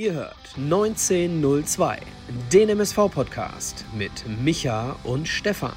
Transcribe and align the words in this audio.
Ihr 0.00 0.14
hört 0.14 0.54
1902, 0.56 1.98
den 2.50 2.70
MSV-Podcast 2.70 3.84
mit 3.94 4.10
Micha 4.42 4.96
und 5.04 5.28
Stefan. 5.28 5.74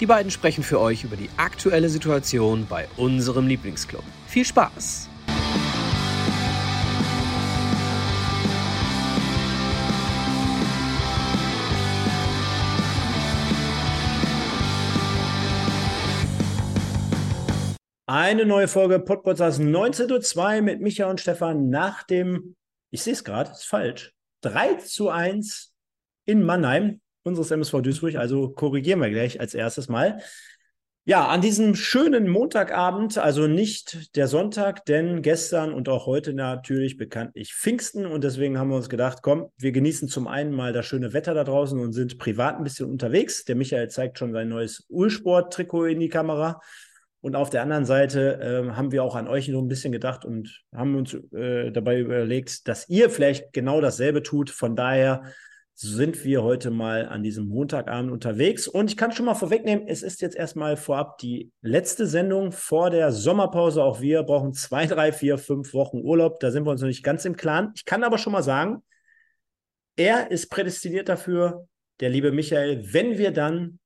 Die 0.00 0.06
beiden 0.06 0.30
sprechen 0.30 0.64
für 0.64 0.80
euch 0.80 1.04
über 1.04 1.14
die 1.14 1.28
aktuelle 1.36 1.90
Situation 1.90 2.66
bei 2.66 2.88
unserem 2.96 3.46
Lieblingsclub. 3.46 4.02
Viel 4.28 4.46
Spaß! 4.46 5.10
Eine 18.06 18.46
neue 18.46 18.68
Folge 18.68 19.00
Podcasts 19.00 19.60
19.02 19.60 20.62
mit 20.62 20.80
Micha 20.80 21.10
und 21.10 21.20
Stefan 21.20 21.68
nach 21.68 22.04
dem, 22.04 22.56
ich 22.90 23.02
sehe 23.02 23.12
es 23.12 23.24
gerade, 23.24 23.50
ist 23.50 23.66
falsch, 23.66 24.14
3 24.42 24.74
zu 24.74 25.08
1 25.10 25.72
in 26.24 26.42
Mannheim, 26.42 27.00
unseres 27.22 27.50
MSV 27.50 27.82
Duisburg. 27.82 28.16
Also 28.16 28.50
korrigieren 28.50 29.00
wir 29.00 29.10
gleich 29.10 29.40
als 29.40 29.54
erstes 29.54 29.88
Mal. 29.88 30.20
Ja, 31.08 31.28
an 31.28 31.40
diesem 31.40 31.76
schönen 31.76 32.28
Montagabend, 32.28 33.16
also 33.16 33.46
nicht 33.46 34.16
der 34.16 34.26
Sonntag, 34.26 34.84
denn 34.86 35.22
gestern 35.22 35.72
und 35.72 35.88
auch 35.88 36.06
heute 36.06 36.32
natürlich 36.32 36.96
bekanntlich 36.96 37.54
Pfingsten 37.54 38.06
und 38.06 38.24
deswegen 38.24 38.58
haben 38.58 38.70
wir 38.70 38.76
uns 38.76 38.88
gedacht, 38.88 39.18
komm, 39.22 39.46
wir 39.56 39.70
genießen 39.70 40.08
zum 40.08 40.26
einen 40.26 40.50
mal 40.52 40.72
das 40.72 40.86
schöne 40.86 41.12
Wetter 41.12 41.32
da 41.32 41.44
draußen 41.44 41.78
und 41.78 41.92
sind 41.92 42.18
privat 42.18 42.56
ein 42.56 42.64
bisschen 42.64 42.90
unterwegs. 42.90 43.44
Der 43.44 43.54
Michael 43.54 43.88
zeigt 43.88 44.18
schon 44.18 44.32
sein 44.32 44.48
neues 44.48 44.84
Ursport-Trikot 44.88 45.84
in 45.84 46.00
die 46.00 46.08
Kamera. 46.08 46.60
Und 47.26 47.34
auf 47.34 47.50
der 47.50 47.62
anderen 47.62 47.84
Seite 47.84 48.38
äh, 48.40 48.70
haben 48.76 48.92
wir 48.92 49.02
auch 49.02 49.16
an 49.16 49.26
euch 49.26 49.46
so 49.46 49.60
ein 49.60 49.66
bisschen 49.66 49.90
gedacht 49.90 50.24
und 50.24 50.62
haben 50.72 50.94
uns 50.94 51.12
äh, 51.32 51.72
dabei 51.72 51.98
überlegt, 51.98 52.68
dass 52.68 52.88
ihr 52.88 53.10
vielleicht 53.10 53.52
genau 53.52 53.80
dasselbe 53.80 54.22
tut. 54.22 54.48
Von 54.48 54.76
daher 54.76 55.24
sind 55.74 56.24
wir 56.24 56.44
heute 56.44 56.70
mal 56.70 57.08
an 57.08 57.24
diesem 57.24 57.48
Montagabend 57.48 58.12
unterwegs. 58.12 58.68
Und 58.68 58.92
ich 58.92 58.96
kann 58.96 59.10
schon 59.10 59.26
mal 59.26 59.34
vorwegnehmen, 59.34 59.88
es 59.88 60.04
ist 60.04 60.20
jetzt 60.20 60.36
erstmal 60.36 60.76
vorab 60.76 61.18
die 61.18 61.50
letzte 61.62 62.06
Sendung 62.06 62.52
vor 62.52 62.90
der 62.90 63.10
Sommerpause. 63.10 63.82
Auch 63.82 64.00
wir 64.00 64.22
brauchen 64.22 64.52
zwei, 64.52 64.86
drei, 64.86 65.10
vier, 65.10 65.36
fünf 65.36 65.74
Wochen 65.74 65.98
Urlaub. 65.98 66.38
Da 66.38 66.52
sind 66.52 66.64
wir 66.64 66.70
uns 66.70 66.80
noch 66.80 66.86
nicht 66.86 67.02
ganz 67.02 67.24
im 67.24 67.34
Klaren. 67.34 67.72
Ich 67.74 67.84
kann 67.84 68.04
aber 68.04 68.18
schon 68.18 68.34
mal 68.34 68.44
sagen, 68.44 68.84
er 69.96 70.30
ist 70.30 70.48
prädestiniert 70.48 71.08
dafür, 71.08 71.66
der 71.98 72.08
liebe 72.08 72.30
Michael, 72.30 72.92
wenn 72.92 73.18
wir 73.18 73.32
dann 73.32 73.80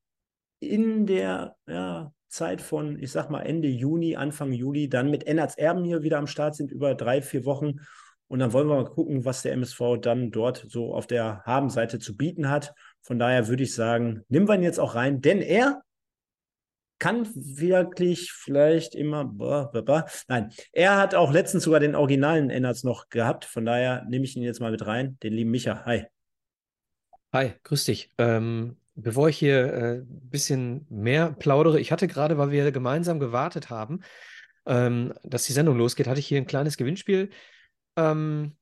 in 0.58 1.06
der 1.06 1.56
ja, 1.66 2.12
Zeit 2.30 2.62
von, 2.62 2.98
ich 2.98 3.12
sag 3.12 3.28
mal, 3.28 3.42
Ende 3.42 3.68
Juni, 3.68 4.16
Anfang 4.16 4.52
Juli, 4.52 4.88
dann 4.88 5.10
mit 5.10 5.26
Ennards 5.26 5.56
Erben 5.56 5.84
hier 5.84 6.02
wieder 6.02 6.18
am 6.18 6.26
Start 6.26 6.54
sind, 6.54 6.70
über 6.70 6.94
drei, 6.94 7.20
vier 7.22 7.44
Wochen. 7.44 7.80
Und 8.28 8.38
dann 8.38 8.52
wollen 8.52 8.68
wir 8.68 8.76
mal 8.76 8.84
gucken, 8.84 9.24
was 9.24 9.42
der 9.42 9.52
MSV 9.52 9.98
dann 10.00 10.30
dort 10.30 10.64
so 10.68 10.94
auf 10.94 11.06
der 11.08 11.42
Habenseite 11.44 11.98
zu 11.98 12.16
bieten 12.16 12.48
hat. 12.48 12.72
Von 13.02 13.18
daher 13.18 13.48
würde 13.48 13.64
ich 13.64 13.74
sagen, 13.74 14.22
nehmen 14.28 14.48
wir 14.48 14.54
ihn 14.54 14.62
jetzt 14.62 14.78
auch 14.78 14.94
rein, 14.94 15.20
denn 15.20 15.42
er 15.42 15.82
kann 17.00 17.26
wirklich 17.34 18.30
vielleicht 18.30 18.94
immer. 18.94 19.24
Bah, 19.24 19.70
bah, 19.72 19.80
bah. 19.80 20.06
Nein, 20.28 20.52
er 20.72 20.98
hat 20.98 21.16
auch 21.16 21.32
letztens 21.32 21.64
sogar 21.64 21.80
den 21.80 21.96
originalen 21.96 22.50
Ennards 22.50 22.84
noch 22.84 23.08
gehabt. 23.08 23.44
Von 23.44 23.64
daher 23.64 24.04
nehme 24.08 24.24
ich 24.24 24.36
ihn 24.36 24.42
jetzt 24.42 24.60
mal 24.60 24.70
mit 24.70 24.86
rein, 24.86 25.18
den 25.22 25.32
lieben 25.32 25.50
Micha. 25.50 25.84
Hi. 25.84 26.06
Hi, 27.32 27.54
grüß 27.64 27.84
dich. 27.84 28.10
Ähm, 28.18 28.76
bevor 29.02 29.28
ich 29.28 29.38
hier 29.38 29.74
ein 29.74 30.00
äh, 30.00 30.02
bisschen 30.06 30.86
mehr 30.90 31.32
plaudere, 31.32 31.80
ich 31.80 31.92
hatte 31.92 32.08
gerade, 32.08 32.38
weil 32.38 32.50
wir 32.50 32.72
gemeinsam 32.72 33.20
gewartet 33.20 33.70
haben, 33.70 34.00
ähm, 34.66 35.14
dass 35.22 35.44
die 35.44 35.52
Sendung 35.52 35.76
losgeht, 35.76 36.06
hatte 36.06 36.20
ich 36.20 36.26
hier 36.26 36.38
ein 36.38 36.46
kleines 36.46 36.76
Gewinnspiel 36.76 37.30
ähm, 37.96 38.56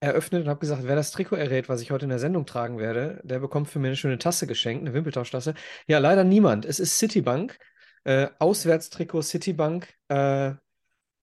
eröffnet 0.00 0.42
und 0.44 0.48
habe 0.48 0.60
gesagt, 0.60 0.82
wer 0.84 0.96
das 0.96 1.10
Trikot 1.10 1.36
errät, 1.36 1.68
was 1.68 1.80
ich 1.80 1.90
heute 1.90 2.04
in 2.04 2.10
der 2.10 2.18
Sendung 2.18 2.46
tragen 2.46 2.78
werde, 2.78 3.20
der 3.24 3.40
bekommt 3.40 3.68
für 3.68 3.78
mich 3.78 3.88
eine 3.88 3.96
schöne 3.96 4.18
Tasse 4.18 4.46
geschenkt, 4.46 4.82
eine 4.82 4.94
Wimpeltauschtasse. 4.94 5.54
Ja, 5.86 5.98
leider 5.98 6.24
niemand. 6.24 6.64
Es 6.64 6.78
ist 6.80 6.98
Citibank, 6.98 7.58
äh, 8.04 8.28
Auswärtstrikot 8.38 9.22
Citibank 9.22 9.88
äh, 10.08 10.52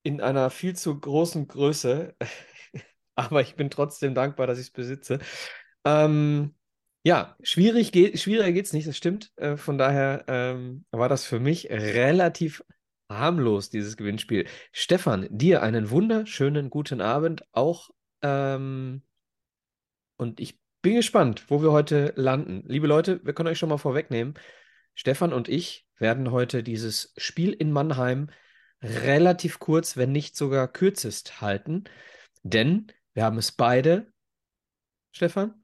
in 0.02 0.20
einer 0.20 0.50
viel 0.50 0.76
zu 0.76 0.98
großen 0.98 1.48
Größe. 1.48 2.14
Aber 3.14 3.40
ich 3.40 3.56
bin 3.56 3.70
trotzdem 3.70 4.14
dankbar, 4.14 4.46
dass 4.46 4.58
ich 4.58 4.66
es 4.66 4.72
besitze. 4.72 5.20
Ähm, 5.84 6.55
ja, 7.06 7.36
schwierig 7.40 7.92
geht, 7.92 8.18
schwieriger 8.18 8.50
geht 8.50 8.66
es 8.66 8.72
nicht, 8.72 8.88
das 8.88 8.96
stimmt. 8.96 9.30
Äh, 9.36 9.56
von 9.56 9.78
daher 9.78 10.24
ähm, 10.26 10.84
war 10.90 11.08
das 11.08 11.24
für 11.24 11.38
mich 11.38 11.70
relativ 11.70 12.64
harmlos, 13.08 13.70
dieses 13.70 13.96
Gewinnspiel. 13.96 14.48
Stefan, 14.72 15.28
dir 15.30 15.62
einen 15.62 15.90
wunderschönen 15.90 16.68
guten 16.68 17.00
Abend 17.00 17.44
auch. 17.52 17.90
Ähm, 18.22 19.02
und 20.16 20.40
ich 20.40 20.58
bin 20.82 20.96
gespannt, 20.96 21.44
wo 21.46 21.62
wir 21.62 21.70
heute 21.70 22.12
landen. 22.16 22.64
Liebe 22.66 22.88
Leute, 22.88 23.24
wir 23.24 23.34
können 23.34 23.50
euch 23.50 23.58
schon 23.60 23.68
mal 23.68 23.78
vorwegnehmen. 23.78 24.34
Stefan 24.96 25.32
und 25.32 25.48
ich 25.48 25.86
werden 25.98 26.32
heute 26.32 26.64
dieses 26.64 27.14
Spiel 27.16 27.52
in 27.52 27.70
Mannheim 27.70 28.30
relativ 28.82 29.60
kurz, 29.60 29.96
wenn 29.96 30.10
nicht 30.10 30.34
sogar 30.34 30.66
kürzest 30.66 31.40
halten. 31.40 31.84
Denn 32.42 32.88
wir 33.14 33.22
haben 33.22 33.38
es 33.38 33.52
beide, 33.52 34.12
Stefan, 35.12 35.62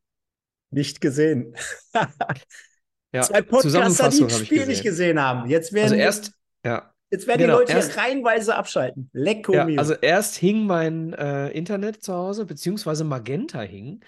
nicht 0.73 1.01
gesehen. 1.01 1.55
ja, 3.13 3.23
Zwei 3.23 3.43
Podcaster, 3.43 4.09
die 4.09 4.21
das 4.21 4.39
Spiel 4.39 4.67
nicht 4.67 4.83
gesehen 4.83 5.21
haben. 5.21 5.49
Jetzt 5.49 5.73
werden, 5.73 5.93
also 5.93 5.95
erst, 5.97 6.33
ja. 6.65 6.93
jetzt 7.11 7.27
werden 7.27 7.43
genau, 7.43 7.55
die 7.55 7.61
Leute 7.61 7.73
erst, 7.73 7.93
hier 7.93 8.03
reihenweise 8.03 8.55
abschalten. 8.55 9.11
Lecko 9.13 9.55
ja, 9.55 9.67
Also 9.77 9.95
erst 9.95 10.37
hing 10.37 10.67
mein 10.67 11.13
äh, 11.13 11.49
Internet 11.51 12.03
zu 12.03 12.15
Hause, 12.15 12.47
beziehungsweise 12.47 13.05
Magenta 13.05 13.61
hing. 13.61 14.03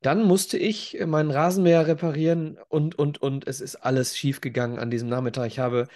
Dann 0.00 0.22
musste 0.22 0.58
ich 0.58 0.98
meinen 1.06 1.30
Rasenmäher 1.30 1.86
reparieren 1.86 2.58
und, 2.68 2.96
und, 2.98 3.20
und 3.20 3.48
es 3.48 3.60
ist 3.60 3.76
alles 3.76 4.16
schiefgegangen 4.16 4.78
an 4.78 4.90
diesem 4.90 5.08
Nachmittag. 5.08 5.48
Ich 5.48 5.58
habe 5.58 5.88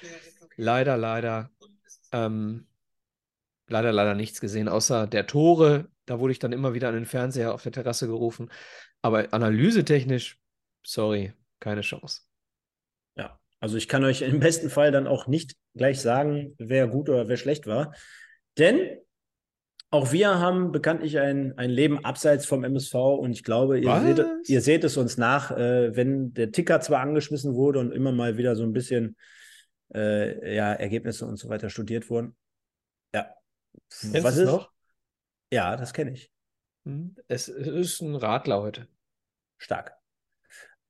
leider, 0.57 0.97
leider, 0.97 1.51
ähm, 2.11 2.67
leider, 3.73 3.91
leider 3.91 4.15
nichts 4.15 4.41
gesehen, 4.41 4.69
außer 4.69 5.07
der 5.07 5.27
Tore. 5.27 5.89
Da 6.05 6.21
wurde 6.21 6.33
ich 6.33 6.39
dann 6.39 6.53
immer 6.53 6.75
wieder 6.75 6.89
an 6.89 6.95
den 6.95 7.07
Fernseher 7.07 7.55
auf 7.55 7.63
der 7.63 7.73
Terrasse 7.73 8.07
gerufen. 8.07 8.51
Aber 9.01 9.33
analysetechnisch, 9.33 10.39
sorry, 10.85 11.33
keine 11.59 11.81
Chance. 11.81 12.21
Ja, 13.17 13.41
also 13.59 13.77
ich 13.77 13.89
kann 13.89 14.05
euch 14.05 14.23
im 14.23 14.39
besten 14.39 14.71
Fall 14.71 14.93
dann 14.93 15.07
auch 15.07 15.27
nicht 15.27 15.57
gleich 15.75 16.01
sagen, 16.01 16.55
wer 16.59 16.87
gut 16.87 17.09
oder 17.09 17.27
wer 17.29 17.37
schlecht 17.37 17.67
war. 17.67 17.95
Denn 18.59 18.99
auch 19.91 20.13
wir 20.13 20.39
haben 20.39 20.73
bekanntlich 20.73 21.19
ein, 21.19 21.57
ein 21.59 21.71
Leben 21.71 22.05
abseits 22.05 22.47
vom 22.47 22.65
MSV 22.65 22.95
und 22.95 23.33
ich 23.33 23.45
glaube, 23.45 23.79
ihr, 23.79 24.01
seht, 24.01 24.27
ihr 24.49 24.61
seht, 24.63 24.85
es 24.85 24.97
uns 24.97 25.19
nach, 25.19 25.51
äh, 25.51 25.95
wenn 25.95 26.33
der 26.33 26.51
Ticker 26.51 26.81
zwar 26.81 27.01
angeschmissen 27.01 27.55
wurde 27.55 27.79
und 27.79 27.93
immer 27.93 28.13
mal 28.13 28.39
wieder 28.39 28.57
so 28.57 28.63
ein 28.63 28.73
bisschen 28.73 29.17
äh, 29.95 30.57
ja, 30.57 30.73
Ergebnisse 30.73 31.27
und 31.27 31.37
so 31.37 31.51
weiter 31.51 31.69
studiert 31.69 32.09
wurden. 32.09 32.35
Ja. 33.73 34.11
Kennst 34.11 34.25
Was 34.25 34.37
ist 34.37 34.47
noch? 34.47 34.71
Ja, 35.51 35.77
das 35.77 35.93
kenne 35.93 36.13
ich. 36.13 36.31
Hm, 36.85 37.15
es 37.29 37.49
ist 37.49 38.01
ein 38.01 38.17
Radler 38.17 38.61
heute. 38.63 38.89
Stark. 39.59 39.95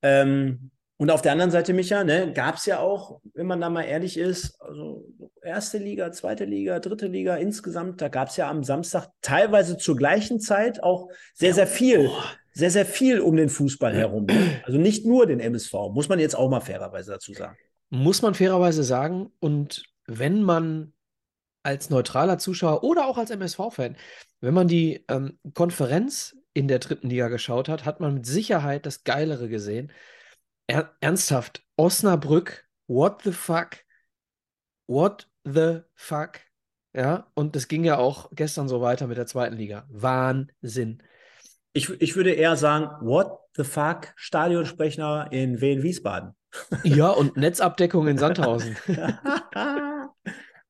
Ähm, 0.02 0.70
und 0.96 1.10
auf 1.10 1.20
der 1.20 1.32
anderen 1.32 1.50
Seite, 1.50 1.72
Micha, 1.72 2.04
ne, 2.04 2.32
gab 2.32 2.54
es 2.54 2.66
ja 2.66 2.78
auch, 2.78 3.20
wenn 3.34 3.46
man 3.46 3.60
da 3.60 3.68
mal 3.70 3.82
ehrlich 3.82 4.16
ist, 4.16 4.60
also 4.60 5.04
erste 5.42 5.78
Liga, 5.78 6.12
zweite 6.12 6.44
Liga, 6.44 6.78
dritte 6.78 7.08
Liga 7.08 7.34
insgesamt, 7.34 8.00
da 8.00 8.08
gab 8.08 8.28
es 8.28 8.36
ja 8.36 8.48
am 8.48 8.62
Samstag 8.62 9.08
teilweise 9.20 9.76
zur 9.76 9.96
gleichen 9.96 10.38
Zeit 10.38 10.80
auch 10.80 11.08
sehr, 11.34 11.54
sehr 11.54 11.66
viel, 11.66 12.06
oh. 12.06 12.22
sehr, 12.52 12.70
sehr 12.70 12.86
viel 12.86 13.20
um 13.20 13.36
den 13.36 13.48
Fußball 13.48 13.92
herum. 13.94 14.28
Also 14.64 14.78
nicht 14.78 15.04
nur 15.04 15.26
den 15.26 15.40
MSV, 15.40 15.72
muss 15.92 16.08
man 16.08 16.20
jetzt 16.20 16.36
auch 16.36 16.48
mal 16.48 16.60
fairerweise 16.60 17.10
dazu 17.10 17.32
sagen. 17.32 17.56
Muss 17.90 18.22
man 18.22 18.34
fairerweise 18.34 18.84
sagen. 18.84 19.32
Und 19.40 19.82
wenn 20.06 20.42
man 20.42 20.92
als 21.62 21.90
neutraler 21.90 22.38
Zuschauer 22.38 22.82
oder 22.84 23.06
auch 23.06 23.18
als 23.18 23.30
MSV-Fan, 23.30 23.96
wenn 24.40 24.54
man 24.54 24.68
die 24.68 25.04
ähm, 25.08 25.38
Konferenz 25.54 26.36
in 26.54 26.68
der 26.68 26.78
dritten 26.78 27.08
Liga 27.08 27.28
geschaut 27.28 27.68
hat, 27.68 27.84
hat 27.84 28.00
man 28.00 28.14
mit 28.14 28.26
Sicherheit 28.26 28.86
das 28.86 29.04
Geilere 29.04 29.48
gesehen. 29.48 29.92
Er 30.66 30.94
ernsthaft, 31.00 31.64
Osnabrück, 31.76 32.68
what 32.86 33.22
the 33.22 33.32
fuck? 33.32 33.78
What 34.86 35.28
the 35.44 35.80
fuck? 35.94 36.40
Ja, 36.94 37.26
und 37.34 37.56
das 37.56 37.68
ging 37.68 37.84
ja 37.84 37.96
auch 37.96 38.30
gestern 38.32 38.68
so 38.68 38.82
weiter 38.82 39.06
mit 39.06 39.16
der 39.16 39.26
zweiten 39.26 39.56
Liga. 39.56 39.86
Wahnsinn. 39.88 41.02
Ich, 41.72 41.88
ich 41.88 42.16
würde 42.16 42.32
eher 42.32 42.56
sagen, 42.56 42.90
what 43.06 43.38
the 43.56 43.64
fuck? 43.64 44.12
Stadionsprecher 44.16 45.28
in 45.30 45.60
Wien-Wiesbaden. 45.60 46.34
Ja, 46.84 47.08
und 47.08 47.36
Netzabdeckung 47.36 48.08
in 48.08 48.18
Sandhausen. 48.18 48.76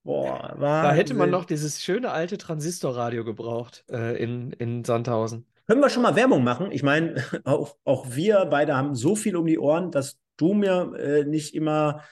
Boah, 0.04 0.56
Da 0.58 0.92
hätte 0.92 1.14
man 1.14 1.30
noch 1.30 1.44
dieses 1.44 1.82
schöne 1.82 2.10
alte 2.10 2.38
Transistorradio 2.38 3.24
gebraucht 3.24 3.84
äh, 3.90 4.20
in, 4.22 4.52
in 4.52 4.84
Sandhausen. 4.84 5.46
Können 5.68 5.80
wir 5.80 5.90
schon 5.90 6.02
mal 6.02 6.16
Werbung 6.16 6.42
machen? 6.42 6.72
Ich 6.72 6.82
meine, 6.82 7.22
auch, 7.44 7.76
auch 7.84 8.06
wir 8.10 8.46
beide 8.46 8.76
haben 8.76 8.94
so 8.94 9.14
viel 9.14 9.36
um 9.36 9.46
die 9.46 9.58
Ohren, 9.58 9.90
dass 9.90 10.18
du 10.36 10.54
mir 10.54 10.92
äh, 10.98 11.24
nicht 11.24 11.54
immer 11.54 12.02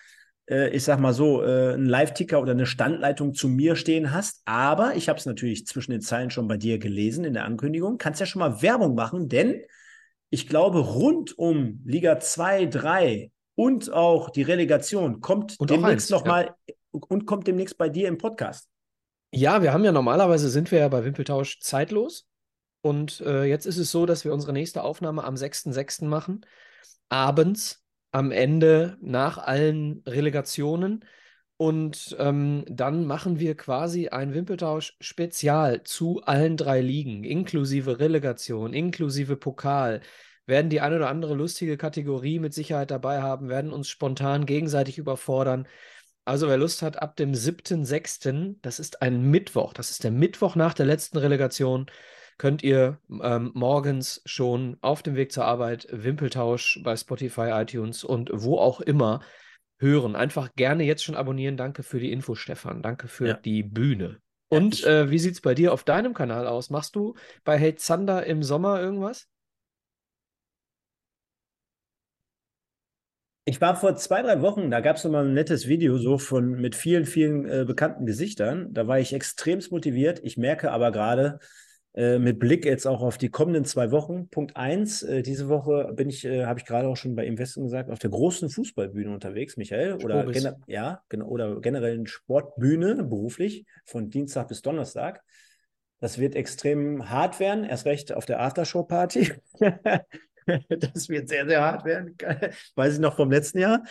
äh, 0.51 0.71
ich 0.71 0.85
sag 0.85 0.99
mal 0.99 1.15
so, 1.15 1.43
äh, 1.43 1.75
einen 1.75 1.87
Live-Ticker 1.87 2.41
oder 2.41 2.53
eine 2.53 2.67
Standleitung 2.67 3.35
zu 3.35 3.49
mir 3.49 3.77
stehen 3.77 4.13
hast. 4.13 4.43
Aber 4.45 4.97
ich 4.97 5.09
habe 5.09 5.19
es 5.19 5.27
natürlich 5.27 5.67
zwischen 5.67 5.93
den 5.93 6.01
Zeilen 6.01 6.31
schon 6.31 6.49
bei 6.49 6.57
dir 6.57 6.79
gelesen 6.79 7.25
in 7.25 7.35
der 7.35 7.45
Ankündigung. 7.45 7.99
Kannst 7.99 8.21
ja 8.21 8.27
schon 8.27 8.41
mal 8.41 8.61
Werbung 8.61 8.95
machen, 8.95 9.29
denn 9.29 9.63
ich 10.29 10.49
glaube, 10.49 10.81
rund 10.81 11.39
um 11.39 11.81
Liga 11.85 12.21
2, 12.21 12.67
3 12.67 13.31
und 13.55 13.93
auch 13.93 14.31
die 14.31 14.43
Relegation 14.43 15.21
kommt 15.21 15.59
Und 15.59 15.71
demnächst 15.71 16.11
nochmal 16.11 16.55
und 16.91 17.27
kommt 17.27 17.47
demnächst 17.47 17.79
bei 17.79 17.89
dir 17.89 18.09
im 18.09 18.19
Podcast. 18.19 18.69
Ja, 19.33 19.63
wir 19.63 19.73
haben 19.73 19.85
ja 19.85 19.93
normalerweise 19.93 20.51
sind 20.51 20.71
wir 20.73 20.81
ja 20.81 20.89
bei 20.89 21.05
Wimpeltausch 21.05 21.61
zeitlos. 21.61 22.29
Und 22.83 23.21
äh, 23.21 23.45
jetzt 23.45 23.67
ist 23.67 23.77
es 23.77 23.91
so, 23.91 24.07
dass 24.07 24.25
wir 24.25 24.33
unsere 24.33 24.53
nächste 24.53 24.83
Aufnahme 24.83 25.25
am 25.25 25.35
6.6. 25.35 26.07
machen. 26.07 26.47
Abends, 27.09 27.85
am 28.11 28.33
Ende, 28.33 28.97
nach 29.01 29.39
allen 29.39 30.03
Relegationen. 30.07 31.05
Und 31.57 32.17
ähm, 32.19 32.65
dann 32.69 33.05
machen 33.05 33.39
wir 33.39 33.55
quasi 33.55 34.09
ein 34.09 34.33
Wimpeltausch-Spezial 34.33 35.83
zu 35.83 36.23
allen 36.23 36.57
drei 36.57 36.81
Ligen, 36.81 37.23
inklusive 37.23 37.99
Relegation, 37.99 38.73
inklusive 38.73 39.37
Pokal. 39.37 40.01
Werden 40.47 40.71
die 40.71 40.81
eine 40.81 40.97
oder 40.97 41.11
andere 41.11 41.35
lustige 41.35 41.77
Kategorie 41.77 42.39
mit 42.39 42.55
Sicherheit 42.55 42.91
dabei 42.91 43.21
haben, 43.21 43.51
werden 43.51 43.73
uns 43.73 43.89
spontan 43.89 44.47
gegenseitig 44.47 44.97
überfordern. 44.97 45.69
Also 46.31 46.47
wer 46.47 46.59
Lust 46.59 46.83
hat, 46.83 47.03
ab 47.03 47.17
dem 47.17 47.35
7.6., 47.35 48.55
das 48.63 48.79
ist 48.79 49.03
ein 49.03 49.21
Mittwoch, 49.33 49.73
das 49.73 49.91
ist 49.91 50.05
der 50.05 50.13
Mittwoch 50.13 50.55
nach 50.55 50.75
der 50.75 50.87
letzten 50.87 51.19
Relegation, 51.19 51.87
könnt 52.39 52.63
ihr 52.63 53.01
ähm, 53.21 53.51
morgens 53.53 54.23
schon 54.27 54.77
auf 54.81 55.03
dem 55.03 55.17
Weg 55.17 55.33
zur 55.33 55.45
Arbeit 55.45 55.89
Wimpeltausch 55.91 56.83
bei 56.85 56.95
Spotify, 56.95 57.51
iTunes 57.51 58.05
und 58.05 58.31
wo 58.33 58.59
auch 58.59 58.81
immer 58.81 59.23
hören. 59.81 60.15
Einfach 60.15 60.55
gerne 60.55 60.85
jetzt 60.85 61.03
schon 61.03 61.17
abonnieren. 61.17 61.57
Danke 61.57 61.83
für 61.83 61.99
die 61.99 62.13
Info, 62.13 62.37
Stefan. 62.37 62.81
Danke 62.81 63.09
für 63.09 63.27
Ja. 63.27 63.35
die 63.35 63.65
Bühne. 63.65 64.19
Und 64.49 64.85
äh, 64.85 65.11
wie 65.11 65.19
sieht 65.19 65.35
es 65.35 65.41
bei 65.41 65.55
dir 65.55 65.73
auf 65.73 65.83
deinem 65.83 66.15
Kanal 66.15 66.47
aus? 66.47 66.71
Machst 66.71 66.95
du 66.95 67.17
bei 67.43 67.59
Hey 67.59 67.75
Zander 67.75 68.25
im 68.25 68.45
Sommer 68.45 68.81
irgendwas? 68.81 69.27
Ich 73.51 73.61
war 73.61 73.75
vor 73.75 73.97
zwei, 73.97 74.23
drei 74.23 74.43
Wochen, 74.43 74.71
da 74.71 74.79
gab 74.79 74.95
es 74.95 75.03
nochmal 75.03 75.25
ein 75.25 75.35
nettes 75.35 75.67
Video 75.67 75.99
so 75.99 76.19
von 76.19 76.53
mit 76.61 76.77
vielen, 76.77 77.05
vielen 77.05 77.49
äh, 77.49 77.65
bekannten 77.67 78.07
Gesichtern. 78.07 78.73
Da 78.73 78.87
war 78.87 79.01
ich 79.01 79.13
extremst 79.13 79.73
motiviert. 79.73 80.21
Ich 80.23 80.37
merke 80.37 80.71
aber 80.71 80.93
gerade 80.93 81.41
äh, 81.93 82.21
mit 82.21 82.39
Blick 82.39 82.65
jetzt 82.65 82.87
auch 82.87 83.03
auf 83.03 83.19
die 83.19 83.29
kommenden 83.29 83.65
zwei 83.65 83.91
Wochen. 83.91 84.29
Punkt 84.29 84.57
eins, 84.57 85.03
äh, 85.03 85.23
diese 85.23 85.49
Woche 85.49 85.91
bin 85.95 86.09
ich, 86.09 86.25
äh, 86.25 86.45
habe 86.45 86.61
ich 86.61 86.65
gerade 86.65 86.87
auch 86.87 86.97
schon 86.97 87.17
bei 87.17 87.27
Investen 87.27 87.65
gesagt, 87.65 87.91
auf 87.91 87.99
der 87.99 88.11
großen 88.11 88.51
Fußballbühne 88.51 89.13
unterwegs, 89.13 89.57
Michael. 89.57 89.95
Oder, 89.95 90.27
gener 90.27 90.57
ja, 90.69 91.03
genau, 91.09 91.27
oder 91.27 91.61
generell 91.61 92.07
Sportbühne 92.07 93.03
beruflich 93.03 93.67
von 93.85 94.11
Dienstag 94.11 94.47
bis 94.47 94.63
Donnerstag. 94.63 95.25
Das 95.99 96.19
wird 96.19 96.37
extrem 96.37 97.11
hart 97.11 97.41
werden, 97.41 97.65
erst 97.65 97.85
recht 97.85 98.13
auf 98.13 98.27
der 98.27 98.41
Aftershow-Party. 98.43 99.33
das 100.69 101.09
wird 101.09 101.29
sehr, 101.29 101.47
sehr 101.47 101.61
hart 101.61 101.85
werden. 101.85 102.17
Weiß 102.75 102.95
ich 102.95 103.01
noch 103.01 103.17
vom 103.17 103.31
letzten 103.31 103.59
Jahr. 103.59 103.83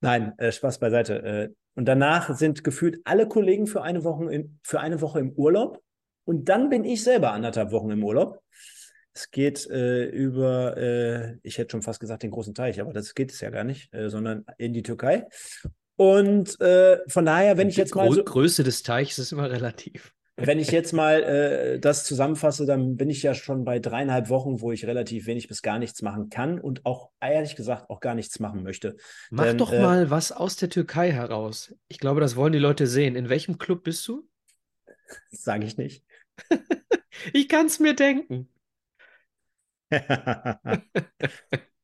Nein, 0.00 0.32
äh, 0.38 0.52
Spaß 0.52 0.78
beiseite. 0.78 1.22
Äh, 1.22 1.48
und 1.74 1.86
danach 1.86 2.34
sind 2.36 2.64
gefühlt 2.64 3.00
alle 3.04 3.28
Kollegen 3.28 3.66
für 3.66 3.82
eine 3.82 4.04
Woche 4.04 4.32
in, 4.32 4.58
für 4.62 4.80
eine 4.80 5.00
Woche 5.00 5.20
im 5.20 5.32
Urlaub. 5.32 5.82
Und 6.24 6.48
dann 6.48 6.70
bin 6.70 6.84
ich 6.84 7.04
selber 7.04 7.32
anderthalb 7.32 7.70
Wochen 7.70 7.90
im 7.90 8.02
Urlaub. 8.02 8.42
Es 9.12 9.30
geht 9.30 9.66
äh, 9.70 10.04
über, 10.06 10.76
äh, 10.76 11.36
ich 11.42 11.56
hätte 11.58 11.72
schon 11.72 11.82
fast 11.82 12.00
gesagt, 12.00 12.22
den 12.22 12.30
großen 12.30 12.54
Teich, 12.54 12.80
aber 12.80 12.92
das 12.92 13.14
geht 13.14 13.32
es 13.32 13.40
ja 13.40 13.48
gar 13.50 13.64
nicht, 13.64 13.92
äh, 13.94 14.10
sondern 14.10 14.44
in 14.58 14.74
die 14.74 14.82
Türkei. 14.82 15.26
Und 15.96 16.60
äh, 16.60 16.98
von 17.08 17.24
daher, 17.24 17.56
wenn 17.56 17.68
ich 17.68 17.76
Die 17.76 17.80
jetzt 17.80 17.94
mal 17.94 18.08
Grö 18.08 18.16
so, 18.16 18.24
Größe 18.24 18.62
des 18.62 18.82
Teichs 18.82 19.18
ist 19.18 19.32
immer 19.32 19.50
relativ. 19.50 20.14
Wenn 20.36 20.58
ich 20.58 20.70
jetzt 20.70 20.92
mal 20.92 21.22
äh, 21.22 21.78
das 21.80 22.04
zusammenfasse, 22.04 22.66
dann 22.66 22.96
bin 22.96 23.08
ich 23.08 23.22
ja 23.22 23.34
schon 23.34 23.64
bei 23.64 23.78
dreieinhalb 23.78 24.28
Wochen, 24.28 24.60
wo 24.60 24.70
ich 24.70 24.86
relativ 24.86 25.26
wenig 25.26 25.48
bis 25.48 25.62
gar 25.62 25.78
nichts 25.78 26.02
machen 26.02 26.28
kann 26.28 26.60
und 26.60 26.84
auch 26.84 27.10
ehrlich 27.20 27.56
gesagt 27.56 27.88
auch 27.88 28.00
gar 28.00 28.14
nichts 28.14 28.38
machen 28.38 28.62
möchte. 28.62 28.96
Mach 29.30 29.44
Denn, 29.44 29.58
doch 29.58 29.72
äh, 29.72 29.80
mal 29.80 30.10
was 30.10 30.32
aus 30.32 30.56
der 30.56 30.68
Türkei 30.68 31.10
heraus. 31.10 31.74
Ich 31.88 31.98
glaube, 31.98 32.20
das 32.20 32.36
wollen 32.36 32.52
die 32.52 32.58
Leute 32.58 32.86
sehen. 32.86 33.16
In 33.16 33.28
welchem 33.30 33.56
Club 33.58 33.84
bist 33.84 34.06
du? 34.08 34.28
Sage 35.30 35.64
ich 35.66 35.76
nicht. 35.76 36.04
Ich 37.32 37.48
kann 37.48 37.64
es 37.64 37.80
mir 37.80 37.94
denken. 37.94 38.46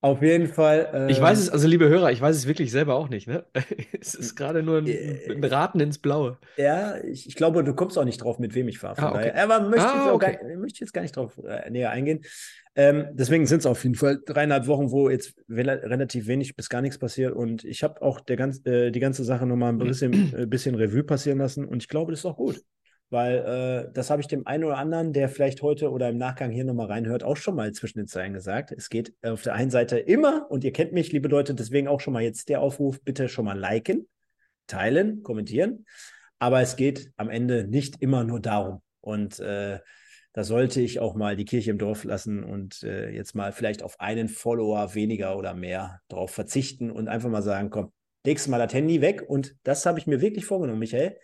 Auf 0.00 0.22
jeden 0.22 0.46
Fall. 0.46 1.08
Ich 1.08 1.16
ähm, 1.16 1.22
weiß 1.22 1.38
es, 1.40 1.50
also 1.50 1.66
liebe 1.66 1.88
Hörer, 1.88 2.12
ich 2.12 2.20
weiß 2.20 2.36
es 2.36 2.46
wirklich 2.46 2.70
selber 2.70 2.94
auch 2.94 3.08
nicht, 3.08 3.26
ne? 3.26 3.44
Es 4.00 4.14
ist 4.14 4.36
gerade 4.36 4.62
nur 4.62 4.78
ein, 4.78 4.86
Äh, 4.86 5.32
ein 5.32 5.42
Raten 5.42 5.80
ins 5.80 5.98
Blaue. 5.98 6.38
Ja, 6.56 6.98
ich, 7.04 7.26
ich 7.26 7.34
glaube, 7.34 7.64
du 7.64 7.74
kommst 7.74 7.98
auch 7.98 8.04
nicht 8.04 8.18
drauf, 8.22 8.38
mit 8.38 8.54
wem 8.54 8.68
ich 8.68 8.78
fahre. 8.78 9.02
Ah, 9.02 9.12
okay. 9.12 9.32
Aber 9.32 9.60
möchte, 9.60 9.86
Ah, 9.88 10.04
jetzt 10.04 10.14
okay. 10.14 10.38
gar, 10.40 10.56
möchte 10.56 10.80
jetzt 10.80 10.92
gar 10.92 11.02
nicht 11.02 11.16
drauf 11.16 11.36
äh, 11.44 11.68
näher 11.70 11.90
eingehen. 11.90 12.20
Ähm, 12.76 13.06
deswegen 13.12 13.44
sind 13.46 13.58
es 13.58 13.66
auf 13.66 13.82
jeden 13.82 13.96
Fall 13.96 14.20
dreieinhalb 14.24 14.68
Wochen, 14.68 14.92
wo 14.92 15.10
jetzt 15.10 15.34
rela- 15.50 15.82
relativ 15.82 16.28
wenig 16.28 16.54
bis 16.54 16.68
gar 16.68 16.80
nichts 16.80 16.96
passiert. 16.98 17.34
Und 17.34 17.64
ich 17.64 17.82
habe 17.82 18.00
auch 18.00 18.24
ganz, 18.24 18.64
äh, 18.66 18.92
die 18.92 19.00
ganze 19.00 19.24
Sache 19.24 19.46
nochmal 19.46 19.72
ein 19.72 19.78
bisschen, 19.78 20.12
äh, 20.36 20.46
bisschen 20.46 20.76
Revue 20.76 21.02
passieren 21.02 21.38
lassen. 21.38 21.64
Und 21.64 21.82
ich 21.82 21.88
glaube, 21.88 22.12
das 22.12 22.20
ist 22.20 22.26
auch 22.26 22.36
gut. 22.36 22.62
Weil 23.10 23.88
äh, 23.88 23.92
das 23.92 24.10
habe 24.10 24.20
ich 24.20 24.28
dem 24.28 24.46
einen 24.46 24.64
oder 24.64 24.76
anderen, 24.76 25.12
der 25.12 25.28
vielleicht 25.28 25.62
heute 25.62 25.90
oder 25.90 26.10
im 26.10 26.18
Nachgang 26.18 26.50
hier 26.50 26.64
nochmal 26.64 26.88
reinhört, 26.88 27.24
auch 27.24 27.36
schon 27.36 27.54
mal 27.54 27.72
zwischen 27.72 27.98
den 27.98 28.06
Zeilen 28.06 28.34
gesagt. 28.34 28.70
Es 28.70 28.90
geht 28.90 29.14
auf 29.22 29.42
der 29.42 29.54
einen 29.54 29.70
Seite 29.70 29.98
immer, 29.98 30.50
und 30.50 30.62
ihr 30.64 30.72
kennt 30.72 30.92
mich, 30.92 31.12
liebe 31.12 31.28
Leute, 31.28 31.54
deswegen 31.54 31.88
auch 31.88 32.00
schon 32.00 32.12
mal 32.12 32.22
jetzt 32.22 32.48
der 32.48 32.60
Aufruf, 32.60 33.00
bitte 33.02 33.28
schon 33.28 33.46
mal 33.46 33.58
liken, 33.58 34.06
teilen, 34.66 35.22
kommentieren. 35.22 35.86
Aber 36.38 36.60
es 36.60 36.76
geht 36.76 37.10
am 37.16 37.30
Ende 37.30 37.64
nicht 37.64 38.00
immer 38.02 38.24
nur 38.24 38.40
darum. 38.40 38.82
Und 39.00 39.40
äh, 39.40 39.78
da 40.32 40.44
sollte 40.44 40.80
ich 40.80 41.00
auch 41.00 41.14
mal 41.14 41.34
die 41.34 41.46
Kirche 41.46 41.70
im 41.70 41.78
Dorf 41.78 42.04
lassen 42.04 42.44
und 42.44 42.82
äh, 42.82 43.10
jetzt 43.10 43.34
mal 43.34 43.52
vielleicht 43.52 43.82
auf 43.82 43.98
einen 43.98 44.28
Follower 44.28 44.94
weniger 44.94 45.36
oder 45.36 45.54
mehr 45.54 46.00
drauf 46.08 46.30
verzichten 46.30 46.90
und 46.90 47.08
einfach 47.08 47.30
mal 47.30 47.42
sagen, 47.42 47.70
komm, 47.70 47.92
legst 48.24 48.48
mal 48.48 48.58
das 48.58 48.74
Handy 48.74 49.00
weg. 49.00 49.24
Und 49.26 49.56
das 49.62 49.86
habe 49.86 49.98
ich 49.98 50.06
mir 50.06 50.20
wirklich 50.20 50.44
vorgenommen, 50.44 50.78
Michael. 50.78 51.16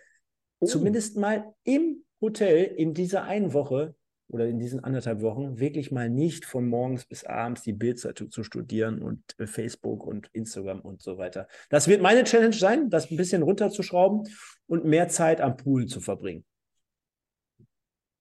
Oh. 0.65 0.69
Zumindest 0.69 1.17
mal 1.17 1.53
im 1.63 2.03
Hotel 2.21 2.63
in 2.65 2.93
dieser 2.93 3.23
einen 3.23 3.53
Woche 3.53 3.95
oder 4.27 4.47
in 4.47 4.57
diesen 4.57 4.83
anderthalb 4.83 5.21
Wochen 5.21 5.59
wirklich 5.59 5.91
mal 5.91 6.09
nicht 6.09 6.45
von 6.45 6.67
morgens 6.67 7.05
bis 7.05 7.23
abends 7.23 7.61
die 7.61 7.73
Bildzeitung 7.73 8.31
zu 8.31 8.43
studieren 8.43 9.01
und 9.01 9.21
äh, 9.37 9.45
Facebook 9.45 10.03
und 10.05 10.29
Instagram 10.33 10.81
und 10.81 11.01
so 11.01 11.17
weiter. 11.17 11.47
Das 11.69 11.87
wird 11.87 12.01
meine 12.01 12.23
Challenge 12.23 12.55
sein, 12.55 12.89
das 12.89 13.11
ein 13.11 13.17
bisschen 13.17 13.43
runterzuschrauben 13.43 14.23
und 14.67 14.85
mehr 14.85 15.09
Zeit 15.09 15.41
am 15.41 15.55
Pool 15.57 15.85
zu 15.85 16.01
verbringen. 16.01 16.43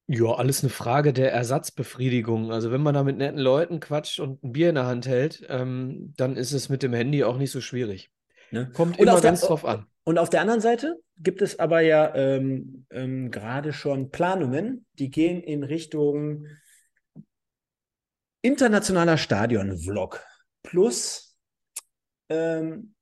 Ja, 0.07 0.35
alles 0.35 0.63
eine 0.63 0.69
Frage 0.69 1.15
der 1.15 1.33
Ersatzbefriedigung. 1.33 2.53
Also 2.53 2.71
wenn 2.71 2.83
man 2.83 2.93
da 2.93 3.03
mit 3.03 3.17
netten 3.17 3.41
Leuten 3.41 3.81
quatscht 3.81 4.21
und 4.21 4.43
ein 4.45 4.53
Bier 4.53 4.69
in 4.69 4.75
der 4.75 4.85
Hand 4.85 5.07
hält, 5.07 5.47
ähm, 5.49 6.13
dann 6.19 6.37
ist 6.37 6.53
es 6.53 6.69
mit 6.69 6.83
dem 6.83 6.93
Handy 6.93 7.25
auch 7.25 7.39
nicht 7.39 7.51
so 7.51 7.63
schwierig. 7.63 8.11
Ne? 8.51 8.71
Kommt 8.75 8.99
Und 8.99 9.05
immer 9.05 9.15
auf 9.15 9.23
der- 9.23 9.31
ganz 9.31 9.41
drauf 9.41 9.65
an. 9.65 9.87
Und 10.05 10.19
auf 10.19 10.29
der 10.29 10.43
anderen 10.43 10.61
Seite 10.61 11.01
gibt 11.19 11.41
es 11.41 11.59
aber 11.59 11.81
ja 11.81 12.15
ähm, 12.15 12.87
ähm, 12.91 13.31
gerade 13.31 13.73
schon 13.73 14.11
Planungen, 14.11 14.87
die 14.99 15.11
gehen 15.11 15.43
in 15.43 15.65
Richtung 15.65 16.47
internationaler 18.43 19.17
Stadion-Vlog. 19.17 20.23
Plus, 20.63 21.39
ähm, 22.29 22.95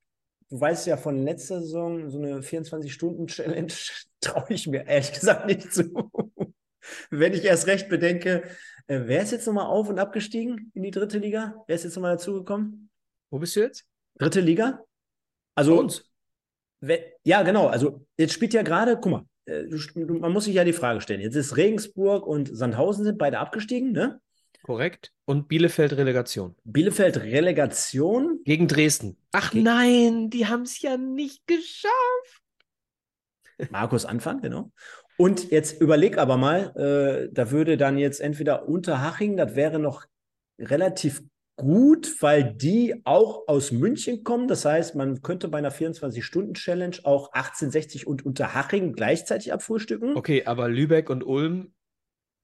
du 0.49 0.61
weißt 0.61 0.87
ja 0.87 0.97
von 0.97 1.19
letzter 1.25 1.61
Saison, 1.61 2.09
so 2.09 2.19
eine 2.19 2.43
24-Stunden-Challenge 2.43 3.73
traue 4.21 4.47
ich 4.51 4.69
mir 4.69 4.87
ehrlich 4.87 5.13
gesagt 5.13 5.47
nicht 5.47 5.73
zu. 5.73 6.11
Wenn 7.11 7.33
ich 7.33 7.45
erst 7.45 7.67
recht 7.67 7.89
bedenke, 7.89 8.45
äh, 8.87 9.01
wer 9.05 9.23
ist 9.23 9.33
jetzt 9.33 9.47
nochmal 9.47 9.67
auf 9.67 9.89
und 9.89 9.99
abgestiegen 9.99 10.71
in 10.75 10.85
die 10.85 10.91
dritte 10.93 11.19
Liga? 11.19 11.55
Wer 11.67 11.75
ist 11.75 11.85
jetzt 11.85 11.97
nochmal 11.97 12.17
dazugekommen? 12.17 12.91
Wo 13.31 13.39
bist 13.41 13.57
du 13.57 13.61
jetzt? 13.61 13.87
Dritte 14.19 14.41
Liga? 14.41 14.73
Bei 14.73 14.83
Also, 15.57 15.79
uns. 15.79 16.12
Ja, 17.25 17.43
genau. 17.43 17.69
Also 17.69 18.05
jetzt 18.19 18.33
spielt 18.33 18.55
ja 18.55 18.63
gerade, 18.63 18.97
guck 19.01 19.13
mal, 19.13 19.25
äh, 19.47 19.65
man 19.97 20.33
muss 20.33 20.45
sich 20.45 20.55
ja 20.55 20.65
die 20.65 20.73
Frage 20.73 21.01
stellen. 21.01 21.21
Jetzt 21.21 21.37
ist 21.37 21.57
Regensburg 21.57 22.27
und 22.27 22.55
Sandhausen 22.55 23.05
sind 23.05 23.19
beide 23.19 23.39
abgestiegen, 23.39 23.93
ne? 23.93 24.21
Korrekt. 24.63 25.13
Und 25.25 25.49
Bielefeld 25.49 25.93
Relegation. 25.97 26.55
Bielefeld 26.65 27.19
Relegation. 27.19 28.41
Gegen 28.45 28.69
Dresden. 28.69 29.17
Ach 29.33 29.51
Ge- 29.51 29.63
nein, 29.63 30.31
die 30.31 30.47
haben 30.47 30.63
es 30.63 30.81
ja 30.81 30.97
nicht 30.97 31.47
geschafft. 31.47 32.43
Markus 33.71 34.05
Anfang, 34.05 34.41
genau. 34.41 34.71
Und 35.17 35.51
jetzt 35.51 35.81
überleg 35.81 36.19
aber 36.19 36.37
mal, 36.37 36.73
äh, 36.77 37.29
da 37.33 37.51
würde 37.51 37.77
dann 37.77 37.99
jetzt 37.99 38.21
entweder 38.21 38.69
Unterhaching, 38.69 39.37
das 39.37 39.55
wäre 39.55 39.79
noch 39.79 40.05
relativ 40.59 41.23
gut, 41.57 42.17
weil 42.21 42.55
die 42.55 43.01
auch 43.05 43.47
aus 43.49 43.73
München 43.73 44.25
kommen. 44.25 44.49
Das 44.49 44.65
heißt, 44.65 44.95
man 44.95 45.23
könnte 45.23 45.49
bei 45.49 45.59
einer 45.59 45.73
24-Stunden-Challenge 45.73 46.97
auch 47.05 47.33
1860 47.33 48.07
und 48.07 48.25
Unterhaching 48.25 48.93
gleichzeitig 48.93 49.53
abfrühstücken. 49.53 50.17
Okay, 50.17 50.45
aber 50.45 50.69
Lübeck 50.69 51.11
und 51.11 51.25
Ulm 51.25 51.73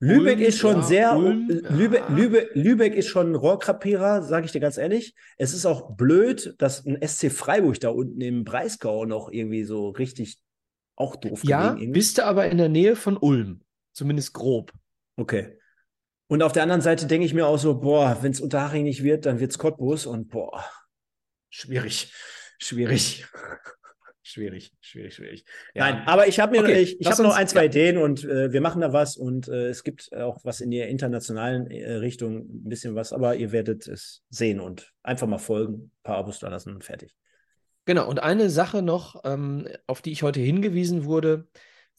Lübeck 0.01 0.37
Ulm, 0.37 0.47
ist 0.47 0.57
schon 0.57 0.77
ja, 0.77 0.81
sehr, 0.83 1.17
Ulm, 1.17 1.47
Lübeck, 1.49 2.03
ja. 2.07 2.15
Lübeck, 2.15 2.49
Lübeck 2.53 2.95
ist 2.95 3.07
schon 3.07 3.31
ein 3.31 3.35
Rohrkrapierer, 3.35 4.23
sage 4.23 4.45
ich 4.45 4.53
dir 4.53 4.61
ganz 4.61 4.77
ehrlich. 4.77 5.13
Es 5.37 5.53
ist 5.53 5.65
auch 5.65 5.91
blöd, 5.95 6.55
dass 6.57 6.85
ein 6.85 7.05
SC 7.05 7.29
Freiburg 7.29 7.79
da 7.81 7.89
unten 7.89 8.21
im 8.21 8.45
Breisgau 8.45 9.05
noch 9.05 9.29
irgendwie 9.29 9.65
so 9.65 9.89
richtig 9.89 10.37
auch 10.95 11.17
doof 11.17 11.43
Ja, 11.43 11.75
bist 11.77 12.17
du 12.17 12.25
aber 12.25 12.49
in 12.49 12.57
der 12.57 12.69
Nähe 12.69 12.95
von 12.95 13.17
Ulm. 13.17 13.61
Zumindest 13.91 14.33
grob. 14.33 14.71
Okay. 15.17 15.57
Und 16.29 16.43
auf 16.43 16.51
der 16.51 16.61
anderen 16.61 16.81
Seite 16.81 17.07
denke 17.07 17.25
ich 17.25 17.33
mir 17.33 17.47
auch 17.47 17.57
so, 17.57 17.79
boah, 17.79 18.19
wenn 18.21 18.31
es 18.31 18.39
Unterhaching 18.39 18.83
nicht 18.83 19.01
wird, 19.01 19.25
dann 19.25 19.39
wird 19.39 19.49
es 19.49 19.57
Cottbus 19.57 20.05
und 20.05 20.29
boah, 20.29 20.63
schwierig, 21.49 22.13
schwierig. 22.59 23.25
Schwierig, 24.21 24.71
schwierig, 24.79 25.15
schwierig. 25.15 25.45
Ja. 25.73 25.89
Nein, 25.89 26.03
aber 26.05 26.27
ich 26.27 26.39
habe 26.39 26.51
mir, 26.51 26.63
Okay, 26.63 26.81
ich, 26.81 27.01
ich 27.01 27.07
habe 27.07 27.23
noch 27.23 27.35
ein, 27.35 27.47
zwei 27.47 27.61
ja. 27.61 27.65
Ideen 27.65 27.97
und 27.97 28.23
äh, 28.23 28.53
wir 28.53 28.61
machen 28.61 28.79
da 28.79 28.93
was 28.93 29.17
und 29.17 29.47
äh, 29.47 29.69
es 29.69 29.83
gibt 29.83 30.13
auch 30.15 30.37
was 30.43 30.61
in 30.61 30.69
der 30.69 30.87
internationalen 30.87 31.65
äh, 31.71 31.93
Richtung, 31.93 32.41
ein 32.41 32.69
bisschen 32.69 32.93
was, 32.93 33.11
aber 33.11 33.37
ihr 33.37 33.51
werdet 33.51 33.87
es 33.87 34.21
sehen 34.29 34.59
und 34.59 34.93
einfach 35.01 35.25
mal 35.25 35.39
folgen, 35.39 35.73
ein 35.73 35.91
paar 36.03 36.17
Abos 36.17 36.37
da 36.37 36.49
lassen 36.49 36.75
und 36.75 36.83
fertig. 36.83 37.15
Genau, 37.85 38.07
und 38.07 38.21
eine 38.21 38.51
Sache 38.51 38.83
noch, 38.83 39.19
ähm, 39.23 39.67
auf 39.87 40.03
die 40.03 40.11
ich 40.11 40.21
heute 40.21 40.41
hingewiesen 40.41 41.05
wurde. 41.05 41.47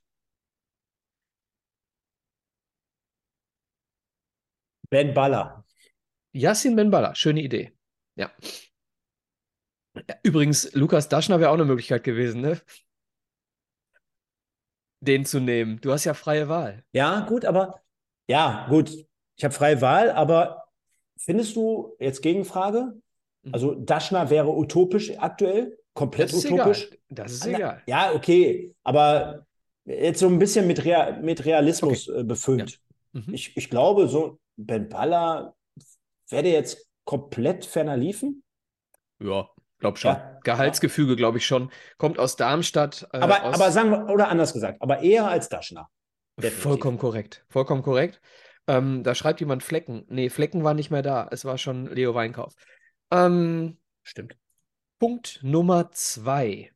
Ben 4.89 5.13
Baller. 5.13 5.63
Yassin 6.31 6.75
Benballa, 6.75 7.15
schöne 7.15 7.41
Idee. 7.41 7.71
Ja. 8.15 8.31
Übrigens, 10.23 10.71
Lukas 10.73 11.09
Daschner 11.09 11.39
wäre 11.39 11.49
auch 11.49 11.55
eine 11.55 11.65
Möglichkeit 11.65 12.03
gewesen, 12.03 12.41
ne? 12.41 12.61
Den 15.01 15.25
zu 15.25 15.39
nehmen. 15.39 15.79
Du 15.81 15.91
hast 15.91 16.03
ja 16.05 16.13
freie 16.13 16.49
Wahl. 16.49 16.83
Ja, 16.93 17.21
gut, 17.21 17.45
aber 17.45 17.81
ja, 18.29 18.67
gut. 18.69 18.91
Ich 19.37 19.43
habe 19.43 19.53
freie 19.53 19.81
Wahl, 19.81 20.11
aber 20.11 20.65
findest 21.17 21.55
du, 21.55 21.95
jetzt 21.99 22.21
Gegenfrage, 22.21 22.93
Mhm. 23.41 23.53
also 23.53 23.73
Daschner 23.75 24.29
wäre 24.29 24.49
utopisch 24.49 25.17
aktuell, 25.17 25.77
komplett 25.93 26.33
Das 26.33 26.43
utopisch. 26.43 26.87
egal. 26.87 26.97
Das 27.09 27.31
ist 27.31 27.45
Na, 27.45 27.57
egal. 27.57 27.83
Ja, 27.87 28.11
okay, 28.13 28.75
aber 28.83 29.45
jetzt 29.85 30.19
so 30.19 30.27
ein 30.27 30.37
bisschen 30.39 30.67
mit, 30.67 30.83
Rea 30.83 31.17
mit 31.21 31.45
Realismus 31.45 32.09
äh, 32.09 32.25
befüllt. 32.25 32.81
Mhm. 33.13 33.33
Ich, 33.33 33.55
ich 33.55 33.69
glaube, 33.69 34.09
so 34.09 34.39
Ben 34.65 34.89
Baller 34.89 35.55
wäre 36.29 36.43
der 36.43 36.51
jetzt 36.51 36.85
komplett 37.05 37.65
ferner 37.65 37.95
liefen. 37.95 38.43
Ja, 39.19 39.49
glaub 39.79 39.97
schon. 39.97 40.15
Ja. 40.15 40.37
Gehaltsgefüge, 40.43 41.15
glaube 41.15 41.37
ich 41.37 41.45
schon. 41.45 41.71
Kommt 41.97 42.19
aus 42.19 42.35
Darmstadt. 42.35 43.07
äh, 43.13 43.17
Aber, 43.19 43.43
aus, 43.43 43.55
aber 43.55 43.71
sagen 43.71 43.91
wir, 43.91 44.09
oder 44.09 44.27
anders 44.27 44.53
gesagt, 44.53 44.81
aber 44.81 44.99
eher 45.01 45.27
als 45.27 45.49
Daschner. 45.49 45.89
definitiv. 46.37 46.61
Vollkommen 46.63 46.97
korrekt. 46.97 47.45
Vollkommen 47.49 47.81
korrekt. 47.83 48.21
Ähm, 48.67 49.03
da 49.03 49.15
schreibt 49.15 49.39
jemand 49.39 49.63
Flecken. 49.63 50.05
Nee, 50.09 50.29
Flecken 50.29 50.63
war 50.63 50.73
nicht 50.73 50.91
mehr 50.91 51.01
da. 51.01 51.27
Es 51.31 51.45
war 51.45 51.57
schon 51.57 51.87
Leo 51.87 52.13
Weinkauf. 52.13 52.53
Ähm, 53.11 53.77
Stimmt. 54.03 54.37
Punkt 54.99 55.39
Nummer 55.41 55.91
zwei. 55.91 56.71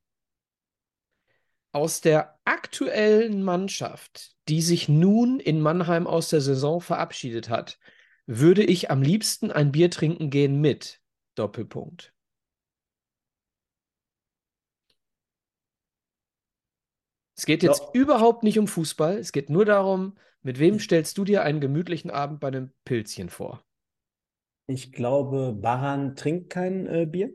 Aus 1.74 2.00
der 2.02 2.40
aktuellen 2.46 3.44
Mannschaft, 3.44 4.36
die 4.48 4.62
sich 4.62 4.88
nun 4.90 5.40
in 5.42 5.60
Mannheim 5.60 6.08
aus 6.08 6.30
der 6.30 6.40
Saison 6.42 6.80
verabschiedet 6.82 7.50
hat, 7.50 7.80
würde 8.28 8.64
ich 8.64 8.90
am 8.92 9.02
liebsten 9.02 9.52
ein 9.52 9.72
Bier 9.74 9.90
trinken 9.92 10.30
gehen 10.30 10.62
mit 10.62 11.02
Doppelpunkt. 11.36 12.14
Es 17.38 17.46
geht 17.46 17.62
jetzt 17.64 17.84
Ja. 17.84 17.94
überhaupt 17.94 18.42
nicht 18.44 18.58
um 18.60 18.68
Fußball. 18.68 19.18
Es 19.20 19.32
geht 19.32 19.50
nur 19.52 19.66
darum, 19.66 20.18
mit 20.42 20.58
wem 20.60 20.80
stellst 20.80 21.18
du 21.20 21.24
dir 21.26 21.44
einen 21.44 21.62
gemütlichen 21.62 22.10
Abend 22.12 22.40
bei 22.40 22.48
einem 22.48 22.72
Pilzchen 22.86 23.30
vor? 23.30 23.64
Ich 24.68 24.92
glaube, 24.94 25.54
Baran 25.54 26.16
trinkt 26.16 26.50
kein 26.50 26.88
äh, 26.88 27.06
Bier. 27.06 27.34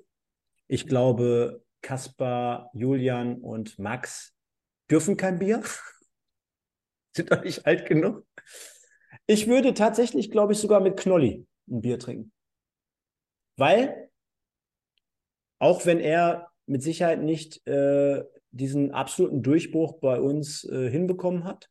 Ich 0.68 0.86
glaube, 0.86 1.64
Kaspar, 1.82 2.70
Julian 2.74 3.40
und 3.40 3.78
Max 3.78 4.34
dürfen 4.90 5.16
kein 5.16 5.38
Bier. 5.38 5.62
Sind 7.14 7.30
doch 7.30 7.42
nicht 7.42 7.66
alt 7.66 7.86
genug. 7.86 8.26
Ich 9.26 9.46
würde 9.46 9.74
tatsächlich, 9.74 10.30
glaube 10.30 10.52
ich, 10.52 10.58
sogar 10.58 10.80
mit 10.80 10.96
Knolli 10.96 11.46
ein 11.68 11.80
Bier 11.82 11.98
trinken. 11.98 12.32
Weil, 13.56 14.10
auch 15.58 15.84
wenn 15.84 16.00
er 16.00 16.50
mit 16.66 16.82
Sicherheit 16.82 17.20
nicht 17.20 17.66
äh, 17.66 18.22
diesen 18.50 18.92
absoluten 18.92 19.42
Durchbruch 19.42 20.00
bei 20.00 20.20
uns 20.20 20.64
äh, 20.64 20.90
hinbekommen 20.90 21.44
hat, 21.44 21.68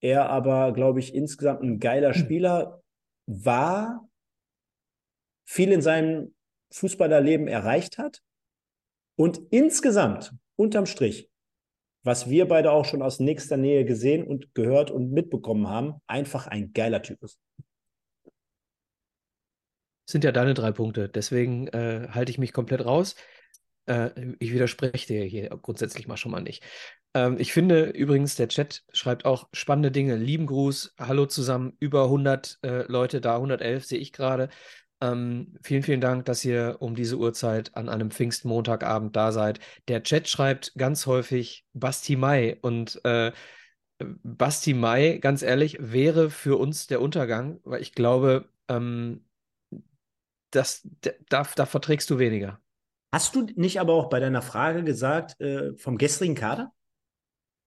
er 0.00 0.28
aber, 0.28 0.72
glaube 0.72 1.00
ich, 1.00 1.14
insgesamt 1.14 1.62
ein 1.62 1.78
geiler 1.78 2.14
Spieler 2.14 2.82
war, 3.26 4.08
viel 5.46 5.72
in 5.72 5.82
seinem 5.82 6.34
Fußballerleben 6.72 7.48
erreicht 7.48 7.98
hat 7.98 8.22
und 9.16 9.40
insgesamt, 9.50 10.32
unterm 10.56 10.86
Strich, 10.86 11.30
was 12.02 12.30
wir 12.30 12.46
beide 12.46 12.70
auch 12.70 12.84
schon 12.84 13.02
aus 13.02 13.18
nächster 13.18 13.56
Nähe 13.56 13.84
gesehen 13.84 14.24
und 14.24 14.54
gehört 14.54 14.90
und 14.90 15.10
mitbekommen 15.10 15.68
haben, 15.68 15.94
einfach 16.06 16.46
ein 16.46 16.72
geiler 16.72 17.02
Typ 17.02 17.22
ist. 17.22 17.40
Sind 20.08 20.22
ja 20.22 20.30
deine 20.30 20.54
drei 20.54 20.70
Punkte. 20.70 21.08
Deswegen 21.08 21.66
äh, 21.68 22.06
halte 22.12 22.30
ich 22.30 22.38
mich 22.38 22.52
komplett 22.52 22.84
raus. 22.84 23.16
Äh, 23.86 24.10
ich 24.38 24.52
widerspreche 24.52 25.06
dir 25.06 25.24
hier 25.24 25.48
grundsätzlich 25.48 26.06
mal 26.06 26.16
schon 26.16 26.30
mal 26.30 26.42
nicht. 26.42 26.62
Ähm, 27.12 27.38
ich 27.40 27.52
finde 27.52 27.86
übrigens, 27.86 28.36
der 28.36 28.46
Chat 28.48 28.84
schreibt 28.92 29.24
auch 29.24 29.48
spannende 29.52 29.90
Dinge. 29.90 30.14
Lieben 30.14 30.46
Gruß, 30.46 30.94
hallo 30.98 31.26
zusammen. 31.26 31.72
Über 31.80 32.04
100 32.04 32.58
äh, 32.62 32.82
Leute 32.82 33.20
da, 33.20 33.34
111 33.34 33.84
sehe 33.84 33.98
ich 33.98 34.12
gerade. 34.12 34.48
Ähm, 35.00 35.54
vielen, 35.62 35.82
vielen 35.82 36.00
Dank, 36.00 36.24
dass 36.24 36.44
ihr 36.44 36.76
um 36.80 36.94
diese 36.94 37.18
Uhrzeit 37.18 37.76
an 37.76 37.88
einem 37.88 38.10
Pfingstmontagabend 38.10 39.14
da 39.14 39.30
seid. 39.30 39.60
Der 39.88 40.02
Chat 40.02 40.28
schreibt 40.28 40.72
ganz 40.76 41.06
häufig 41.06 41.66
Basti 41.74 42.16
Mai 42.16 42.58
und 42.62 43.00
äh, 43.04 43.32
Basti 43.98 44.74
Mai, 44.74 45.18
ganz 45.18 45.42
ehrlich, 45.42 45.78
wäre 45.80 46.30
für 46.30 46.58
uns 46.58 46.86
der 46.86 47.00
Untergang, 47.00 47.60
weil 47.64 47.82
ich 47.82 47.92
glaube, 47.92 48.48
ähm, 48.68 49.24
das, 50.50 50.88
da, 51.28 51.44
da 51.54 51.66
verträgst 51.66 52.08
du 52.10 52.18
weniger. 52.18 52.60
Hast 53.12 53.34
du 53.34 53.46
nicht 53.54 53.80
aber 53.80 53.94
auch 53.94 54.08
bei 54.08 54.20
deiner 54.20 54.42
Frage 54.42 54.82
gesagt, 54.84 55.40
äh, 55.40 55.76
vom 55.76 55.98
gestrigen 55.98 56.34
Kader? 56.34 56.72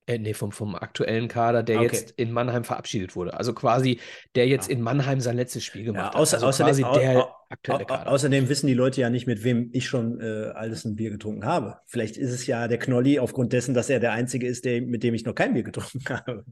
Äh, 0.09 0.17
nee, 0.17 0.33
vom, 0.33 0.51
vom 0.51 0.75
aktuellen 0.75 1.27
Kader, 1.27 1.61
der 1.63 1.77
Ah, 1.77 1.81
okay. 1.81 1.95
jetzt 1.95 2.11
in 2.17 2.31
Mannheim 2.31 2.63
verabschiedet 2.63 3.15
wurde. 3.15 3.35
Also 3.35 3.53
quasi, 3.53 3.99
der 4.35 4.47
jetzt 4.47 4.67
Ja. 4.69 4.75
in 4.75 4.81
Mannheim 4.81 5.21
sein 5.21 5.35
letztes 5.35 5.63
Spiel 5.63 5.83
gemacht 5.83 6.15
außer- 6.15 6.37
hat. 6.37 6.43
Also 6.43 6.63
außerdem- 6.63 6.65
quasi 6.65 6.83
au- 6.83 6.93
der 6.97 7.19
au- 7.25 7.29
aktuelle 7.49 7.83
Au- 7.83 7.85
Kader. 7.85 8.11
Außerdem 8.11 8.49
wissen 8.49 8.67
die 8.67 8.73
Leute 8.73 9.01
ja 9.01 9.09
nicht, 9.09 9.27
mit 9.27 9.43
wem 9.43 9.69
ich 9.71 9.87
schon 9.87 10.19
äh, 10.19 10.51
alles 10.55 10.83
ein 10.85 10.95
Bier 10.95 11.11
getrunken 11.11 11.45
habe. 11.45 11.77
Vielleicht 11.85 12.17
ist 12.17 12.31
es 12.31 12.47
ja 12.47 12.67
der 12.67 12.79
Knolli 12.79 13.19
aufgrund 13.19 13.53
dessen, 13.53 13.73
dass 13.73 13.89
er 13.89 13.99
der 13.99 14.11
Einzige 14.13 14.47
ist, 14.47 14.65
der, 14.65 14.81
mit 14.81 15.03
dem 15.03 15.13
ich 15.13 15.25
noch 15.25 15.35
kein 15.35 15.53
Bier 15.53 15.63
getrunken 15.63 16.01
habe. 16.09 16.43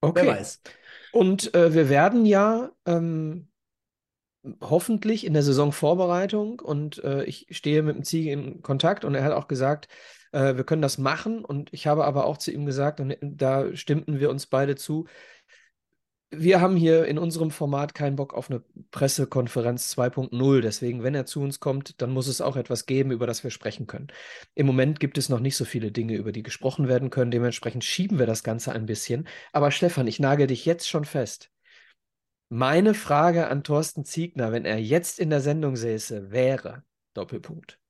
okay. 0.00 0.22
Wer 0.26 0.32
weiß. 0.38 0.60
Und 1.12 1.54
äh, 1.54 1.74
wir 1.74 1.88
werden 1.88 2.26
ja 2.26 2.70
ähm, 2.86 3.48
hoffentlich 4.60 5.24
in 5.24 5.34
der 5.34 5.42
Saisonvorbereitung 5.42 6.58
und 6.60 7.02
äh, 7.04 7.22
ich 7.24 7.46
stehe 7.50 7.82
mit 7.82 7.94
dem 7.96 8.02
Ziege 8.02 8.32
in 8.32 8.60
Kontakt 8.62 9.04
und 9.04 9.14
er 9.14 9.22
hat 9.22 9.32
auch 9.32 9.46
gesagt, 9.46 9.86
äh, 10.32 10.56
wir 10.56 10.64
können 10.64 10.82
das 10.82 10.98
machen 10.98 11.44
und 11.44 11.72
ich 11.72 11.86
habe 11.86 12.04
aber 12.04 12.26
auch 12.26 12.36
zu 12.36 12.50
ihm 12.50 12.66
gesagt, 12.66 13.00
und 13.00 13.16
da 13.20 13.74
stimmten 13.76 14.20
wir 14.20 14.30
uns 14.30 14.46
beide 14.46 14.76
zu, 14.76 15.06
wir 16.34 16.62
haben 16.62 16.76
hier 16.76 17.04
in 17.04 17.18
unserem 17.18 17.50
Format 17.50 17.94
keinen 17.94 18.16
Bock 18.16 18.32
auf 18.32 18.50
eine 18.50 18.62
Pressekonferenz 18.90 19.94
2.0. 19.94 20.62
Deswegen, 20.62 21.02
wenn 21.02 21.14
er 21.14 21.26
zu 21.26 21.42
uns 21.42 21.60
kommt, 21.60 22.00
dann 22.00 22.10
muss 22.10 22.26
es 22.26 22.40
auch 22.40 22.56
etwas 22.56 22.86
geben, 22.86 23.12
über 23.12 23.26
das 23.26 23.44
wir 23.44 23.50
sprechen 23.50 23.86
können. 23.86 24.08
Im 24.54 24.66
Moment 24.66 24.98
gibt 24.98 25.18
es 25.18 25.28
noch 25.28 25.40
nicht 25.40 25.56
so 25.56 25.66
viele 25.66 25.92
Dinge, 25.92 26.14
über 26.14 26.32
die 26.32 26.42
gesprochen 26.42 26.88
werden 26.88 27.10
können. 27.10 27.30
Dementsprechend 27.30 27.84
schieben 27.84 28.18
wir 28.18 28.26
das 28.26 28.42
Ganze 28.42 28.72
ein 28.72 28.86
bisschen. 28.86 29.28
Aber 29.52 29.70
Stefan, 29.70 30.06
ich 30.06 30.20
nage 30.20 30.46
dich 30.46 30.64
jetzt 30.64 30.88
schon 30.88 31.04
fest. 31.04 31.50
Meine 32.48 32.94
Frage 32.94 33.48
an 33.48 33.62
Thorsten 33.62 34.04
Ziegner, 34.06 34.52
wenn 34.52 34.64
er 34.64 34.78
jetzt 34.78 35.18
in 35.18 35.28
der 35.28 35.42
Sendung 35.42 35.76
säße, 35.76 36.30
wäre 36.30 36.82
Doppelpunkt. 37.12 37.81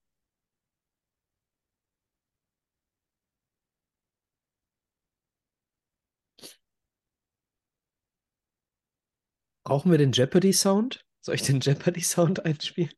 Brauchen 9.65 9.91
wir 9.91 9.99
den 9.99 10.13
Jeopardy-Sound? 10.13 11.05
Soll 11.21 11.37
ich 11.37 11.43
den 11.43 11.61
Jeopardy-Sound 11.61 12.45
einspielen? 12.45 12.93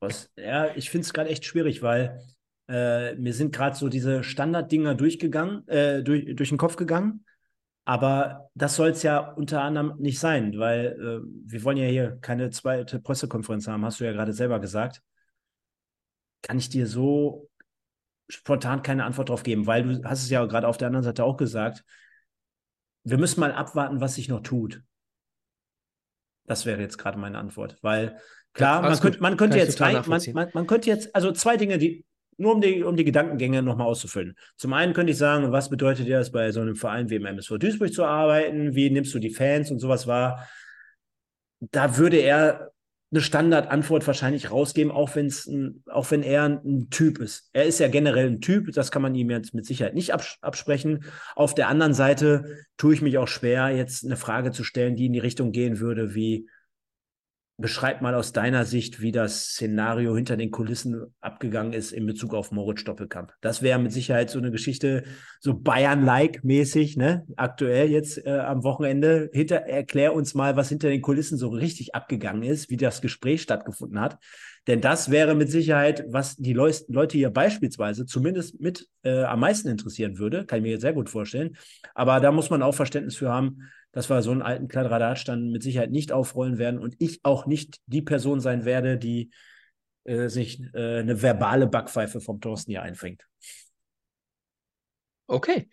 Was? 0.00 0.30
Ja, 0.36 0.74
ich 0.76 0.90
finde 0.90 1.04
es 1.04 1.12
gerade 1.12 1.30
echt 1.30 1.44
schwierig, 1.44 1.82
weil 1.82 2.20
äh, 2.68 3.14
mir 3.16 3.34
sind 3.34 3.54
gerade 3.54 3.76
so 3.76 3.88
diese 3.88 4.22
Standarddinger 4.22 4.94
durchgegangen, 4.94 5.66
äh, 5.68 6.02
durch, 6.02 6.34
durch 6.34 6.48
den 6.48 6.58
Kopf 6.58 6.76
gegangen. 6.76 7.24
Aber 7.84 8.50
das 8.54 8.76
soll 8.76 8.90
es 8.90 9.02
ja 9.02 9.18
unter 9.18 9.62
anderem 9.62 9.94
nicht 9.98 10.20
sein, 10.20 10.56
weil 10.58 10.96
äh, 11.00 11.26
wir 11.46 11.64
wollen 11.64 11.76
ja 11.76 11.86
hier 11.86 12.18
keine 12.20 12.50
zweite 12.50 13.00
Pressekonferenz 13.00 13.66
haben, 13.66 13.84
hast 13.84 13.98
du 13.98 14.04
ja 14.04 14.12
gerade 14.12 14.32
selber 14.32 14.60
gesagt. 14.60 15.02
Kann 16.42 16.58
ich 16.58 16.68
dir 16.68 16.86
so 16.86 17.50
spontan 18.28 18.82
keine 18.82 19.04
Antwort 19.04 19.28
drauf 19.28 19.42
geben, 19.42 19.66
weil 19.66 19.82
du 19.82 20.04
hast 20.04 20.22
es 20.22 20.30
ja 20.30 20.44
gerade 20.46 20.68
auf 20.68 20.78
der 20.78 20.86
anderen 20.86 21.04
Seite 21.04 21.24
auch 21.24 21.36
gesagt. 21.36 21.84
Wir 23.04 23.18
müssen 23.18 23.40
mal 23.40 23.52
abwarten, 23.52 24.00
was 24.00 24.14
sich 24.14 24.28
noch 24.28 24.40
tut. 24.40 24.82
Das 26.46 26.66
wäre 26.66 26.80
jetzt 26.80 26.98
gerade 26.98 27.18
meine 27.18 27.38
Antwort, 27.38 27.78
weil 27.82 28.16
klar, 28.52 28.82
ja, 28.82 28.88
man, 28.88 29.00
könnt, 29.00 29.20
man, 29.20 29.36
könnte 29.36 29.58
jetzt 29.58 29.80
rein, 29.80 30.02
man, 30.06 30.22
man, 30.32 30.48
man, 30.52 30.66
könnte 30.66 30.88
jetzt, 30.88 31.14
also 31.14 31.32
zwei 31.32 31.56
Dinge, 31.56 31.78
die, 31.78 32.04
nur 32.36 32.54
um 32.54 32.60
die, 32.60 32.82
um 32.82 32.96
die 32.96 33.04
Gedankengänge 33.04 33.62
nochmal 33.62 33.86
auszufüllen. 33.86 34.36
Zum 34.56 34.72
einen 34.72 34.92
könnte 34.92 35.12
ich 35.12 35.18
sagen, 35.18 35.52
was 35.52 35.70
bedeutet 35.70 36.06
dir 36.06 36.18
das 36.18 36.32
bei 36.32 36.50
so 36.50 36.60
einem 36.60 36.76
Verein 36.76 37.10
wie 37.10 37.16
im 37.16 37.26
MSV 37.26 37.58
Duisburg 37.58 37.92
zu 37.92 38.04
arbeiten? 38.04 38.74
Wie 38.74 38.90
nimmst 38.90 39.14
du 39.14 39.18
die 39.18 39.30
Fans 39.30 39.70
und 39.70 39.78
sowas 39.78 40.06
wahr? 40.06 40.48
Da 41.60 41.96
würde 41.96 42.16
er 42.16 42.71
eine 43.12 43.20
Standardantwort 43.20 44.06
wahrscheinlich 44.06 44.50
rausgeben, 44.50 44.90
auch, 44.90 45.14
wenn's 45.14 45.46
ein, 45.46 45.82
auch 45.86 46.10
wenn 46.10 46.22
er 46.22 46.44
ein 46.46 46.88
Typ 46.90 47.18
ist. 47.18 47.50
Er 47.52 47.64
ist 47.64 47.78
ja 47.78 47.88
generell 47.88 48.26
ein 48.26 48.40
Typ, 48.40 48.72
das 48.72 48.90
kann 48.90 49.02
man 49.02 49.14
ihm 49.14 49.30
jetzt 49.30 49.54
mit 49.54 49.66
Sicherheit 49.66 49.94
nicht 49.94 50.14
abs 50.14 50.38
absprechen. 50.40 51.04
Auf 51.36 51.54
der 51.54 51.68
anderen 51.68 51.92
Seite 51.92 52.64
tue 52.78 52.94
ich 52.94 53.02
mich 53.02 53.18
auch 53.18 53.28
schwer, 53.28 53.68
jetzt 53.68 54.04
eine 54.04 54.16
Frage 54.16 54.50
zu 54.50 54.64
stellen, 54.64 54.96
die 54.96 55.06
in 55.06 55.12
die 55.12 55.18
Richtung 55.18 55.52
gehen 55.52 55.78
würde, 55.78 56.14
wie 56.14 56.48
beschreib 57.62 58.02
mal 58.02 58.14
aus 58.14 58.32
deiner 58.32 58.66
Sicht, 58.66 59.00
wie 59.00 59.12
das 59.12 59.46
Szenario 59.46 60.14
hinter 60.14 60.36
den 60.36 60.50
Kulissen 60.50 61.06
abgegangen 61.20 61.72
ist 61.72 61.92
in 61.92 62.04
Bezug 62.04 62.34
auf 62.34 62.52
Moritz 62.52 62.84
Doppelkamp. 62.84 63.32
Das 63.40 63.62
wäre 63.62 63.78
mit 63.78 63.92
Sicherheit 63.92 64.28
so 64.28 64.38
eine 64.38 64.50
Geschichte, 64.50 65.04
so 65.40 65.54
Bayern-like 65.54 66.44
mäßig, 66.44 66.98
ne? 66.98 67.24
Aktuell 67.36 67.90
jetzt 67.90 68.26
äh, 68.26 68.38
am 68.38 68.64
Wochenende. 68.64 69.30
Hinter, 69.32 69.56
erklär 69.56 70.14
uns 70.14 70.34
mal, 70.34 70.56
was 70.56 70.68
hinter 70.68 70.90
den 70.90 71.00
Kulissen 71.00 71.38
so 71.38 71.48
richtig 71.48 71.94
abgegangen 71.94 72.42
ist, 72.42 72.68
wie 72.68 72.76
das 72.76 73.00
Gespräch 73.00 73.40
stattgefunden 73.40 73.98
hat. 73.98 74.18
Denn 74.66 74.80
das 74.80 75.10
wäre 75.10 75.34
mit 75.34 75.50
Sicherheit, 75.50 76.04
was 76.08 76.36
die 76.36 76.52
Leu 76.52 76.72
Leute 76.88 77.16
hier 77.16 77.30
beispielsweise 77.30 78.06
zumindest 78.06 78.60
mit 78.60 78.86
äh, 79.02 79.22
am 79.22 79.40
meisten 79.40 79.68
interessieren 79.68 80.18
würde. 80.18 80.44
Kann 80.44 80.58
ich 80.58 80.62
mir 80.62 80.72
jetzt 80.72 80.82
sehr 80.82 80.92
gut 80.92 81.10
vorstellen. 81.10 81.56
Aber 81.94 82.20
da 82.20 82.30
muss 82.30 82.50
man 82.50 82.62
auch 82.62 82.74
Verständnis 82.74 83.16
für 83.16 83.30
haben, 83.30 83.58
dass 83.92 84.10
wir 84.10 84.22
so 84.22 84.30
einen 84.30 84.42
alten 84.42 84.68
Kladderadatsch 84.68 85.24
dann 85.24 85.50
mit 85.50 85.62
Sicherheit 85.62 85.90
nicht 85.90 86.12
aufrollen 86.12 86.58
werden 86.58 86.80
und 86.80 86.96
ich 86.98 87.20
auch 87.22 87.46
nicht 87.46 87.80
die 87.86 88.02
Person 88.02 88.40
sein 88.40 88.64
werde, 88.64 88.98
die 88.98 89.30
äh, 90.04 90.28
sich 90.28 90.62
äh, 90.74 91.00
eine 91.00 91.22
verbale 91.22 91.66
Backpfeife 91.66 92.20
vom 92.20 92.40
Thorsten 92.40 92.72
hier 92.72 92.82
einfängt. 92.82 93.22
Okay, 95.26 95.68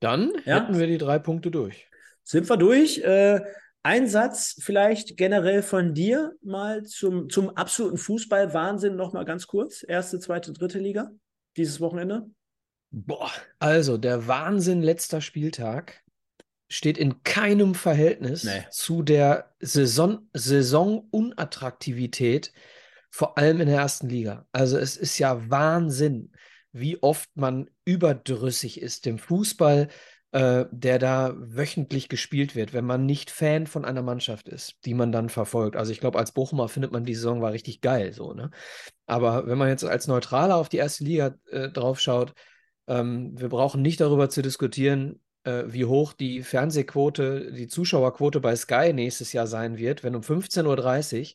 dann 0.00 0.32
ja. 0.44 0.56
hätten 0.60 0.78
wir 0.78 0.86
die 0.86 0.98
drei 0.98 1.18
Punkte 1.18 1.50
durch. 1.50 1.86
Sind 2.24 2.48
wir 2.48 2.56
durch? 2.56 2.98
Äh, 2.98 3.40
ein 3.82 4.08
Satz 4.08 4.56
vielleicht 4.60 5.16
generell 5.16 5.62
von 5.62 5.94
dir 5.94 6.32
mal 6.42 6.82
zum, 6.84 7.30
zum 7.30 7.56
absoluten 7.56 7.96
Fußballwahnsinn 7.96 8.94
noch 8.94 9.12
mal 9.12 9.24
ganz 9.24 9.46
kurz. 9.46 9.82
Erste, 9.86 10.18
zweite, 10.18 10.52
dritte 10.52 10.78
Liga 10.78 11.10
dieses 11.56 11.80
Wochenende. 11.80 12.28
Boah, 12.90 13.30
also 13.58 13.96
der 13.96 14.26
Wahnsinn 14.26 14.82
letzter 14.82 15.20
Spieltag 15.20 16.02
steht 16.70 16.96
in 16.96 17.22
keinem 17.24 17.74
Verhältnis 17.74 18.44
nee. 18.44 18.64
zu 18.70 19.02
der 19.02 19.52
Saison, 19.60 20.20
Saisonunattraktivität, 20.32 22.52
vor 23.10 23.36
allem 23.36 23.60
in 23.60 23.66
der 23.66 23.80
ersten 23.80 24.08
Liga. 24.08 24.46
Also 24.52 24.78
es 24.78 24.96
ist 24.96 25.18
ja 25.18 25.50
Wahnsinn, 25.50 26.32
wie 26.72 27.02
oft 27.02 27.28
man 27.34 27.68
überdrüssig 27.84 28.80
ist 28.80 29.04
dem 29.04 29.18
Fußball, 29.18 29.88
äh, 30.30 30.66
der 30.70 31.00
da 31.00 31.34
wöchentlich 31.36 32.08
gespielt 32.08 32.54
wird, 32.54 32.72
wenn 32.72 32.84
man 32.84 33.04
nicht 33.04 33.32
Fan 33.32 33.66
von 33.66 33.84
einer 33.84 34.02
Mannschaft 34.02 34.48
ist, 34.48 34.76
die 34.84 34.94
man 34.94 35.10
dann 35.10 35.28
verfolgt. 35.28 35.74
Also 35.74 35.90
ich 35.90 35.98
glaube, 35.98 36.20
als 36.20 36.30
Bochumer 36.30 36.68
findet 36.68 36.92
man 36.92 37.04
die 37.04 37.16
Saison 37.16 37.42
war 37.42 37.52
richtig 37.52 37.80
geil, 37.80 38.12
so, 38.12 38.32
ne? 38.32 38.52
Aber 39.06 39.48
wenn 39.48 39.58
man 39.58 39.68
jetzt 39.68 39.84
als 39.84 40.06
Neutraler 40.06 40.54
auf 40.54 40.68
die 40.68 40.76
erste 40.76 41.02
Liga 41.02 41.34
äh, 41.50 41.68
draufschaut, 41.68 42.32
ähm, 42.86 43.32
wir 43.36 43.48
brauchen 43.48 43.82
nicht 43.82 44.00
darüber 44.00 44.30
zu 44.30 44.40
diskutieren, 44.40 45.18
äh, 45.44 45.64
wie 45.66 45.84
hoch 45.84 46.12
die 46.12 46.42
Fernsehquote, 46.42 47.52
die 47.52 47.68
Zuschauerquote 47.68 48.40
bei 48.40 48.54
Sky 48.56 48.92
nächstes 48.92 49.32
Jahr 49.32 49.46
sein 49.46 49.78
wird, 49.78 50.04
wenn 50.04 50.14
um 50.14 50.22
15.30 50.22 51.34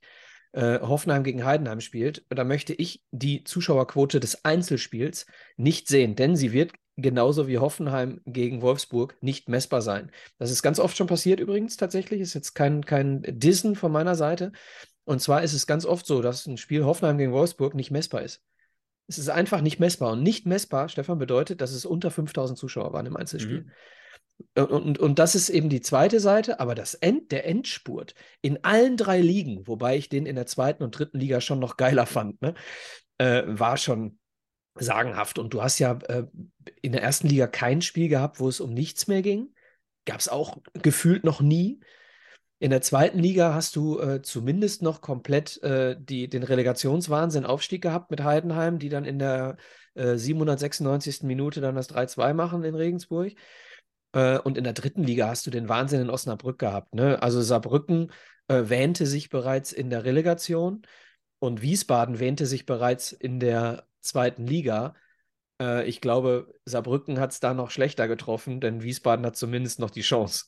Uhr 0.54 0.62
äh, 0.62 0.80
Hoffenheim 0.80 1.24
gegen 1.24 1.46
Heidenheim 1.46 1.82
spielt, 1.82 2.26
da 2.30 2.44
möchte 2.44 2.74
ich 2.74 3.04
die 3.12 3.44
Zuschauerquote 3.44 4.20
des 4.20 4.46
Einzelspiels 4.46 5.26
nicht 5.58 5.88
sehen, 5.88 6.16
denn 6.16 6.36
sie 6.36 6.52
wird 6.54 6.74
genauso 6.98 7.48
wie 7.48 7.58
Hoffenheim 7.58 8.22
gegen 8.26 8.62
Wolfsburg 8.62 9.18
nicht 9.22 9.50
messbar 9.50 9.82
sein. 9.82 10.12
Das 10.38 10.52
ist 10.52 10.64
ganz 10.64 10.80
oft 10.80 10.96
schon 10.96 11.08
passiert 11.08 11.40
übrigens 11.40 11.78
tatsächlich, 11.78 12.22
ist 12.22 12.34
jetzt 12.34 12.54
kein, 12.54 12.86
kein 12.86 13.22
Dissen 13.28 13.76
von 13.76 13.92
meiner 13.92 14.16
Seite. 14.16 14.52
Und 15.04 15.22
zwar 15.22 15.44
ist 15.44 15.54
es 15.54 15.68
ganz 15.68 15.86
oft 15.86 16.06
so, 16.06 16.22
dass 16.22 16.48
ein 16.48 16.58
Spiel 16.58 16.86
Hoffenheim 16.86 17.18
gegen 17.18 17.34
Wolfsburg 17.34 17.76
nicht 17.76 17.92
messbar 17.92 18.24
ist. 18.24 18.42
Es 19.08 19.18
ist 19.18 19.30
einfach 19.30 19.62
nicht 19.62 19.80
messbar. 19.80 20.14
Und 20.14 20.24
nicht 20.24 20.46
messbar, 20.46 20.90
Stefan, 20.90 21.20
bedeutet, 21.20 21.62
dass 21.62 21.72
es 21.72 21.86
unter 21.86 22.12
5000 22.12 22.58
Zuschauer 22.58 22.94
waren 22.94 23.06
im 23.06 23.16
Einzelspiel. 23.16 23.62
Mhm. 23.62 23.72
Und, 24.56 24.72
und, 24.72 25.00
und, 25.00 25.20
das 25.20 25.36
ist 25.36 25.50
eben 25.50 25.70
die 25.70 25.82
zweite 25.82 26.20
Seite, 26.20 26.60
aber 26.60 26.76
das 26.76 26.94
End, 26.94 27.32
der 27.32 27.46
Endspurt 27.46 28.16
in 28.42 28.64
allen 28.64 28.98
drei 28.98 29.22
Ligen, 29.22 29.66
wobei 29.66 29.96
ich 29.96 30.10
den 30.10 30.26
in 30.26 30.36
der 30.36 30.46
zweiten 30.46 30.84
und 30.84 30.98
dritten 30.98 31.20
Liga 31.20 31.40
schon 31.40 31.60
noch 31.60 31.78
geiler 31.78 32.06
fand, 32.06 32.42
ne, 32.42 32.54
äh, 33.18 33.44
war 33.46 33.78
schon 33.78 34.20
sagenhaft. 34.78 35.40
Und 35.40 35.54
du 35.54 35.62
hast 35.62 35.80
ja 35.80 35.98
äh, 36.10 36.26
in 36.82 36.92
der 36.92 37.02
ersten 37.02 37.28
Liga 37.28 37.48
kein 37.48 37.82
Spiel 37.82 38.10
gehabt, 38.10 38.40
wo 38.40 38.50
es 38.50 38.60
um 38.60 38.74
nichts 38.74 39.08
mehr 39.08 39.22
ging. 39.22 39.54
Gab 40.06 40.20
es 40.20 40.28
auch 40.28 40.58
gefühlt 40.74 41.24
noch 41.24 41.42
nie. 41.42 41.80
In 42.60 42.72
der 42.72 42.82
zweiten 42.82 43.20
Liga 43.20 43.54
hast 43.54 43.76
du 43.76 44.00
äh, 44.00 44.22
zumindest 44.22 44.82
noch 44.82 45.02
komplett 45.02 45.62
äh, 45.62 45.98
die, 46.00 46.30
den 46.30 46.44
Relegationswahnsinn 46.44 47.46
Aufstieg 47.46 47.82
gehabt 47.82 48.12
mit 48.12 48.24
Heidenheim, 48.24 48.80
die 48.80 48.90
dann 48.90 49.04
in 49.04 49.20
der 49.20 49.58
äh, 49.94 50.16
796. 50.16 51.24
Minute 51.24 51.60
dann 51.60 51.76
das 51.76 51.90
3-2 51.90 52.34
machen 52.34 52.64
in 52.64 52.76
Regensburg. 52.76 53.34
Äh, 54.14 54.40
und 54.40 54.58
in 54.58 54.64
der 54.64 54.74
dritten 54.74 55.04
Liga 55.04 55.28
hast 55.28 55.46
du 55.46 55.52
den 55.52 55.68
Wahnsinn 55.68 56.02
in 56.02 56.10
Osnabrück 56.10 56.58
gehabt. 56.58 56.96
Ne? 56.96 57.22
Also 57.22 57.42
Saarbrücken 57.42 58.12
äh, 58.48 58.64
wähnte 58.70 59.06
sich 59.06 59.30
bereits 59.30 59.74
in 59.74 59.90
der 59.90 60.06
Relegation 60.06 60.84
und 61.40 61.62
Wiesbaden 61.62 62.20
wähnte 62.20 62.46
sich 62.46 62.66
bereits 62.66 63.12
in 63.12 63.40
der 63.42 63.86
zweiten 64.00 64.48
Liga. 64.48 64.96
Äh, 65.62 65.86
ich 65.88 66.00
glaube, 66.00 66.54
Saarbrücken 66.64 67.20
hat 67.20 67.32
es 67.32 67.42
da 67.42 67.54
noch 67.54 67.70
schlechter 67.70 68.08
getroffen, 68.08 68.62
denn 68.62 68.82
Wiesbaden 68.82 69.26
hat 69.26 69.36
zumindest 69.36 69.80
noch 69.80 69.92
die 69.92 70.02
Chance. 70.02 70.46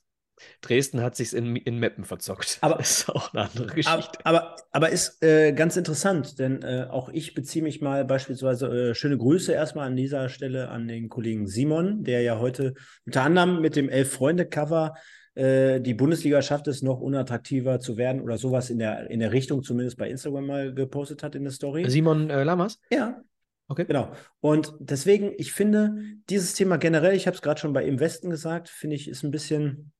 Dresden 0.62 1.02
hat 1.02 1.16
sich 1.16 1.34
in, 1.34 1.56
in 1.56 1.80
Meppen 1.80 2.04
verzockt. 2.04 2.58
Aber 2.62 2.76
das 2.76 3.00
ist 3.00 3.10
auch 3.10 3.34
eine 3.34 3.44
andere 3.44 3.68
Geschichte. 3.68 4.20
Aber, 4.24 4.42
aber, 4.42 4.56
aber 4.72 4.90
ist 4.90 5.24
äh, 5.24 5.54
ganz 5.54 5.78
interessant, 5.78 6.40
denn 6.40 6.62
äh, 6.62 6.88
auch 6.90 7.10
ich 7.10 7.34
beziehe 7.34 7.64
mich 7.64 7.82
mal 7.82 8.06
beispielsweise 8.06 8.68
äh, 8.68 8.96
schöne 8.96 9.18
Grüße 9.18 9.52
erstmal 9.52 9.88
an 9.88 9.96
dieser 9.96 10.30
Stelle 10.30 10.70
an 10.70 10.88
den 10.88 11.10
Kollegen 11.10 11.48
Simon, 11.48 12.04
der 12.04 12.22
ja 12.22 12.40
heute 12.40 12.74
unter 13.06 13.24
anderem 13.24 13.62
mit 13.62 13.76
dem 13.76 13.90
Elf-Freunde-Cover 13.90 14.96
äh, 15.36 15.82
die 15.82 15.94
Bundesliga 15.94 16.42
schafft 16.42 16.68
es 16.68 16.82
noch 16.82 17.00
unattraktiver 17.00 17.80
zu 17.80 17.96
werden 17.96 18.22
oder 18.22 18.40
sowas 18.40 18.72
in 18.72 18.80
der, 18.80 19.10
in 19.12 19.20
der 19.20 19.32
Richtung 19.32 19.62
zumindest 19.62 19.98
bei 19.98 20.10
Instagram 20.10 20.48
mal 20.48 20.74
gepostet 20.74 21.22
hat 21.22 21.36
in 21.36 21.44
der 21.44 21.52
Story. 21.52 21.88
Simon 21.88 22.32
äh, 22.32 22.44
Lammers? 22.44 22.80
Ja, 22.90 23.22
Okay. 23.70 23.86
Genau. 23.86 24.12
Und 24.40 24.74
deswegen, 24.80 25.34
ich 25.38 25.52
finde, 25.52 25.98
dieses 26.30 26.54
Thema 26.54 26.78
generell, 26.78 27.16
ich 27.16 27.28
habe 27.28 27.36
es 27.36 27.42
gerade 27.42 27.60
schon 27.60 27.74
bei 27.74 27.84
Im 27.84 28.00
Westen 28.00 28.30
gesagt, 28.30 28.70
finde 28.70 28.96
ich, 28.96 29.10
ist 29.10 29.24
ein 29.24 29.32
bisschen 29.32 29.92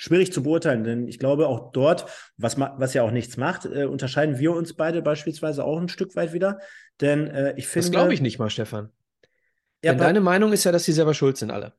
schwierig 0.00 0.32
zu 0.32 0.44
beurteilen, 0.44 0.84
denn 0.84 1.08
ich 1.08 1.18
glaube 1.18 1.48
auch 1.48 1.72
dort, 1.72 2.06
was, 2.36 2.56
was 2.56 2.94
ja 2.94 3.02
auch 3.02 3.10
nichts 3.10 3.36
macht, 3.36 3.64
äh, 3.66 3.84
unterscheiden 3.84 4.38
wir 4.38 4.52
uns 4.52 4.74
beide 4.74 5.02
beispielsweise 5.02 5.64
auch 5.64 5.76
ein 5.76 5.88
Stück 5.88 6.14
weit 6.14 6.32
wieder. 6.32 6.60
Denn 7.00 7.26
äh, 7.26 7.54
ich 7.56 7.66
finde. 7.66 7.88
Das 7.88 7.90
glaube 7.90 8.14
ich 8.14 8.20
nicht 8.20 8.38
mal, 8.38 8.48
Stefan. 8.48 8.90
Ja, 9.82 9.92
denn 9.92 9.98
deine 9.98 10.20
Meinung 10.20 10.52
ist 10.52 10.62
ja, 10.62 10.70
dass 10.70 10.84
sie 10.84 10.92
selber 10.92 11.14
schuld 11.14 11.36
sind, 11.36 11.50
alle. 11.50 11.72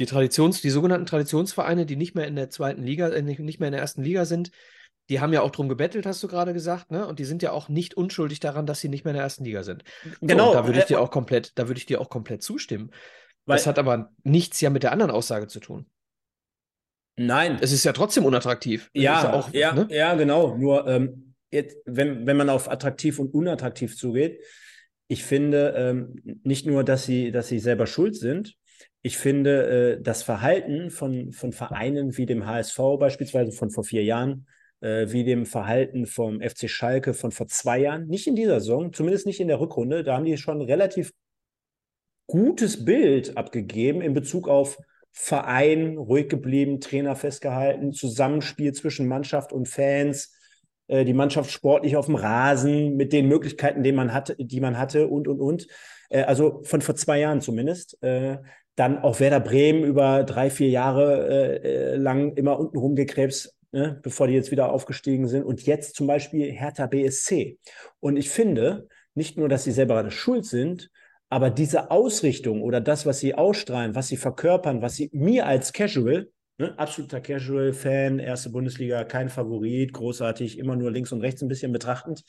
Die 0.00 0.06
Traditions, 0.06 0.60
die 0.60 0.70
sogenannten 0.70 1.06
Traditionsvereine, 1.06 1.86
die 1.86 1.94
nicht 1.94 2.16
mehr 2.16 2.26
in 2.26 2.34
der 2.34 2.50
zweiten 2.50 2.82
Liga, 2.82 3.08
äh, 3.10 3.22
nicht 3.22 3.60
mehr 3.60 3.68
in 3.68 3.72
der 3.72 3.80
ersten 3.80 4.02
Liga 4.02 4.24
sind, 4.24 4.50
die 5.10 5.20
haben 5.20 5.32
ja 5.32 5.42
auch 5.42 5.50
drum 5.50 5.68
gebettelt, 5.68 6.06
hast 6.06 6.24
du 6.24 6.28
gerade 6.28 6.52
gesagt, 6.52 6.90
ne? 6.90 7.06
Und 7.06 7.20
die 7.20 7.24
sind 7.24 7.42
ja 7.42 7.52
auch 7.52 7.68
nicht 7.68 7.94
unschuldig 7.94 8.40
daran, 8.40 8.66
dass 8.66 8.80
sie 8.80 8.88
nicht 8.88 9.04
mehr 9.04 9.12
in 9.12 9.16
der 9.16 9.24
ersten 9.24 9.44
Liga 9.44 9.62
sind. 9.62 9.84
Genau. 10.20 10.48
So, 10.48 10.54
da 10.54 10.66
würde 10.66 10.78
ich 10.80 10.86
äh, 10.86 10.88
dir 10.88 11.00
auch 11.00 11.12
komplett, 11.12 11.56
da 11.56 11.68
würde 11.68 11.78
ich 11.78 11.86
dir 11.86 12.00
auch 12.00 12.08
komplett 12.08 12.42
zustimmen. 12.42 12.90
Weil- 13.46 13.58
das 13.58 13.68
hat 13.68 13.78
aber 13.78 14.10
nichts 14.24 14.60
ja 14.60 14.70
mit 14.70 14.82
der 14.82 14.90
anderen 14.90 15.12
Aussage 15.12 15.46
zu 15.46 15.60
tun. 15.60 15.86
Nein. 17.16 17.58
Es 17.60 17.72
ist 17.72 17.84
ja 17.84 17.92
trotzdem 17.92 18.24
unattraktiv. 18.24 18.90
Ja, 18.94 19.02
ja, 19.02 19.32
auch, 19.32 19.52
ja, 19.52 19.74
ne? 19.74 19.86
ja, 19.90 20.14
genau. 20.14 20.56
Nur 20.56 20.86
ähm, 20.86 21.34
jetzt, 21.50 21.76
wenn, 21.84 22.26
wenn 22.26 22.36
man 22.36 22.48
auf 22.48 22.70
attraktiv 22.70 23.18
und 23.18 23.34
unattraktiv 23.34 23.96
zugeht, 23.96 24.40
ich 25.08 25.24
finde 25.24 25.74
ähm, 25.76 26.40
nicht 26.42 26.66
nur, 26.66 26.84
dass 26.84 27.04
sie, 27.04 27.32
dass 27.32 27.48
sie 27.48 27.58
selber 27.58 27.86
schuld 27.86 28.16
sind, 28.16 28.56
ich 29.02 29.18
finde 29.18 29.98
äh, 29.98 30.02
das 30.02 30.22
Verhalten 30.22 30.90
von, 30.90 31.32
von 31.32 31.52
Vereinen 31.52 32.16
wie 32.16 32.24
dem 32.24 32.46
HSV 32.46 32.78
beispielsweise 32.98 33.52
von 33.52 33.70
vor 33.70 33.84
vier 33.84 34.04
Jahren, 34.04 34.46
äh, 34.80 35.08
wie 35.10 35.24
dem 35.24 35.44
Verhalten 35.44 36.06
vom 36.06 36.40
FC 36.40 36.70
Schalke 36.70 37.12
von 37.12 37.32
vor 37.32 37.48
zwei 37.48 37.80
Jahren, 37.80 38.06
nicht 38.06 38.26
in 38.26 38.36
dieser 38.36 38.60
Saison, 38.60 38.92
zumindest 38.92 39.26
nicht 39.26 39.40
in 39.40 39.48
der 39.48 39.60
Rückrunde, 39.60 40.04
da 40.04 40.16
haben 40.16 40.24
die 40.24 40.36
schon 40.36 40.60
ein 40.60 40.66
relativ 40.66 41.12
gutes 42.26 42.84
Bild 42.84 43.36
abgegeben 43.36 44.00
in 44.00 44.14
Bezug 44.14 44.48
auf 44.48 44.78
Verein, 45.12 45.98
ruhig 45.98 46.28
geblieben, 46.28 46.80
Trainer 46.80 47.14
festgehalten, 47.16 47.92
Zusammenspiel 47.92 48.72
zwischen 48.72 49.06
Mannschaft 49.06 49.52
und 49.52 49.68
Fans, 49.68 50.32
äh, 50.88 51.04
die 51.04 51.14
Mannschaft 51.14 51.50
sportlich 51.50 51.96
auf 51.96 52.06
dem 52.06 52.16
Rasen 52.16 52.96
mit 52.96 53.12
den 53.12 53.28
Möglichkeiten, 53.28 53.82
die 53.82 53.92
man 53.92 54.12
hatte, 54.12 54.36
die 54.38 54.60
man 54.60 54.78
hatte 54.78 55.08
und 55.08 55.28
und 55.28 55.40
und. 55.40 55.66
Äh, 56.08 56.22
also 56.22 56.62
von 56.64 56.80
vor 56.80 56.94
zwei 56.94 57.20
Jahren 57.20 57.40
zumindest. 57.40 58.02
Äh, 58.02 58.38
dann 58.74 58.98
auch 58.98 59.20
Werder 59.20 59.40
Bremen 59.40 59.84
über 59.84 60.24
drei, 60.24 60.50
vier 60.50 60.70
Jahre 60.70 61.28
äh, 61.28 61.92
äh, 61.92 61.96
lang 61.96 62.34
immer 62.36 62.58
unten 62.58 62.78
rumgekrebst, 62.78 63.54
ne, 63.72 64.00
bevor 64.02 64.26
die 64.26 64.34
jetzt 64.34 64.50
wieder 64.50 64.72
aufgestiegen 64.72 65.28
sind. 65.28 65.44
Und 65.44 65.66
jetzt 65.66 65.94
zum 65.94 66.06
Beispiel 66.06 66.50
Hertha 66.50 66.86
BSC. 66.86 67.58
Und 68.00 68.16
ich 68.16 68.30
finde, 68.30 68.88
nicht 69.14 69.36
nur, 69.36 69.48
dass 69.48 69.64
sie 69.64 69.72
selber 69.72 69.94
gerade 69.94 70.10
schuld 70.10 70.46
sind, 70.46 70.90
aber 71.32 71.48
diese 71.48 71.90
Ausrichtung 71.90 72.60
oder 72.60 72.82
das, 72.82 73.06
was 73.06 73.20
sie 73.20 73.34
ausstrahlen, 73.34 73.94
was 73.94 74.08
sie 74.08 74.18
verkörpern, 74.18 74.82
was 74.82 74.96
sie 74.96 75.08
mir 75.14 75.46
als 75.46 75.72
Casual, 75.72 76.30
ne, 76.58 76.78
absoluter 76.78 77.22
Casual-Fan, 77.22 78.18
erste 78.18 78.50
Bundesliga, 78.50 79.04
kein 79.04 79.30
Favorit, 79.30 79.94
großartig, 79.94 80.58
immer 80.58 80.76
nur 80.76 80.90
links 80.90 81.10
und 81.10 81.22
rechts 81.22 81.40
ein 81.40 81.48
bisschen 81.48 81.72
betrachtend, 81.72 82.22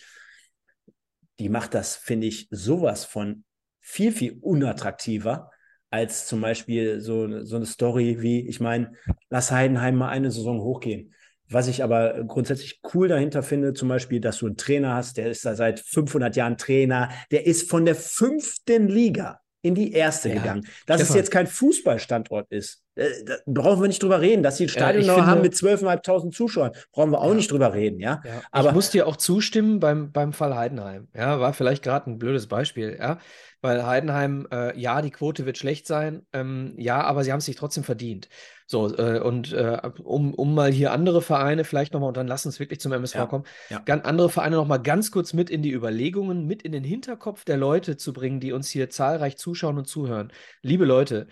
die 1.37 1.49
macht 1.49 1.73
das, 1.73 1.97
finde 1.97 2.27
ich, 2.27 2.47
sowas 2.49 3.03
von 3.03 3.43
viel, 3.81 4.13
viel 4.13 4.37
unattraktiver 4.39 5.51
als 5.89 6.25
zum 6.25 6.39
Beispiel 6.39 7.01
so, 7.01 7.43
so 7.43 7.57
eine 7.57 7.65
Story 7.65 8.21
wie, 8.21 8.47
ich 8.47 8.61
meine, 8.61 8.93
lass 9.29 9.51
Heidenheim 9.51 9.97
mal 9.97 10.11
eine 10.11 10.31
Saison 10.31 10.61
hochgehen. 10.61 11.13
Was 11.53 11.67
ich 11.67 11.83
aber 11.83 12.23
grundsätzlich 12.27 12.81
cool 12.93 13.07
dahinter 13.07 13.43
finde, 13.43 13.73
zum 13.73 13.87
Beispiel, 13.89 14.19
dass 14.19 14.39
du 14.39 14.47
einen 14.47 14.57
Trainer 14.57 14.95
hast, 14.95 15.17
der 15.17 15.27
ist 15.29 15.45
da 15.45 15.55
seit 15.55 15.79
500 15.79 16.35
Jahren 16.35 16.57
Trainer, 16.57 17.09
der 17.31 17.45
ist 17.45 17.69
von 17.69 17.85
der 17.85 17.95
fünften 17.95 18.87
Liga 18.87 19.39
in 19.65 19.75
die 19.75 19.93
erste 19.93 20.27
Ja, 20.29 20.35
gegangen. 20.35 20.67
Dass 20.87 20.99
es 20.99 21.07
Stefan. 21.07 21.17
jetzt 21.19 21.31
kein 21.31 21.47
Fußballstandort 21.47 22.47
ist, 22.51 22.83
äh, 22.95 23.07
da 23.25 23.35
brauchen 23.45 23.81
wir 23.81 23.87
nicht 23.87 24.03
drüber 24.03 24.19
reden. 24.19 24.43
Dass 24.43 24.57
sie 24.57 24.65
ein 24.65 24.69
Stadion 24.69 25.01
ich 25.03 25.07
noch 25.07 25.15
finde- 25.15 25.29
haben 25.31 25.41
mit 25.41 25.55
12.500 25.55 26.33
Zuschauern, 26.33 26.71
brauchen 26.91 27.11
wir 27.11 27.21
auch 27.21 27.29
Ja. 27.29 27.33
nicht 27.35 27.49
drüber 27.49 27.73
reden, 27.73 27.99
ja. 28.01 28.21
Ja, 28.25 28.41
Aber- 28.51 28.69
ich 28.69 28.75
muss 28.75 28.89
dir 28.89 29.07
auch 29.07 29.15
zustimmen 29.15 29.79
beim, 29.79 30.11
beim 30.11 30.33
Fall 30.33 30.53
Heidenheim. 30.55 31.07
Ja, 31.15 31.39
war 31.39 31.53
vielleicht 31.53 31.81
gerade 31.83 32.11
ein 32.11 32.17
blödes 32.17 32.47
Beispiel, 32.47 32.97
ja. 32.99 33.19
Weil 33.61 33.85
Heidenheim, 33.87 34.45
äh, 34.51 34.77
ja, 34.77 35.01
die 35.01 35.11
Quote 35.11 35.45
wird 35.45 35.57
schlecht 35.57 35.87
sein, 35.87 36.25
ähm, 36.33 36.73
ja, 36.77 37.01
aber 37.01 37.23
sie 37.23 37.31
haben 37.31 37.39
es 37.39 37.45
sich 37.45 37.55
trotzdem 37.55 37.85
verdient. 37.85 38.27
So, 38.73 38.91
äh, 38.97 39.19
und 39.19 39.53
äh, 39.53 39.79
um, 40.03 40.33
um 40.33 40.55
mal 40.55 40.71
hier 40.71 40.93
andere 40.93 41.21
Vereine 41.21 41.63
vielleicht 41.63 41.93
nochmal, 41.93 42.07
und 42.07 42.17
dann 42.17 42.25
lass 42.25 42.47
uns 42.47 42.59
wirklich 42.59 42.79
zum 42.79 42.91
MSV 42.91 43.13
Ja, 43.13 43.25
kommen, 43.27 43.45
ja. 43.69 43.77
ganz 43.85 44.03
andere 44.03 44.29
Vereine 44.29 44.55
nochmal 44.55 44.81
ganz 44.81 45.11
kurz 45.11 45.31
mit 45.33 45.51
in 45.51 45.61
die 45.61 45.71
Überlegungen, 45.71 46.47
mit 46.47 46.63
in 46.63 46.71
den 46.71 46.83
Hinterkopf 46.83 47.45
der 47.45 47.57
Leute 47.57 47.97
zu 47.97 48.13
bringen, 48.13 48.39
die 48.39 48.51
uns 48.51 48.71
hier 48.71 48.89
zahlreich 48.89 49.37
zuschauen 49.37 49.77
und 49.77 49.85
zuhören. 49.85 50.33
Liebe 50.63 50.85
Leute, 50.85 51.27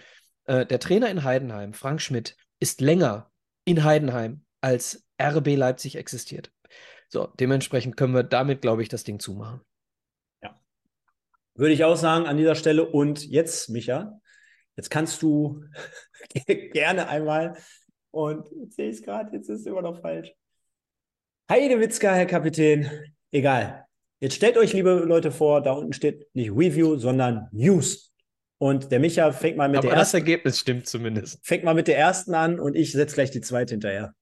äh, 0.46 0.68
der 0.68 0.80
Trainer 0.80 1.10
in 1.10 1.24
Heidenheim, 1.24 1.74
Frank 1.74 2.00
Schmidt, 2.04 2.38
ist 2.60 2.80
länger 2.80 3.32
in 3.66 3.84
Heidenheim 3.84 4.46
als 4.62 5.08
RB 5.20 5.56
Leipzig 5.56 5.96
existiert. 5.96 6.52
So, 7.10 7.28
dementsprechend 7.40 7.98
können 7.98 8.14
wir 8.14 8.22
damit, 8.22 8.62
glaube 8.62 8.84
ich, 8.84 8.90
das 8.90 9.04
Ding 9.04 9.20
zumachen. 9.20 9.62
Würde 11.56 11.74
ich 11.74 11.84
auch 11.86 11.98
sagen 11.98 12.28
an 12.28 12.38
dieser 12.38 12.54
Stelle. 12.54 12.86
Und 12.86 13.28
jetzt, 13.28 13.70
Micha, 13.70 14.22
jetzt 14.76 14.92
kannst 14.92 15.24
du 15.24 15.64
gerne 16.74 17.08
einmal, 17.08 17.58
und 18.12 18.50
jetzt 18.52 18.76
sehe 18.76 18.90
ich 18.90 18.98
es 18.98 19.04
gerade, 19.04 19.36
jetzt 19.36 19.50
ist 19.50 19.62
es 19.62 19.66
immer 19.66 19.82
noch 19.82 20.02
falsch. 20.02 20.34
Heidewitzka, 21.50 22.14
Herr 22.14 22.26
Kapitän, 22.26 22.90
egal. 23.32 23.86
Jetzt 24.20 24.36
stellt 24.36 24.58
euch, 24.58 24.74
liebe 24.74 24.92
Leute, 24.92 25.32
vor, 25.32 25.62
da 25.62 25.72
unten 25.72 25.94
steht 25.94 26.28
nicht 26.34 26.52
Review, 26.52 26.98
sondern 26.98 27.48
News. 27.52 28.14
Und 28.60 28.92
der 28.92 29.00
Micha 29.00 29.32
fängt 29.32 29.58
mal 29.58 29.68
mit, 29.68 29.80
Aber 29.80 29.88
der, 29.88 29.96
das 29.96 30.14
ersten, 30.14 30.18
Ergebnis 30.18 30.60
stimmt 30.60 30.88
zumindest. 30.88 31.40
fängt 31.44 31.64
mal 31.64 31.74
mit 31.74 31.88
der 31.88 31.98
ersten 31.98 32.36
an 32.36 32.60
und 32.60 32.76
ich 32.76 32.92
setze 32.92 33.16
gleich 33.16 33.32
die 33.32 33.42
zweite 33.42 33.74
hinterher. 33.74 34.14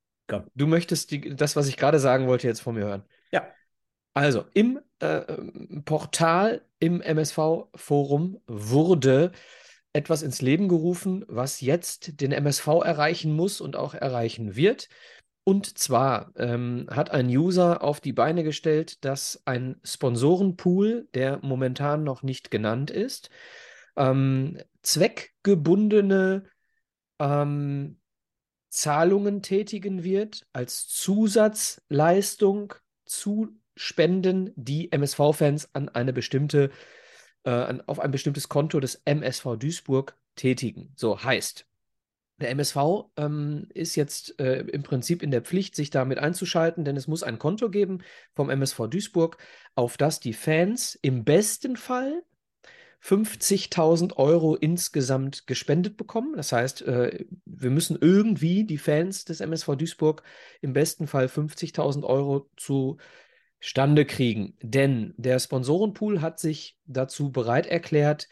Du 0.56 0.68
möchtest 0.68 1.12
die, 1.12 1.36
das, 1.36 1.56
was 1.56 1.68
ich 1.68 1.76
gerade 1.76 2.00
sagen 2.00 2.28
wollte, 2.28 2.48
jetzt 2.48 2.62
von 2.62 2.76
mir 2.76 2.86
hören. 2.86 3.04
Ja. 3.32 3.48
Also, 4.14 4.46
im 4.54 4.80
äh, 5.00 5.22
Portal 5.84 6.62
im 6.80 7.02
MSV-Forum 7.02 8.40
wurde 8.48 9.32
etwas 9.94 10.22
ins 10.22 10.42
Leben 10.42 10.68
gerufen, 10.68 11.26
was 11.28 11.62
jetzt 11.62 12.22
den 12.22 12.32
MSV 12.32 12.68
erreichen 12.84 13.34
muss 13.34 13.62
und 13.62 13.76
auch 13.76 13.94
erreichen 13.94 14.56
wird. 14.56 14.90
Und 15.44 15.78
zwar 15.80 16.32
ähm, 16.36 16.88
hat 16.92 17.10
ein 17.12 17.28
User 17.28 17.84
auf 17.84 18.02
die 18.02 18.14
Beine 18.14 18.44
gestellt, 18.44 19.04
dass 19.04 19.42
ein 19.46 19.80
Sponsorenpool, 19.84 21.08
der 21.14 21.40
momentan 21.42 22.04
noch 22.04 22.22
nicht 22.22 22.52
genannt 22.52 22.92
ist, 22.92 23.30
ähm, 23.96 24.60
zweckgebundene 24.84 26.44
ähm, 27.20 28.00
Zahlungen 28.70 29.42
tätigen 29.42 30.04
wird 30.04 30.46
als 30.54 30.88
Zusatzleistung 30.88 32.76
zu 33.06 33.60
Spenden, 33.76 34.52
die 34.56 34.92
MSV-Fans 34.92 35.74
an 35.74 35.90
eine 35.90 36.14
bestimmte, 36.14 36.70
äh, 37.44 37.78
auf 37.86 38.00
ein 38.00 38.12
bestimmtes 38.12 38.50
Konto 38.50 38.80
des 38.80 39.02
MSV 39.06 39.58
Duisburg 39.58 40.18
tätigen. 40.36 40.94
So 40.96 41.24
heißt, 41.24 41.66
der 42.40 42.52
MSV 42.52 42.78
ähm, 43.18 43.68
ist 43.74 43.96
jetzt 43.96 44.40
äh, 44.40 44.62
im 44.62 44.84
Prinzip 44.84 45.22
in 45.22 45.32
der 45.32 45.42
Pflicht, 45.42 45.76
sich 45.76 45.90
damit 45.90 46.20
einzuschalten, 46.20 46.86
denn 46.86 46.96
es 46.96 47.08
muss 47.08 47.24
ein 47.24 47.38
Konto 47.38 47.70
geben 47.70 48.00
vom 48.34 48.50
MSV 48.50 48.88
Duisburg, 48.90 49.38
auf 49.76 49.98
das 49.98 50.20
die 50.20 50.34
Fans 50.34 50.98
im 51.02 51.26
besten 51.26 51.76
Fall 51.76 52.24
50.000 53.04 54.18
Euro 54.18 54.56
insgesamt 54.56 55.48
gespendet 55.48 55.98
bekommen. 55.98 56.36
Das 56.36 56.52
heißt, 56.52 56.82
äh, 56.84 57.26
wir 57.46 57.70
müssen 57.70 57.98
irgendwie 58.00 58.66
die 58.66 58.78
Fans 58.78 59.26
des 59.26 59.42
MSV 59.42 59.76
Duisburg 59.78 60.24
im 60.62 60.74
besten 60.74 61.08
Fall 61.08 61.28
50.000 61.28 62.04
Euro 62.04 62.50
zustande 63.62 64.06
kriegen. 64.06 64.58
Denn 64.62 65.14
der 65.18 65.40
Sponsorenpool 65.40 66.22
hat 66.22 66.40
sich 66.40 66.78
dazu 66.86 67.32
bereit 67.32 67.68
erklärt, 67.68 68.28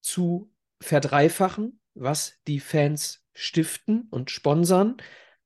zu 0.00 0.52
verdreifachen, 0.80 1.80
was 1.94 2.34
die 2.46 2.60
Fans 2.60 3.24
stiften 3.34 4.08
und 4.10 4.30
sponsern, 4.30 4.96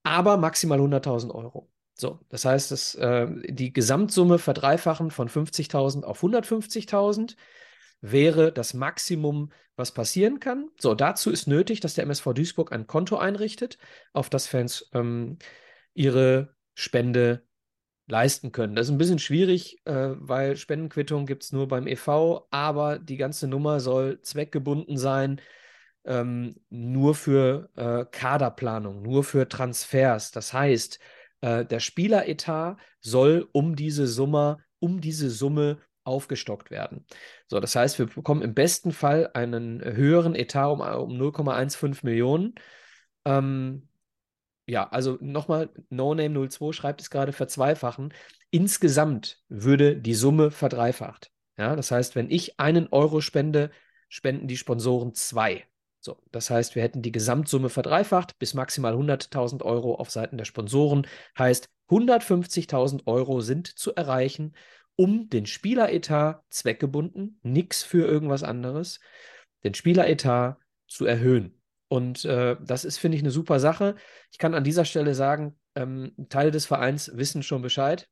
aber 0.02 0.36
maximal 0.36 0.80
100.000 0.80 1.34
Euro. 1.34 1.70
So, 1.94 2.20
das 2.28 2.44
heißt, 2.44 2.70
dass, 2.70 2.94
äh, 2.96 3.28
die 3.48 3.72
Gesamtsumme 3.72 4.38
verdreifachen 4.38 5.10
von 5.10 5.28
50.000 5.28 6.02
auf 6.02 6.22
150.000 6.22 7.36
wäre 8.00 8.52
das 8.52 8.74
Maximum, 8.74 9.52
was 9.76 9.92
passieren 9.92 10.40
kann. 10.40 10.68
So, 10.78 10.94
dazu 10.94 11.30
ist 11.30 11.46
nötig, 11.46 11.80
dass 11.80 11.94
der 11.94 12.04
MSV 12.04 12.32
Duisburg 12.34 12.72
ein 12.72 12.86
Konto 12.86 13.16
einrichtet, 13.16 13.78
auf 14.12 14.28
das 14.28 14.46
Fans 14.46 14.90
ähm, 14.92 15.38
ihre 15.94 16.54
Spende 16.74 17.46
leisten 18.06 18.52
können. 18.52 18.74
Das 18.74 18.86
ist 18.86 18.92
ein 18.92 18.98
bisschen 18.98 19.18
schwierig, 19.18 19.80
äh, 19.86 20.10
weil 20.16 20.56
Spendenquittung 20.56 21.26
gibt 21.26 21.44
es 21.44 21.52
nur 21.52 21.68
beim 21.68 21.86
EV, 21.86 22.46
aber 22.50 22.98
die 22.98 23.16
ganze 23.16 23.48
Nummer 23.48 23.80
soll 23.80 24.20
zweckgebunden 24.22 24.98
sein, 24.98 25.40
ähm, 26.04 26.56
nur 26.68 27.14
für 27.14 27.70
äh, 27.76 28.04
Kaderplanung, 28.10 29.02
nur 29.02 29.24
für 29.24 29.48
Transfers. 29.48 30.32
Das 30.32 30.52
heißt, 30.52 30.98
äh, 31.40 31.64
der 31.64 31.80
Spieleretat 31.80 32.78
soll 33.00 33.48
um 33.52 33.74
diese 33.76 34.06
Summe, 34.06 34.58
um 34.80 35.00
diese 35.00 35.30
Summe 35.30 35.78
aufgestockt 36.04 36.70
werden. 36.70 37.06
So, 37.48 37.60
das 37.60 37.74
heißt, 37.74 37.98
wir 37.98 38.06
bekommen 38.06 38.42
im 38.42 38.54
besten 38.54 38.92
Fall 38.92 39.30
einen 39.32 39.82
höheren 39.82 40.34
Etat 40.34 40.68
um, 40.68 40.80
um 40.80 41.18
0,15 41.18 42.04
Millionen. 42.04 42.54
Ähm, 43.24 43.88
ja, 44.66 44.88
also 44.88 45.18
nochmal, 45.20 45.70
NoName02 45.90 46.72
schreibt 46.72 47.00
es 47.00 47.10
gerade 47.10 47.32
verzweifachen. 47.32 48.14
Insgesamt 48.50 49.42
würde 49.48 49.96
die 49.96 50.14
Summe 50.14 50.50
verdreifacht. 50.50 51.30
Ja, 51.56 51.76
das 51.76 51.90
heißt, 51.90 52.16
wenn 52.16 52.30
ich 52.30 52.58
einen 52.58 52.88
Euro 52.88 53.20
spende, 53.20 53.70
spenden 54.08 54.48
die 54.48 54.56
Sponsoren 54.56 55.14
zwei. 55.14 55.64
So, 56.00 56.18
das 56.32 56.50
heißt, 56.50 56.74
wir 56.74 56.82
hätten 56.82 57.02
die 57.02 57.12
Gesamtsumme 57.12 57.68
verdreifacht 57.70 58.38
bis 58.38 58.54
maximal 58.54 58.94
100.000 58.94 59.62
Euro 59.62 59.94
auf 59.94 60.10
Seiten 60.10 60.36
der 60.36 60.44
Sponsoren. 60.44 61.06
Heißt, 61.38 61.68
150.000 61.88 63.06
Euro 63.06 63.40
sind 63.40 63.66
zu 63.66 63.94
erreichen, 63.94 64.54
um 64.96 65.28
den 65.28 65.46
Spieleretat 65.46 66.42
zweckgebunden, 66.50 67.40
nichts 67.42 67.82
für 67.82 68.06
irgendwas 68.06 68.42
anderes, 68.42 69.00
den 69.64 69.74
Spieleretat 69.74 70.58
zu 70.86 71.06
erhöhen. 71.06 71.60
Und 71.88 72.24
äh, 72.24 72.56
das 72.60 72.84
ist, 72.84 72.98
finde 72.98 73.16
ich, 73.16 73.22
eine 73.22 73.30
super 73.30 73.60
Sache. 73.60 73.96
Ich 74.30 74.38
kann 74.38 74.54
an 74.54 74.64
dieser 74.64 74.84
Stelle 74.84 75.14
sagen, 75.14 75.58
ähm, 75.74 76.12
Teile 76.28 76.50
des 76.50 76.66
Vereins 76.66 77.16
wissen 77.16 77.42
schon 77.42 77.62
Bescheid, 77.62 78.08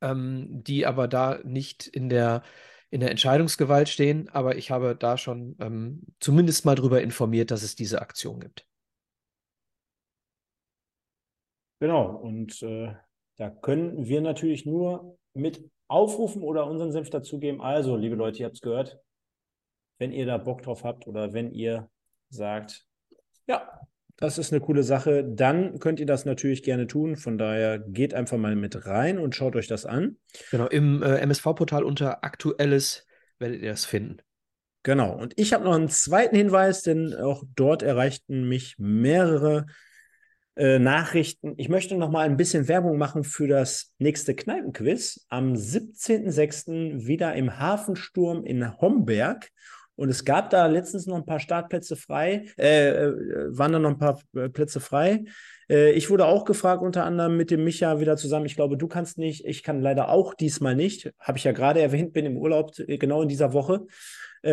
ähm, 0.00 0.62
die 0.64 0.86
aber 0.86 1.08
da 1.08 1.40
nicht 1.44 1.86
in 1.86 2.08
der, 2.08 2.42
in 2.90 3.00
der 3.00 3.10
Entscheidungsgewalt 3.10 3.88
stehen. 3.88 4.28
Aber 4.28 4.56
ich 4.56 4.70
habe 4.70 4.96
da 4.96 5.16
schon 5.16 5.56
ähm, 5.60 6.02
zumindest 6.20 6.64
mal 6.64 6.74
darüber 6.74 7.00
informiert, 7.00 7.50
dass 7.50 7.62
es 7.62 7.76
diese 7.76 8.02
Aktion 8.02 8.40
gibt. 8.40 8.66
Genau, 11.80 12.16
und 12.16 12.62
äh, 12.62 12.94
da 13.36 13.50
können 13.50 14.06
wir 14.06 14.20
natürlich 14.20 14.64
nur 14.64 15.18
mit 15.34 15.68
aufrufen 15.88 16.42
oder 16.42 16.66
unseren 16.66 16.92
Senf 16.92 17.10
dazugeben. 17.10 17.60
Also, 17.60 17.96
liebe 17.96 18.14
Leute, 18.14 18.38
ihr 18.38 18.46
habt 18.46 18.56
es 18.56 18.62
gehört, 18.62 18.98
wenn 19.98 20.12
ihr 20.12 20.26
da 20.26 20.38
Bock 20.38 20.62
drauf 20.62 20.84
habt 20.84 21.06
oder 21.06 21.32
wenn 21.32 21.52
ihr 21.52 21.90
sagt, 22.30 22.86
ja, 23.46 23.80
das 24.16 24.38
ist 24.38 24.52
eine 24.52 24.60
coole 24.60 24.82
Sache, 24.82 25.24
dann 25.24 25.78
könnt 25.80 25.98
ihr 26.00 26.06
das 26.06 26.24
natürlich 26.24 26.62
gerne 26.62 26.86
tun. 26.86 27.16
Von 27.16 27.36
daher 27.36 27.78
geht 27.78 28.14
einfach 28.14 28.38
mal 28.38 28.54
mit 28.54 28.86
rein 28.86 29.18
und 29.18 29.34
schaut 29.34 29.56
euch 29.56 29.66
das 29.66 29.86
an. 29.86 30.18
Genau, 30.50 30.66
im 30.66 31.02
äh, 31.02 31.16
MSV-Portal 31.18 31.82
unter 31.82 32.24
Aktuelles 32.24 33.06
werdet 33.38 33.62
ihr 33.62 33.70
das 33.70 33.84
finden. 33.84 34.18
Genau, 34.84 35.16
und 35.16 35.32
ich 35.36 35.52
habe 35.52 35.64
noch 35.64 35.74
einen 35.74 35.88
zweiten 35.88 36.36
Hinweis, 36.36 36.82
denn 36.82 37.14
auch 37.14 37.42
dort 37.56 37.82
erreichten 37.82 38.46
mich 38.46 38.76
mehrere 38.78 39.66
äh, 40.56 40.78
Nachrichten. 40.78 41.54
Ich 41.56 41.68
möchte 41.68 41.96
noch 41.96 42.10
mal 42.10 42.26
ein 42.26 42.36
bisschen 42.36 42.68
Werbung 42.68 42.98
machen 42.98 43.24
für 43.24 43.48
das 43.48 43.94
nächste 43.98 44.34
Kneipenquiz 44.34 45.24
am 45.28 45.54
17.06. 45.54 47.06
wieder 47.06 47.34
im 47.34 47.58
Hafensturm 47.58 48.44
in 48.44 48.78
Homberg. 48.78 49.50
Und 49.96 50.08
es 50.08 50.24
gab 50.24 50.50
da 50.50 50.66
letztens 50.66 51.06
noch 51.06 51.16
ein 51.16 51.26
paar 51.26 51.40
Startplätze 51.40 51.96
frei, 51.96 52.46
äh, 52.58 52.88
äh, 52.88 53.12
waren 53.56 53.72
da 53.72 53.78
noch 53.78 53.90
ein 53.90 53.98
paar 53.98 54.20
äh, 54.34 54.48
Plätze 54.48 54.80
frei. 54.80 55.24
Äh, 55.70 55.92
ich 55.92 56.10
wurde 56.10 56.26
auch 56.26 56.44
gefragt, 56.44 56.82
unter 56.82 57.04
anderem 57.04 57.36
mit 57.36 57.50
dem 57.50 57.62
Micha 57.64 58.00
wieder 58.00 58.16
zusammen. 58.16 58.46
Ich 58.46 58.56
glaube, 58.56 58.76
du 58.76 58.88
kannst 58.88 59.18
nicht, 59.18 59.44
ich 59.44 59.62
kann 59.62 59.80
leider 59.80 60.08
auch 60.08 60.34
diesmal 60.34 60.74
nicht. 60.74 61.12
Habe 61.20 61.38
ich 61.38 61.44
ja 61.44 61.52
gerade 61.52 61.80
erwähnt, 61.80 62.12
bin 62.12 62.26
im 62.26 62.36
Urlaub 62.36 62.72
genau 62.76 63.22
in 63.22 63.28
dieser 63.28 63.52
Woche. 63.52 63.86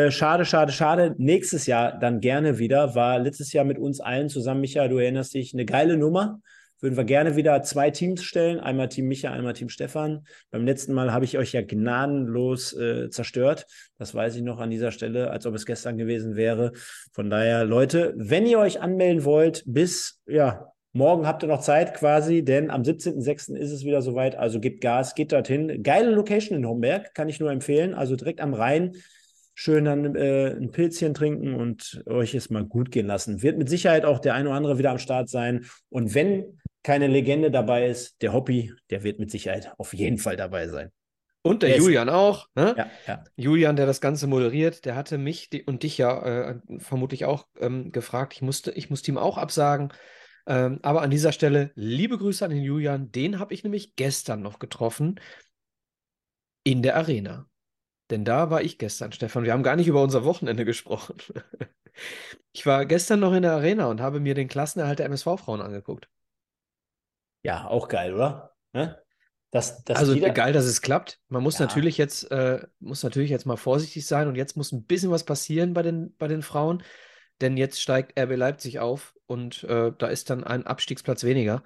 Schade, 0.08 0.45
schade, 0.45 0.71
schade. 0.71 1.15
Nächstes 1.17 1.65
Jahr 1.65 1.99
dann 1.99 2.21
gerne 2.21 2.60
wieder. 2.60 2.95
War 2.95 3.19
letztes 3.19 3.51
Jahr 3.51 3.65
mit 3.65 3.77
uns 3.77 3.99
allen 3.99 4.30
zusammen, 4.30 4.62
Micha, 4.62 4.88
du 4.88 4.99
erinnerst 4.99 5.34
dich, 5.34 5.54
eine 5.54 5.65
geile 5.65 5.97
Nummer 5.97 6.39
würden 6.82 6.98
wir 6.98 7.06
gerne 7.06 7.36
wieder 7.36 7.62
zwei 7.62 7.91
Teams 7.91 8.24
stellen. 8.24 8.60
Einmal 8.60 8.89
Team 8.89 9.08
Micha, 9.08 9.32
einmal 9.32 9.54
Team 9.54 9.70
Stefan. 9.70 10.26
Beim 10.50 10.65
letzten 10.65 10.94
Mal 10.94 11.13
habe 11.13 11.26
ich 11.26 11.38
euch 11.38 11.54
ja 11.54 11.62
gnadenlos 11.62 12.74
äh, 12.74 13.10
zerstört. 13.10 13.67
Das 13.98 14.13
weiß 14.13 14.36
ich 14.36 14.41
noch 14.41 14.60
an 14.60 14.72
dieser 14.72 14.91
Stelle, 14.91 15.30
als 15.30 15.46
ob 15.46 15.56
es 15.56 15.65
gestern 15.65 15.98
gewesen 15.98 16.36
wäre. 16.36 16.74
Von 17.13 17.30
daher, 17.30 17.63
Leute, 17.63 18.13
wenn 18.17 18.46
ihr 18.46 18.60
euch 18.60 18.82
anmelden 18.82 19.24
wollt, 19.24 19.63
bis, 19.67 20.20
ja, 20.28 20.74
morgen 20.91 21.28
habt 21.28 21.44
ihr 21.44 21.48
noch 21.48 21.62
Zeit 21.62 21.94
quasi, 21.94 22.44
denn 22.44 22.72
am 22.72 22.82
17.06. 22.82 23.56
ist 23.56 23.72
es 23.72 23.86
wieder 23.86 24.02
soweit. 24.02 24.36
Also 24.36 24.60
gebt 24.60 24.82
Gas, 24.82 25.13
geht 25.13 25.32
dorthin. 25.32 25.84
Geile 25.84 26.12
Location 26.12 26.58
in 26.58 26.65
Homberg, 26.65 27.13
kann 27.13 27.30
ich 27.30 27.39
nur 27.39 27.52
empfehlen. 27.52 27.94
Also 27.94 28.15
direkt 28.15 28.41
am 28.41 28.54
Rhein 28.54 28.94
schön 29.54 29.86
dann 29.86 30.15
äh, 30.15 30.56
ein 30.56 30.72
Pilzchen 30.72 31.13
trinken 31.13 31.54
und 31.54 32.04
euch 32.08 32.34
es 32.34 32.50
mal 32.50 32.65
gut 32.65 32.89
gehen 32.89 33.06
lassen. 33.06 33.44
Wird 33.44 33.58
mit 33.60 33.70
Sicherheit 33.70 34.06
auch 34.06 34.17
der 34.17 34.34
ein 34.34 34.48
oder 34.48 34.56
andere 34.56 34.80
wieder 34.80 34.89
am 34.89 34.98
Start 34.98 35.30
sein. 35.30 35.65
Und 35.89 36.15
wenn 36.15 36.58
keine 36.84 37.08
Legende 37.08 37.52
dabei 37.52 37.88
ist, 37.88 38.22
der 38.22 38.34
Hobby, 38.34 38.74
der 38.89 39.04
wird 39.04 39.20
mit 39.20 39.32
Sicherheit 39.32 39.74
auf 39.78 39.94
jeden 39.94 40.17
Fall 40.17 40.36
dabei 40.36 40.67
sein. 40.67 40.91
Und 41.44 41.63
der 41.63 41.72
er 41.72 41.78
Julian 41.78 42.10
auch. 42.10 42.48
Ne? 42.56 42.76
Ja, 42.78 42.89
ja. 43.08 43.24
Julian, 43.36 43.76
der 43.76 43.88
das 43.88 44.02
Ganze 44.02 44.28
moderiert, 44.28 44.86
der 44.86 44.96
hatte 44.96 45.17
mich 45.17 45.50
und 45.65 45.84
dich 45.84 45.98
ja 45.98 46.52
äh, 46.52 46.60
vermutlich 46.78 47.26
auch 47.26 47.48
ähm, 47.60 47.91
gefragt. 47.91 48.34
Ich 48.34 48.41
musste, 48.41 48.72
ich 48.72 48.89
musste 48.89 49.12
ihm 49.12 49.17
auch 49.17 49.38
absagen. 49.38 49.91
Ähm, 50.46 50.80
aber 50.84 51.02
an 51.02 51.10
dieser 51.10 51.32
Stelle 51.32 51.72
liebe 51.76 52.17
Grüße 52.17 52.46
an 52.46 52.52
den 52.52 52.63
Julian. 52.63 53.12
Den 53.12 53.39
habe 53.39 53.54
ich 53.54 53.63
nämlich 53.63 53.96
gestern 53.96 54.41
noch 54.41 54.60
getroffen 54.60 55.20
in 56.63 56.84
der 56.84 56.96
Arena. 56.96 57.48
Denn 58.12 58.26
da 58.26 58.50
war 58.50 58.62
ich 58.62 58.78
gestern, 58.78 59.12
Stefan. 59.12 59.44
Wir 59.44 59.54
haben 59.54 59.63
gar 59.63 59.76
nicht 59.76 59.88
über 59.88 60.04
unser 60.04 60.26
Wochenende 60.26 60.65
gesprochen. 60.65 61.15
ich 62.52 62.65
war 62.65 62.86
gestern 62.86 63.20
noch 63.20 63.34
in 63.34 63.44
der 63.44 63.54
Arena 63.54 63.88
und 63.88 64.02
habe 64.02 64.20
mir 64.20 64.36
den 64.36 64.48
Klassenerhalt 64.48 65.00
der 65.00 65.06
MSV-Frauen 65.08 65.62
angeguckt. 65.62 66.10
Ja, 67.43 67.67
auch 67.67 67.88
geil, 67.88 68.13
oder? 68.13 68.54
Ne? 68.73 68.97
Das, 69.51 69.84
das 69.84 69.97
also 69.97 70.17
geil, 70.17 70.54
dass 70.54 70.65
es 70.65 70.82
klappt. 70.82 71.19
Man 71.27 71.43
muss 71.43 71.60
ja. 71.60 71.65
natürlich 71.65 71.97
jetzt, 71.97 72.32
äh, 72.32 72.65
muss 72.80 73.04
natürlich 73.04 73.30
jetzt 73.30 73.45
mal 73.45 73.58
vorsichtig 73.58 74.06
sein 74.06 74.27
und 74.27 74.36
jetzt 74.36 74.56
muss 74.56 74.71
ein 74.71 74.86
bisschen 74.86 75.12
was 75.12 75.25
passieren 75.25 75.73
bei 75.73 75.82
den, 75.82 76.15
bei 76.17 76.27
den 76.27 76.41
Frauen, 76.41 76.84
denn 77.41 77.58
jetzt 77.58 77.82
steigt 77.82 78.17
RB 78.17 78.38
Leipzig 78.38 78.80
auf 78.80 79.13
und 79.25 79.63
äh, 79.65 79.91
da 79.97 80.08
ist 80.08 80.30
dann 80.30 80.45
ein 80.45 80.65
Abstiegsplatz 80.65 81.23
weniger 81.23 81.63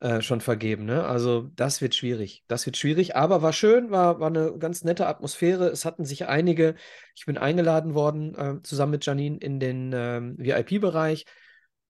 äh, 0.00 0.20
schon 0.20 0.42
vergeben. 0.42 0.84
Ne? 0.84 1.02
Also 1.04 1.50
das 1.56 1.80
wird 1.80 1.94
schwierig. 1.94 2.44
Das 2.46 2.66
wird 2.66 2.76
schwierig, 2.76 3.16
aber 3.16 3.40
war 3.40 3.54
schön, 3.54 3.90
war, 3.90 4.20
war 4.20 4.26
eine 4.26 4.58
ganz 4.58 4.84
nette 4.84 5.06
Atmosphäre. 5.06 5.68
Es 5.68 5.86
hatten 5.86 6.04
sich 6.04 6.26
einige, 6.26 6.74
ich 7.14 7.24
bin 7.24 7.38
eingeladen 7.38 7.94
worden, 7.94 8.34
äh, 8.34 8.62
zusammen 8.62 8.92
mit 8.92 9.06
Janine 9.06 9.38
in 9.38 9.60
den 9.60 9.92
ähm, 9.94 10.36
VIP-Bereich. 10.36 11.24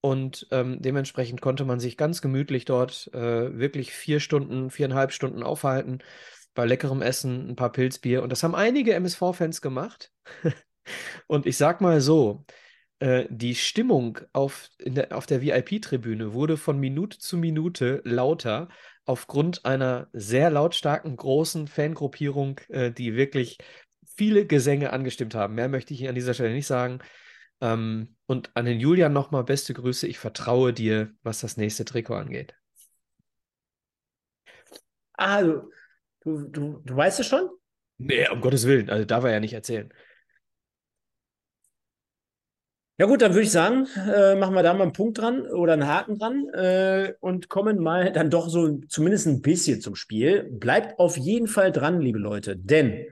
Und 0.05 0.45
ähm, 0.51 0.83
dementsprechend 0.83 1.41
konnte 1.41 1.65
man 1.65 1.79
sich 1.79 1.97
ganz 1.97 2.21
gemütlich 2.21 2.65
dort 2.65 3.09
äh, 3.11 3.57
wirklich 3.57 3.91
vier 3.91 4.19
Stunden, 4.19 4.69
viereinhalb 4.69 5.11
Stunden 5.11 5.41
aufhalten, 5.41 5.97
bei 6.53 6.63
leckerem 6.63 7.01
Essen, 7.01 7.49
ein 7.49 7.55
paar 7.55 7.71
Pilzbier. 7.71 8.21
Und 8.21 8.29
das 8.31 8.43
haben 8.43 8.53
einige 8.53 8.93
MSV-Fans 8.93 9.61
gemacht. 9.61 10.11
und 11.27 11.47
ich 11.47 11.57
sag 11.57 11.81
mal 11.81 12.01
so, 12.01 12.45
äh, 12.99 13.25
die 13.31 13.55
Stimmung 13.55 14.19
auf, 14.31 14.69
der, 14.79 15.17
auf 15.17 15.25
der 15.25 15.41
VIP-Tribüne 15.41 16.33
wurde 16.33 16.57
von 16.57 16.79
Minute 16.79 17.17
zu 17.17 17.39
Minute 17.39 18.01
lauter 18.03 18.69
aufgrund 19.05 19.65
einer 19.65 20.07
sehr 20.13 20.51
lautstarken, 20.51 21.15
großen 21.15 21.67
Fangruppierung, 21.67 22.61
äh, 22.69 22.91
die 22.91 23.15
wirklich 23.15 23.57
viele 24.15 24.45
Gesänge 24.45 24.93
angestimmt 24.93 25.33
haben. 25.33 25.55
Mehr 25.55 25.67
möchte 25.67 25.95
ich 25.95 25.99
hier 25.99 26.09
an 26.09 26.15
dieser 26.15 26.35
Stelle 26.35 26.53
nicht 26.53 26.67
sagen. 26.67 26.99
Ähm, 27.61 28.15
und 28.27 28.51
an 28.55 28.65
den 28.65 28.79
Julian 28.79 29.13
nochmal 29.13 29.43
beste 29.43 29.73
Grüße. 29.73 30.07
Ich 30.07 30.19
vertraue 30.19 30.73
dir, 30.73 31.13
was 31.23 31.39
das 31.41 31.57
nächste 31.57 31.85
Trikot 31.85 32.15
angeht. 32.15 32.55
Ah, 35.17 35.41
du, 35.41 35.71
du, 36.21 36.47
du, 36.49 36.81
du 36.83 36.95
weißt 36.95 37.19
es 37.21 37.27
schon? 37.27 37.49
Nee, 37.97 38.27
um 38.29 38.41
Gottes 38.41 38.65
Willen. 38.67 38.89
Also 38.89 39.05
darf 39.05 39.23
er 39.23 39.31
ja 39.31 39.39
nicht 39.39 39.53
erzählen. 39.53 39.93
Ja 42.97 43.07
gut, 43.07 43.21
dann 43.21 43.33
würde 43.33 43.41
ich 43.43 43.51
sagen, 43.51 43.87
äh, 43.97 44.35
machen 44.35 44.53
wir 44.55 44.63
da 44.63 44.73
mal 44.73 44.83
einen 44.83 44.93
Punkt 44.93 45.17
dran 45.17 45.45
oder 45.47 45.73
einen 45.73 45.85
Haken 45.85 46.17
dran 46.17 46.47
äh, 46.53 47.13
und 47.19 47.49
kommen 47.49 47.77
mal 47.79 48.13
dann 48.13 48.29
doch 48.29 48.47
so 48.47 48.79
zumindest 48.87 49.27
ein 49.27 49.41
bisschen 49.41 49.81
zum 49.81 49.95
Spiel. 49.95 50.47
Bleibt 50.49 50.97
auf 50.97 51.17
jeden 51.17 51.47
Fall 51.47 51.73
dran, 51.73 51.99
liebe 51.99 52.19
Leute, 52.19 52.55
denn 52.55 53.05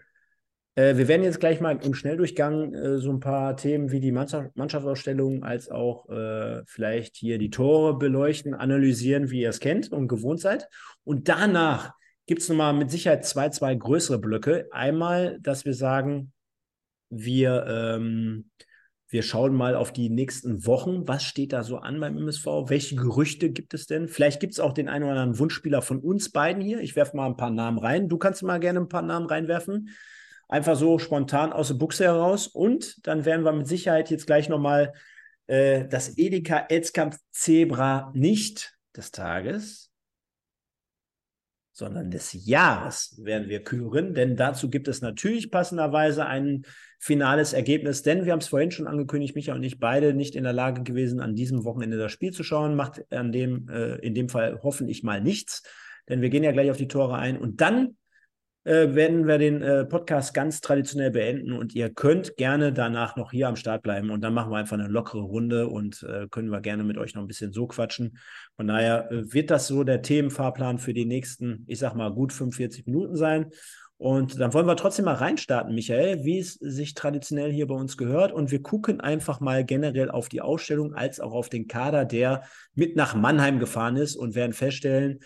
äh, 0.76 0.98
wir 0.98 1.08
werden 1.08 1.24
jetzt 1.24 1.40
gleich 1.40 1.62
mal 1.62 1.78
im 1.84 1.94
Schnelldurchgang 1.94 2.74
äh, 2.74 2.98
so 2.98 3.12
ein 3.12 3.20
paar 3.20 3.56
Themen 3.56 3.92
wie 3.92 4.00
die 4.00 4.12
Mannschaft, 4.12 4.56
Mannschaftsausstellung 4.56 5.44
als 5.44 5.70
auch 5.70 6.10
äh, 6.10 6.64
vielleicht 6.66 7.16
hier 7.16 7.38
die 7.38 7.52
Tore 7.52 7.98
beleuchten, 7.98 8.54
analysieren, 8.54 9.30
wie 9.30 9.42
ihr 9.42 9.50
es 9.50 9.60
kennt 9.60 9.92
und 9.92 10.08
gewohnt 10.08 10.40
seid. 10.40 10.68
Und 11.04 11.30
danach 11.30 11.94
gibt 12.26 12.42
es 12.42 12.50
nochmal 12.50 12.74
mit 12.74 12.90
Sicherheit 12.90 13.26
zwei, 13.26 13.50
zwei 13.50 13.76
größere 13.76 14.18
Blöcke. 14.18 14.68
Einmal, 14.72 15.40
dass 15.42 15.66
wir 15.66 15.74
sagen, 15.74 16.32
wir, 17.10 17.66
ähm, 17.68 18.50
wir 19.10 19.22
schauen 19.22 19.54
mal 19.54 19.76
auf 19.76 19.94
die 19.94 20.10
nächsten 20.10 20.66
Wochen. 20.66 21.08
Was 21.08 21.24
steht 21.24 21.54
da 21.54 21.62
so 21.62 21.78
an 21.78 22.00
beim 22.00 22.18
MSV? 22.18 22.46
Welche 22.68 22.96
Gerüchte 22.96 23.52
gibt 23.52 23.76
es 23.76 23.86
denn? 23.86 24.08
Vielleicht 24.08 24.40
gibt 24.40 24.54
es 24.54 24.60
auch 24.60 24.74
den 24.74 24.90
einen 24.90 25.04
oder 25.04 25.14
anderen 25.14 25.38
Wunschspieler 25.38 25.84
von 25.84 26.00
uns 26.00 26.32
beiden 26.32 26.64
hier. 26.64 26.80
Ich 26.80 26.96
werfe 26.96 27.16
mal 27.16 27.28
ein 27.28 27.38
paar 27.38 27.52
Namen 27.52 27.78
rein. 27.78 28.10
Du 28.10 28.18
kannst 28.18 28.42
mal 28.42 28.60
gerne 28.60 28.80
ein 28.80 28.90
paar 28.90 29.04
Namen 29.04 29.28
reinwerfen. 29.28 29.90
Einfach 30.48 30.76
so 30.76 31.00
spontan 31.00 31.54
aus 31.54 31.70
der 31.70 31.76
Buchse 31.76 32.06
heraus. 32.06 32.48
Und 32.48 33.06
dann 33.08 33.26
werden 33.26 33.46
wir 33.46 33.52
mit 33.54 33.68
Sicherheit 33.68 34.10
jetzt 34.10 34.28
gleich 34.28 34.50
nochmal 34.50 34.94
äh, 35.48 35.86
das 35.88 36.18
Edeka 36.18 36.66
Elzkampf 36.70 37.18
Zebra 37.32 38.12
nicht 38.14 38.78
des 38.96 39.12
Tages, 39.12 39.92
sondern 41.72 42.12
des 42.12 42.34
Jahres 42.46 43.20
werden 43.24 43.50
wir 43.50 43.64
küren. 43.64 44.14
Denn 44.14 44.36
dazu 44.36 44.70
gibt 44.70 44.88
es 44.88 45.02
natürlich 45.02 45.50
passenderweise 45.50 46.26
ein 46.26 46.66
finales 47.00 47.54
Ergebnis. 47.54 48.04
Denn 48.04 48.26
wir 48.26 48.32
haben 48.32 48.40
es 48.40 48.48
vorhin 48.48 48.72
schon 48.72 48.88
angekündigt, 48.88 49.36
Micha 49.36 49.56
und 49.56 49.64
ich 49.64 49.80
beide 49.80 50.14
nicht 50.14 50.36
in 50.36 50.44
der 50.44 50.54
Lage 50.54 50.84
gewesen, 50.84 51.20
an 51.20 51.36
diesem 51.36 51.66
Wochenende 51.66 51.98
das 51.98 52.12
Spiel 52.12 52.32
zu 52.32 52.44
schauen. 52.44 52.76
Macht 52.76 53.12
an 53.12 53.32
dem, 53.32 53.68
äh, 53.70 53.96
in 53.96 54.14
dem 54.14 54.30
Fall 54.30 54.60
hoffentlich 54.62 55.04
mal 55.04 55.20
nichts. 55.20 55.64
Denn 56.08 56.22
wir 56.22 56.30
gehen 56.30 56.44
ja 56.44 56.52
gleich 56.52 56.70
auf 56.70 56.78
die 56.78 56.88
Tore 56.88 57.16
ein. 57.16 57.38
Und 57.40 57.60
dann 57.60 57.98
äh, 58.64 58.96
werden 58.96 59.28
wir 59.28 59.38
den 59.38 59.62
äh, 59.62 59.86
Podcast 59.86 60.34
ganz 60.34 60.62
traditionell 60.62 61.12
beenden 61.12 61.54
und 61.54 61.76
ihr 61.76 61.90
könnt 61.90 62.38
gerne 62.38 62.72
danach 62.72 63.16
noch 63.16 63.32
hier 63.32 63.48
am 63.48 63.56
Start 63.56 63.84
bleiben 63.84 64.10
und 64.10 64.22
dann 64.22 64.34
machen 64.34 64.52
wir 64.52 64.58
einfach 64.58 64.78
eine 64.78 64.88
lockere 64.88 65.22
Runde 65.22 65.68
und 65.68 66.04
äh, 66.04 66.28
können 66.30 66.50
wir 66.50 66.62
gerne 66.62 66.84
mit 66.84 66.98
euch 66.98 67.14
noch 67.14 67.22
ein 67.22 67.28
bisschen 67.28 67.52
so 67.52 67.68
quatschen. 67.68 68.18
Von 68.56 68.68
daher 68.68 69.12
äh, 69.12 69.34
wird 69.34 69.52
das 69.52 69.68
so 69.68 69.84
der 69.84 70.02
Themenfahrplan 70.02 70.78
für 70.78 70.94
die 70.94 71.06
nächsten, 71.06 71.66
ich 71.68 71.80
sag 71.80 71.96
mal, 71.96 72.12
gut 72.14 72.32
45 72.32 72.86
Minuten 72.86 73.16
sein. 73.16 73.52
Und 73.98 74.38
dann 74.38 74.54
wollen 74.54 74.66
wir 74.66 74.76
trotzdem 74.76 75.06
mal 75.06 75.14
reinstarten, 75.14 75.74
Michael, 75.74 76.26
wie 76.26 76.40
es 76.40 76.56
sich 76.56 76.94
traditionell 76.94 77.54
hier 77.54 77.68
bei 77.68 77.76
uns 77.76 77.96
gehört. 77.96 78.34
Und 78.34 78.52
wir 78.52 78.62
gucken 78.62 79.00
einfach 79.00 79.40
mal 79.40 79.64
generell 79.64 80.12
auf 80.12 80.28
die 80.28 80.42
Ausstellung 80.42 80.94
als 80.94 81.22
auch 81.22 81.32
auf 81.32 81.48
den 81.48 81.68
Kader, 81.68 82.04
der 82.04 82.44
mit 82.76 82.98
nach 82.98 83.16
Mannheim 83.16 83.60
gefahren 83.60 83.96
ist 83.96 84.18
und 84.18 84.36
werden 84.36 84.52
feststellen, 84.52 85.20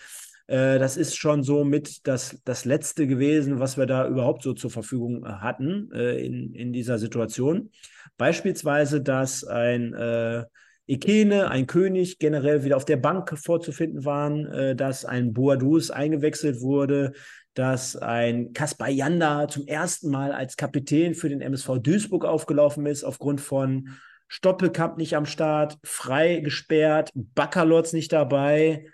äh, 0.48 0.78
das 0.78 0.96
ist 0.96 1.16
schon 1.16 1.42
so 1.42 1.62
mit 1.62 2.06
das, 2.06 2.40
das 2.44 2.64
Letzte 2.64 3.06
gewesen, 3.06 3.60
was 3.60 3.76
wir 3.76 3.86
da 3.86 4.08
überhaupt 4.08 4.42
so 4.42 4.54
zur 4.54 4.70
Verfügung 4.70 5.24
äh, 5.24 5.28
hatten 5.28 5.90
äh, 5.92 6.18
in, 6.24 6.54
in 6.54 6.72
dieser 6.72 6.98
Situation. 6.98 7.70
Beispielsweise, 8.16 9.02
dass 9.02 9.44
ein 9.44 9.92
äh, 9.92 10.44
Ikene, 10.86 11.50
ein 11.50 11.66
König, 11.66 12.18
generell 12.18 12.64
wieder 12.64 12.78
auf 12.78 12.86
der 12.86 12.96
Bank 12.96 13.38
vorzufinden 13.38 14.06
waren, 14.06 14.46
äh, 14.46 14.74
dass 14.74 15.04
ein 15.04 15.34
Boadus 15.34 15.90
eingewechselt 15.90 16.62
wurde, 16.62 17.12
dass 17.52 17.96
ein 17.96 18.54
Kaspar 18.54 18.88
Janda 18.88 19.48
zum 19.48 19.66
ersten 19.66 20.10
Mal 20.10 20.32
als 20.32 20.56
Kapitän 20.56 21.14
für 21.14 21.28
den 21.28 21.42
MSV 21.42 21.78
Duisburg 21.82 22.24
aufgelaufen 22.24 22.86
ist, 22.86 23.04
aufgrund 23.04 23.42
von 23.42 23.90
Stoppelkamp 24.28 24.96
nicht 24.96 25.14
am 25.14 25.26
Start, 25.26 25.76
frei 25.82 26.36
gesperrt, 26.36 27.10
Baccalords 27.14 27.92
nicht 27.92 28.12
dabei. 28.12 28.86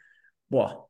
Boah, 0.49 0.89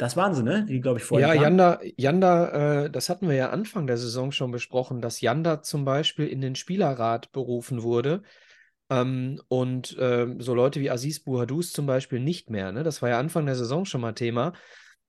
das 0.00 0.16
waren 0.16 0.34
sie, 0.34 0.42
ne? 0.42 0.64
Die, 0.66 0.80
glaube 0.80 0.98
ich, 0.98 1.04
vorher. 1.04 1.34
Ja, 1.34 1.42
Janda, 1.42 1.78
Janda 1.98 2.84
äh, 2.84 2.90
das 2.90 3.10
hatten 3.10 3.28
wir 3.28 3.36
ja 3.36 3.50
Anfang 3.50 3.86
der 3.86 3.98
Saison 3.98 4.32
schon 4.32 4.50
besprochen, 4.50 5.02
dass 5.02 5.20
Janda 5.20 5.60
zum 5.60 5.84
Beispiel 5.84 6.26
in 6.26 6.40
den 6.40 6.54
Spielerrat 6.54 7.32
berufen 7.32 7.82
wurde. 7.82 8.22
Ähm, 8.88 9.42
und 9.48 9.98
äh, 9.98 10.26
so 10.38 10.54
Leute 10.54 10.80
wie 10.80 10.90
Aziz 10.90 11.20
Bouhadous 11.20 11.72
zum 11.72 11.84
Beispiel 11.84 12.18
nicht 12.18 12.48
mehr. 12.48 12.72
Ne? 12.72 12.82
Das 12.82 13.02
war 13.02 13.10
ja 13.10 13.18
Anfang 13.18 13.44
der 13.44 13.56
Saison 13.56 13.84
schon 13.84 14.00
mal 14.00 14.14
Thema. 14.14 14.54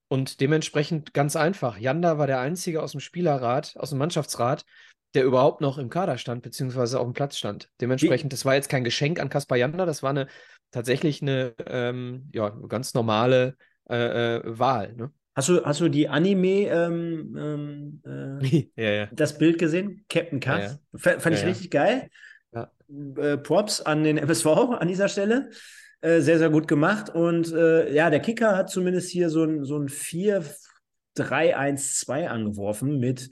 Und 0.08 0.42
dementsprechend 0.42 1.14
ganz 1.14 1.36
einfach. 1.36 1.78
Janda 1.78 2.18
war 2.18 2.26
der 2.26 2.40
Einzige 2.40 2.82
aus 2.82 2.90
dem 2.90 3.00
Spielerrat, 3.00 3.74
aus 3.78 3.88
dem 3.88 3.98
Mannschaftsrat, 3.98 4.66
der 5.14 5.24
überhaupt 5.24 5.62
noch 5.62 5.78
im 5.78 5.88
Kader 5.88 6.18
stand, 6.18 6.42
beziehungsweise 6.42 7.00
auf 7.00 7.06
dem 7.06 7.14
Platz 7.14 7.38
stand. 7.38 7.70
Dementsprechend, 7.80 8.34
das 8.34 8.44
war 8.44 8.56
jetzt 8.56 8.68
kein 8.68 8.84
Geschenk 8.84 9.18
an 9.20 9.30
Kaspar 9.30 9.56
Janda, 9.56 9.86
das 9.86 10.02
war 10.02 10.10
eine 10.10 10.26
tatsächlich 10.70 11.22
eine 11.22 11.54
ähm, 11.66 12.28
ja, 12.34 12.50
ganz 12.50 12.92
normale 12.92 13.56
äh, 13.92 14.36
äh, 14.36 14.58
Wahl. 14.58 14.94
Ne? 14.94 15.12
Hast 15.34 15.48
du, 15.48 15.64
hast 15.64 15.80
du 15.80 15.88
die 15.88 16.08
Anime, 16.08 16.68
ähm, 16.68 17.36
ähm, 17.38 18.00
äh, 18.46 18.82
ja, 18.82 18.90
ja. 18.90 19.06
das 19.12 19.38
Bild 19.38 19.58
gesehen? 19.58 20.04
Captain 20.08 20.40
Cass? 20.40 20.78
Ja, 20.92 21.18
Fand 21.18 21.36
ich 21.36 21.44
richtig 21.44 21.70
geil. 21.70 22.08
Äh, 23.16 23.38
Props 23.38 23.80
an 23.80 24.04
den 24.04 24.18
MSV 24.18 24.46
an 24.78 24.86
dieser 24.88 25.08
Stelle. 25.08 25.48
Äh, 26.00 26.20
sehr, 26.20 26.38
sehr 26.38 26.50
gut 26.50 26.68
gemacht. 26.68 27.10
Und 27.10 27.52
äh, 27.52 27.92
ja, 27.94 28.10
der 28.10 28.20
Kicker 28.20 28.56
hat 28.56 28.70
zumindest 28.70 29.10
hier 29.10 29.30
so 29.30 29.44
ein, 29.44 29.64
so 29.64 29.78
ein 29.78 29.88
4-3-1-2 29.88 32.26
angeworfen 32.26 32.98
mit 32.98 33.30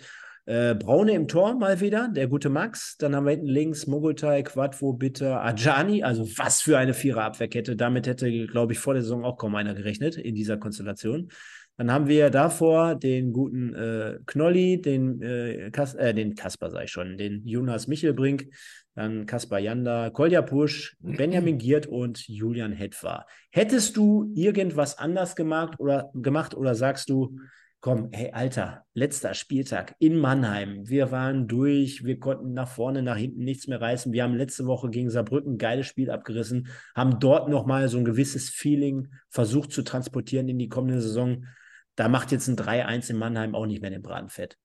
äh, 0.51 0.75
Braune 0.75 1.13
im 1.13 1.29
Tor 1.29 1.55
mal 1.55 1.81
wieder, 1.81 2.09
der 2.09 2.27
gute 2.27 2.49
Max. 2.49 2.97
Dann 2.97 3.15
haben 3.15 3.25
wir 3.25 3.31
hinten 3.31 3.47
links 3.47 3.87
Mogultai, 3.87 4.43
Quadvo, 4.43 4.93
Bitter, 4.95 5.45
Ajani. 5.45 6.03
Also 6.03 6.27
was 6.37 6.61
für 6.61 6.77
eine 6.77 6.93
Vierer-Abwehrkette. 6.93 7.77
Damit 7.77 8.09
hätte, 8.09 8.47
glaube 8.49 8.73
ich, 8.73 8.81
vor 8.81 8.95
der 8.95 9.05
Saison 9.05 9.25
auch 9.25 9.39
kaum 9.39 9.55
einer 9.55 9.75
gerechnet 9.75 10.17
in 10.17 10.35
dieser 10.35 10.57
Konstellation. 10.57 11.29
Dann 11.77 11.93
haben 11.93 12.09
wir 12.09 12.31
davor 12.31 12.97
den 12.97 13.33
guten 13.33 13.75
äh, 13.75 14.19
Knolli, 14.27 14.81
den, 14.81 15.23
äh, 15.23 15.71
Kas 15.71 15.95
äh, 15.95 16.13
den 16.13 16.35
Kasper, 16.35 16.73
sag 16.73 16.83
ich 16.83 16.91
schon, 16.91 17.17
den 17.17 17.47
Jonas 17.47 17.87
Michelbrink, 17.87 18.49
dann 18.97 19.27
Kaspar 19.27 19.61
Janda, 19.61 20.11
Kolja 20.11 20.43
Pusch, 20.43 20.97
Benjamin 20.99 21.59
Giert 21.59 21.87
und 21.87 22.27
Julian 22.27 22.73
Hetwa. 22.73 23.25
Hättest 23.53 23.97
du 23.97 24.33
irgendwas 24.35 24.99
anders 24.99 25.37
gemacht 25.37 25.79
oder, 25.79 26.11
gemacht 26.13 26.57
oder 26.57 26.75
sagst 26.75 27.09
du, 27.09 27.39
komm, 27.81 28.11
hey 28.13 28.31
Alter, 28.33 28.85
letzter 28.93 29.33
Spieltag 29.35 29.95
in 29.99 30.17
Mannheim. 30.17 30.89
Wir 30.89 31.11
waren 31.11 31.49
durch, 31.49 32.05
wir 32.05 32.19
konnten 32.19 32.53
nach 32.53 32.69
vorne, 32.69 33.03
nach 33.03 33.17
hinten 33.17 33.45
nichts 33.45 33.67
mehr 33.67 33.81
reißen. 33.81 34.13
Wir 34.13 34.23
haben 34.23 34.35
letzte 34.35 34.67
Woche 34.67 34.91
gegen 34.91 35.11
Saarbrücken 35.11 35.55
ein 35.55 35.59
geiles 35.59 35.87
Spiel 35.87 36.11
abgerissen, 36.11 36.69
haben 36.95 37.19
dort 37.21 37.49
nochmal 37.49 37.89
so 37.89 37.99
ein 37.99 38.05
gewisses 38.05 38.51
Feeling 38.51 39.09
versucht 39.31 39.73
zu 39.73 39.83
transportieren 39.83 40.49
in 40.49 40.59
die 40.59 40.69
kommende 40.69 41.01
Saison. 41.01 41.47
Da 41.97 42.09
macht 42.09 42.33
jetzt 42.33 42.49
ein 42.49 42.57
3-1 42.57 43.11
in 43.11 43.17
Mannheim 43.17 43.55
auch 43.55 43.67
nicht 43.67 43.81
mehr 43.81 43.91
den 43.91 44.03
Braten 44.03 44.29
fett. 44.29 44.59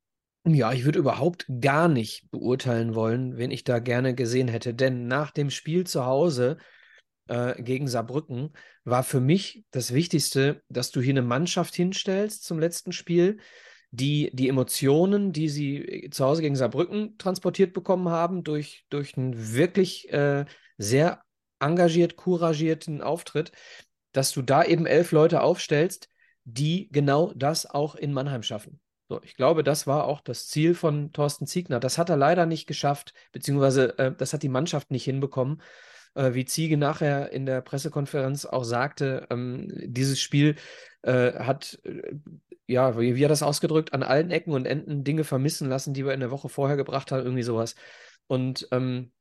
Ja, 0.47 0.73
ich 0.73 0.85
würde 0.85 0.99
überhaupt 0.99 1.47
gar 1.59 1.87
nicht 1.87 2.29
beurteilen 2.29 2.93
wollen, 2.93 3.37
wen 3.37 3.49
ich 3.49 3.63
da 3.63 3.79
gerne 3.79 4.13
gesehen 4.13 4.47
hätte. 4.47 4.75
Denn 4.75 5.07
nach 5.07 5.31
dem 5.31 5.49
Spiel 5.49 5.85
zu 5.85 6.05
Hause 6.05 6.57
äh, 7.27 7.61
gegen 7.61 7.87
Saarbrücken 7.87 8.53
war 8.83 9.03
für 9.03 9.19
mich 9.19 9.65
das 9.71 9.93
Wichtigste, 9.93 10.61
dass 10.69 10.91
du 10.91 11.01
hier 11.01 11.13
eine 11.13 11.21
Mannschaft 11.21 11.75
hinstellst 11.75 12.43
zum 12.43 12.59
letzten 12.59 12.91
Spiel, 12.91 13.39
die 13.91 14.29
die 14.33 14.49
Emotionen, 14.49 15.31
die 15.31 15.49
sie 15.49 15.77
äh, 15.77 16.09
zu 16.09 16.25
Hause 16.25 16.41
gegen 16.41 16.55
Saarbrücken 16.55 17.17
transportiert 17.17 17.73
bekommen 17.73 18.09
haben, 18.09 18.43
durch, 18.43 18.85
durch 18.89 19.17
einen 19.17 19.53
wirklich 19.53 20.11
äh, 20.11 20.45
sehr 20.77 21.23
engagiert, 21.59 22.15
couragierten 22.15 23.01
Auftritt, 23.01 23.51
dass 24.11 24.31
du 24.31 24.41
da 24.41 24.63
eben 24.63 24.85
elf 24.85 25.11
Leute 25.11 25.41
aufstellst, 25.41 26.09
die 26.43 26.89
genau 26.91 27.33
das 27.35 27.65
auch 27.65 27.95
in 27.95 28.13
Mannheim 28.13 28.43
schaffen. 28.43 28.79
So, 29.07 29.21
ich 29.23 29.35
glaube, 29.35 29.63
das 29.63 29.87
war 29.87 30.05
auch 30.05 30.21
das 30.21 30.47
Ziel 30.47 30.73
von 30.73 31.11
Thorsten 31.11 31.45
Ziegner. 31.47 31.79
Das 31.79 31.97
hat 31.97 32.09
er 32.09 32.17
leider 32.17 32.45
nicht 32.45 32.65
geschafft, 32.65 33.13
beziehungsweise 33.31 33.97
äh, 33.99 34.15
das 34.15 34.33
hat 34.33 34.43
die 34.43 34.49
Mannschaft 34.49 34.91
nicht 34.91 35.05
hinbekommen 35.05 35.61
äh, 36.15 36.33
wie 36.33 36.45
Ziege 36.45 36.77
nachher 36.77 37.31
in 37.31 37.45
der 37.45 37.61
Pressekonferenz 37.61 38.45
auch 38.45 38.63
sagte, 38.63 39.27
ähm, 39.29 39.71
dieses 39.85 40.19
Spiel 40.19 40.55
äh, 41.03 41.33
hat, 41.33 41.79
äh, 41.83 42.15
ja, 42.67 42.99
wie, 42.99 43.15
wie 43.15 43.19
hat 43.19 43.27
er 43.27 43.29
das 43.29 43.43
ausgedrückt, 43.43 43.93
an 43.93 44.01
allen 44.01 44.31
Ecken 44.31 44.53
und 44.53 44.65
Enden 44.65 45.03
Dinge 45.03 45.23
vermissen 45.23 45.69
lassen, 45.69 45.93
die 45.93 46.05
wir 46.05 46.13
in 46.13 46.21
der 46.21 46.31
Woche 46.31 46.49
vorher 46.49 46.77
gebracht 46.77 47.11
haben, 47.11 47.23
irgendwie 47.23 47.43
sowas. 47.43 47.75
Und 48.27 48.67
ähm, 48.71 49.11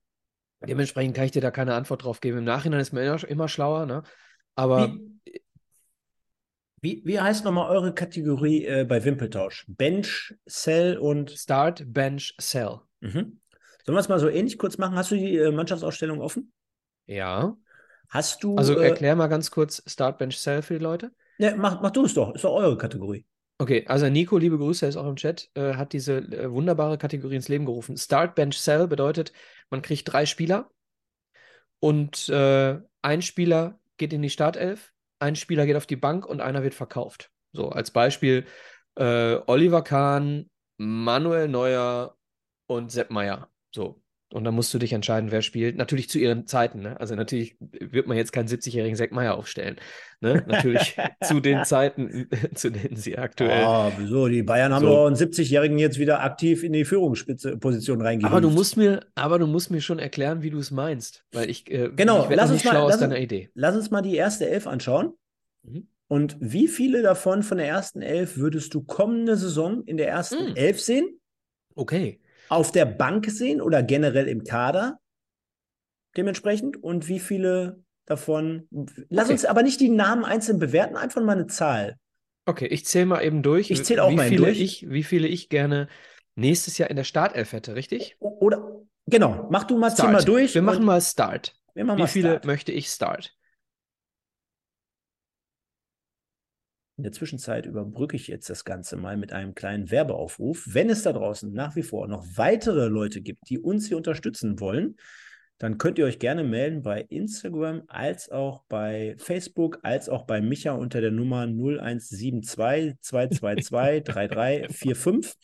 dementsprechend 0.66 1.14
kann 1.14 1.26
ich 1.26 1.32
dir 1.32 1.42
da 1.42 1.50
keine 1.50 1.74
Antwort 1.74 2.04
drauf 2.04 2.20
geben. 2.20 2.38
Im 2.38 2.44
Nachhinein 2.44 2.80
ist 2.80 2.92
man 2.92 3.04
immer, 3.04 3.28
immer 3.28 3.48
schlauer, 3.48 3.86
ne? 3.86 4.02
Aber. 4.54 4.94
Wie, 4.94 5.42
wie, 6.80 7.02
wie 7.04 7.20
heißt 7.20 7.44
nochmal 7.44 7.70
eure 7.70 7.94
Kategorie 7.94 8.64
äh, 8.66 8.84
bei 8.84 9.04
Wimpeltausch? 9.04 9.64
Bench, 9.68 10.34
Cell 10.48 10.96
und. 10.98 11.30
Start, 11.30 11.82
Bench, 11.86 12.34
Cell. 12.40 12.80
Mhm. 13.00 13.40
Sollen 13.84 13.96
wir 13.96 14.00
es 14.00 14.08
mal 14.08 14.18
so 14.18 14.28
ähnlich 14.28 14.56
kurz 14.56 14.78
machen? 14.78 14.96
Hast 14.96 15.10
du 15.10 15.16
die 15.16 15.36
äh, 15.36 15.50
Mannschaftsausstellung 15.50 16.22
offen? 16.22 16.53
Ja. 17.06 17.56
Hast 18.08 18.44
du. 18.44 18.56
Also 18.56 18.78
äh, 18.78 18.88
erklär 18.88 19.16
mal 19.16 19.26
ganz 19.28 19.50
kurz 19.50 19.82
Start 19.86 20.18
Bench 20.18 20.38
Cell 20.38 20.62
für 20.62 20.78
die 20.78 20.84
Leute. 20.84 21.12
Ja, 21.38 21.56
mach, 21.56 21.80
mach 21.80 21.90
du 21.90 22.04
es 22.04 22.14
doch. 22.14 22.34
Ist 22.34 22.44
doch 22.44 22.54
eure 22.54 22.76
Kategorie. 22.76 23.26
Okay, 23.58 23.84
also 23.86 24.08
Nico, 24.08 24.36
liebe 24.36 24.58
Grüße, 24.58 24.84
er 24.84 24.88
ist 24.88 24.96
auch 24.96 25.08
im 25.08 25.14
Chat, 25.14 25.48
äh, 25.54 25.74
hat 25.74 25.92
diese 25.92 26.18
äh, 26.18 26.50
wunderbare 26.50 26.98
Kategorie 26.98 27.36
ins 27.36 27.48
Leben 27.48 27.66
gerufen. 27.66 27.96
Start 27.96 28.34
Bench 28.34 28.60
Cell 28.60 28.88
bedeutet, 28.88 29.32
man 29.70 29.80
kriegt 29.80 30.12
drei 30.12 30.26
Spieler 30.26 30.70
und 31.78 32.28
äh, 32.30 32.80
ein 33.02 33.22
Spieler 33.22 33.78
geht 33.96 34.12
in 34.12 34.22
die 34.22 34.30
Startelf, 34.30 34.92
ein 35.20 35.36
Spieler 35.36 35.66
geht 35.66 35.76
auf 35.76 35.86
die 35.86 35.96
Bank 35.96 36.26
und 36.26 36.40
einer 36.40 36.64
wird 36.64 36.74
verkauft. 36.74 37.30
So, 37.52 37.68
als 37.68 37.92
Beispiel 37.92 38.44
äh, 38.96 39.38
Oliver 39.46 39.82
Kahn, 39.82 40.50
Manuel 40.76 41.46
Neuer 41.46 42.16
und 42.66 42.90
Sepp 42.90 43.10
Meier. 43.10 43.48
So, 43.72 44.02
und 44.34 44.42
dann 44.42 44.54
musst 44.54 44.74
du 44.74 44.78
dich 44.78 44.92
entscheiden, 44.92 45.30
wer 45.30 45.42
spielt. 45.42 45.76
Natürlich 45.76 46.08
zu 46.08 46.18
ihren 46.18 46.48
Zeiten. 46.48 46.80
Ne? 46.80 46.98
Also 46.98 47.14
natürlich 47.14 47.56
wird 47.60 48.08
man 48.08 48.16
jetzt 48.16 48.32
keinen 48.32 48.48
70-jährigen 48.48 48.96
Seck 48.96 49.12
Meier 49.12 49.36
aufstellen. 49.36 49.76
Ne? 50.20 50.42
Natürlich 50.48 50.96
zu 51.22 51.38
den 51.38 51.64
Zeiten, 51.64 52.28
zu 52.54 52.70
denen 52.70 52.96
sie 52.96 53.16
aktuell. 53.16 53.62
Ah, 53.62 53.92
wieso? 53.96 54.26
Die 54.26 54.42
Bayern 54.42 54.74
haben 54.74 54.82
so. 54.82 54.88
doch 54.88 55.06
einen 55.06 55.14
70-jährigen 55.14 55.78
jetzt 55.78 56.00
wieder 56.00 56.24
aktiv 56.24 56.64
in 56.64 56.72
die 56.72 56.84
Führungsposition 56.84 58.02
reingegeben. 58.02 58.32
Aber 58.32 58.40
du 58.40 58.50
musst 58.50 58.76
mir, 58.76 59.06
aber 59.14 59.38
du 59.38 59.46
musst 59.46 59.70
mir 59.70 59.80
schon 59.80 60.00
erklären, 60.00 60.42
wie 60.42 60.50
du 60.50 60.58
es 60.58 60.72
meinst, 60.72 61.24
weil 61.30 61.48
ich 61.48 61.70
äh, 61.70 61.90
genau. 61.94 62.28
Ich 62.28 62.34
lass 62.34 62.50
uns 62.50 62.64
mal, 62.64 62.72
lass, 62.72 62.94
aus 62.94 62.98
deiner 62.98 63.20
Idee. 63.20 63.50
Lass 63.54 63.76
uns 63.76 63.92
mal 63.92 64.02
die 64.02 64.16
erste 64.16 64.50
Elf 64.50 64.66
anschauen. 64.66 65.12
Mhm. 65.62 65.86
Und 66.08 66.36
wie 66.40 66.66
viele 66.66 67.02
davon 67.02 67.44
von 67.44 67.58
der 67.58 67.68
ersten 67.68 68.02
Elf 68.02 68.36
würdest 68.36 68.74
du 68.74 68.82
kommende 68.82 69.36
Saison 69.36 69.84
in 69.84 69.96
der 69.96 70.08
ersten 70.08 70.50
mhm. 70.50 70.56
Elf 70.56 70.80
sehen? 70.80 71.20
Okay 71.76 72.18
auf 72.48 72.72
der 72.72 72.86
Bank 72.86 73.26
sehen 73.30 73.60
oder 73.60 73.82
generell 73.82 74.28
im 74.28 74.44
Kader 74.44 74.98
dementsprechend 76.16 76.82
und 76.82 77.08
wie 77.08 77.20
viele 77.20 77.82
davon. 78.06 78.68
Lass 79.08 79.26
okay. 79.26 79.32
uns 79.32 79.44
aber 79.44 79.62
nicht 79.62 79.80
die 79.80 79.88
Namen 79.88 80.24
einzeln 80.24 80.58
bewerten, 80.58 80.96
einfach 80.96 81.22
mal 81.22 81.32
eine 81.32 81.46
Zahl. 81.46 81.96
Okay, 82.46 82.66
ich 82.66 82.84
zähle 82.84 83.06
mal 83.06 83.22
eben 83.22 83.42
durch. 83.42 83.70
Ich 83.70 83.84
zähle 83.84 84.04
auch 84.04 84.10
wie 84.10 84.16
mal 84.16 84.28
viele 84.28 84.44
durch. 84.44 84.60
Ich, 84.60 84.90
wie 84.90 85.02
viele 85.02 85.28
ich 85.28 85.48
gerne 85.48 85.88
nächstes 86.34 86.76
Jahr 86.78 86.90
in 86.90 86.96
der 86.96 87.04
Startelf 87.04 87.52
hätte, 87.52 87.74
richtig? 87.74 88.16
Oder 88.20 88.82
genau, 89.06 89.48
mach 89.50 89.64
du 89.64 89.78
mal, 89.78 89.90
Start. 89.90 90.12
mal 90.12 90.24
durch. 90.24 90.54
Wir 90.54 90.62
machen 90.62 90.84
mal 90.84 91.00
Start. 91.00 91.56
Machen 91.74 91.96
wie 91.96 92.02
mal 92.02 92.06
viele 92.06 92.30
Start. 92.30 92.44
möchte 92.44 92.72
ich 92.72 92.88
Start? 92.88 93.34
In 96.96 97.02
der 97.02 97.12
Zwischenzeit 97.12 97.66
überbrücke 97.66 98.16
ich 98.16 98.28
jetzt 98.28 98.48
das 98.48 98.64
Ganze 98.64 98.96
mal 98.96 99.16
mit 99.16 99.32
einem 99.32 99.54
kleinen 99.54 99.90
Werbeaufruf. 99.90 100.64
Wenn 100.70 100.90
es 100.90 101.02
da 101.02 101.12
draußen 101.12 101.52
nach 101.52 101.74
wie 101.74 101.82
vor 101.82 102.06
noch 102.06 102.24
weitere 102.36 102.86
Leute 102.86 103.20
gibt, 103.20 103.48
die 103.50 103.58
uns 103.58 103.88
hier 103.88 103.96
unterstützen 103.96 104.60
wollen, 104.60 104.96
dann 105.58 105.78
könnt 105.78 105.98
ihr 105.98 106.04
euch 106.04 106.18
gerne 106.18 106.44
melden 106.44 106.82
bei 106.82 107.00
Instagram 107.02 107.82
als 107.88 108.28
auch 108.28 108.64
bei 108.68 109.16
Facebook, 109.18 109.78
als 109.82 110.08
auch 110.08 110.24
bei 110.24 110.40
Micha 110.40 110.72
unter 110.72 111.00
der 111.00 111.10
Nummer 111.10 111.46
0172 111.46 113.00
222 113.00 114.04
3345. 114.04 115.34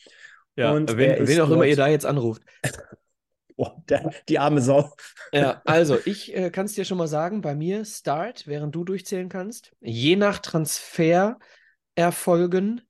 Ja, 0.57 0.73
und 0.73 0.97
wen, 0.97 1.27
wen 1.27 1.41
auch 1.41 1.51
immer 1.51 1.65
ihr 1.65 1.77
da 1.77 1.89
jetzt 1.89 2.07
anruft. 2.07 2.43
oh, 3.57 3.71
der, 3.89 4.13
die 4.29 4.39
arme 4.39 4.61
Sau. 4.61 4.95
Ja, 5.33 5.63
also 5.65 5.99
ich 6.05 6.37
äh, 6.37 6.51
kann 6.51 6.67
es 6.67 6.75
dir 6.75 6.85
schon 6.85 6.99
mal 6.99 7.09
sagen, 7.09 7.41
bei 7.41 7.55
mir 7.55 7.85
Start, 7.85 8.47
während 8.47 8.75
du 8.75 8.85
durchzählen 8.85 9.29
kannst. 9.29 9.73
Je 9.81 10.17
nach 10.17 10.39
Transfererfolgen 10.39 12.83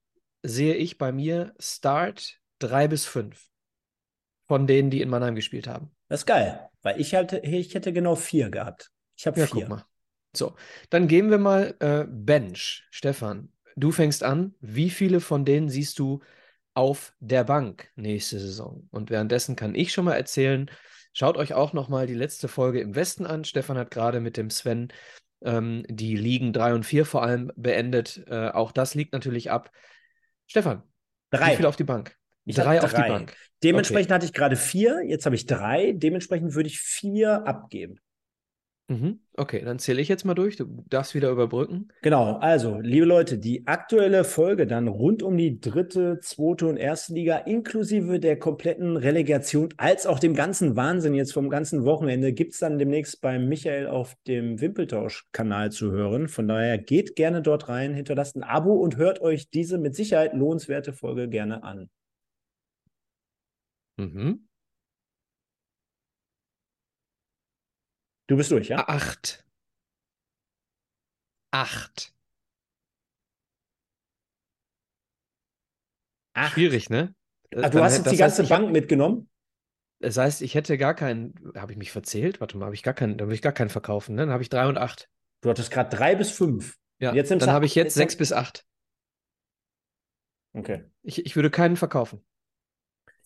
sehe 0.43 0.75
ich 0.75 0.97
bei 0.97 1.11
mir 1.11 1.53
Start 1.59 2.39
drei 2.59 2.87
bis 2.87 3.05
fünf 3.05 3.47
von 4.47 4.67
denen, 4.67 4.89
die 4.89 5.01
in 5.01 5.09
Mannheim 5.09 5.35
gespielt 5.35 5.67
haben. 5.67 5.91
Das 6.09 6.21
ist 6.21 6.25
geil, 6.25 6.69
weil 6.81 6.99
ich, 6.99 7.15
hatte, 7.15 7.39
ich 7.39 7.73
hätte 7.73 7.93
genau 7.93 8.15
vier 8.15 8.49
gehabt. 8.49 8.91
Ich 9.15 9.27
habe 9.27 9.39
ja, 9.39 9.47
vier. 9.47 9.61
Guck 9.61 9.69
mal. 9.69 9.85
So, 10.35 10.55
dann 10.89 11.07
gehen 11.07 11.29
wir 11.29 11.37
mal 11.37 11.75
äh, 11.79 12.05
Bench. 12.07 12.87
Stefan, 12.89 13.51
du 13.75 13.91
fängst 13.91 14.23
an. 14.23 14.55
Wie 14.59 14.89
viele 14.89 15.19
von 15.19 15.45
denen 15.45 15.69
siehst 15.69 15.99
du 15.99 16.21
auf 16.73 17.13
der 17.19 17.43
Bank 17.43 17.89
nächste 17.95 18.39
Saison. 18.39 18.87
Und 18.91 19.09
währenddessen 19.09 19.55
kann 19.55 19.75
ich 19.75 19.91
schon 19.91 20.05
mal 20.05 20.15
erzählen, 20.15 20.69
schaut 21.13 21.37
euch 21.37 21.53
auch 21.53 21.73
noch 21.73 21.89
mal 21.89 22.07
die 22.07 22.13
letzte 22.13 22.47
Folge 22.47 22.79
im 22.79 22.95
Westen 22.95 23.25
an. 23.25 23.43
Stefan 23.43 23.77
hat 23.77 23.91
gerade 23.91 24.19
mit 24.19 24.37
dem 24.37 24.49
Sven 24.49 24.89
ähm, 25.43 25.85
die 25.89 26.15
Ligen 26.15 26.53
3 26.53 26.73
und 26.73 26.85
4 26.85 27.05
vor 27.05 27.23
allem 27.23 27.51
beendet. 27.55 28.23
Äh, 28.27 28.49
auch 28.49 28.71
das 28.71 28.95
liegt 28.95 29.13
natürlich 29.13 29.51
ab. 29.51 29.71
Stefan, 30.47 30.83
drei. 31.29 31.51
wie 31.51 31.55
viel 31.57 31.65
auf 31.65 31.75
die 31.75 31.83
Bank? 31.83 32.15
Ich 32.45 32.55
drei, 32.55 32.77
drei 32.77 32.83
auf 32.83 32.93
die 32.93 33.01
Bank. 33.01 33.35
Dementsprechend 33.63 34.07
okay. 34.07 34.15
hatte 34.15 34.25
ich 34.25 34.33
gerade 34.33 34.55
vier, 34.55 35.03
jetzt 35.05 35.25
habe 35.25 35.35
ich 35.35 35.45
drei. 35.45 35.93
Dementsprechend 35.93 36.55
würde 36.55 36.67
ich 36.67 36.79
vier 36.79 37.45
abgeben. 37.45 37.99
Mhm. 38.91 39.21
Okay, 39.37 39.63
dann 39.63 39.79
zähle 39.79 40.01
ich 40.01 40.09
jetzt 40.09 40.25
mal 40.25 40.33
durch. 40.33 40.57
Du 40.57 40.83
darfst 40.89 41.15
wieder 41.15 41.31
überbrücken. 41.31 41.93
Genau, 42.01 42.37
also, 42.37 42.79
liebe 42.81 43.05
Leute, 43.05 43.37
die 43.37 43.65
aktuelle 43.67 44.23
Folge 44.25 44.67
dann 44.67 44.87
rund 44.89 45.23
um 45.23 45.37
die 45.37 45.61
dritte, 45.61 46.19
zweite 46.19 46.67
und 46.67 46.75
erste 46.77 47.13
Liga, 47.13 47.37
inklusive 47.37 48.19
der 48.19 48.37
kompletten 48.37 48.97
Relegation, 48.97 49.69
als 49.77 50.05
auch 50.07 50.19
dem 50.19 50.33
ganzen 50.33 50.75
Wahnsinn 50.75 51.13
jetzt 51.13 51.31
vom 51.31 51.49
ganzen 51.49 51.85
Wochenende, 51.85 52.33
gibt 52.33 52.53
es 52.53 52.59
dann 52.59 52.79
demnächst 52.79 53.21
beim 53.21 53.47
Michael 53.47 53.87
auf 53.87 54.15
dem 54.27 54.59
Wimpeltausch-Kanal 54.59 55.71
zu 55.71 55.91
hören. 55.91 56.27
Von 56.27 56.49
daher 56.49 56.77
geht 56.77 57.15
gerne 57.15 57.41
dort 57.41 57.69
rein, 57.69 57.93
hinterlasst 57.93 58.35
ein 58.35 58.43
Abo 58.43 58.73
und 58.73 58.97
hört 58.97 59.21
euch 59.21 59.49
diese 59.49 59.77
mit 59.77 59.95
Sicherheit 59.95 60.33
lohnenswerte 60.33 60.91
Folge 60.91 61.29
gerne 61.29 61.63
an. 61.63 61.89
Mhm. 63.97 64.43
Du 68.31 68.37
bist 68.37 68.49
durch, 68.49 68.69
ja? 68.69 68.87
Acht. 68.87 69.45
Acht. 71.51 72.13
Acht. 76.31 76.53
Schwierig, 76.53 76.89
ne? 76.89 77.13
Ach, 77.57 77.69
du 77.69 77.83
hast 77.83 77.97
jetzt 77.97 78.09
die 78.09 78.15
ganze 78.15 78.43
heißt, 78.43 78.49
Bank 78.49 78.67
hab, 78.67 78.71
mitgenommen? 78.71 79.29
Das 79.99 80.15
heißt, 80.15 80.43
ich 80.43 80.55
hätte 80.55 80.77
gar 80.77 80.93
keinen. 80.93 81.51
Habe 81.57 81.73
ich 81.73 81.77
mich 81.77 81.91
verzählt? 81.91 82.39
Warte 82.39 82.57
mal, 82.57 82.67
habe 82.67 82.73
ich 82.73 82.83
gar 82.83 82.93
keinen, 82.93 83.17
dann 83.17 83.27
will 83.27 83.35
ich 83.35 83.41
gar 83.41 83.51
keinen 83.51 83.69
verkaufen, 83.69 84.15
ne? 84.15 84.21
Dann 84.21 84.31
habe 84.31 84.43
ich 84.43 84.49
drei 84.49 84.65
und 84.65 84.77
acht. 84.77 85.09
Du 85.41 85.49
hattest 85.49 85.69
gerade 85.69 85.93
drei 85.93 86.15
bis 86.15 86.31
fünf. 86.31 86.79
Ja, 86.99 87.13
jetzt 87.13 87.31
dann 87.31 87.41
habe 87.51 87.65
ich 87.65 87.75
jetzt 87.75 87.95
sechs 87.95 88.15
bis 88.15 88.31
acht. 88.31 88.65
Okay. 90.53 90.85
Ich, 91.01 91.25
ich 91.25 91.35
würde 91.35 91.51
keinen 91.51 91.75
verkaufen. 91.75 92.23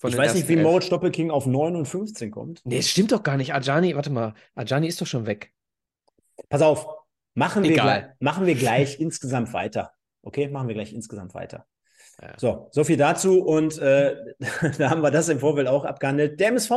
Ich 0.03 0.17
weiß 0.17 0.35
nicht, 0.35 0.47
wie 0.47 0.57
Moritz 0.57 0.89
Doppelking 0.89 1.31
auf 1.31 1.45
9 1.45 1.75
und 1.75 1.85
15 1.85 2.31
kommt. 2.31 2.61
Nee, 2.65 2.77
es 2.79 2.89
stimmt 2.89 3.11
doch 3.11 3.23
gar 3.23 3.37
nicht. 3.37 3.53
Ajani, 3.53 3.95
warte 3.95 4.09
mal, 4.09 4.33
Ajani 4.55 4.87
ist 4.87 5.01
doch 5.01 5.07
schon 5.07 5.25
weg. 5.25 5.53
Pass 6.49 6.61
auf, 6.61 6.87
machen 7.33 7.63
wir, 7.63 7.73
gleich, 7.73 8.05
machen 8.19 8.45
wir 8.45 8.55
gleich 8.55 8.99
insgesamt 8.99 9.53
weiter. 9.53 9.93
Okay, 10.21 10.47
machen 10.47 10.67
wir 10.67 10.75
gleich 10.75 10.93
insgesamt 10.93 11.33
weiter. 11.33 11.65
Ja. 12.21 12.33
So, 12.37 12.69
so 12.71 12.83
viel 12.83 12.97
dazu. 12.97 13.41
Und 13.41 13.77
äh, 13.77 14.15
da 14.77 14.89
haben 14.89 15.01
wir 15.01 15.11
das 15.11 15.29
im 15.29 15.39
Vorfeld 15.39 15.67
auch 15.67 15.85
abgehandelt. 15.85 16.39
Der 16.39 16.49
MSV 16.49 16.71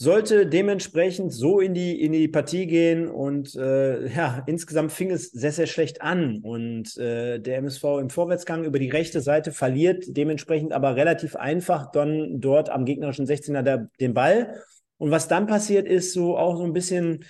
sollte 0.00 0.46
dementsprechend 0.46 1.30
so 1.30 1.60
in 1.60 1.74
die, 1.74 2.00
in 2.00 2.12
die 2.12 2.26
Partie 2.26 2.66
gehen 2.66 3.06
und 3.06 3.54
äh, 3.54 4.08
ja, 4.08 4.42
insgesamt 4.46 4.92
fing 4.92 5.10
es 5.10 5.30
sehr, 5.30 5.52
sehr 5.52 5.66
schlecht 5.66 6.00
an 6.00 6.38
und 6.42 6.96
äh, 6.96 7.38
der 7.38 7.58
MSV 7.58 7.84
im 8.00 8.08
Vorwärtsgang 8.08 8.64
über 8.64 8.78
die 8.78 8.88
rechte 8.88 9.20
Seite 9.20 9.52
verliert 9.52 10.06
dementsprechend 10.08 10.72
aber 10.72 10.96
relativ 10.96 11.36
einfach 11.36 11.92
dann 11.92 12.40
dort 12.40 12.70
am 12.70 12.86
gegnerischen 12.86 13.26
16er 13.26 13.60
der, 13.60 13.90
den 14.00 14.14
Ball. 14.14 14.62
Und 14.96 15.10
was 15.10 15.28
dann 15.28 15.46
passiert 15.46 15.86
ist 15.86 16.14
so 16.14 16.38
auch 16.38 16.56
so 16.56 16.64
ein 16.64 16.72
bisschen 16.72 17.26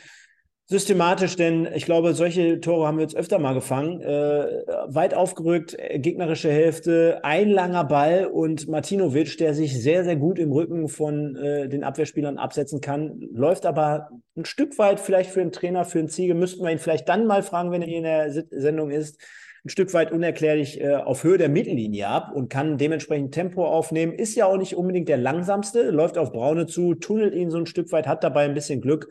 systematisch, 0.70 1.34
denn 1.34 1.68
ich 1.74 1.84
glaube, 1.84 2.14
solche 2.14 2.60
Tore 2.60 2.86
haben 2.86 2.98
wir 2.98 3.02
jetzt 3.02 3.16
öfter 3.16 3.40
mal 3.40 3.54
gefangen. 3.54 4.00
Äh, 4.02 4.62
weit 4.86 5.14
aufgerückt, 5.14 5.76
äh, 5.76 5.98
gegnerische 5.98 6.48
Hälfte, 6.48 7.18
ein 7.24 7.50
langer 7.50 7.82
Ball 7.82 8.26
und 8.26 8.68
Martinovic, 8.68 9.36
der 9.38 9.52
sich 9.52 9.82
sehr, 9.82 10.04
sehr 10.04 10.14
gut 10.14 10.38
im 10.38 10.52
Rücken 10.52 10.86
von 10.86 11.34
äh, 11.34 11.68
den 11.68 11.82
Abwehrspielern 11.82 12.38
absetzen 12.38 12.80
kann, 12.80 13.20
läuft 13.32 13.66
aber 13.66 14.10
ein 14.36 14.44
Stück 14.44 14.78
weit 14.78 15.00
vielleicht 15.00 15.30
für 15.30 15.40
den 15.40 15.50
Trainer, 15.50 15.84
für 15.84 15.98
den 15.98 16.08
Ziege, 16.08 16.36
müssten 16.36 16.62
wir 16.62 16.70
ihn 16.70 16.78
vielleicht 16.78 17.08
dann 17.08 17.26
mal 17.26 17.42
fragen, 17.42 17.72
wenn 17.72 17.82
er 17.82 17.88
hier 17.88 17.98
in 17.98 18.04
der 18.04 18.32
Sendung 18.50 18.90
ist, 18.90 19.20
ein 19.64 19.70
Stück 19.70 19.92
weit 19.92 20.12
unerklärlich 20.12 20.80
äh, 20.80 20.94
auf 20.94 21.24
Höhe 21.24 21.36
der 21.36 21.48
Mittellinie 21.48 22.06
ab 22.06 22.30
und 22.32 22.48
kann 22.48 22.78
dementsprechend 22.78 23.34
Tempo 23.34 23.66
aufnehmen. 23.66 24.12
Ist 24.12 24.36
ja 24.36 24.46
auch 24.46 24.56
nicht 24.56 24.76
unbedingt 24.76 25.08
der 25.08 25.18
langsamste, 25.18 25.90
läuft 25.90 26.16
auf 26.16 26.30
Braune 26.30 26.66
zu, 26.66 26.94
tunnelt 26.94 27.34
ihn 27.34 27.50
so 27.50 27.58
ein 27.58 27.66
Stück 27.66 27.90
weit, 27.90 28.06
hat 28.06 28.22
dabei 28.22 28.44
ein 28.44 28.54
bisschen 28.54 28.80
Glück 28.80 29.08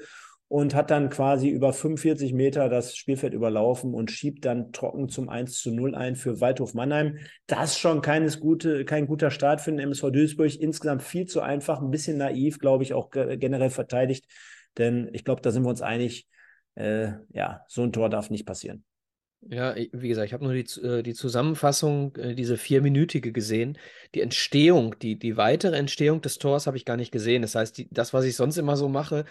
und 0.49 0.73
hat 0.73 0.89
dann 0.89 1.11
quasi 1.11 1.47
über 1.47 1.71
45 1.73 2.33
Meter 2.33 2.69
das 2.69 2.95
Spielfeld 2.95 3.35
überlaufen 3.35 3.93
und 3.93 4.09
schiebt 4.09 4.43
dann 4.45 4.73
trocken 4.73 5.07
zum 5.07 5.29
1 5.29 5.59
zu 5.59 5.71
0 5.71 5.93
ein 5.93 6.15
für 6.15 6.41
Waldhof 6.41 6.73
Mannheim. 6.73 7.19
Das 7.45 7.71
ist 7.71 7.79
schon 7.79 8.01
keines 8.01 8.39
gute, 8.39 8.83
kein 8.83 9.05
guter 9.05 9.29
Start 9.29 9.61
für 9.61 9.71
den 9.71 9.79
MSV 9.79 10.09
Duisburg. 10.09 10.59
Insgesamt 10.59 11.03
viel 11.03 11.27
zu 11.27 11.41
einfach, 11.41 11.81
ein 11.81 11.91
bisschen 11.91 12.17
naiv, 12.17 12.57
glaube 12.57 12.83
ich, 12.83 12.95
auch 12.95 13.11
generell 13.11 13.69
verteidigt. 13.69 14.25
Denn 14.79 15.09
ich 15.13 15.23
glaube, 15.23 15.41
da 15.41 15.51
sind 15.51 15.63
wir 15.63 15.69
uns 15.69 15.83
einig, 15.83 16.27
äh, 16.73 17.11
ja, 17.31 17.61
so 17.67 17.83
ein 17.83 17.93
Tor 17.93 18.09
darf 18.09 18.31
nicht 18.31 18.47
passieren. 18.47 18.83
Ja, 19.41 19.75
wie 19.75 20.09
gesagt, 20.09 20.25
ich 20.25 20.33
habe 20.33 20.43
nur 20.43 20.53
die, 20.53 20.65
äh, 20.81 21.03
die 21.03 21.13
Zusammenfassung, 21.13 22.15
äh, 22.15 22.33
diese 22.33 22.57
vierminütige 22.57 23.31
gesehen. 23.31 23.77
Die 24.15 24.21
Entstehung, 24.21 24.97
die, 24.99 25.17
die 25.17 25.37
weitere 25.37 25.77
Entstehung 25.77 26.21
des 26.21 26.39
Tors 26.39 26.65
habe 26.65 26.75
ich 26.75 26.85
gar 26.85 26.97
nicht 26.97 27.11
gesehen. 27.11 27.43
Das 27.43 27.53
heißt, 27.55 27.77
die, 27.77 27.87
das, 27.91 28.13
was 28.13 28.25
ich 28.25 28.35
sonst 28.35 28.57
immer 28.57 28.75
so 28.75 28.89
mache, 28.89 29.25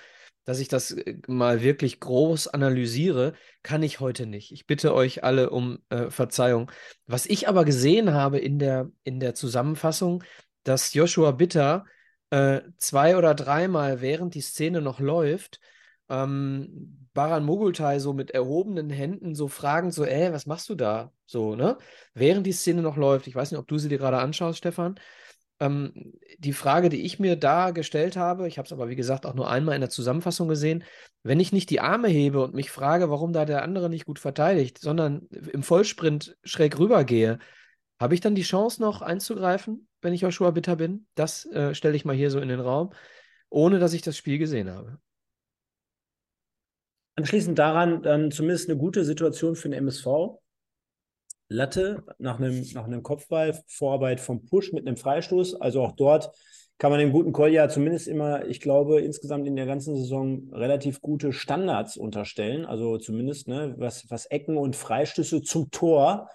dass 0.49 0.61
ich 0.61 0.69
das 0.69 0.93
äh, 0.93 1.19
mal 1.27 1.61
wirklich 1.61 2.01
groß 2.01 2.49
analysiere, 2.49 3.35
kann 3.63 3.83
ich 3.83 4.01
heute 4.01 4.25
nicht. 4.25 4.51
Ich 4.51 4.67
bitte 4.67 4.95
euch 4.95 5.23
alle 5.23 5.51
um 5.51 5.81
äh, 5.91 6.09
Verzeihung. 6.09 6.73
Was 7.07 7.27
ich 7.27 7.49
aber 7.49 7.67
gesehen 7.67 8.15
habe 8.15 8.39
in 8.39 8.59
der, 8.59 8.91
in 9.05 9.21
der 9.21 9.35
Zusammenfassung, 9.35 10.25
dass 10.63 10.95
Joshua 10.95 11.33
Bitter 11.33 11.85
äh, 12.31 12.63
zwei 12.79 13.19
oder 13.19 13.35
dreimal, 13.35 14.01
während 14.01 14.35
die 14.35 14.41
Szene 14.41 14.81
noch 14.81 15.01
läuft, 15.01 15.61
ähm, 16.09 17.09
Baran 17.13 17.45
Mogultai 17.45 17.99
so 17.99 18.15
mit 18.15 18.31
erhobenen 18.31 18.89
Händen 18.89 19.35
so 19.35 19.49
fragend 19.49 19.93
so, 19.93 20.07
ey, 20.07 20.33
was 20.33 20.47
machst 20.47 20.71
du 20.71 20.75
da? 20.75 21.13
So, 21.27 21.57
ne? 21.57 21.77
Während 22.15 22.47
die 22.47 22.53
Szene 22.53 22.81
noch 22.81 22.97
läuft. 22.97 23.27
Ich 23.27 23.35
weiß 23.35 23.51
nicht, 23.51 23.61
ob 23.61 23.69
du 23.69 23.77
sie 23.77 23.91
dir 23.91 23.99
gerade 23.99 24.17
anschaust, 24.17 24.57
Stefan. 24.57 24.99
Ähm, 25.61 26.15
die 26.39 26.53
Frage, 26.53 26.89
die 26.89 27.03
ich 27.03 27.19
mir 27.19 27.37
da 27.37 27.73
gestellt 27.73 28.17
habe, 28.17 28.47
ich 28.47 28.59
habe 28.59 28.67
es 28.67 28.73
aber 28.73 28.89
wie 28.89 28.97
gesagt 28.97 29.27
auch 29.27 29.35
nur 29.35 29.51
einmal 29.51 29.75
in 29.75 29.81
der 29.81 29.91
Zusammenfassung 29.91 30.49
gesehen, 30.49 30.85
wenn 31.23 31.41
ich 31.41 31.53
nicht 31.53 31.71
die 31.71 31.81
Arme 31.81 32.09
hebe 32.09 32.43
und 32.43 32.55
mich 32.55 32.71
frage, 32.71 33.11
warum 33.11 33.33
da 33.33 33.45
der 33.45 33.63
andere 33.63 33.91
nicht 33.91 34.07
gut 34.07 34.19
verteidigt, 34.19 34.79
sondern 34.79 35.27
im 35.53 35.63
Vollsprint 35.63 36.37
schräg 36.45 36.79
rübergehe, 36.79 37.39
habe 38.01 38.15
ich 38.15 38.21
dann 38.21 38.37
die 38.37 38.43
Chance 38.43 38.81
noch 38.81 39.03
einzugreifen, 39.03 39.89
wenn 40.01 40.13
ich 40.13 40.21
Joshua 40.21 40.53
Bitter 40.53 40.77
bin? 40.77 41.07
Das 41.17 41.45
äh, 41.47 41.75
stelle 41.75 41.97
ich 41.97 42.05
mal 42.05 42.15
hier 42.15 42.31
so 42.31 42.39
in 42.39 42.49
den 42.49 42.61
Raum, 42.61 42.91
ohne 43.51 43.81
dass 43.81 43.93
ich 43.93 44.03
das 44.03 44.17
Spiel 44.17 44.39
gesehen 44.39 44.71
habe. 44.71 44.99
Anschließend 47.17 47.59
daran 47.59 48.03
dann 48.03 48.31
zumindest 48.31 48.71
eine 48.71 48.79
gute 48.79 49.05
Situation 49.05 49.57
für 49.57 49.69
den 49.69 49.79
MSV. 49.79 50.39
Latte 51.49 52.05
nach 52.19 52.39
einem, 52.39 52.65
nach 52.75 52.85
einem 52.85 53.03
Kopfball, 53.03 53.59
Vorarbeit 53.67 54.21
vom 54.21 54.45
Push 54.45 54.73
mit 54.73 54.87
einem 54.87 54.97
Freistoß. 54.97 55.61
Also 55.61 55.83
auch 55.83 55.93
dort 55.93 56.31
kann 56.79 56.91
man 56.93 57.01
dem 57.01 57.11
guten 57.11 57.33
Kolja 57.33 57.69
zumindest 57.69 58.07
immer, 58.07 58.47
ich 58.47 58.61
glaube, 58.61 59.01
insgesamt 59.01 59.47
in 59.47 59.57
der 59.57 59.67
ganzen 59.67 59.97
Saison 59.97 60.49
relativ 60.53 61.01
gute 61.01 61.33
Standards 61.33 61.97
unterstellen. 61.97 62.65
Also 62.67 62.99
zumindest, 62.99 63.49
ne, 63.49 63.75
was, 63.79 64.09
was 64.11 64.27
Ecken 64.27 64.57
und 64.57 64.77
Freistöße 64.77 65.43
zum 65.43 65.71
Tor 65.71 66.29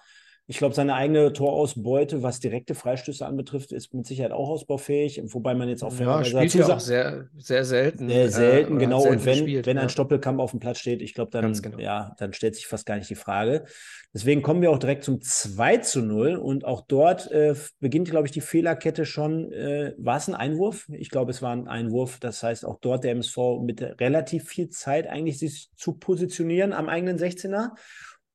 Ich 0.46 0.58
glaube, 0.58 0.74
seine 0.74 0.94
eigene 0.94 1.32
Torausbeute, 1.32 2.22
was 2.22 2.38
direkte 2.38 2.74
Freistöße 2.74 3.24
anbetrifft, 3.24 3.72
ist 3.72 3.94
mit 3.94 4.06
Sicherheit 4.06 4.32
auch 4.32 4.50
ausbaufähig, 4.50 5.22
wobei 5.32 5.54
man 5.54 5.70
jetzt 5.70 5.82
auch 5.82 5.98
ja, 5.98 6.22
spielt 6.22 6.54
ja 6.54 6.74
auch 6.74 6.80
sehr, 6.80 7.28
sehr 7.38 7.64
selten. 7.64 8.10
Sehr 8.10 8.30
selten, 8.30 8.76
äh, 8.76 8.80
genau. 8.80 9.00
Selten 9.00 9.18
und 9.18 9.24
wenn, 9.24 9.38
gespielt, 9.38 9.66
wenn 9.66 9.76
ja. 9.78 9.84
ein 9.84 9.88
Stoppelkampf 9.88 10.40
auf 10.40 10.50
dem 10.50 10.60
Platz 10.60 10.80
steht, 10.80 11.00
ich 11.00 11.14
glaube, 11.14 11.30
dann, 11.30 11.50
genau. 11.54 11.78
ja, 11.78 12.14
dann 12.18 12.34
stellt 12.34 12.56
sich 12.56 12.66
fast 12.66 12.84
gar 12.84 12.96
nicht 12.96 13.08
die 13.08 13.14
Frage. 13.14 13.64
Deswegen 14.12 14.42
kommen 14.42 14.60
wir 14.60 14.70
auch 14.70 14.78
direkt 14.78 15.04
zum 15.04 15.22
2 15.22 15.78
zu 15.78 16.02
0 16.02 16.36
und 16.36 16.66
auch 16.66 16.82
dort 16.86 17.30
äh, 17.32 17.54
beginnt, 17.80 18.10
glaube 18.10 18.26
ich, 18.26 18.32
die 18.32 18.42
Fehlerkette 18.42 19.06
schon. 19.06 19.50
Äh, 19.50 19.94
war 19.96 20.18
es 20.18 20.28
ein 20.28 20.34
Einwurf? 20.34 20.86
Ich 20.92 21.08
glaube, 21.08 21.30
es 21.30 21.40
war 21.40 21.52
ein 21.52 21.68
Einwurf. 21.68 22.18
Das 22.20 22.42
heißt, 22.42 22.66
auch 22.66 22.78
dort 22.80 23.02
der 23.02 23.12
MSV 23.12 23.38
mit 23.62 23.80
relativ 23.80 24.44
viel 24.44 24.68
Zeit 24.68 25.06
eigentlich 25.06 25.38
sich 25.38 25.70
zu 25.74 25.94
positionieren 25.94 26.74
am 26.74 26.90
eigenen 26.90 27.18
16er. 27.18 27.70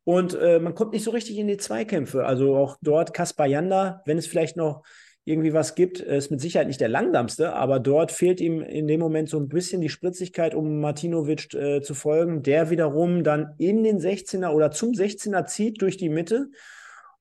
Und 0.10 0.34
äh, 0.34 0.60
man 0.60 0.74
kommt 0.74 0.94
nicht 0.94 1.04
so 1.04 1.12
richtig 1.12 1.38
in 1.38 1.46
die 1.46 1.58
Zweikämpfe. 1.58 2.26
Also 2.26 2.56
auch 2.56 2.78
dort 2.82 3.14
Kaspar 3.14 3.46
Janda, 3.46 4.02
wenn 4.08 4.18
es 4.18 4.26
vielleicht 4.26 4.58
noch 4.58 4.82
irgendwie 5.24 5.54
was 5.54 5.76
gibt, 5.76 6.00
ist 6.00 6.32
mit 6.32 6.42
Sicherheit 6.42 6.66
nicht 6.66 6.82
der 6.82 6.90
langsamste, 6.90 7.54
aber 7.54 7.80
dort 7.80 8.12
fehlt 8.12 8.42
ihm 8.42 8.64
in 8.64 8.88
dem 8.88 9.00
Moment 9.00 9.30
so 9.30 9.38
ein 9.38 9.50
bisschen 9.50 9.82
die 9.82 9.90
Spritzigkeit, 9.90 10.56
um 10.56 10.80
Martinovic 10.80 11.54
äh, 11.54 11.82
zu 11.82 11.94
folgen, 11.94 12.42
der 12.42 12.72
wiederum 12.72 13.24
dann 13.24 13.54
in 13.60 13.84
den 13.84 14.00
16er 14.00 14.50
oder 14.50 14.72
zum 14.72 14.94
16er 14.94 15.46
zieht 15.46 15.80
durch 15.80 15.98
die 15.98 16.10
Mitte 16.10 16.50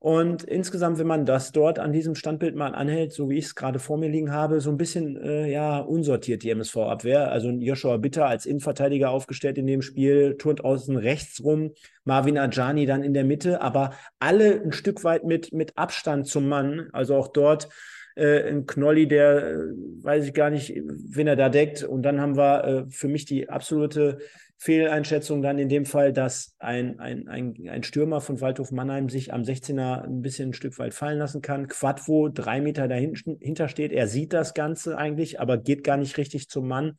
und 0.01 0.44
insgesamt, 0.44 0.99
wenn 0.99 1.09
man 1.09 1.26
das 1.26 1.51
dort 1.51 1.80
an 1.80 1.92
diesem 1.92 2.14
Standbild 2.14 2.55
mal 2.55 2.72
anhält, 2.72 3.12
so 3.12 3.28
wie 3.28 3.38
ich 3.38 3.46
es 3.46 3.55
gerade 3.57 3.80
vor 3.80 3.99
mir 3.99 4.09
liegen 4.09 4.30
habe, 4.30 4.61
so 4.61 4.70
ein 4.70 4.76
bisschen 4.76 5.16
äh, 5.16 5.51
ja 5.51 5.80
unsortiert 5.80 6.44
die 6.44 6.51
MSV-Abwehr. 6.51 7.32
Also 7.32 7.51
Joshua 7.51 7.96
Bitter 7.96 8.26
als 8.26 8.46
Innenverteidiger 8.46 9.11
aufgestellt 9.11 9.59
in 9.59 9.66
dem 9.66 9.82
Spiel, 9.82 10.36
turnt 10.36 10.64
außen 10.64 10.96
rechts 10.96 11.42
rum, 11.42 11.72
Marvin 12.05 12.38
Ajani 12.38 12.86
dann 12.86 13.03
in 13.03 13.12
der 13.12 13.24
Mitte, 13.24 13.61
aber 13.61 13.92
alle 14.20 14.62
ein 14.62 14.72
Stück 14.72 15.03
weit 15.03 15.24
mit, 15.24 15.53
mit 15.53 15.76
Abstand 15.76 16.28
zum 16.28 16.49
Mann. 16.49 16.90
Also 16.92 17.16
auch 17.16 17.28
dort 17.28 17.68
äh, 18.14 18.49
ein 18.49 18.66
Knolli, 18.66 19.09
der 19.09 19.49
äh, 19.49 19.57
weiß 20.03 20.26
ich 20.26 20.32
gar 20.32 20.51
nicht, 20.51 20.74
wen 20.76 21.26
er 21.26 21.36
da 21.36 21.49
deckt. 21.49 21.82
Und 21.82 22.03
dann 22.03 22.20
haben 22.20 22.36
wir 22.36 22.64
äh, 22.64 22.84
für 22.88 23.09
mich 23.09 23.24
die 23.24 23.49
absolute 23.49 24.18
Fehleinschätzung 24.61 25.40
dann 25.40 25.59
in 25.59 25.68
dem 25.68 25.86
Fall, 25.86 26.12
dass 26.12 26.56
ein, 26.59 26.98
ein, 26.98 27.28
ein, 27.28 27.54
ein 27.68 27.84
Stürmer 27.84 28.20
von 28.20 28.40
Waldhof 28.40 28.72
Mannheim 28.72 29.09
sich 29.09 29.32
am 29.32 29.42
16er 29.42 30.02
ein 30.02 30.20
bisschen 30.20 30.50
ein 30.50 30.52
Stück 30.52 30.76
weit 30.80 30.94
fallen 30.94 31.18
lassen 31.18 31.42
kann. 31.42 31.68
Quadvo 31.68 32.28
drei 32.28 32.61
Meter 32.61 32.88
dahinter 32.88 33.68
steht. 33.68 33.92
Er 33.92 34.09
sieht 34.09 34.32
das 34.32 34.54
Ganze 34.54 34.98
eigentlich, 34.98 35.38
aber 35.38 35.59
geht 35.59 35.84
gar 35.84 35.96
nicht 35.96 36.18
richtig 36.18 36.48
zum 36.48 36.66
Mann, 36.66 36.96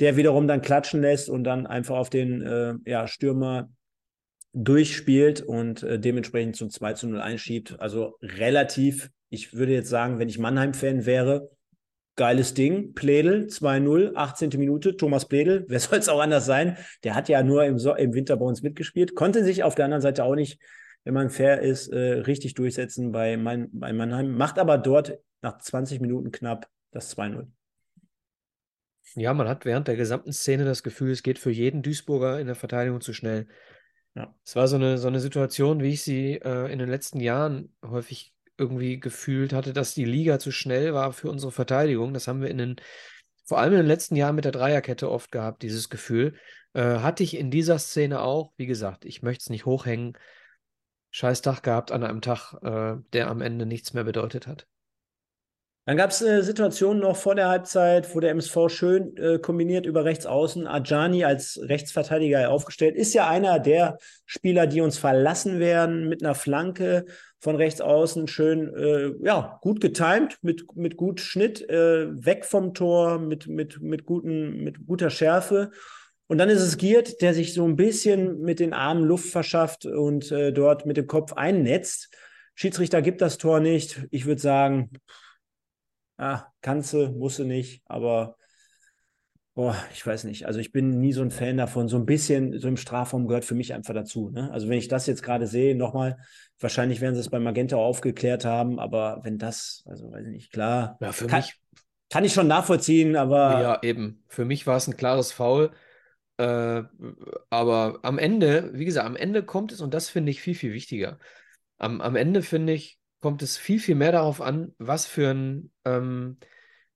der 0.00 0.16
wiederum 0.16 0.48
dann 0.48 0.62
klatschen 0.62 1.02
lässt 1.02 1.28
und 1.28 1.44
dann 1.44 1.66
einfach 1.66 1.96
auf 1.96 2.08
den 2.08 2.40
äh, 2.40 2.74
ja, 2.86 3.06
Stürmer 3.06 3.68
durchspielt 4.54 5.42
und 5.42 5.82
äh, 5.82 6.00
dementsprechend 6.00 6.56
zum 6.56 6.70
2 6.70 6.94
zu 6.94 7.08
0 7.08 7.20
einschiebt. 7.20 7.78
Also 7.78 8.16
relativ, 8.22 9.10
ich 9.28 9.52
würde 9.52 9.74
jetzt 9.74 9.90
sagen, 9.90 10.18
wenn 10.18 10.30
ich 10.30 10.38
Mannheim-Fan 10.38 11.04
wäre, 11.04 11.50
Geiles 12.16 12.54
Ding. 12.54 12.94
Pledel 12.94 13.46
2-0, 13.46 14.14
18. 14.14 14.50
Minute. 14.56 14.96
Thomas 14.96 15.28
Pledel, 15.28 15.64
wer 15.68 15.80
soll 15.80 15.98
es 15.98 16.08
auch 16.08 16.20
anders 16.20 16.46
sein? 16.46 16.76
Der 17.04 17.14
hat 17.14 17.28
ja 17.28 17.42
nur 17.42 17.64
im, 17.64 17.78
so 17.78 17.94
im 17.94 18.14
Winter 18.14 18.36
bei 18.36 18.44
uns 18.44 18.62
mitgespielt, 18.62 19.14
konnte 19.14 19.44
sich 19.44 19.62
auf 19.62 19.74
der 19.74 19.84
anderen 19.84 20.02
Seite 20.02 20.24
auch 20.24 20.34
nicht, 20.34 20.60
wenn 21.04 21.14
man 21.14 21.30
fair 21.30 21.60
ist, 21.60 21.88
äh, 21.88 21.98
richtig 21.98 22.54
durchsetzen 22.54 23.12
bei, 23.12 23.36
mein, 23.36 23.68
bei 23.72 23.92
Mannheim. 23.92 24.36
Macht 24.36 24.58
aber 24.58 24.78
dort 24.78 25.18
nach 25.42 25.58
20 25.58 26.00
Minuten 26.00 26.32
knapp 26.32 26.68
das 26.90 27.16
2-0. 27.16 27.46
Ja, 29.14 29.32
man 29.32 29.48
hat 29.48 29.64
während 29.64 29.88
der 29.88 29.96
gesamten 29.96 30.32
Szene 30.32 30.64
das 30.64 30.82
Gefühl, 30.82 31.10
es 31.10 31.22
geht 31.22 31.38
für 31.38 31.50
jeden 31.50 31.82
Duisburger 31.82 32.40
in 32.40 32.46
der 32.46 32.56
Verteidigung 32.56 33.00
zu 33.00 33.12
schnell. 33.12 33.46
Ja. 34.14 34.34
Es 34.44 34.56
war 34.56 34.66
so 34.66 34.76
eine, 34.76 34.98
so 34.98 35.08
eine 35.08 35.20
Situation, 35.20 35.82
wie 35.82 35.92
ich 35.92 36.02
sie 36.02 36.34
äh, 36.36 36.72
in 36.72 36.78
den 36.78 36.88
letzten 36.88 37.20
Jahren 37.20 37.74
häufig 37.84 38.34
irgendwie 38.58 39.00
gefühlt 39.00 39.52
hatte, 39.52 39.72
dass 39.72 39.94
die 39.94 40.04
Liga 40.04 40.38
zu 40.38 40.50
schnell 40.50 40.94
war 40.94 41.12
für 41.12 41.30
unsere 41.30 41.52
Verteidigung. 41.52 42.14
Das 42.14 42.28
haben 42.28 42.40
wir 42.40 42.50
in 42.50 42.58
den, 42.58 42.76
vor 43.44 43.58
allem 43.58 43.72
in 43.72 43.78
den 43.78 43.86
letzten 43.86 44.16
Jahren 44.16 44.36
mit 44.36 44.44
der 44.44 44.52
Dreierkette 44.52 45.10
oft 45.10 45.30
gehabt, 45.32 45.62
dieses 45.62 45.88
Gefühl. 45.88 46.34
Äh, 46.72 46.98
hatte 47.00 47.22
ich 47.22 47.36
in 47.36 47.50
dieser 47.50 47.78
Szene 47.78 48.20
auch, 48.20 48.52
wie 48.56 48.66
gesagt, 48.66 49.04
ich 49.04 49.22
möchte 49.22 49.42
es 49.42 49.50
nicht 49.50 49.66
hochhängen, 49.66 50.16
scheiß 51.10 51.40
Tag 51.42 51.62
gehabt 51.62 51.92
an 51.92 52.04
einem 52.04 52.20
Tag, 52.20 52.54
äh, 52.62 53.00
der 53.12 53.28
am 53.28 53.40
Ende 53.40 53.66
nichts 53.66 53.94
mehr 53.94 54.04
bedeutet 54.04 54.46
hat. 54.46 54.66
Dann 55.86 55.96
gab 55.96 56.10
es 56.10 56.20
äh, 56.20 56.42
Situationen 56.42 57.00
noch 57.00 57.16
vor 57.16 57.36
der 57.36 57.48
Halbzeit, 57.48 58.12
wo 58.12 58.18
der 58.18 58.32
MSV 58.32 58.68
schön 58.68 59.16
äh, 59.16 59.38
kombiniert 59.38 59.86
über 59.86 60.04
rechts 60.04 60.26
außen. 60.26 60.66
Ajani 60.66 61.24
als 61.24 61.60
Rechtsverteidiger 61.62 62.50
aufgestellt. 62.50 62.96
Ist 62.96 63.14
ja 63.14 63.28
einer 63.28 63.60
der 63.60 63.98
Spieler, 64.24 64.66
die 64.66 64.80
uns 64.80 64.98
verlassen 64.98 65.60
werden 65.60 66.08
mit 66.08 66.24
einer 66.24 66.34
Flanke 66.34 67.06
von 67.40 67.56
rechts 67.56 67.80
außen. 67.80 68.28
Schön, 68.28 68.74
äh, 68.74 69.12
ja, 69.24 69.58
gut 69.62 69.80
getimt, 69.80 70.38
mit, 70.42 70.66
mit 70.76 70.96
gut 70.96 71.20
Schnitt, 71.20 71.68
äh, 71.68 72.08
weg 72.24 72.44
vom 72.44 72.74
Tor, 72.74 73.18
mit, 73.18 73.46
mit, 73.46 73.80
mit, 73.80 74.06
guten, 74.06 74.62
mit 74.64 74.86
guter 74.86 75.10
Schärfe. 75.10 75.70
Und 76.28 76.38
dann 76.38 76.48
ist 76.48 76.60
es 76.60 76.76
Giert, 76.76 77.22
der 77.22 77.34
sich 77.34 77.54
so 77.54 77.64
ein 77.64 77.76
bisschen 77.76 78.40
mit 78.40 78.58
den 78.58 78.72
Armen 78.72 79.04
Luft 79.04 79.28
verschafft 79.28 79.86
und 79.86 80.32
äh, 80.32 80.52
dort 80.52 80.86
mit 80.86 80.96
dem 80.96 81.06
Kopf 81.06 81.34
einnetzt. 81.34 82.14
Schiedsrichter 82.54 83.02
gibt 83.02 83.20
das 83.20 83.38
Tor 83.38 83.60
nicht. 83.60 84.06
Ich 84.10 84.26
würde 84.26 84.40
sagen, 84.40 84.90
ah, 86.16 86.46
kannst 86.62 86.92
du, 86.94 87.08
musst 87.10 87.38
du 87.38 87.44
nicht, 87.44 87.82
aber 87.84 88.36
boah, 89.54 89.76
ich 89.92 90.06
weiß 90.06 90.24
nicht. 90.24 90.46
Also 90.46 90.58
ich 90.58 90.72
bin 90.72 91.00
nie 91.00 91.12
so 91.12 91.22
ein 91.22 91.30
Fan 91.30 91.56
davon. 91.56 91.88
So 91.88 91.96
ein 91.96 92.06
bisschen, 92.06 92.58
so 92.58 92.68
im 92.68 92.76
Strafraum 92.76 93.26
gehört 93.28 93.44
für 93.44 93.54
mich 93.54 93.72
einfach 93.72 93.94
dazu. 93.94 94.30
Ne? 94.30 94.50
Also 94.52 94.68
wenn 94.68 94.78
ich 94.78 94.88
das 94.88 95.06
jetzt 95.06 95.22
gerade 95.22 95.46
sehe, 95.46 95.76
nochmal, 95.76 96.18
wahrscheinlich 96.60 97.00
werden 97.00 97.14
sie 97.14 97.20
es 97.20 97.30
bei 97.30 97.38
Magenta 97.38 97.76
aufgeklärt 97.76 98.44
haben, 98.44 98.78
aber 98.78 99.20
wenn 99.22 99.38
das, 99.38 99.82
also 99.86 100.10
weiß 100.10 100.26
ich 100.26 100.32
nicht, 100.32 100.52
klar. 100.52 100.96
Ja, 101.00 101.12
für 101.12 101.26
kann, 101.26 101.40
mich. 101.40 101.54
Kann 102.10 102.24
ich 102.24 102.32
schon 102.32 102.46
nachvollziehen, 102.46 103.16
aber. 103.16 103.60
Ja, 103.60 103.82
eben. 103.82 104.24
Für 104.28 104.44
mich 104.44 104.66
war 104.66 104.76
es 104.76 104.86
ein 104.86 104.96
klares 104.96 105.32
Foul. 105.32 105.72
Äh, 106.38 106.82
aber 107.50 107.98
am 108.02 108.18
Ende, 108.18 108.70
wie 108.74 108.84
gesagt, 108.84 109.06
am 109.06 109.16
Ende 109.16 109.42
kommt 109.42 109.72
es, 109.72 109.80
und 109.80 109.94
das 109.94 110.08
finde 110.08 110.30
ich 110.30 110.40
viel, 110.40 110.54
viel 110.54 110.72
wichtiger. 110.72 111.18
Am, 111.78 112.00
am 112.00 112.14
Ende, 112.14 112.42
finde 112.42 112.74
ich, 112.74 112.98
kommt 113.20 113.42
es 113.42 113.56
viel, 113.56 113.80
viel 113.80 113.94
mehr 113.94 114.12
darauf 114.12 114.40
an, 114.40 114.74
was 114.78 115.06
für 115.06 115.30
ein, 115.30 115.72
ähm, 115.84 116.38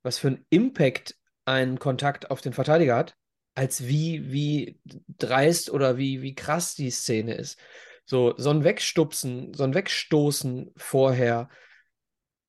was 0.02 0.18
für 0.18 0.28
ein 0.28 0.46
Impact 0.50 1.16
ein 1.44 1.78
Kontakt 1.78 2.30
auf 2.30 2.40
den 2.40 2.52
Verteidiger 2.52 2.96
hat, 2.96 3.16
als 3.54 3.86
wie, 3.86 4.30
wie 4.30 4.80
dreist 5.08 5.70
oder 5.70 5.96
wie, 5.96 6.22
wie 6.22 6.34
krass 6.34 6.74
die 6.74 6.90
Szene 6.90 7.34
ist. 7.34 7.58
So, 8.05 8.34
so 8.36 8.51
ein 8.51 8.64
Wegstupsen, 8.64 9.55
so 9.55 9.64
ein 9.64 9.74
Wegstoßen 9.74 10.72
vorher 10.76 11.48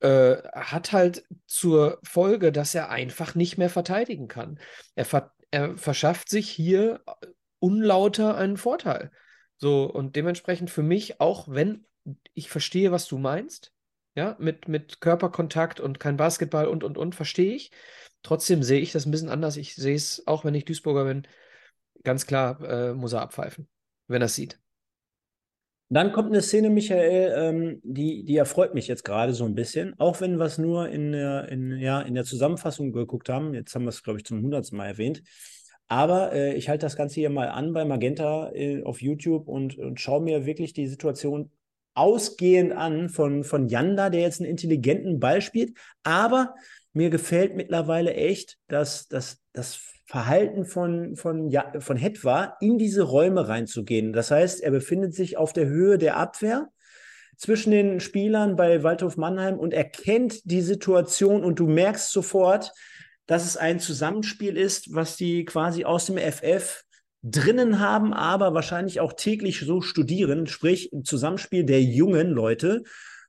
äh, 0.00 0.36
hat 0.52 0.92
halt 0.92 1.24
zur 1.46 2.00
Folge, 2.02 2.52
dass 2.52 2.74
er 2.74 2.90
einfach 2.90 3.34
nicht 3.34 3.58
mehr 3.58 3.70
verteidigen 3.70 4.28
kann. 4.28 4.58
Er, 4.94 5.04
ver 5.04 5.32
er 5.50 5.76
verschafft 5.76 6.28
sich 6.28 6.50
hier 6.50 7.02
unlauter 7.60 8.36
einen 8.36 8.56
Vorteil. 8.56 9.12
So, 9.56 9.84
und 9.84 10.16
dementsprechend 10.16 10.70
für 10.70 10.82
mich, 10.82 11.20
auch 11.20 11.46
wenn 11.48 11.86
ich 12.34 12.50
verstehe, 12.50 12.90
was 12.90 13.06
du 13.06 13.18
meinst. 13.18 13.72
Ja, 14.14 14.36
mit, 14.38 14.68
mit 14.68 15.00
Körperkontakt 15.00 15.80
und 15.80 15.98
kein 15.98 16.18
Basketball 16.18 16.66
und, 16.66 16.84
und, 16.84 16.98
und, 16.98 17.14
verstehe 17.14 17.54
ich. 17.54 17.70
Trotzdem 18.22 18.62
sehe 18.62 18.80
ich 18.80 18.92
das 18.92 19.06
ein 19.06 19.10
bisschen 19.10 19.30
anders. 19.30 19.56
Ich 19.56 19.74
sehe 19.74 19.94
es, 19.94 20.26
auch 20.26 20.44
wenn 20.44 20.54
ich 20.54 20.66
Duisburger 20.66 21.04
bin, 21.04 21.26
ganz 22.02 22.26
klar, 22.26 22.60
äh, 22.60 22.92
muss 22.92 23.14
er 23.14 23.22
abpfeifen, 23.22 23.68
wenn 24.08 24.20
er 24.20 24.26
es 24.26 24.34
sieht. 24.34 24.61
Dann 25.92 26.12
kommt 26.12 26.28
eine 26.28 26.40
Szene, 26.40 26.70
Michael, 26.70 27.34
ähm, 27.36 27.80
die, 27.84 28.24
die 28.24 28.38
erfreut 28.38 28.72
mich 28.72 28.88
jetzt 28.88 29.04
gerade 29.04 29.34
so 29.34 29.44
ein 29.44 29.54
bisschen, 29.54 29.92
auch 29.98 30.22
wenn 30.22 30.38
wir 30.38 30.46
es 30.46 30.56
nur 30.56 30.88
in 30.88 31.12
der, 31.12 31.50
in, 31.50 31.76
ja, 31.78 32.00
in 32.00 32.14
der 32.14 32.24
Zusammenfassung 32.24 32.92
geguckt 32.92 33.28
haben. 33.28 33.52
Jetzt 33.52 33.74
haben 33.74 33.82
wir 33.82 33.90
es, 33.90 34.02
glaube 34.02 34.18
ich, 34.18 34.24
zum 34.24 34.40
hundertsten 34.40 34.78
Mal 34.78 34.86
erwähnt. 34.86 35.22
Aber 35.88 36.32
äh, 36.32 36.54
ich 36.54 36.70
halte 36.70 36.86
das 36.86 36.96
Ganze 36.96 37.16
hier 37.16 37.28
mal 37.28 37.50
an 37.50 37.74
bei 37.74 37.84
Magenta 37.84 38.50
äh, 38.54 38.82
auf 38.84 39.02
YouTube 39.02 39.48
und, 39.48 39.76
und 39.76 40.00
schaue 40.00 40.22
mir 40.22 40.46
wirklich 40.46 40.72
die 40.72 40.86
Situation 40.86 41.50
ausgehend 41.92 42.72
an 42.72 43.10
von, 43.10 43.44
von 43.44 43.68
Janda, 43.68 44.08
der 44.08 44.22
jetzt 44.22 44.40
einen 44.40 44.48
intelligenten 44.48 45.20
Ball 45.20 45.42
spielt. 45.42 45.76
Aber 46.04 46.54
mir 46.92 47.10
gefällt 47.10 47.56
mittlerweile 47.56 48.14
echt, 48.14 48.58
dass, 48.68 49.08
dass 49.08 49.38
das 49.52 49.80
Verhalten 50.06 50.64
von, 50.64 51.16
von, 51.16 51.48
ja, 51.48 51.72
von 51.80 51.96
Hetwa 51.96 52.56
in 52.60 52.76
diese 52.78 53.02
Räume 53.02 53.48
reinzugehen. 53.48 54.12
Das 54.12 54.30
heißt, 54.30 54.62
er 54.62 54.70
befindet 54.70 55.14
sich 55.14 55.36
auf 55.36 55.52
der 55.52 55.66
Höhe 55.66 55.96
der 55.96 56.16
Abwehr 56.16 56.68
zwischen 57.36 57.70
den 57.70 58.00
Spielern 58.00 58.56
bei 58.56 58.82
Waldhof 58.82 59.16
Mannheim 59.16 59.58
und 59.58 59.72
erkennt 59.72 60.50
die 60.50 60.60
Situation 60.60 61.42
und 61.42 61.58
du 61.58 61.66
merkst 61.66 62.10
sofort, 62.10 62.72
dass 63.26 63.44
es 63.44 63.56
ein 63.56 63.80
Zusammenspiel 63.80 64.56
ist, 64.56 64.94
was 64.94 65.16
die 65.16 65.44
quasi 65.44 65.84
aus 65.84 66.06
dem 66.06 66.18
FF 66.18 66.84
drinnen 67.22 67.78
haben, 67.78 68.12
aber 68.12 68.52
wahrscheinlich 68.52 69.00
auch 69.00 69.12
täglich 69.12 69.60
so 69.60 69.80
studieren, 69.80 70.46
sprich 70.46 70.92
im 70.92 71.04
Zusammenspiel 71.04 71.64
der 71.64 71.82
jungen 71.82 72.30
Leute. 72.30 72.82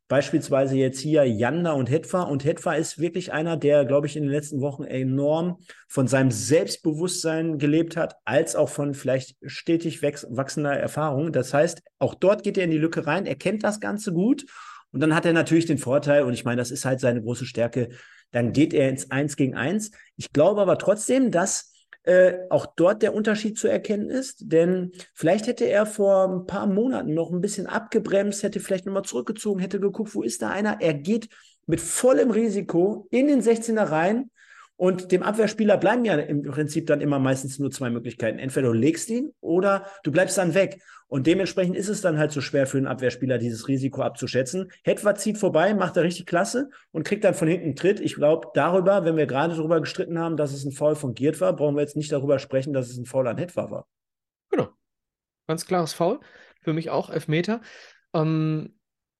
Beispielsweise 0.08 0.76
jetzt 0.76 1.00
hier 1.00 1.26
Janda 1.26 1.72
und 1.72 1.90
Hetwa. 1.90 2.24
Und 2.24 2.44
Hetwa 2.46 2.74
ist 2.74 3.00
wirklich 3.00 3.32
einer, 3.34 3.58
der, 3.58 3.86
glaube 3.86 4.08
ich, 4.08 4.16
in 4.16 4.24
den 4.24 4.32
letzten 4.32 4.62
Wochen 4.62 4.84
enorm 4.84 5.60
von 5.88 6.08
seinem 6.08 6.30
Selbstbewusstsein 6.30 7.58
gelebt 7.58 7.98
hat, 7.98 8.18
als 8.26 8.56
auch 8.56 8.70
von 8.70 8.94
vielleicht 8.94 9.38
stetig 9.46 10.02
wachsender 10.04 10.74
Erfahrung. 10.74 11.32
Das 11.32 11.54
heißt, 11.54 11.82
auch 12.00 12.16
dort 12.16 12.44
geht 12.44 12.58
er 12.58 12.66
in 12.66 12.72
die 12.72 12.78
Lücke 12.78 13.08
rein. 13.08 13.26
Er 13.26 13.36
kennt 13.36 13.64
das 13.64 13.80
Ganze 13.80 14.14
gut. 14.14 14.46
Und 14.92 15.00
dann 15.00 15.16
hat 15.16 15.26
er 15.26 15.34
natürlich 15.34 15.66
den 15.66 15.80
Vorteil, 15.80 16.24
und 16.24 16.34
ich 16.34 16.46
meine, 16.46 16.62
das 16.62 16.70
ist 16.70 16.86
halt 16.86 17.00
seine 17.00 17.22
große 17.22 17.46
Stärke, 17.46 17.90
dann 18.32 18.52
geht 18.52 18.74
er 18.74 18.90
ins 18.90 19.10
Eins 19.10 19.36
gegen 19.36 19.56
Eins. 19.56 19.92
Ich 20.18 20.32
glaube 20.32 20.62
aber 20.62 20.78
trotzdem, 20.78 21.32
dass 21.32 21.73
äh, 22.04 22.34
auch 22.50 22.66
dort 22.66 23.02
der 23.02 23.14
Unterschied 23.14 23.58
zu 23.58 23.68
erkennen 23.68 24.10
ist. 24.10 24.52
Denn 24.52 24.92
vielleicht 25.14 25.48
hätte 25.48 25.66
er 25.66 25.86
vor 25.86 26.28
ein 26.28 26.46
paar 26.46 26.68
Monaten 26.68 27.14
noch 27.14 27.32
ein 27.32 27.42
bisschen 27.42 27.68
abgebremst, 27.68 28.44
hätte 28.44 28.60
vielleicht 28.60 28.86
nochmal 28.86 29.06
zurückgezogen, 29.06 29.62
hätte 29.62 29.80
geguckt, 29.80 30.14
wo 30.14 30.22
ist 30.22 30.42
da 30.42 30.50
einer? 30.50 30.82
Er 30.82 30.94
geht 30.94 31.30
mit 31.66 31.80
vollem 31.80 32.32
Risiko 32.32 33.08
in 33.10 33.28
den 33.28 33.42
16er 33.42 33.90
rein 33.90 34.30
und 34.84 35.14
dem 35.14 35.24
Abwehrspieler 35.24 35.78
bleiben 35.78 36.04
ja 36.04 36.16
im 36.16 36.44
Prinzip 36.44 36.88
dann 36.88 37.00
immer 37.00 37.18
meistens 37.18 37.58
nur 37.58 37.72
zwei 37.72 37.90
Möglichkeiten. 37.90 38.38
Entweder 38.38 38.68
du 38.68 38.74
legst 38.74 39.10
ihn 39.10 39.32
oder 39.40 39.86
du 40.04 40.12
bleibst 40.12 40.38
dann 40.38 40.56
weg. 40.56 40.84
Und 41.08 41.26
dementsprechend 41.26 41.78
ist 41.78 41.88
es 41.88 42.02
dann 42.02 42.18
halt 42.18 42.34
so 42.34 42.42
schwer 42.42 42.68
für 42.68 42.80
einen 42.80 42.88
Abwehrspieler, 42.88 43.38
dieses 43.38 43.70
Risiko 43.70 44.02
abzuschätzen. 44.02 44.74
Hetwa 44.84 45.16
zieht 45.16 45.38
vorbei, 45.38 45.74
macht 45.74 45.96
er 45.96 46.04
richtig 46.04 46.26
klasse 46.26 46.70
und 46.92 47.06
kriegt 47.06 47.24
dann 47.24 47.34
von 47.34 47.48
hinten 47.48 47.68
einen 47.68 47.76
Tritt. 47.78 48.02
Ich 48.02 48.16
glaube, 48.16 48.50
darüber, 48.56 49.06
wenn 49.06 49.16
wir 49.16 49.26
gerade 49.26 49.56
darüber 49.56 49.80
gestritten 49.80 50.20
haben, 50.20 50.36
dass 50.36 50.52
es 50.52 50.66
ein 50.66 50.74
Foul 50.74 50.98
von 50.98 51.14
Giert 51.14 51.40
war, 51.40 51.56
brauchen 51.56 51.76
wir 51.76 51.82
jetzt 51.82 51.96
nicht 51.96 52.12
darüber 52.12 52.38
sprechen, 52.38 52.74
dass 52.74 52.90
es 52.90 52.98
ein 52.98 53.06
Foul 53.06 53.30
an 53.30 53.38
Hetwa 53.38 53.72
war. 53.72 53.88
Genau. 54.52 54.68
Ganz 55.48 55.66
klares 55.66 55.94
Foul. 55.94 56.20
Für 56.60 56.74
mich 56.74 56.90
auch 56.90 57.10
Elfmeter. 57.10 57.62
Ähm, 58.14 58.78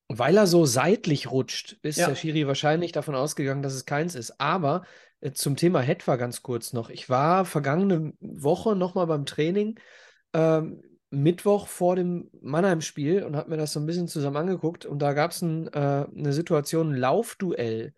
weil 0.10 0.36
er 0.36 0.46
so 0.46 0.66
seitlich 0.66 1.32
rutscht, 1.32 1.78
ist 1.84 2.00
ja. 2.00 2.08
der 2.08 2.16
Schiri 2.16 2.48
wahrscheinlich 2.48 2.92
davon 2.92 3.16
ausgegangen, 3.16 3.64
dass 3.64 3.74
es 3.74 3.86
keins 3.86 4.16
ist. 4.16 4.42
Aber 4.42 4.84
zum 5.32 5.56
Thema 5.56 5.82
Hetwa 5.82 6.18
ganz 6.18 6.42
kurz 6.42 6.74
noch. 6.74 6.90
Ich 6.90 7.10
war 7.10 7.46
vergangene 7.46 8.14
Woche 8.20 8.76
nochmal 8.76 9.08
beim 9.08 9.26
Training. 9.26 9.80
Ähm, 10.34 10.82
Mittwoch 11.12 11.68
vor 11.68 11.96
dem 11.96 12.30
Mannheim-Spiel 12.42 13.24
und 13.24 13.36
habe 13.36 13.52
mir 13.52 13.58
das 13.58 13.74
so 13.74 13.80
ein 13.80 13.86
bisschen 13.86 14.08
zusammen 14.08 14.38
angeguckt. 14.38 14.86
Und 14.86 15.00
da 15.00 15.14
gab 15.14 15.32
es 15.32 15.42
ein, 15.42 15.68
äh, 15.68 16.08
eine 16.14 16.34
Situation, 16.34 16.94
ein 16.94 16.98
Laufduell. 16.98 17.94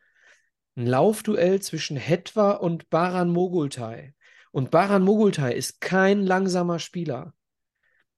Ein 0.75 0.87
Laufduell 0.87 1.61
zwischen 1.61 1.95
Hetwa 1.95 2.51
und 2.51 2.89
Baran 2.89 3.29
Mogultai. 3.29 4.13
Und 4.51 4.69
Baran 4.71 5.03
Mogultai 5.03 5.53
ist 5.53 5.81
kein 5.81 6.23
langsamer 6.23 6.79
Spieler. 6.79 7.33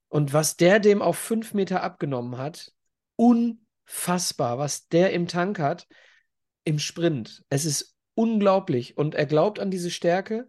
Und 0.08 0.32
was 0.32 0.56
der 0.56 0.80
dem 0.80 1.00
auf 1.00 1.16
fünf 1.16 1.54
Meter 1.54 1.82
abgenommen 1.82 2.38
hat, 2.38 2.72
unfassbar, 3.16 4.58
was 4.58 4.88
der 4.88 5.12
im 5.12 5.28
Tank 5.28 5.58
hat 5.58 5.86
im 6.64 6.78
Sprint. 6.78 7.44
Es 7.48 7.64
ist 7.64 7.97
unglaublich. 8.18 8.98
Und 8.98 9.14
er 9.14 9.26
glaubt 9.26 9.60
an 9.60 9.70
diese 9.70 9.90
Stärke. 9.90 10.48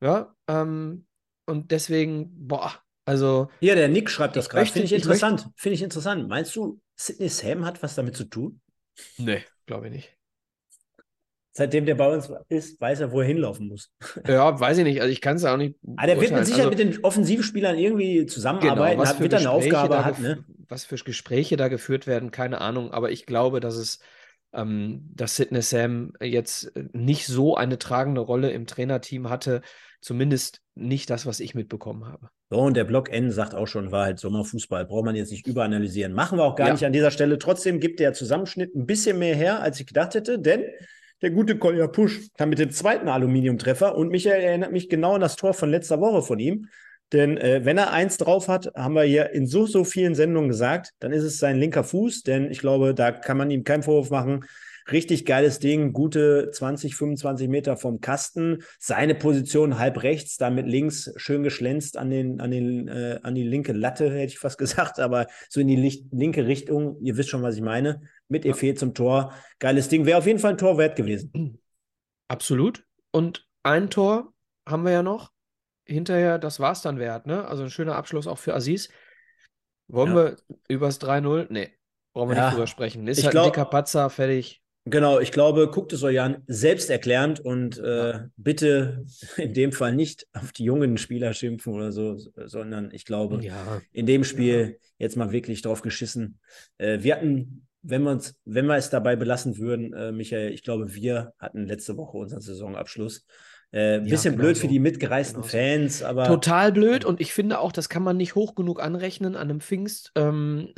Ja, 0.00 0.34
ähm, 0.48 1.06
und 1.44 1.72
deswegen, 1.72 2.30
boah, 2.46 2.72
also. 3.04 3.48
Ja, 3.60 3.74
der 3.74 3.88
Nick 3.88 4.08
schreibt 4.08 4.36
das 4.36 4.48
gerade. 4.48 4.66
Finde 4.66 4.86
ich 4.86 4.92
interessant. 4.92 5.48
Finde 5.56 5.74
ich 5.74 5.82
interessant. 5.82 6.28
Meinst 6.28 6.54
du, 6.54 6.80
Sidney 6.94 7.28
Sam 7.28 7.66
hat 7.66 7.82
was 7.82 7.96
damit 7.96 8.16
zu 8.16 8.24
tun? 8.24 8.60
Nee, 9.18 9.42
glaube 9.66 9.88
ich 9.88 9.92
nicht. 9.92 10.16
Seitdem 11.52 11.84
der 11.84 11.96
bei 11.96 12.14
uns 12.14 12.30
ist, 12.48 12.80
weiß 12.80 13.00
er, 13.00 13.10
wo 13.10 13.20
er 13.20 13.26
hinlaufen 13.26 13.66
muss. 13.66 13.90
Ja, 14.26 14.58
weiß 14.58 14.78
ich 14.78 14.84
nicht. 14.84 15.00
Also 15.00 15.12
ich 15.12 15.20
kann 15.20 15.36
es 15.36 15.44
auch 15.44 15.56
nicht. 15.56 15.76
Aber 15.96 16.06
der 16.06 16.20
wird 16.20 16.30
mit 16.30 16.46
Sicherheit 16.46 16.72
also, 16.72 16.84
mit 16.84 16.94
den 16.94 17.04
Offensivspielern 17.04 17.76
irgendwie 17.76 18.24
zusammenarbeiten, 18.26 18.92
genau, 18.92 19.02
was 19.02 19.14
hat, 19.14 19.20
wird 19.20 19.34
eine 19.34 19.50
Aufgabe 19.50 20.04
hat. 20.04 20.20
Ne? 20.20 20.44
Was 20.68 20.84
für 20.84 20.94
Gespräche 20.94 21.56
da 21.56 21.66
geführt 21.66 22.06
werden, 22.06 22.30
keine 22.30 22.60
Ahnung. 22.60 22.92
Aber 22.92 23.10
ich 23.10 23.26
glaube, 23.26 23.58
dass 23.58 23.74
es, 23.74 23.98
ähm, 24.52 25.10
dass 25.14 25.36
Sidney 25.36 25.62
Sam 25.62 26.12
jetzt 26.20 26.72
nicht 26.92 27.26
so 27.26 27.56
eine 27.56 27.78
tragende 27.78 28.20
Rolle 28.20 28.50
im 28.50 28.66
Trainerteam 28.66 29.28
hatte. 29.28 29.62
Zumindest 30.00 30.62
nicht 30.74 31.10
das, 31.10 31.26
was 31.26 31.40
ich 31.40 31.54
mitbekommen 31.54 32.06
habe. 32.06 32.30
So, 32.48 32.58
und 32.58 32.74
der 32.74 32.84
Block 32.84 33.12
N 33.12 33.30
sagt 33.30 33.54
auch 33.54 33.66
schon, 33.66 33.92
war 33.92 34.06
halt 34.06 34.18
Sommerfußball, 34.18 34.86
braucht 34.86 35.04
man 35.04 35.14
jetzt 35.14 35.30
nicht 35.30 35.46
überanalysieren. 35.46 36.12
Machen 36.12 36.38
wir 36.38 36.44
auch 36.44 36.56
gar 36.56 36.68
ja. 36.68 36.72
nicht 36.72 36.84
an 36.84 36.92
dieser 36.92 37.10
Stelle. 37.10 37.38
Trotzdem 37.38 37.80
gibt 37.80 38.00
der 38.00 38.12
Zusammenschnitt 38.12 38.74
ein 38.74 38.86
bisschen 38.86 39.18
mehr 39.18 39.36
her, 39.36 39.62
als 39.62 39.78
ich 39.78 39.86
gedacht 39.86 40.14
hätte, 40.14 40.38
denn 40.38 40.64
der 41.22 41.30
gute 41.30 41.58
Kolja 41.58 41.86
Pusch 41.86 42.28
kam 42.38 42.48
mit 42.48 42.58
dem 42.58 42.70
zweiten 42.70 43.08
Aluminiumtreffer 43.08 43.94
und 43.94 44.08
Michael 44.08 44.42
erinnert 44.42 44.72
mich 44.72 44.88
genau 44.88 45.14
an 45.14 45.20
das 45.20 45.36
Tor 45.36 45.52
von 45.52 45.70
letzter 45.70 46.00
Woche 46.00 46.22
von 46.22 46.38
ihm. 46.38 46.66
Denn 47.12 47.36
äh, 47.38 47.64
wenn 47.64 47.78
er 47.78 47.92
eins 47.92 48.16
drauf 48.16 48.48
hat, 48.48 48.72
haben 48.74 48.94
wir 48.94 49.02
hier 49.02 49.30
in 49.30 49.46
so, 49.46 49.66
so 49.66 49.84
vielen 49.84 50.14
Sendungen 50.14 50.48
gesagt, 50.48 50.92
dann 51.00 51.12
ist 51.12 51.24
es 51.24 51.38
sein 51.38 51.58
linker 51.58 51.84
Fuß, 51.84 52.22
denn 52.22 52.50
ich 52.50 52.60
glaube, 52.60 52.94
da 52.94 53.10
kann 53.10 53.36
man 53.36 53.50
ihm 53.50 53.64
keinen 53.64 53.82
Vorwurf 53.82 54.10
machen. 54.10 54.44
Richtig 54.90 55.24
geiles 55.24 55.58
Ding, 55.58 55.92
gute 55.92 56.50
20, 56.50 56.96
25 56.96 57.48
Meter 57.48 57.76
vom 57.76 58.00
Kasten. 58.00 58.62
Seine 58.78 59.14
Position 59.14 59.78
halb 59.78 60.02
rechts, 60.02 60.36
damit 60.36 60.66
links 60.66 61.12
schön 61.16 61.42
geschlänzt 61.42 61.96
an, 61.96 62.10
den, 62.10 62.40
an, 62.40 62.50
den, 62.50 62.88
äh, 62.88 63.20
an 63.22 63.34
die 63.34 63.44
linke 63.44 63.72
Latte, 63.72 64.10
hätte 64.10 64.32
ich 64.32 64.38
fast 64.38 64.58
gesagt, 64.58 64.98
aber 64.98 65.26
so 65.48 65.60
in 65.60 65.68
die 65.68 65.76
Licht, 65.76 66.06
linke 66.12 66.46
Richtung. 66.46 66.96
Ihr 67.02 67.16
wisst 67.16 67.28
schon, 67.28 67.42
was 67.42 67.56
ich 67.56 67.62
meine. 67.62 68.02
Mit. 68.28 68.46
Efe 68.46 68.74
zum 68.74 68.94
Tor. 68.94 69.34
Geiles 69.58 69.88
Ding. 69.88 70.06
Wäre 70.06 70.18
auf 70.18 70.26
jeden 70.26 70.38
Fall 70.38 70.52
ein 70.52 70.58
Tor 70.58 70.78
wert 70.78 70.96
gewesen. 70.96 71.58
Absolut. 72.28 72.84
Und 73.10 73.46
ein 73.62 73.90
Tor 73.90 74.32
haben 74.66 74.84
wir 74.84 74.92
ja 74.92 75.02
noch. 75.02 75.30
Hinterher, 75.90 76.38
das 76.38 76.60
war 76.60 76.72
es 76.72 76.82
dann 76.82 76.98
wert, 76.98 77.26
ne? 77.26 77.46
Also 77.46 77.64
ein 77.64 77.70
schöner 77.70 77.96
Abschluss 77.96 78.26
auch 78.26 78.38
für 78.38 78.54
Aziz. 78.54 78.88
Wollen 79.88 80.10
ja. 80.10 80.16
wir 80.16 80.36
übers 80.68 81.00
3-0? 81.00 81.46
Nee, 81.50 81.70
brauchen 82.12 82.30
wir 82.30 82.36
ja. 82.36 82.44
nicht 82.44 82.54
drüber 82.54 82.66
sprechen. 82.66 83.06
Ist 83.08 83.18
ich 83.18 83.24
halt 83.24 83.32
glaub, 83.32 83.46
ein 83.46 83.52
dicker 83.52 83.64
Patzer, 83.64 84.08
fertig. 84.08 84.62
Genau, 84.86 85.20
ich 85.20 85.30
glaube, 85.30 85.68
guckt 85.68 85.92
es 85.92 86.02
euch 86.02 86.20
an, 86.20 86.42
selbsterklärend 86.46 87.40
und 87.40 87.78
äh, 87.78 88.20
bitte 88.36 89.04
in 89.36 89.52
dem 89.52 89.72
Fall 89.72 89.94
nicht 89.94 90.26
auf 90.32 90.52
die 90.52 90.64
jungen 90.64 90.96
Spieler 90.96 91.34
schimpfen 91.34 91.74
oder 91.74 91.92
so, 91.92 92.16
sondern 92.46 92.90
ich 92.92 93.04
glaube, 93.04 93.40
in 93.92 94.06
dem 94.06 94.24
Spiel 94.24 94.78
jetzt 94.98 95.16
mal 95.16 95.32
wirklich 95.32 95.62
drauf 95.62 95.82
geschissen. 95.82 96.40
Äh, 96.78 97.02
wir 97.02 97.16
hatten, 97.16 97.66
wenn, 97.82 98.04
wenn 98.44 98.66
wir 98.66 98.76
es 98.76 98.90
dabei 98.90 99.16
belassen 99.16 99.58
würden, 99.58 99.92
äh, 99.92 100.12
Michael, 100.12 100.52
ich 100.52 100.62
glaube, 100.62 100.94
wir 100.94 101.34
hatten 101.38 101.66
letzte 101.66 101.96
Woche 101.96 102.16
unseren 102.16 102.40
Saisonabschluss. 102.40 103.26
Äh, 103.72 104.00
bisschen 104.00 104.32
ja, 104.32 104.36
genau 104.36 104.42
blöd 104.42 104.56
so. 104.56 104.62
für 104.62 104.68
die 104.68 104.80
mitgereisten 104.80 105.42
genau 105.42 105.48
Fans, 105.48 106.02
aber. 106.02 106.26
Total 106.26 106.72
blöd 106.72 107.04
und 107.04 107.20
ich 107.20 107.32
finde 107.32 107.60
auch, 107.60 107.72
das 107.72 107.88
kann 107.88 108.02
man 108.02 108.16
nicht 108.16 108.34
hoch 108.34 108.54
genug 108.54 108.82
anrechnen 108.82 109.36
an 109.36 109.48
einem 109.48 109.60
Pfingst 109.60 110.12
ähm, 110.16 110.72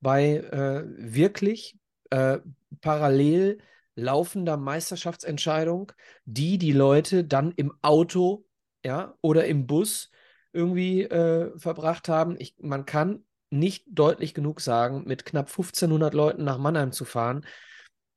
bei 0.00 0.36
äh, 0.36 0.84
wirklich 0.86 1.78
äh, 2.10 2.38
parallel 2.80 3.58
laufender 3.94 4.56
Meisterschaftsentscheidung, 4.56 5.92
die 6.24 6.58
die 6.58 6.72
Leute 6.72 7.24
dann 7.24 7.52
im 7.56 7.72
Auto 7.82 8.44
ja, 8.84 9.14
oder 9.20 9.46
im 9.46 9.66
Bus 9.66 10.10
irgendwie 10.52 11.02
äh, 11.02 11.56
verbracht 11.58 12.08
haben. 12.08 12.36
Ich, 12.38 12.54
man 12.60 12.86
kann 12.86 13.24
nicht 13.50 13.84
deutlich 13.88 14.34
genug 14.34 14.60
sagen, 14.60 15.04
mit 15.06 15.24
knapp 15.24 15.48
1500 15.48 16.14
Leuten 16.14 16.44
nach 16.44 16.58
Mannheim 16.58 16.92
zu 16.92 17.04
fahren, 17.04 17.44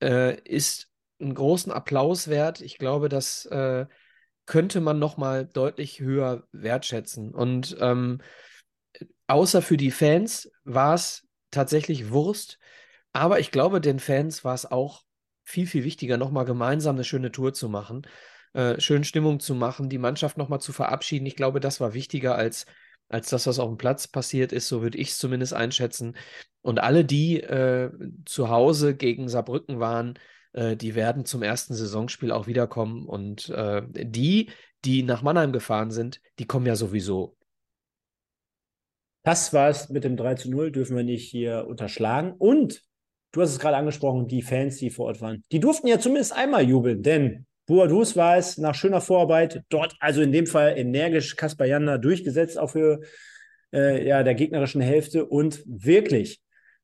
äh, 0.01 0.39
ist 0.41 0.90
einen 1.21 1.35
großen 1.35 1.71
Applaus 1.71 2.27
wert. 2.27 2.61
Ich 2.61 2.77
glaube, 2.77 3.09
das 3.09 3.45
äh, 3.45 3.85
könnte 4.45 4.81
man 4.81 4.99
noch 4.99 5.17
mal 5.17 5.45
deutlich 5.45 5.99
höher 5.99 6.43
wertschätzen. 6.51 7.33
Und 7.33 7.77
ähm, 7.79 8.21
außer 9.27 9.61
für 9.61 9.77
die 9.77 9.91
Fans 9.91 10.51
war 10.63 10.95
es 10.95 11.27
tatsächlich 11.51 12.11
Wurst, 12.11 12.59
aber 13.13 13.39
ich 13.39 13.51
glaube, 13.51 13.81
den 13.81 13.99
Fans 13.99 14.43
war 14.43 14.53
es 14.53 14.65
auch 14.65 15.03
viel, 15.43 15.67
viel 15.67 15.83
wichtiger, 15.83 16.17
nochmal 16.17 16.45
gemeinsam 16.45 16.95
eine 16.95 17.03
schöne 17.03 17.31
Tour 17.31 17.53
zu 17.53 17.69
machen, 17.69 18.07
äh, 18.53 18.79
schön 18.79 19.03
Stimmung 19.03 19.39
zu 19.39 19.55
machen, 19.55 19.89
die 19.89 19.97
Mannschaft 19.97 20.37
nochmal 20.37 20.61
zu 20.61 20.73
verabschieden. 20.73 21.25
Ich 21.25 21.35
glaube, 21.35 21.59
das 21.59 21.79
war 21.79 21.93
wichtiger 21.93 22.35
als, 22.35 22.65
als 23.09 23.29
das, 23.29 23.47
was 23.47 23.59
auf 23.59 23.69
dem 23.69 23.77
Platz 23.77 24.07
passiert 24.07 24.51
ist. 24.53 24.67
So 24.67 24.81
würde 24.81 24.97
ich 24.97 25.09
es 25.09 25.17
zumindest 25.17 25.53
einschätzen. 25.53 26.15
Und 26.61 26.79
alle, 26.79 27.03
die 27.03 27.41
äh, 27.41 27.91
zu 28.25 28.49
Hause 28.49 28.95
gegen 28.95 29.27
Saarbrücken 29.29 29.79
waren, 29.79 30.17
äh, 30.53 30.75
die 30.75 30.95
werden 30.95 31.25
zum 31.25 31.43
ersten 31.43 31.73
Saisonspiel 31.73 32.31
auch 32.31 32.47
wiederkommen. 32.47 33.05
Und 33.05 33.49
äh, 33.49 33.81
die, 33.89 34.49
die 34.85 35.03
nach 35.03 35.21
Mannheim 35.21 35.51
gefahren 35.51 35.91
sind, 35.91 36.21
die 36.39 36.45
kommen 36.45 36.65
ja 36.65 36.75
sowieso. 36.75 37.35
Das 39.23 39.53
war 39.53 39.69
es 39.69 39.89
mit 39.89 40.03
dem 40.03 40.17
3 40.17 40.35
zu 40.35 40.49
0, 40.49 40.71
dürfen 40.71 40.95
wir 40.95 41.03
nicht 41.03 41.29
hier 41.29 41.67
unterschlagen. 41.67 42.33
Und 42.33 42.83
du 43.31 43.41
hast 43.41 43.51
es 43.51 43.59
gerade 43.59 43.77
angesprochen, 43.77 44.27
die 44.27 44.41
Fans, 44.41 44.77
die 44.77 44.89
vor 44.89 45.05
Ort 45.05 45.21
waren, 45.21 45.43
die 45.51 45.59
durften 45.59 45.87
ja 45.87 45.99
zumindest 45.99 46.33
einmal 46.33 46.67
jubeln, 46.67 47.03
denn 47.03 47.45
Boadus 47.67 48.17
war 48.17 48.37
es 48.37 48.57
nach 48.57 48.75
schöner 48.75 48.99
Vorarbeit 48.99 49.63
dort, 49.69 49.95
also 49.99 50.21
in 50.21 50.31
dem 50.31 50.47
Fall 50.47 50.77
energisch 50.77 51.35
Kaspar 51.35 51.67
Janda 51.67 51.97
durchgesetzt, 51.97 52.57
auch 52.57 52.71
für 52.71 53.01
äh, 53.71 54.05
ja, 54.05 54.23
der 54.23 54.35
gegnerischen 54.35 54.81
Hälfte 54.81 55.25
und 55.25 55.63
wirklich, 55.65 56.41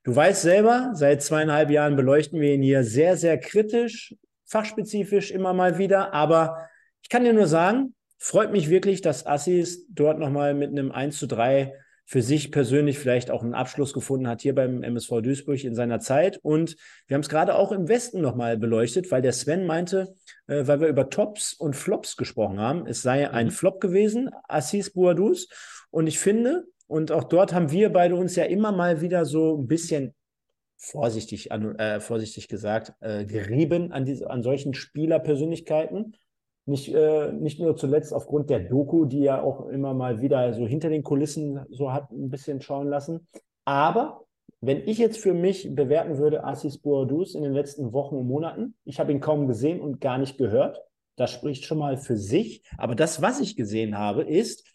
du 0.07 0.15
weißt 0.15 0.41
selber, 0.41 0.91
seit 0.93 1.21
zweieinhalb 1.21 1.69
Jahren 1.69 1.97
beleuchten 1.97 2.39
wir 2.39 2.53
ihn 2.53 2.61
hier 2.61 2.85
sehr, 2.85 3.17
sehr 3.17 3.37
kritisch, 3.37 4.15
fachspezifisch 4.45 5.31
immer 5.31 5.53
mal 5.53 5.77
wieder, 5.77 6.13
aber 6.13 6.69
ich 7.01 7.09
kann 7.09 7.25
dir 7.25 7.33
nur 7.33 7.47
sagen, 7.47 7.93
freut 8.17 8.53
mich 8.53 8.69
wirklich, 8.69 9.01
dass 9.01 9.27
Assis 9.27 9.85
dort 9.89 10.17
nochmal 10.17 10.53
mit 10.53 10.71
einem 10.71 10.93
1 10.93 11.19
zu 11.19 11.27
3 11.27 11.73
für 12.05 12.21
sich 12.21 12.53
persönlich 12.53 12.99
vielleicht 12.99 13.29
auch 13.29 13.43
einen 13.43 13.53
Abschluss 13.53 13.91
gefunden 13.91 14.29
hat 14.29 14.41
hier 14.41 14.55
beim 14.55 14.81
MSV 14.81 15.19
Duisburg 15.21 15.61
in 15.65 15.75
seiner 15.75 15.99
Zeit. 15.99 16.37
Und 16.41 16.77
wir 17.07 17.15
haben 17.15 17.21
es 17.21 17.27
gerade 17.27 17.55
auch 17.55 17.73
im 17.73 17.89
Westen 17.89 18.21
nochmal 18.21 18.57
beleuchtet, 18.57 19.11
weil 19.11 19.21
der 19.21 19.33
Sven 19.33 19.65
meinte, 19.65 20.15
äh, 20.47 20.65
weil 20.65 20.79
wir 20.79 20.87
über 20.87 21.09
Tops 21.09 21.51
und 21.51 21.75
Flops 21.75 22.15
gesprochen 22.15 22.61
haben, 22.61 22.87
es 22.87 23.01
sei 23.01 23.29
ein 23.29 23.47
mhm. 23.47 23.51
Flop 23.51 23.81
gewesen, 23.81 24.29
Assis 24.47 24.93
Bouadouz. 24.93 25.49
Und 25.89 26.07
ich 26.07 26.17
finde, 26.17 26.63
und 26.87 27.11
auch 27.11 27.25
dort 27.25 27.53
haben 27.53 27.71
wir 27.71 27.91
beide 27.91 28.15
uns 28.15 28.35
ja 28.35 28.45
immer 28.45 28.71
mal 28.71 29.01
wieder 29.01 29.25
so 29.25 29.57
ein 29.57 29.67
bisschen 29.67 30.13
vorsichtig, 30.77 31.51
äh, 31.51 31.99
vorsichtig 31.99 32.47
gesagt, 32.47 32.93
äh, 33.01 33.25
gerieben 33.25 33.91
an, 33.91 34.05
diese, 34.05 34.29
an 34.29 34.43
solchen 34.43 34.73
Spielerpersönlichkeiten. 34.73 36.15
Nicht, 36.65 36.93
äh, 36.93 37.31
nicht 37.31 37.59
nur 37.59 37.77
zuletzt 37.77 38.13
aufgrund 38.13 38.49
der 38.49 38.59
Doku, 38.59 39.05
die 39.05 39.21
ja 39.21 39.41
auch 39.41 39.67
immer 39.67 39.93
mal 39.93 40.21
wieder 40.21 40.53
so 40.53 40.67
hinter 40.67 40.89
den 40.89 41.03
Kulissen 41.03 41.65
so 41.69 41.93
hat 41.93 42.11
ein 42.11 42.29
bisschen 42.29 42.61
schauen 42.61 42.87
lassen. 42.87 43.27
Aber 43.65 44.25
wenn 44.59 44.87
ich 44.87 44.97
jetzt 44.97 45.19
für 45.19 45.33
mich 45.33 45.73
bewerten 45.73 46.17
würde, 46.17 46.43
Assis 46.43 46.77
Boadus 46.77 47.35
in 47.35 47.43
den 47.43 47.53
letzten 47.53 47.93
Wochen 47.93 48.15
und 48.15 48.27
Monaten, 48.27 48.75
ich 48.85 48.99
habe 48.99 49.11
ihn 49.11 49.19
kaum 49.19 49.47
gesehen 49.47 49.81
und 49.81 50.01
gar 50.01 50.17
nicht 50.17 50.37
gehört. 50.37 50.81
Das 51.15 51.31
spricht 51.31 51.65
schon 51.65 51.79
mal 51.79 51.97
für 51.97 52.17
sich. 52.17 52.63
Aber 52.77 52.95
das, 52.95 53.21
was 53.21 53.39
ich 53.39 53.55
gesehen 53.55 53.97
habe, 53.97 54.23
ist, 54.23 54.67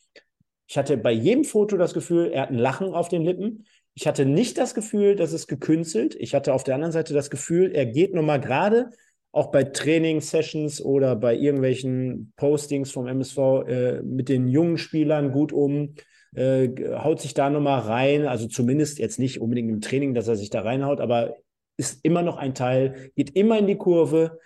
ich 0.72 0.78
hatte 0.78 0.96
bei 0.96 1.12
jedem 1.12 1.44
Foto 1.44 1.76
das 1.76 1.92
Gefühl, 1.92 2.30
er 2.32 2.44
hat 2.44 2.50
ein 2.50 2.56
Lachen 2.56 2.94
auf 2.94 3.10
den 3.10 3.20
Lippen. 3.20 3.66
Ich 3.92 4.06
hatte 4.06 4.24
nicht 4.24 4.56
das 4.56 4.72
Gefühl, 4.72 5.16
dass 5.16 5.34
es 5.34 5.46
gekünstelt. 5.46 6.14
Ich 6.18 6.34
hatte 6.34 6.54
auf 6.54 6.64
der 6.64 6.76
anderen 6.76 6.92
Seite 6.92 7.12
das 7.12 7.28
Gefühl, 7.28 7.72
er 7.74 7.84
geht 7.84 8.14
nochmal 8.14 8.40
gerade 8.40 8.88
auch 9.32 9.50
bei 9.50 9.64
Training-Sessions 9.64 10.82
oder 10.82 11.14
bei 11.14 11.36
irgendwelchen 11.36 12.32
Postings 12.36 12.90
vom 12.90 13.06
MSV 13.06 13.38
äh, 13.68 14.02
mit 14.02 14.30
den 14.30 14.48
jungen 14.48 14.78
Spielern 14.78 15.32
gut 15.32 15.52
um, 15.52 15.94
äh, 16.34 16.70
haut 16.96 17.20
sich 17.20 17.34
da 17.34 17.50
nochmal 17.50 17.80
rein, 17.80 18.26
also 18.26 18.48
zumindest 18.48 18.98
jetzt 18.98 19.18
nicht 19.18 19.42
unbedingt 19.42 19.68
im 19.68 19.82
Training, 19.82 20.14
dass 20.14 20.26
er 20.26 20.36
sich 20.36 20.48
da 20.48 20.62
reinhaut, 20.62 21.02
aber 21.02 21.36
ist 21.76 22.02
immer 22.02 22.22
noch 22.22 22.38
ein 22.38 22.54
Teil, 22.54 23.10
geht 23.14 23.36
immer 23.36 23.58
in 23.58 23.66
die 23.66 23.76
Kurve. 23.76 24.38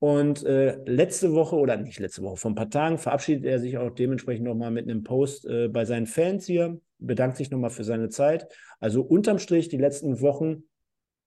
Und 0.00 0.44
äh, 0.44 0.78
letzte 0.86 1.34
Woche, 1.34 1.56
oder 1.56 1.76
nicht 1.76 1.98
letzte 1.98 2.22
Woche, 2.22 2.38
vor 2.38 2.50
ein 2.50 2.54
paar 2.54 2.70
Tagen 2.70 2.96
verabschiedet 2.96 3.44
er 3.44 3.60
sich 3.60 3.76
auch 3.76 3.90
dementsprechend 3.90 4.46
nochmal 4.46 4.70
mit 4.70 4.88
einem 4.88 5.04
Post 5.04 5.44
äh, 5.44 5.68
bei 5.68 5.84
seinen 5.84 6.06
Fans 6.06 6.46
hier, 6.46 6.80
bedankt 6.98 7.36
sich 7.36 7.50
nochmal 7.50 7.70
für 7.70 7.84
seine 7.84 8.08
Zeit. 8.08 8.48
Also 8.78 9.02
unterm 9.02 9.38
Strich 9.38 9.68
die 9.68 9.76
letzten 9.76 10.22
Wochen 10.22 10.64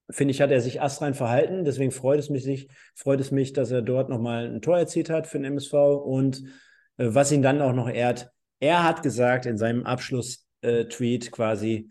finde 0.10 0.32
ich, 0.32 0.42
hat 0.42 0.52
er 0.52 0.60
sich 0.60 0.82
astrein 0.82 1.14
verhalten. 1.14 1.66
Deswegen 1.66 1.92
freut 1.92 2.20
es 2.20 2.30
mich, 2.30 2.68
freut 2.96 3.20
es 3.22 3.30
mich, 3.32 3.54
dass 3.54 3.70
er 3.70 3.84
dort 3.84 4.10
nochmal 4.10 4.48
ein 4.48 4.62
Tor 4.62 4.78
erzielt 4.78 5.12
hat 5.12 5.28
für 5.28 5.38
den 5.38 5.46
MSV. 5.46 5.74
Und 5.74 6.44
äh, 6.98 7.10
was 7.10 7.32
ihn 7.32 7.44
dann 7.44 7.62
auch 7.62 7.74
noch 7.74 7.90
ehrt, 7.90 8.32
er 8.60 8.84
hat 8.84 9.04
gesagt 9.04 9.46
in 9.46 9.58
seinem 9.58 9.86
Abschluss-Tweet 9.86 11.28
äh, 11.28 11.30
quasi, 11.30 11.90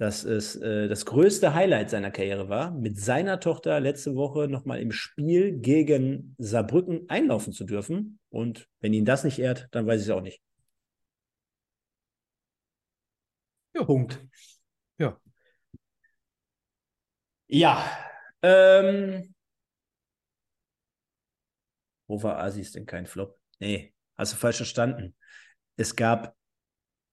dass 0.00 0.24
es 0.24 0.56
äh, 0.56 0.88
das 0.88 1.04
größte 1.04 1.52
Highlight 1.52 1.90
seiner 1.90 2.10
Karriere 2.10 2.48
war, 2.48 2.70
mit 2.70 2.98
seiner 2.98 3.38
Tochter 3.38 3.78
letzte 3.80 4.16
Woche 4.16 4.48
nochmal 4.48 4.80
im 4.80 4.92
Spiel 4.92 5.52
gegen 5.52 6.34
Saarbrücken 6.38 7.04
einlaufen 7.10 7.52
zu 7.52 7.64
dürfen. 7.64 8.18
Und 8.30 8.66
wenn 8.80 8.94
ihn 8.94 9.04
das 9.04 9.24
nicht 9.24 9.38
ehrt, 9.38 9.68
dann 9.72 9.86
weiß 9.86 10.00
ich 10.00 10.06
es 10.08 10.10
auch 10.14 10.22
nicht. 10.22 10.40
Ja. 13.74 13.84
Punkt. 13.84 14.18
Ja, 14.96 15.20
ja. 17.48 17.84
Ähm, 18.42 19.34
wo 22.06 22.22
war 22.22 22.38
Asis 22.38 22.72
denn 22.72 22.86
kein 22.86 23.06
Flop? 23.06 23.38
Nee, 23.58 23.92
hast 24.16 24.32
du 24.32 24.36
falsch 24.38 24.56
verstanden. 24.56 25.14
Es 25.76 25.94
gab 25.94 26.34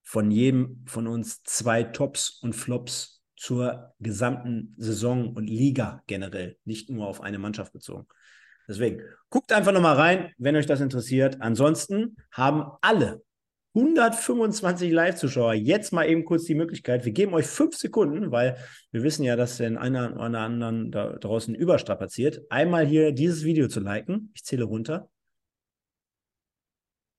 von 0.07 0.31
jedem 0.31 0.85
von 0.85 1.05
uns 1.05 1.43
zwei 1.43 1.83
Tops 1.83 2.39
und 2.41 2.53
Flops 2.53 3.21
zur 3.35 3.93
gesamten 3.99 4.73
Saison 4.77 5.33
und 5.33 5.47
Liga 5.47 6.01
generell, 6.07 6.55
nicht 6.63 6.89
nur 6.89 7.07
auf 7.07 7.19
eine 7.19 7.39
Mannschaft 7.39 7.73
bezogen. 7.73 8.07
Deswegen 8.69 9.01
guckt 9.29 9.51
einfach 9.51 9.73
nochmal 9.73 9.97
rein, 9.97 10.31
wenn 10.37 10.55
euch 10.55 10.65
das 10.65 10.79
interessiert. 10.79 11.41
Ansonsten 11.41 12.15
haben 12.31 12.71
alle 12.79 13.21
125 13.75 14.93
Live-Zuschauer. 14.93 15.55
Jetzt 15.55 15.91
mal 15.91 16.09
eben 16.09 16.23
kurz 16.23 16.45
die 16.45 16.55
Möglichkeit. 16.55 17.03
Wir 17.03 17.11
geben 17.11 17.33
euch 17.33 17.47
fünf 17.47 17.75
Sekunden, 17.75 18.31
weil 18.31 18.55
wir 18.91 19.03
wissen 19.03 19.23
ja, 19.23 19.35
dass 19.35 19.57
den 19.57 19.77
einer 19.77 20.13
oder 20.15 20.39
anderen 20.39 20.89
da 20.89 21.17
draußen 21.17 21.53
überstrapaziert. 21.53 22.43
Einmal 22.49 22.87
hier 22.87 23.11
dieses 23.11 23.43
Video 23.43 23.67
zu 23.67 23.81
liken. 23.81 24.31
Ich 24.33 24.45
zähle 24.45 24.63
runter. 24.63 25.09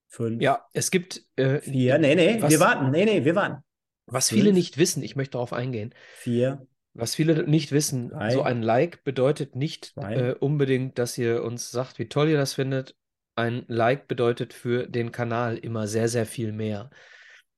Fünf. 0.08 0.42
Ja, 0.42 0.64
es 0.72 0.90
gibt. 0.90 1.22
Äh, 1.36 1.60
vier. 1.60 1.98
Nee, 1.98 2.14
nee, 2.14 2.40
was, 2.40 2.50
wir 2.50 2.60
warten. 2.60 2.90
Nee, 2.90 3.04
nee, 3.04 3.24
wir 3.24 3.34
warten. 3.34 3.62
Was 4.06 4.30
Fünf. 4.30 4.40
viele 4.40 4.52
nicht 4.52 4.78
wissen, 4.78 5.02
ich 5.02 5.16
möchte 5.16 5.32
darauf 5.32 5.52
eingehen. 5.52 5.94
Vier. 6.14 6.66
Was 6.94 7.14
viele 7.14 7.46
nicht 7.46 7.70
wissen, 7.70 8.08
drei, 8.08 8.30
so 8.30 8.42
ein 8.42 8.62
Like 8.62 9.04
bedeutet 9.04 9.54
nicht 9.54 9.92
äh, 9.96 10.32
unbedingt, 10.32 10.98
dass 10.98 11.16
ihr 11.16 11.44
uns 11.44 11.70
sagt, 11.70 11.98
wie 11.98 12.08
toll 12.08 12.28
ihr 12.28 12.38
das 12.38 12.54
findet 12.54 12.96
ein 13.38 13.64
Like 13.68 14.08
bedeutet 14.08 14.52
für 14.52 14.88
den 14.88 15.12
Kanal 15.12 15.56
immer 15.56 15.86
sehr, 15.86 16.08
sehr 16.08 16.26
viel 16.26 16.52
mehr. 16.52 16.90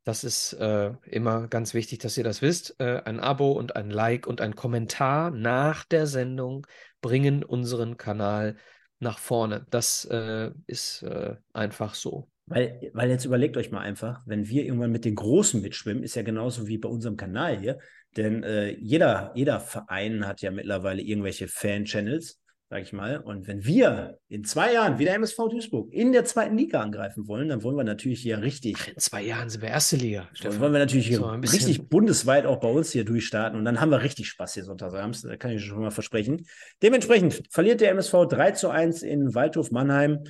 Das 0.05 0.25
ist 0.25 0.53
äh, 0.55 0.93
immer 1.05 1.49
ganz 1.49 1.73
wichtig, 1.75 2.01
dass 2.01 2.19
ihr 2.19 2.25
das 2.25 2.43
wisst. 2.43 2.79
Äh, 2.81 3.03
ein 3.05 3.19
Abo 3.19 3.53
und 3.53 3.77
ein 3.77 3.91
Like 3.91 4.27
und 4.27 4.43
ein 4.43 4.55
Kommentar 4.55 5.31
nach 5.31 5.85
der 5.85 6.07
Sendung 6.07 6.67
bringen 7.01 7.43
unseren 7.43 7.97
Kanal 7.97 8.57
nach 8.99 9.19
vorne. 9.19 9.67
Das 9.71 10.05
äh, 10.05 10.51
ist 10.67 11.03
äh, 11.03 11.37
einfach 11.55 11.95
so. 11.95 12.30
Weil, 12.51 12.91
weil 12.95 13.09
jetzt 13.09 13.25
überlegt 13.25 13.57
euch 13.57 13.71
mal 13.71 13.81
einfach, 13.81 14.23
wenn 14.27 14.49
wir 14.49 14.65
irgendwann 14.65 14.91
mit 14.91 15.05
den 15.05 15.15
Großen 15.15 15.63
mitschwimmen, 15.63 16.03
ist 16.03 16.17
ja 16.17 16.23
genauso 16.23 16.67
wie 16.67 16.79
bei 16.79 16.89
unserem 16.89 17.17
Kanal 17.17 17.59
hier. 17.59 17.79
Denn 18.17 18.43
äh, 18.43 18.73
jeder, 18.73 19.31
jeder 19.37 19.61
Verein 19.61 20.27
hat 20.27 20.43
ja 20.43 20.51
mittlerweile 20.51 21.01
irgendwelche 21.01 21.47
Fan-Channels 21.47 22.41
sage 22.71 22.83
ich 22.83 22.93
mal. 22.93 23.19
Und 23.19 23.49
wenn 23.49 23.65
wir 23.65 24.21
in 24.29 24.45
zwei 24.45 24.73
Jahren 24.73 25.01
wieder 25.01 25.13
MSV 25.15 25.37
Duisburg 25.51 25.93
in 25.93 26.13
der 26.13 26.25
zweiten 26.25 26.57
Liga 26.57 26.81
angreifen 26.81 27.27
wollen, 27.27 27.49
dann 27.49 27.65
wollen 27.65 27.77
wir 27.77 27.83
natürlich 27.83 28.21
hier 28.21 28.41
richtig. 28.43 28.77
Ach, 28.79 28.89
in 28.89 28.99
zwei 28.99 29.23
Jahren 29.23 29.51
sind 29.51 29.61
wir 29.61 29.71
erste 29.71 29.97
Liga. 29.97 30.29
Dann 30.41 30.61
wollen 30.61 30.73
wir 30.73 30.79
natürlich 30.79 31.09
hier 31.09 31.21
richtig 31.43 31.89
bundesweit 31.89 32.47
auch 32.47 32.61
bei 32.61 32.69
uns 32.69 32.93
hier 32.93 33.05
durchstarten 33.05 33.59
und 33.59 33.65
dann 33.65 33.81
haben 33.81 33.91
wir 33.91 34.03
richtig 34.03 34.29
Spaß 34.29 34.55
hier 34.55 34.65
sonntagsabends. 34.65 35.23
Da 35.23 35.37
kann 35.37 35.51
ich 35.51 35.65
schon 35.65 35.81
mal 35.81 35.91
versprechen. 35.91 36.47
Dementsprechend 36.81 37.43
verliert 37.51 37.81
der 37.81 37.91
MSV 37.91 38.29
3 38.29 38.53
zu 38.53 38.69
1 38.69 39.03
in 39.03 39.35
Waldhof 39.35 39.73
Mannheim. 39.73 40.21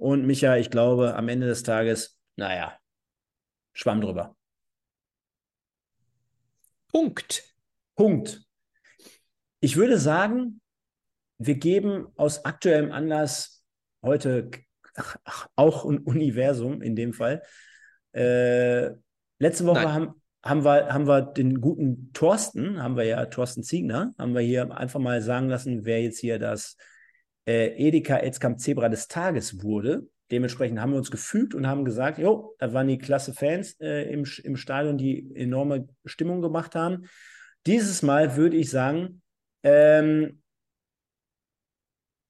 Und 0.00 0.24
Micha, 0.24 0.56
ich 0.56 0.70
glaube, 0.70 1.14
am 1.14 1.28
Ende 1.28 1.46
des 1.46 1.62
Tages, 1.62 2.18
naja, 2.36 2.74
schwamm 3.74 4.00
drüber. 4.00 4.34
Punkt. 6.88 7.44
Punkt. 7.96 8.42
Ich 9.60 9.76
würde 9.76 9.98
sagen, 9.98 10.62
wir 11.36 11.56
geben 11.56 12.06
aus 12.16 12.46
aktuellem 12.46 12.92
Anlass 12.92 13.62
heute 14.02 14.50
auch 15.54 15.84
ein 15.84 15.98
Universum 15.98 16.80
in 16.80 16.96
dem 16.96 17.12
Fall. 17.12 17.42
Äh, 18.12 18.92
letzte 19.38 19.66
Woche 19.66 19.92
haben, 19.92 20.14
haben, 20.42 20.64
wir, 20.64 20.94
haben 20.94 21.06
wir 21.08 21.20
den 21.20 21.60
guten 21.60 22.10
Thorsten, 22.14 22.82
haben 22.82 22.96
wir 22.96 23.04
ja 23.04 23.26
Thorsten 23.26 23.62
Ziegner, 23.62 24.14
haben 24.18 24.32
wir 24.32 24.40
hier 24.40 24.74
einfach 24.74 24.98
mal 24.98 25.20
sagen 25.20 25.50
lassen, 25.50 25.84
wer 25.84 26.02
jetzt 26.02 26.20
hier 26.20 26.38
das 26.38 26.78
äh, 27.50 27.74
Edeka 27.76 28.16
Elskamp 28.16 28.60
Zebra 28.60 28.88
des 28.88 29.08
Tages 29.08 29.62
wurde. 29.62 30.06
Dementsprechend 30.30 30.80
haben 30.80 30.92
wir 30.92 30.98
uns 30.98 31.10
gefügt 31.10 31.54
und 31.54 31.66
haben 31.66 31.84
gesagt, 31.84 32.18
jo, 32.18 32.54
da 32.58 32.72
waren 32.72 32.86
die 32.86 32.98
klasse 32.98 33.34
Fans 33.34 33.76
äh, 33.80 34.12
im, 34.12 34.24
im 34.44 34.56
Stadion, 34.56 34.96
die 34.96 35.34
enorme 35.34 35.88
Stimmung 36.04 36.40
gemacht 36.40 36.76
haben. 36.76 37.06
Dieses 37.66 38.02
Mal 38.02 38.36
würde 38.36 38.56
ich 38.56 38.70
sagen, 38.70 39.22
ähm, 39.64 40.40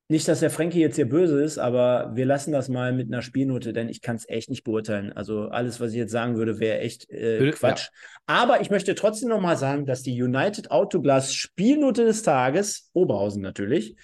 nicht, 0.08 0.26
dass 0.26 0.40
der 0.40 0.50
Frankie 0.50 0.80
jetzt 0.80 0.96
hier 0.96 1.08
böse 1.08 1.40
ist, 1.40 1.58
aber 1.58 2.10
wir 2.16 2.26
lassen 2.26 2.50
das 2.50 2.68
mal 2.68 2.92
mit 2.92 3.12
einer 3.12 3.22
Spielnote, 3.22 3.72
denn 3.72 3.88
ich 3.88 4.00
kann 4.00 4.16
es 4.16 4.28
echt 4.28 4.50
nicht 4.50 4.64
beurteilen. 4.64 5.12
Also 5.12 5.50
alles, 5.50 5.78
was 5.78 5.92
ich 5.92 5.98
jetzt 5.98 6.10
sagen 6.10 6.36
würde, 6.36 6.58
wäre 6.58 6.80
echt 6.80 7.08
äh, 7.10 7.52
Quatsch. 7.52 7.84
Ja. 7.84 7.90
Aber 8.26 8.60
ich 8.60 8.70
möchte 8.70 8.96
trotzdem 8.96 9.28
nochmal 9.28 9.56
sagen, 9.56 9.86
dass 9.86 10.02
die 10.02 10.20
United 10.20 10.72
Autoglass 10.72 11.32
Spielnote 11.34 12.04
des 12.04 12.22
Tages, 12.22 12.90
Oberhausen 12.92 13.42
natürlich, 13.42 13.94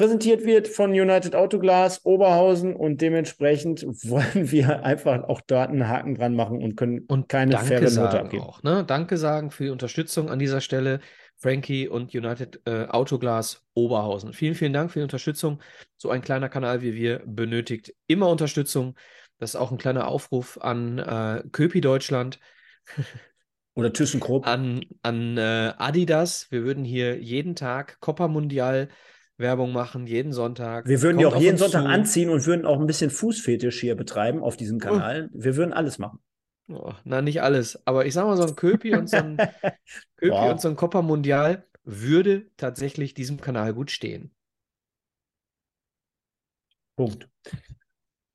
präsentiert 0.00 0.46
wird 0.46 0.66
von 0.66 0.92
United 0.92 1.34
Autoglass 1.34 2.06
Oberhausen 2.06 2.74
und 2.74 3.02
dementsprechend 3.02 3.82
wollen 4.08 4.50
wir 4.50 4.82
einfach 4.82 5.24
auch 5.24 5.42
dort 5.42 5.68
einen 5.68 5.88
Haken 5.88 6.14
dran 6.14 6.34
machen 6.34 6.62
und 6.62 6.74
können 6.74 7.00
und 7.00 7.28
keine 7.28 7.58
faire 7.58 7.90
Note 7.90 8.18
abgeben. 8.18 8.42
Auch, 8.42 8.62
ne? 8.62 8.82
Danke 8.82 9.18
sagen 9.18 9.50
für 9.50 9.64
die 9.64 9.70
Unterstützung 9.70 10.30
an 10.30 10.38
dieser 10.38 10.62
Stelle. 10.62 11.00
Frankie 11.36 11.86
und 11.86 12.14
United 12.14 12.62
äh, 12.64 12.86
Autoglas 12.86 13.62
Oberhausen. 13.74 14.32
Vielen, 14.32 14.54
vielen 14.54 14.72
Dank 14.72 14.90
für 14.90 15.00
die 15.00 15.02
Unterstützung. 15.02 15.60
So 15.98 16.08
ein 16.08 16.22
kleiner 16.22 16.48
Kanal 16.48 16.80
wie 16.80 16.94
wir 16.94 17.20
benötigt 17.26 17.94
immer 18.06 18.30
Unterstützung. 18.30 18.94
Das 19.38 19.50
ist 19.50 19.56
auch 19.56 19.70
ein 19.70 19.78
kleiner 19.78 20.08
Aufruf 20.08 20.56
an 20.62 20.98
äh, 20.98 21.42
Köpi 21.52 21.82
Deutschland. 21.82 22.40
Oder 23.74 23.92
ThyssenKrupp. 23.92 24.46
An, 24.46 24.80
an 25.02 25.36
äh, 25.36 25.74
Adidas. 25.76 26.50
Wir 26.50 26.64
würden 26.64 26.84
hier 26.84 27.18
jeden 27.20 27.54
Tag 27.54 28.00
Copa 28.00 28.28
Mundial 28.28 28.88
Werbung 29.40 29.72
machen, 29.72 30.06
jeden 30.06 30.32
Sonntag. 30.32 30.86
Wir 30.86 31.02
würden 31.02 31.18
die 31.18 31.26
auch 31.26 31.36
jeden 31.36 31.58
Sonntag 31.58 31.82
zu. 31.82 31.88
anziehen 31.88 32.30
und 32.30 32.46
würden 32.46 32.66
auch 32.66 32.78
ein 32.78 32.86
bisschen 32.86 33.10
Fußfetisch 33.10 33.80
hier 33.80 33.96
betreiben 33.96 34.42
auf 34.42 34.56
diesem 34.56 34.78
Kanal. 34.78 35.30
Oh. 35.32 35.36
Wir 35.42 35.56
würden 35.56 35.72
alles 35.72 35.98
machen. 35.98 36.20
Oh, 36.68 36.92
na, 37.04 37.20
nicht 37.20 37.42
alles. 37.42 37.84
Aber 37.86 38.06
ich 38.06 38.14
sag 38.14 38.26
mal, 38.26 38.36
so 38.36 38.44
ein 38.44 38.54
Köpi 38.54 38.94
und 38.94 39.08
so 39.10 39.16
ein 39.16 39.36
Köpi 40.16 40.30
Wow. 40.30 40.52
und 40.52 40.60
so 40.60 40.68
ein 40.68 40.76
Copa 40.76 41.02
Mundial 41.02 41.66
würde 41.82 42.46
tatsächlich 42.56 43.14
diesem 43.14 43.40
Kanal 43.40 43.74
gut 43.74 43.90
stehen. 43.90 44.30
Punkt. 46.96 47.28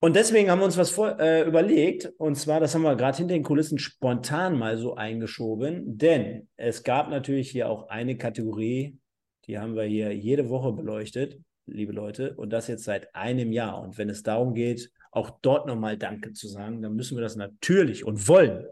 Und 0.01 0.15
deswegen 0.15 0.51
haben 0.51 0.59
wir 0.59 0.65
uns 0.65 0.77
was 0.77 0.91
vor, 0.91 1.19
äh, 1.19 1.43
überlegt, 1.47 2.11
und 2.17 2.35
zwar, 2.35 2.59
das 2.59 2.75
haben 2.75 2.81
wir 2.83 2.95
gerade 2.95 3.17
hinter 3.17 3.33
den 3.33 3.43
Kulissen 3.43 3.79
spontan 3.79 4.57
mal 4.57 4.77
so 4.77 4.95
eingeschoben, 4.95 5.97
denn 5.97 6.47
es 6.57 6.83
gab 6.83 7.09
natürlich 7.09 7.49
hier 7.49 7.69
auch 7.69 7.87
eine 7.89 8.17
Kategorie, 8.17 8.99
die 9.47 9.59
haben 9.59 9.75
wir 9.75 9.83
hier 9.83 10.15
jede 10.15 10.49
Woche 10.49 10.71
beleuchtet, 10.73 11.39
liebe 11.65 11.93
Leute, 11.93 12.35
und 12.35 12.51
das 12.51 12.67
jetzt 12.67 12.83
seit 12.83 13.13
einem 13.15 13.51
Jahr. 13.51 13.81
Und 13.81 13.97
wenn 13.97 14.09
es 14.09 14.23
darum 14.23 14.53
geht, 14.53 14.91
auch 15.11 15.31
dort 15.41 15.65
nochmal 15.67 15.97
Danke 15.97 16.33
zu 16.33 16.47
sagen, 16.47 16.81
dann 16.81 16.95
müssen 16.95 17.17
wir 17.17 17.21
das 17.21 17.35
natürlich 17.35 18.05
und 18.05 18.27
wollen. 18.27 18.65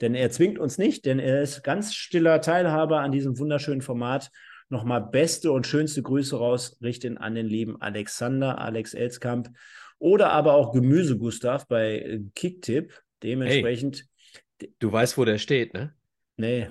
Denn 0.00 0.14
er 0.14 0.30
zwingt 0.30 0.58
uns 0.58 0.78
nicht, 0.78 1.06
denn 1.06 1.18
er 1.18 1.42
ist 1.42 1.64
ganz 1.64 1.92
stiller 1.92 2.40
Teilhaber 2.40 3.00
an 3.00 3.12
diesem 3.12 3.38
wunderschönen 3.38 3.82
Format. 3.82 4.30
Nochmal 4.68 5.00
beste 5.00 5.50
und 5.50 5.66
schönste 5.66 6.02
Grüße 6.02 6.36
rausrichten 6.36 7.18
an 7.18 7.34
den 7.34 7.46
lieben 7.46 7.80
Alexander, 7.80 8.58
Alex 8.58 8.94
Elskamp 8.94 9.50
oder 9.98 10.30
aber 10.30 10.54
auch 10.54 10.72
Gemüse 10.72 11.18
Gustav 11.18 11.66
bei 11.66 12.20
Kicktipp. 12.34 12.92
Dementsprechend, 13.22 14.06
Du 14.78 14.90
weißt, 14.90 15.16
wo 15.18 15.24
der 15.24 15.38
steht, 15.38 15.74
ne? 15.74 15.94
nee. 16.36 16.68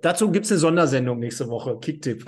Dazu 0.00 0.30
gibt 0.30 0.44
es 0.44 0.52
eine 0.52 0.60
Sondersendung 0.60 1.18
nächste 1.18 1.48
Woche, 1.48 1.76
Kicktipp. 1.80 2.24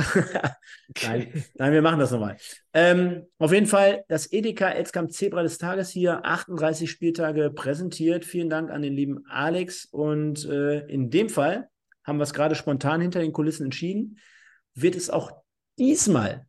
nein, 1.04 1.44
nein, 1.54 1.72
wir 1.72 1.82
machen 1.82 2.00
das 2.00 2.10
nochmal. 2.10 2.36
Ähm, 2.72 3.26
auf 3.38 3.52
jeden 3.52 3.66
Fall 3.66 4.04
das 4.08 4.32
Edeka 4.32 4.70
Elskamp 4.70 5.12
Zebra 5.12 5.42
des 5.42 5.58
Tages 5.58 5.90
hier, 5.90 6.24
38 6.24 6.90
Spieltage 6.90 7.50
präsentiert. 7.50 8.24
Vielen 8.24 8.50
Dank 8.50 8.70
an 8.70 8.82
den 8.82 8.92
lieben 8.92 9.24
Alex. 9.28 9.84
Und 9.84 10.44
äh, 10.46 10.80
in 10.86 11.10
dem 11.10 11.28
Fall 11.28 11.68
haben 12.02 12.18
wir 12.18 12.24
es 12.24 12.34
gerade 12.34 12.56
spontan 12.56 13.00
hinter 13.00 13.20
den 13.20 13.32
Kulissen 13.32 13.64
entschieden, 13.64 14.18
wird 14.74 14.96
es 14.96 15.08
auch 15.08 15.30
diesmal 15.78 16.46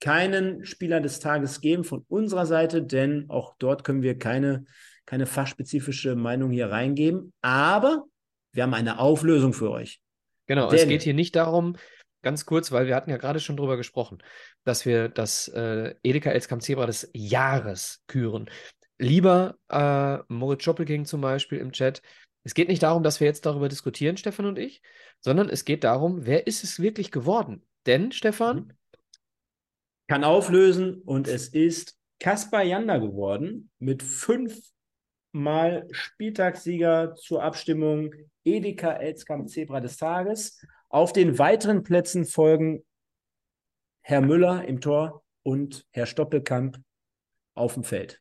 keinen 0.00 0.64
Spieler 0.64 1.00
des 1.00 1.20
Tages 1.20 1.60
geben 1.60 1.84
von 1.84 2.06
unserer 2.08 2.46
Seite, 2.46 2.82
denn 2.82 3.26
auch 3.28 3.54
dort 3.58 3.84
können 3.84 4.02
wir 4.02 4.18
keine, 4.18 4.64
keine 5.04 5.26
fachspezifische 5.26 6.16
Meinung 6.16 6.50
hier 6.50 6.70
reingeben. 6.70 7.34
Aber 7.42 8.06
wir 8.52 8.62
haben 8.62 8.72
eine 8.72 8.98
Auflösung 8.98 9.52
für 9.52 9.70
euch. 9.70 10.00
Genau, 10.50 10.68
es 10.72 10.80
Denn- 10.80 10.88
geht 10.88 11.02
hier 11.02 11.14
nicht 11.14 11.36
darum, 11.36 11.76
ganz 12.22 12.44
kurz, 12.44 12.72
weil 12.72 12.88
wir 12.88 12.96
hatten 12.96 13.08
ja 13.08 13.18
gerade 13.18 13.38
schon 13.38 13.56
drüber 13.56 13.76
gesprochen, 13.76 14.18
dass 14.64 14.84
wir 14.84 15.08
das 15.08 15.46
äh, 15.46 15.94
Edeka 16.02 16.32
Elskamp 16.32 16.60
Zebra 16.60 16.86
des 16.86 17.08
Jahres 17.14 18.02
küren. 18.08 18.50
Lieber 18.98 19.58
äh, 19.68 20.18
Moritz 20.26 20.64
Schoppelking 20.64 21.04
zum 21.04 21.20
Beispiel 21.20 21.58
im 21.58 21.70
Chat, 21.70 22.02
es 22.42 22.54
geht 22.54 22.66
nicht 22.66 22.82
darum, 22.82 23.04
dass 23.04 23.20
wir 23.20 23.28
jetzt 23.28 23.46
darüber 23.46 23.68
diskutieren, 23.68 24.16
Stefan 24.16 24.46
und 24.46 24.58
ich, 24.58 24.82
sondern 25.20 25.48
es 25.48 25.64
geht 25.64 25.84
darum, 25.84 26.26
wer 26.26 26.48
ist 26.48 26.64
es 26.64 26.80
wirklich 26.80 27.12
geworden? 27.12 27.64
Denn, 27.86 28.10
Stefan, 28.10 28.72
Kann 30.08 30.24
auflösen 30.24 31.00
und 31.02 31.28
es 31.28 31.46
ist 31.46 31.96
Kaspar 32.18 32.64
Janda 32.64 32.98
geworden 32.98 33.70
mit 33.78 34.02
fünfmal 34.02 35.86
Spieltagssieger 35.92 37.14
zur 37.14 37.44
Abstimmung 37.44 38.12
Edeka 38.44 38.92
Elskamp 38.92 39.48
Zebra 39.48 39.80
des 39.80 39.96
Tages. 39.96 40.64
Auf 40.88 41.12
den 41.12 41.38
weiteren 41.38 41.82
Plätzen 41.82 42.24
folgen 42.24 42.84
Herr 44.02 44.20
Müller 44.20 44.64
im 44.66 44.80
Tor 44.80 45.24
und 45.42 45.86
Herr 45.90 46.06
Stoppelkamp 46.06 46.80
auf 47.54 47.74
dem 47.74 47.84
Feld. 47.84 48.20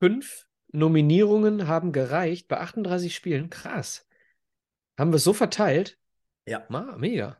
fünf 0.00 0.46
Nominierungen 0.70 1.66
haben 1.66 1.92
gereicht 1.92 2.48
bei 2.48 2.58
38 2.58 3.14
Spielen. 3.14 3.50
Krass. 3.50 4.06
Haben 4.98 5.12
wir 5.12 5.16
es 5.16 5.24
so 5.24 5.32
verteilt? 5.32 5.98
Ja. 6.46 6.66
Ma, 6.68 6.96
mega. 6.96 7.38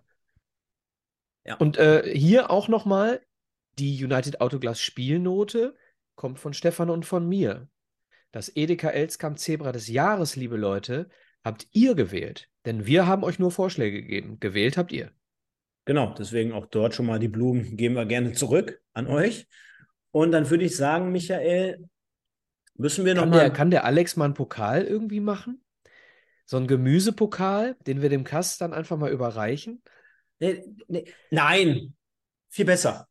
Ja. 1.44 1.56
Und 1.56 1.76
äh, 1.78 2.10
hier 2.14 2.50
auch 2.50 2.68
nochmal 2.68 3.20
die 3.78 4.02
United 4.02 4.40
Autoglass 4.40 4.80
Spielnote 4.80 5.76
kommt 6.14 6.38
von 6.38 6.52
Stefan 6.52 6.90
und 6.90 7.06
von 7.06 7.28
mir. 7.28 7.68
Das 8.32 8.54
Edeka 8.54 8.90
Elskamp 8.90 9.38
Zebra 9.38 9.72
des 9.72 9.88
Jahres, 9.88 10.36
liebe 10.36 10.56
Leute, 10.56 11.08
habt 11.44 11.66
ihr 11.72 11.94
gewählt. 11.94 12.48
Denn 12.66 12.86
wir 12.86 13.06
haben 13.06 13.24
euch 13.24 13.38
nur 13.38 13.50
Vorschläge 13.50 14.02
gegeben. 14.02 14.38
Gewählt 14.40 14.76
habt 14.76 14.92
ihr. 14.92 15.10
Genau, 15.84 16.14
deswegen 16.14 16.52
auch 16.52 16.66
dort 16.66 16.94
schon 16.94 17.06
mal 17.06 17.18
die 17.18 17.28
Blumen 17.28 17.76
geben 17.76 17.94
wir 17.94 18.04
gerne 18.04 18.32
zurück 18.32 18.80
an 18.92 19.06
euch. 19.06 19.46
Und 20.10 20.32
dann 20.32 20.50
würde 20.50 20.64
ich 20.64 20.76
sagen, 20.76 21.12
Michael, 21.12 21.88
müssen 22.74 23.04
wir 23.04 23.14
Kann 23.14 23.30
noch 23.30 23.36
der, 23.38 23.48
mal. 23.48 23.52
kann 23.54 23.70
der 23.70 23.84
Alex 23.84 24.16
mal 24.16 24.26
einen 24.26 24.34
Pokal 24.34 24.84
irgendwie 24.84 25.20
machen? 25.20 25.64
So 26.44 26.56
einen 26.56 26.66
Gemüsepokal, 26.66 27.76
den 27.86 28.02
wir 28.02 28.08
dem 28.08 28.24
Kass 28.24 28.58
dann 28.58 28.72
einfach 28.74 28.96
mal 28.98 29.10
überreichen? 29.10 29.82
Nee, 30.40 30.62
nee, 30.88 31.04
nein, 31.30 31.94
viel 32.50 32.64
besser. 32.64 33.08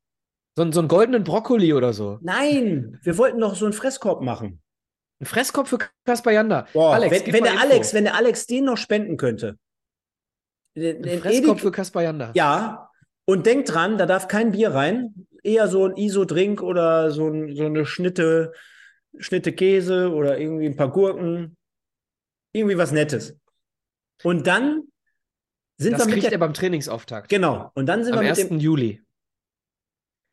So, 0.56 0.64
einen- 0.64 0.72
so 0.72 0.80
einen 0.80 0.88
goldenen 0.88 1.24
Brokkoli 1.24 1.74
oder 1.74 1.94
so. 1.94 2.18
Nein, 2.22 3.00
wir 3.04 3.18
wollten 3.18 3.40
doch 3.40 3.56
so 3.56 3.66
einen 3.66 3.74
Fresskorb 3.74 4.22
machen. 4.24 4.62
Ein 5.20 5.26
Fresskorb 5.26 5.68
für 5.68 5.80
Kaspar 6.06 6.34
Janda. 6.34 6.68
Boah, 6.74 6.94
Alex, 6.94 7.26
wenn, 7.26 7.34
wenn 7.34 7.44
der. 7.44 7.60
Alex, 7.60 7.94
wenn 7.94 8.04
der 8.04 8.16
Alex 8.16 8.46
den 8.46 8.66
noch 8.66 8.78
spenden 8.78 9.18
könnte. 9.18 9.58
Den, 10.76 10.98
Ein 10.98 11.04
den 11.04 11.20
Fresskorb 11.22 11.58
Edeka- 11.58 11.62
für 11.62 11.72
Kaspar 11.72 12.04
Janda. 12.04 12.32
ja, 12.36 12.90
und 13.26 13.46
denkt 13.46 13.74
dran, 13.74 13.98
da 13.98 14.06
darf 14.06 14.28
kein 14.28 14.52
Bier 14.52 14.72
rein. 14.74 15.28
Eher 15.44 15.68
so 15.68 15.86
ein 15.86 15.96
ISO-Drink 15.98 16.62
oder 16.62 17.12
so, 17.12 17.28
ein, 17.28 17.56
so 17.56 17.66
eine 17.66 17.86
Schnitte, 17.86 18.54
Schnitte 19.18 19.54
Käse 19.54 20.12
oder 20.14 20.38
irgendwie 20.38 20.66
ein 20.68 20.76
paar 20.76 20.92
Gurken. 20.92 21.58
Irgendwie 22.54 22.78
was 22.78 22.92
Nettes. 22.92 23.38
Und 24.24 24.46
dann 24.48 24.84
sind 25.78 25.94
Das 25.94 26.02
wir 26.02 26.06
mit 26.06 26.14
kriegt 26.16 26.26
der, 26.26 26.32
er 26.34 26.38
beim 26.40 26.54
Trainingsauftakt. 26.54 27.30
Genau. 27.30 27.72
Und 27.76 27.86
dann 27.88 28.04
sind 28.04 28.14
Am 28.14 28.20
wir 28.22 28.30
mit 28.30 28.38
1. 28.40 28.48
dem, 28.50 28.60
Juli. 28.60 29.02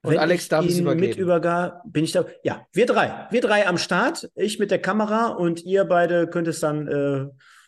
Und 0.05 0.13
wenn 0.13 0.19
Alex 0.19 0.43
ich 0.43 0.49
darf 0.51 0.67
es 0.67 0.79
übergeben. 0.79 1.09
mit 1.09 1.19
übergar, 1.19 1.83
bin 1.87 2.05
ich 2.05 2.13
da. 2.13 2.27
Ja, 2.43 2.67
wir 2.73 2.85
drei. 2.85 3.27
Wir 3.31 3.41
drei 3.41 3.67
am 3.67 3.79
Start. 3.79 4.31
Ich 4.35 4.59
mit 4.59 4.71
der 4.71 4.79
Kamera 4.79 5.29
und 5.29 5.65
ihr 5.65 5.87
beide 5.87 6.29
könnt 6.29 6.47
es 6.47 6.61
dann 6.61 6.87
äh, 6.87 7.27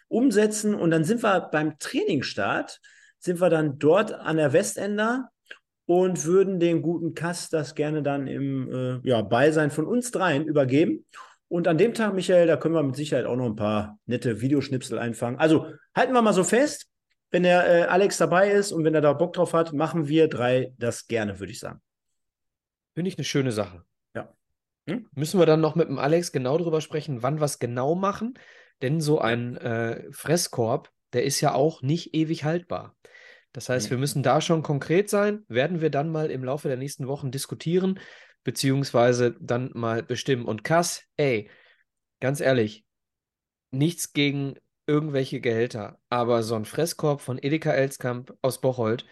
umsetzen. 0.09 0.75
Und 0.75 0.91
dann 0.91 1.05
sind 1.05 1.23
wir 1.23 1.49
beim 1.51 1.79
Trainingsstart, 1.79 2.81
sind 3.19 3.41
wir 3.41 3.49
dann 3.49 3.79
dort 3.79 4.13
an 4.13 4.37
der 4.37 4.53
Westender 4.53 5.31
und 5.87 6.27
würden 6.27 6.61
dem 6.61 6.83
guten 6.83 7.15
Kass 7.15 7.49
das 7.49 7.75
gerne 7.75 8.03
dann 8.03 8.27
im 8.27 8.71
äh, 8.71 9.09
ja, 9.09 9.23
Beisein 9.23 9.71
von 9.71 9.87
uns 9.87 10.11
dreien 10.11 10.45
übergeben. 10.45 11.07
Und 11.49 11.69
an 11.69 11.79
dem 11.79 11.95
Tag, 11.95 12.13
Michael, 12.13 12.49
da 12.49 12.59
können 12.59 12.75
wir 12.75 12.83
mit 12.83 12.97
Sicherheit 12.97 13.25
auch 13.25 13.37
noch 13.37 13.47
ein 13.47 13.57
paar 13.57 13.99
nette 14.05 14.43
Videoschnipsel 14.43 14.99
einfangen. 14.99 15.39
Also 15.39 15.69
halten 15.95 16.13
wir 16.13 16.21
mal 16.21 16.35
so 16.35 16.45
fest, 16.45 16.87
wenn 17.31 17.45
der 17.45 17.67
äh, 17.67 17.83
Alex 17.85 18.19
dabei 18.19 18.51
ist 18.51 18.73
und 18.73 18.85
wenn 18.85 18.95
er 18.95 19.01
da 19.01 19.15
Bock 19.15 19.33
drauf 19.33 19.55
hat, 19.55 19.73
machen 19.73 20.07
wir 20.07 20.29
drei 20.29 20.73
das 20.77 21.07
gerne, 21.07 21.39
würde 21.41 21.53
ich 21.53 21.61
sagen. 21.61 21.81
Finde 22.97 23.11
ich 23.11 23.19
eine 23.19 23.25
schöne 23.25 23.53
Sache. 23.53 23.85
Ja. 24.15 24.35
Hm? 24.89 25.07
Müssen 25.15 25.39
wir 25.39 25.45
dann 25.45 25.61
noch 25.61 25.75
mit 25.75 25.89
dem 25.89 25.99
Alex 25.99 26.33
genau 26.33 26.57
drüber 26.57 26.81
sprechen, 26.81 27.23
wann 27.23 27.41
wir 27.41 27.45
es 27.45 27.59
genau 27.59 27.95
machen? 27.95 28.39
Denn 28.81 29.03
so 29.03 29.19
ein 29.19 29.59
äh, 29.59 30.11
Fresskorb, 30.13 30.91
der 31.13 31.25
ist 31.25 31.43
ja 31.43 31.53
auch 31.53 31.83
nicht 31.83 32.15
ewig 32.15 32.45
haltbar. 32.45 32.97
Das 33.53 33.69
heißt, 33.69 33.91
wir 33.91 33.99
müssen 33.99 34.23
da 34.23 34.41
schon 34.41 34.63
konkret 34.63 35.11
sein. 35.11 35.45
Werden 35.49 35.83
wir 35.83 35.91
dann 35.91 36.09
mal 36.09 36.31
im 36.31 36.43
Laufe 36.43 36.69
der 36.69 36.79
nächsten 36.79 37.07
Wochen 37.07 37.31
diskutieren, 37.31 38.01
beziehungsweise 38.45 39.37
dann 39.41 39.73
mal 39.75 40.03
bestimmen. 40.03 40.47
Und 40.47 40.65
Kass, 40.65 41.05
ey, 41.19 41.51
ganz 42.21 42.41
ehrlich, 42.41 42.87
nichts 43.71 44.15
gegen 44.15 44.55
irgendwelche 44.87 45.43
Gehälter, 45.43 45.99
aber 46.09 46.43
so 46.43 46.55
ein 46.55 46.65
Fresskorb 46.65 47.21
von 47.21 47.39
Edeka 47.43 47.73
Elskamp 47.73 48.35
aus 48.41 48.63
Bocholt, 48.63 49.05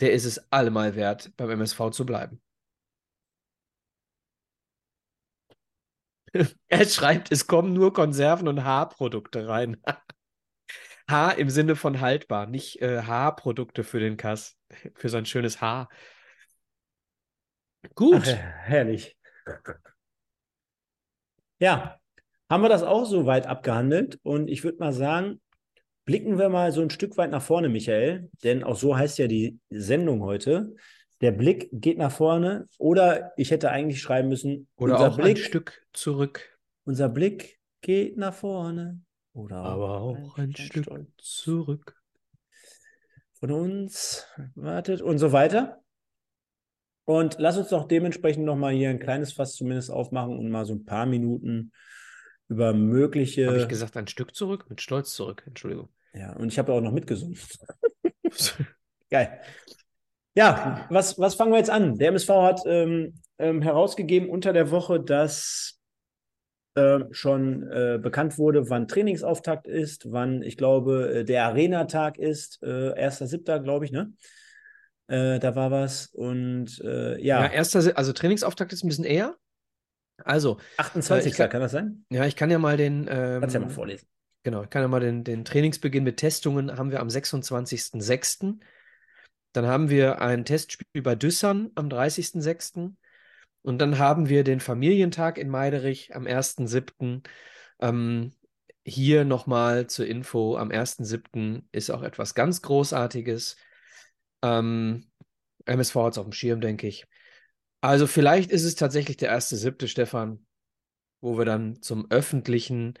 der 0.00 0.12
ist 0.12 0.26
es 0.26 0.52
allemal 0.52 0.94
wert, 0.94 1.32
beim 1.38 1.48
MSV 1.48 1.90
zu 1.90 2.04
bleiben. 2.04 2.42
Er 6.68 6.84
schreibt, 6.86 7.32
es 7.32 7.46
kommen 7.46 7.72
nur 7.72 7.92
Konserven 7.92 8.48
und 8.48 8.64
Haarprodukte 8.64 9.48
rein. 9.48 9.76
Haar 11.08 11.38
im 11.38 11.50
Sinne 11.50 11.74
von 11.74 12.00
haltbar, 12.00 12.46
nicht 12.46 12.80
äh, 12.80 13.02
Haarprodukte 13.02 13.82
für 13.82 13.98
den 13.98 14.16
Kass, 14.16 14.56
für 14.94 15.08
sein 15.08 15.26
schönes 15.26 15.60
Haar. 15.60 15.88
Gut, 17.94 18.22
Ach, 18.22 18.36
herrlich. 18.36 19.16
Ja, 21.58 21.98
haben 22.48 22.62
wir 22.62 22.68
das 22.68 22.82
auch 22.82 23.06
so 23.06 23.26
weit 23.26 23.46
abgehandelt 23.46 24.18
und 24.22 24.48
ich 24.48 24.64
würde 24.64 24.78
mal 24.78 24.92
sagen, 24.92 25.40
blicken 26.04 26.38
wir 26.38 26.48
mal 26.48 26.72
so 26.72 26.80
ein 26.82 26.90
Stück 26.90 27.16
weit 27.16 27.30
nach 27.30 27.42
vorne, 27.42 27.68
Michael, 27.68 28.30
denn 28.42 28.64
auch 28.64 28.76
so 28.76 28.96
heißt 28.96 29.18
ja 29.18 29.26
die 29.26 29.58
Sendung 29.70 30.22
heute. 30.22 30.74
Der 31.20 31.32
Blick 31.32 31.68
geht 31.72 31.98
nach 31.98 32.12
vorne 32.12 32.68
oder 32.78 33.32
ich 33.36 33.50
hätte 33.50 33.70
eigentlich 33.70 34.00
schreiben 34.00 34.28
müssen, 34.28 34.68
oder 34.76 34.94
unser 34.94 35.08
auch 35.10 35.16
Blick, 35.16 35.36
ein 35.36 35.42
Stück 35.42 35.86
zurück, 35.92 36.58
unser 36.84 37.08
Blick 37.08 37.60
geht 37.82 38.16
nach 38.16 38.34
vorne 38.34 39.02
oder 39.32 39.56
aber 39.56 40.00
auch 40.00 40.38
ein 40.38 40.54
Stück 40.56 40.84
Stolz 40.84 41.10
zurück. 41.18 41.94
von 43.34 43.52
uns 43.52 44.26
wartet 44.54 45.02
und 45.02 45.18
so 45.18 45.32
weiter. 45.32 45.82
Und 47.04 47.36
lass 47.38 47.56
uns 47.56 47.68
doch 47.68 47.88
dementsprechend 47.88 48.44
nochmal 48.44 48.72
hier 48.72 48.88
ein 48.88 49.00
kleines 49.00 49.32
Fass 49.32 49.54
zumindest 49.54 49.90
aufmachen 49.90 50.38
und 50.38 50.48
mal 50.48 50.64
so 50.64 50.74
ein 50.74 50.84
paar 50.84 51.06
Minuten 51.06 51.72
über 52.48 52.72
mögliche. 52.72 53.46
Habe 53.46 53.58
ich 53.58 53.68
gesagt, 53.68 53.96
ein 53.96 54.06
Stück 54.06 54.34
zurück? 54.34 54.66
Mit 54.68 54.80
Stolz 54.80 55.12
zurück, 55.12 55.42
Entschuldigung. 55.46 55.88
Ja, 56.14 56.34
und 56.36 56.48
ich 56.48 56.58
habe 56.58 56.72
auch 56.72 56.80
noch 56.80 56.92
mitgesungen. 56.92 57.38
Geil. 59.10 59.40
Ja, 60.34 60.86
was, 60.90 61.18
was 61.18 61.34
fangen 61.34 61.52
wir 61.52 61.58
jetzt 61.58 61.70
an? 61.70 61.96
Der 61.98 62.08
MSV 62.08 62.28
hat 62.28 62.60
ähm, 62.66 63.20
ähm, 63.38 63.62
herausgegeben 63.62 64.28
unter 64.28 64.52
der 64.52 64.70
Woche, 64.70 65.00
dass 65.00 65.80
äh, 66.74 67.00
schon 67.10 67.68
äh, 67.68 67.98
bekannt 68.00 68.38
wurde, 68.38 68.70
wann 68.70 68.86
Trainingsauftakt 68.86 69.66
ist, 69.66 70.12
wann, 70.12 70.42
ich 70.42 70.56
glaube, 70.56 71.20
äh, 71.20 71.24
der 71.24 71.46
Arena-Tag 71.46 72.18
ist, 72.18 72.62
äh, 72.62 72.92
1.7., 72.92 73.58
glaube 73.60 73.84
ich, 73.84 73.92
ne? 73.92 74.12
Äh, 75.08 75.40
da 75.40 75.56
war 75.56 75.72
was 75.72 76.06
und 76.06 76.80
äh, 76.84 77.20
ja. 77.20 77.42
Ja, 77.42 77.50
erster, 77.50 77.96
also 77.96 78.12
Trainingsauftakt 78.12 78.72
ist 78.72 78.84
ein 78.84 78.88
bisschen 78.88 79.04
eher. 79.04 79.36
Also. 80.22 80.58
28. 80.76 81.34
Kann, 81.34 81.50
kann, 81.50 81.60
das 81.60 81.72
sein? 81.72 82.04
Ja, 82.10 82.26
ich 82.26 82.36
kann 82.36 82.50
ja 82.50 82.58
mal 82.58 82.76
den. 82.76 83.08
Ähm, 83.10 83.40
Kannst 83.40 83.54
ja 83.54 83.60
mal 83.60 83.70
vorlesen. 83.70 84.06
Genau, 84.44 84.62
ich 84.62 84.70
kann 84.70 84.82
ja 84.82 84.88
mal 84.88 85.00
den, 85.00 85.24
den 85.24 85.44
Trainingsbeginn 85.44 86.04
mit 86.04 86.18
Testungen 86.18 86.78
haben 86.78 86.92
wir 86.92 87.00
am 87.00 87.08
26.06. 87.08 88.60
Dann 89.52 89.66
haben 89.66 89.90
wir 89.90 90.20
ein 90.20 90.44
Testspiel 90.44 91.02
bei 91.02 91.14
Düssern 91.14 91.70
am 91.74 91.88
30.06. 91.88 92.94
Und 93.62 93.78
dann 93.78 93.98
haben 93.98 94.28
wir 94.28 94.44
den 94.44 94.60
Familientag 94.60 95.38
in 95.38 95.48
Meiderich 95.48 96.14
am 96.14 96.26
1.7. 96.26 97.22
Ähm, 97.80 98.32
hier 98.84 99.24
nochmal 99.24 99.86
zur 99.86 100.06
Info, 100.06 100.56
am 100.56 100.70
1.7. 100.70 101.64
ist 101.72 101.90
auch 101.90 102.02
etwas 102.02 102.34
ganz 102.34 102.62
Großartiges. 102.62 103.56
Ähm, 104.42 105.10
MSV 105.66 105.94
hat 105.96 106.12
es 106.12 106.18
auf 106.18 106.26
dem 106.26 106.32
Schirm, 106.32 106.60
denke 106.60 106.86
ich. 106.86 107.06
Also 107.82 108.06
vielleicht 108.06 108.50
ist 108.50 108.64
es 108.64 108.74
tatsächlich 108.74 109.16
der 109.16 109.36
1.7., 109.36 109.86
Stefan, 109.86 110.46
wo 111.20 111.36
wir 111.36 111.44
dann 111.44 111.82
zum 111.82 112.10
öffentlichen 112.10 112.94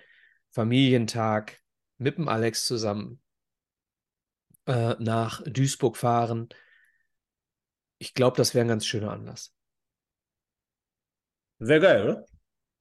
Familientag 0.50 1.60
mit 1.98 2.18
dem 2.18 2.28
Alex 2.28 2.66
zusammen 2.66 3.20
äh, 4.66 4.94
nach 4.98 5.42
Duisburg 5.44 5.96
fahren. 5.96 6.48
Ich 7.98 8.14
glaube, 8.14 8.36
das 8.36 8.54
wäre 8.54 8.64
ein 8.64 8.68
ganz 8.68 8.86
schöner 8.86 9.12
Anlass. 9.12 9.52
Wäre 11.58 11.80
geil, 11.80 12.02
oder? 12.04 12.26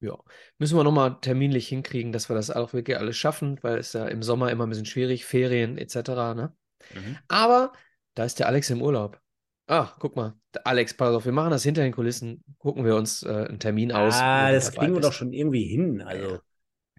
Ja, 0.01 0.17
müssen 0.57 0.77
wir 0.77 0.85
nochmal 0.85 1.19
terminlich 1.19 1.67
hinkriegen, 1.67 2.13
dass 2.13 2.29
wir 2.29 2.35
das 2.35 2.51
auch 2.51 2.71
wirklich 2.71 2.97
alles 2.97 3.17
schaffen, 3.17 3.59
weil 3.61 3.79
es 3.79 3.91
ja 3.91 4.05
im 4.07 4.23
Sommer 4.23 4.49
immer 4.49 4.65
ein 4.65 4.69
bisschen 4.69 4.85
schwierig, 4.85 5.25
Ferien 5.25 5.77
etc. 5.77 5.95
Ne? 6.35 6.55
Mhm. 6.93 7.17
Aber 7.27 7.73
da 8.15 8.23
ist 8.23 8.39
der 8.39 8.47
Alex 8.47 8.69
im 8.69 8.81
Urlaub. 8.81 9.19
Ah, 9.67 9.93
guck 9.99 10.15
mal, 10.15 10.33
Alex, 10.63 10.95
pass 10.95 11.13
auf, 11.13 11.25
wir 11.25 11.31
machen 11.31 11.51
das 11.51 11.63
hinter 11.63 11.83
den 11.83 11.91
Kulissen, 11.91 12.43
gucken 12.57 12.85
wir 12.85 12.95
uns 12.95 13.23
äh, 13.23 13.45
einen 13.49 13.59
Termin 13.59 13.91
aus. 13.91 14.15
Ah, 14.15 14.51
das 14.51 14.71
kriegen 14.71 14.93
wir 14.93 15.01
doch 15.01 15.13
schon 15.13 15.31
irgendwie 15.33 15.65
hin. 15.65 16.01
Also, 16.01 16.39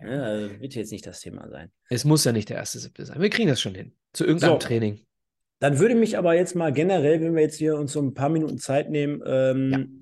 ja. 0.03 0.23
Also 0.23 0.61
wird 0.61 0.75
jetzt 0.75 0.93
nicht 0.93 1.07
das 1.07 1.21
Thema 1.21 1.49
sein. 1.49 1.71
Es 1.89 2.05
muss 2.05 2.25
ja 2.25 2.33
nicht 2.33 2.49
der 2.49 2.57
erste 2.57 2.79
Siebte 2.79 3.05
sein. 3.05 3.21
Wir 3.21 3.31
kriegen 3.31 3.49
das 3.49 3.61
schon 3.61 3.75
hin. 3.75 3.93
Zu 4.13 4.25
irgendeinem 4.25 4.53
so. 4.53 4.59
Training. 4.59 5.01
Dann 5.59 5.79
würde 5.79 5.95
mich 5.95 6.17
aber 6.17 6.35
jetzt 6.35 6.55
mal 6.55 6.73
generell, 6.73 7.21
wenn 7.21 7.35
wir 7.35 7.43
jetzt 7.43 7.57
hier 7.57 7.77
uns 7.77 7.93
so 7.93 8.01
ein 8.01 8.15
paar 8.15 8.31
Minuten 8.31 8.59
Zeit 8.59 8.91
nehmen, 8.91 9.23
ähm, 9.27 9.71
ja 9.71 10.01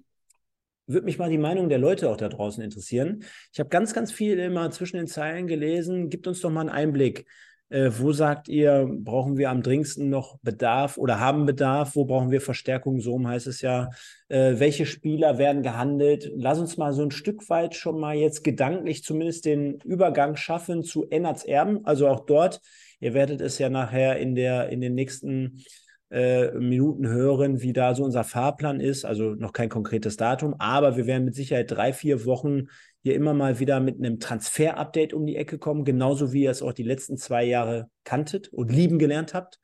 würde 0.89 1.05
mich 1.05 1.19
mal 1.19 1.31
die 1.31 1.39
Meinung 1.39 1.69
der 1.69 1.79
Leute 1.79 2.09
auch 2.09 2.17
da 2.17 2.29
draußen 2.29 2.65
interessieren. 2.65 3.23
Ich 3.53 3.61
habe 3.61 3.69
ganz, 3.69 3.93
ganz 3.93 4.11
viel 4.11 4.39
immer 4.39 4.71
zwischen 4.71 4.97
den 4.97 5.07
Zeilen 5.07 5.47
gelesen. 5.47 6.09
Gibt 6.09 6.27
uns 6.27 6.41
doch 6.41 6.51
mal 6.51 6.63
einen 6.63 6.71
Einblick. 6.71 7.27
Äh, 7.71 7.91
wo 7.99 8.13
sagt 8.13 8.49
ihr, 8.49 8.89
brauchen 8.91 9.37
wir 9.37 9.51
am 9.51 9.63
dringendsten 9.63 10.09
noch 10.09 10.39
Bedarf 10.41 10.97
oder 10.97 11.21
haben 11.21 11.45
Bedarf? 11.45 11.97
Wo 11.97 12.07
brauchen 12.07 12.31
wir 12.31 12.41
Verstärkung? 12.41 13.01
So 13.01 13.23
heißt 13.27 13.47
es 13.47 13.61
ja. 13.61 13.91
Äh, 14.29 14.55
welche 14.59 14.87
Spieler 14.87 15.37
werden 15.39 15.63
gehandelt? 15.63 16.31
Lass 16.35 16.59
uns 16.59 16.79
mal 16.79 16.93
so 16.93 17.03
ein 17.03 17.11
Stück 17.11 17.49
weit 17.51 17.75
schon 17.75 18.01
mal 18.01 18.17
jetzt 18.17 18.43
gedanklich 18.43 19.05
zumindest 19.05 19.45
den 19.45 19.79
Übergang 19.85 20.37
schaffen 20.37 20.83
zu 20.83 21.09
Ennerts 21.11 21.45
Erben. 21.45 21.85
Also 21.85 22.09
auch 22.09 22.21
dort. 22.21 22.61
Ihr 23.01 23.15
werdet 23.15 23.41
es 23.41 23.59
ja 23.59 23.69
nachher 23.69 24.19
in 24.19 24.35
der, 24.35 24.71
in 24.71 24.81
den 24.81 24.95
nächsten 24.95 25.63
äh, 26.11 26.53
Minuten 26.53 27.07
hören, 27.07 27.61
wie 27.61 27.75
da 27.75 27.95
so 27.95 28.03
unser 28.03 28.25
Fahrplan 28.25 28.81
ist. 28.81 29.05
Also 29.05 29.35
noch 29.35 29.53
kein 29.53 29.69
konkretes 29.69 30.17
Datum, 30.17 30.55
aber 30.59 30.97
wir 30.97 31.07
werden 31.07 31.27
mit 31.27 31.35
Sicherheit 31.35 31.71
drei, 31.71 31.93
vier 31.93 32.25
Wochen 32.25 32.69
hier 33.03 33.15
immer 33.15 33.35
mal 33.35 33.59
wieder 33.59 33.81
mit 33.81 33.99
einem 33.99 34.21
Transfer-Update 34.21 35.15
um 35.15 35.27
die 35.27 35.37
Ecke 35.37 35.59
kommen, 35.59 35.85
genauso 35.85 36.33
wie 36.33 36.45
ihr 36.45 36.51
es 36.51 36.63
auch 36.63 36.73
die 36.73 36.83
letzten 36.83 37.17
zwei 37.17 37.45
Jahre 37.45 37.91
kanntet 38.05 38.49
und 38.49 38.73
lieben 38.73 38.99
gelernt 38.99 39.35
habt. 39.35 39.61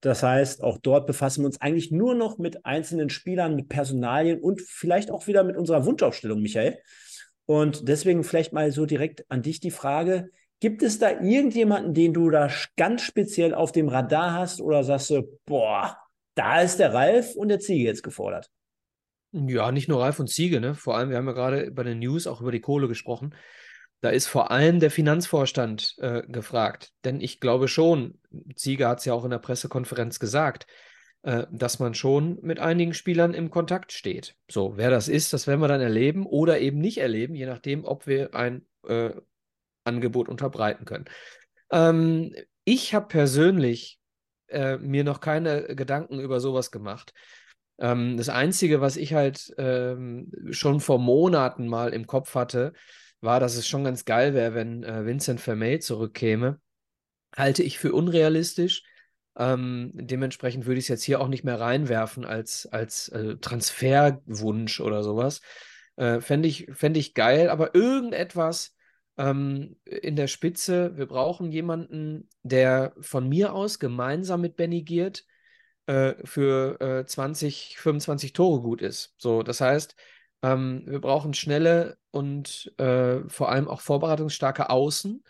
Das 0.00 0.22
heißt, 0.22 0.62
auch 0.62 0.78
dort 0.78 1.06
befassen 1.06 1.42
wir 1.42 1.46
uns 1.46 1.60
eigentlich 1.60 1.90
nur 1.90 2.14
noch 2.14 2.38
mit 2.38 2.66
einzelnen 2.66 3.08
Spielern, 3.08 3.56
mit 3.56 3.68
Personalien 3.68 4.40
und 4.40 4.60
vielleicht 4.60 5.10
auch 5.10 5.26
wieder 5.26 5.44
mit 5.44 5.56
unserer 5.56 5.86
Wunschaufstellung, 5.86 6.42
Michael. 6.42 6.78
Und 7.46 7.88
deswegen 7.88 8.24
vielleicht 8.24 8.52
mal 8.52 8.70
so 8.72 8.86
direkt 8.86 9.24
an 9.30 9.42
dich 9.42 9.60
die 9.60 9.70
Frage, 9.70 10.30
Gibt 10.64 10.82
es 10.82 10.98
da 10.98 11.10
irgendjemanden, 11.20 11.92
den 11.92 12.14
du 12.14 12.30
da 12.30 12.48
ganz 12.76 13.02
speziell 13.02 13.52
auf 13.52 13.70
dem 13.70 13.88
Radar 13.88 14.32
hast 14.32 14.62
oder 14.62 14.82
sagst 14.82 15.10
du, 15.10 15.38
boah, 15.44 15.98
da 16.34 16.62
ist 16.62 16.78
der 16.78 16.94
Ralf 16.94 17.34
und 17.34 17.48
der 17.48 17.60
Ziege 17.60 17.84
jetzt 17.84 18.02
gefordert? 18.02 18.50
Ja, 19.36 19.72
nicht 19.72 19.88
nur 19.88 20.00
Ralf 20.00 20.20
und 20.20 20.28
Ziege, 20.28 20.60
ne? 20.60 20.76
Vor 20.76 20.96
allem, 20.96 21.10
wir 21.10 21.16
haben 21.16 21.26
ja 21.26 21.32
gerade 21.32 21.72
bei 21.72 21.82
den 21.82 21.98
News 21.98 22.28
auch 22.28 22.40
über 22.40 22.52
die 22.52 22.60
Kohle 22.60 22.86
gesprochen. 22.86 23.34
Da 24.00 24.10
ist 24.10 24.28
vor 24.28 24.52
allem 24.52 24.78
der 24.78 24.92
Finanzvorstand 24.92 25.96
äh, 25.98 26.22
gefragt. 26.28 26.92
Denn 27.04 27.20
ich 27.20 27.40
glaube 27.40 27.66
schon, 27.66 28.20
Ziege 28.54 28.86
hat 28.86 29.00
es 29.00 29.06
ja 29.06 29.12
auch 29.12 29.24
in 29.24 29.32
der 29.32 29.38
Pressekonferenz 29.38 30.20
gesagt, 30.20 30.68
äh, 31.22 31.46
dass 31.50 31.80
man 31.80 31.94
schon 31.94 32.38
mit 32.42 32.60
einigen 32.60 32.94
Spielern 32.94 33.34
im 33.34 33.50
Kontakt 33.50 33.90
steht. 33.90 34.36
So, 34.48 34.76
wer 34.76 34.90
das 34.90 35.08
ist, 35.08 35.32
das 35.32 35.48
werden 35.48 35.60
wir 35.60 35.68
dann 35.68 35.80
erleben 35.80 36.26
oder 36.26 36.60
eben 36.60 36.78
nicht 36.78 36.98
erleben, 36.98 37.34
je 37.34 37.46
nachdem, 37.46 37.84
ob 37.84 38.06
wir 38.06 38.36
ein 38.36 38.64
äh, 38.86 39.10
Angebot 39.82 40.28
unterbreiten 40.28 40.84
können. 40.84 41.06
Ähm, 41.72 42.36
ich 42.64 42.94
habe 42.94 43.08
persönlich 43.08 43.98
äh, 44.46 44.76
mir 44.76 45.02
noch 45.02 45.20
keine 45.20 45.74
Gedanken 45.74 46.20
über 46.20 46.38
sowas 46.38 46.70
gemacht. 46.70 47.14
Ähm, 47.78 48.16
das 48.16 48.28
Einzige, 48.28 48.80
was 48.80 48.96
ich 48.96 49.14
halt 49.14 49.52
ähm, 49.58 50.30
schon 50.50 50.80
vor 50.80 50.98
Monaten 50.98 51.66
mal 51.66 51.92
im 51.92 52.06
Kopf 52.06 52.34
hatte, 52.34 52.72
war, 53.20 53.40
dass 53.40 53.56
es 53.56 53.66
schon 53.66 53.84
ganz 53.84 54.04
geil 54.04 54.34
wäre, 54.34 54.54
wenn 54.54 54.84
äh, 54.84 55.04
Vincent 55.06 55.40
Vermey 55.40 55.80
zurückkäme. 55.80 56.60
Halte 57.34 57.62
ich 57.62 57.78
für 57.78 57.92
unrealistisch. 57.92 58.84
Ähm, 59.36 59.90
dementsprechend 59.94 60.66
würde 60.66 60.78
ich 60.78 60.84
es 60.84 60.88
jetzt 60.88 61.02
hier 61.02 61.20
auch 61.20 61.28
nicht 61.28 61.42
mehr 61.42 61.58
reinwerfen 61.58 62.24
als, 62.24 62.66
als 62.66 63.08
äh, 63.08 63.36
Transferwunsch 63.38 64.80
oder 64.80 65.02
sowas. 65.02 65.40
Äh, 65.96 66.20
Fände 66.20 66.48
ich, 66.48 66.68
fänd 66.72 66.96
ich 66.96 67.14
geil, 67.14 67.48
aber 67.48 67.74
irgendetwas, 67.74 68.74
ähm, 69.16 69.76
in 69.84 70.16
der 70.16 70.26
Spitze. 70.26 70.96
Wir 70.96 71.06
brauchen 71.06 71.50
jemanden, 71.50 72.28
der 72.42 72.94
von 73.00 73.28
mir 73.28 73.52
aus 73.52 73.78
gemeinsam 73.78 74.40
mit 74.40 74.56
Benny 74.56 74.82
Giert 74.82 75.24
äh, 75.86 76.14
für 76.24 76.80
äh, 76.80 77.06
20, 77.06 77.78
25 77.78 78.32
Tore 78.32 78.60
gut 78.60 78.82
ist. 78.82 79.14
So, 79.18 79.42
das 79.42 79.60
heißt, 79.60 79.96
ähm, 80.42 80.82
wir 80.86 81.00
brauchen 81.00 81.34
schnelle 81.34 81.96
und 82.10 82.72
äh, 82.78 83.20
vor 83.28 83.50
allem 83.50 83.68
auch 83.68 83.80
vorbereitungsstarke 83.80 84.70
Außen, 84.70 85.24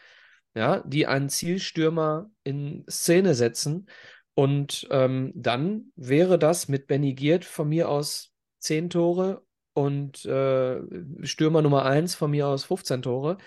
ja, 0.55 0.83
die 0.87 1.07
einen 1.07 1.29
Zielstürmer 1.29 2.31
in 2.43 2.85
Szene 2.89 3.35
setzen. 3.35 3.87
Und 4.35 4.87
ähm, 4.91 5.33
dann 5.35 5.93
wäre 5.95 6.39
das 6.39 6.69
mit 6.69 6.87
Benny 6.89 7.15
Giert 7.15 7.45
von 7.45 7.69
mir 7.69 7.89
aus 7.89 8.33
10 8.59 8.91
Tore 8.91 9.45
und 9.73 10.25
äh, 10.25 10.81
Stürmer 11.23 11.63
Nummer 11.63 11.85
1 11.85 12.15
von 12.15 12.31
mir 12.31 12.49
aus 12.49 12.65
15 12.65 13.03
Tore 13.03 13.39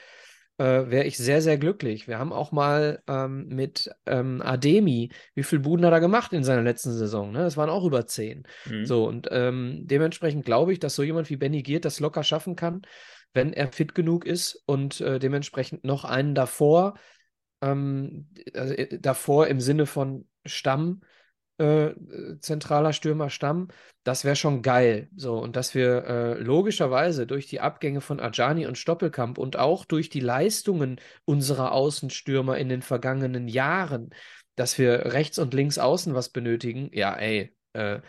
äh, 0.57 0.89
wäre 0.89 1.05
ich 1.05 1.17
sehr, 1.17 1.41
sehr 1.41 1.57
glücklich. 1.57 2.07
Wir 2.07 2.19
haben 2.19 2.33
auch 2.33 2.51
mal 2.51 3.01
ähm, 3.07 3.47
mit 3.47 3.89
ähm, 4.05 4.41
Ademi, 4.41 5.11
wie 5.35 5.43
viel 5.43 5.59
Buden 5.59 5.85
hat 5.85 5.93
er 5.93 5.99
gemacht 5.99 6.33
in 6.33 6.43
seiner 6.43 6.63
letzten 6.63 6.91
Saison? 6.91 7.31
Ne? 7.31 7.39
Das 7.39 7.57
waren 7.57 7.69
auch 7.69 7.85
über 7.85 8.07
zehn. 8.07 8.43
Mhm. 8.65 8.85
So, 8.85 9.07
und 9.07 9.27
ähm, 9.31 9.81
dementsprechend 9.85 10.45
glaube 10.45 10.73
ich, 10.73 10.79
dass 10.79 10.95
so 10.95 11.03
jemand 11.03 11.29
wie 11.29 11.37
Benny 11.37 11.61
Giert 11.61 11.85
das 11.85 11.99
locker 11.99 12.23
schaffen 12.23 12.55
kann, 12.55 12.81
wenn 13.33 13.53
er 13.53 13.71
fit 13.71 13.93
genug 13.93 14.25
ist 14.25 14.63
und 14.65 14.99
äh, 15.01 15.19
dementsprechend 15.19 15.83
noch 15.83 16.05
einen 16.05 16.33
davor, 16.33 16.95
ähm, 17.61 18.29
also, 18.53 18.73
äh, 18.73 18.99
davor 18.99 19.47
im 19.47 19.59
Sinne 19.59 19.85
von 19.85 20.27
Stamm 20.45 21.01
äh, 21.57 21.93
zentraler 22.39 22.93
Stürmer 22.93 23.29
Stamm, 23.29 23.69
das 24.03 24.23
wäre 24.23 24.35
schon 24.35 24.61
geil. 24.61 25.09
So, 25.15 25.37
und 25.37 25.55
dass 25.55 25.73
wir 25.73 26.05
äh, 26.05 26.33
logischerweise 26.39 27.27
durch 27.27 27.47
die 27.47 27.59
Abgänge 27.59 28.01
von 28.01 28.19
Ajani 28.19 28.67
und 28.67 28.77
Stoppelkamp 28.77 29.37
und 29.37 29.57
auch 29.57 29.85
durch 29.85 30.09
die 30.09 30.19
Leistungen 30.19 30.99
unserer 31.25 31.71
Außenstürmer 31.71 32.57
in 32.57 32.69
den 32.69 32.81
vergangenen 32.81 33.47
Jahren, 33.47 34.11
dass 34.55 34.77
wir 34.77 35.13
rechts 35.13 35.39
und 35.39 35.53
links 35.53 35.77
außen 35.77 36.13
was 36.13 36.29
benötigen, 36.29 36.89
ja, 36.93 37.15
ey, 37.15 37.55
äh, 37.73 37.99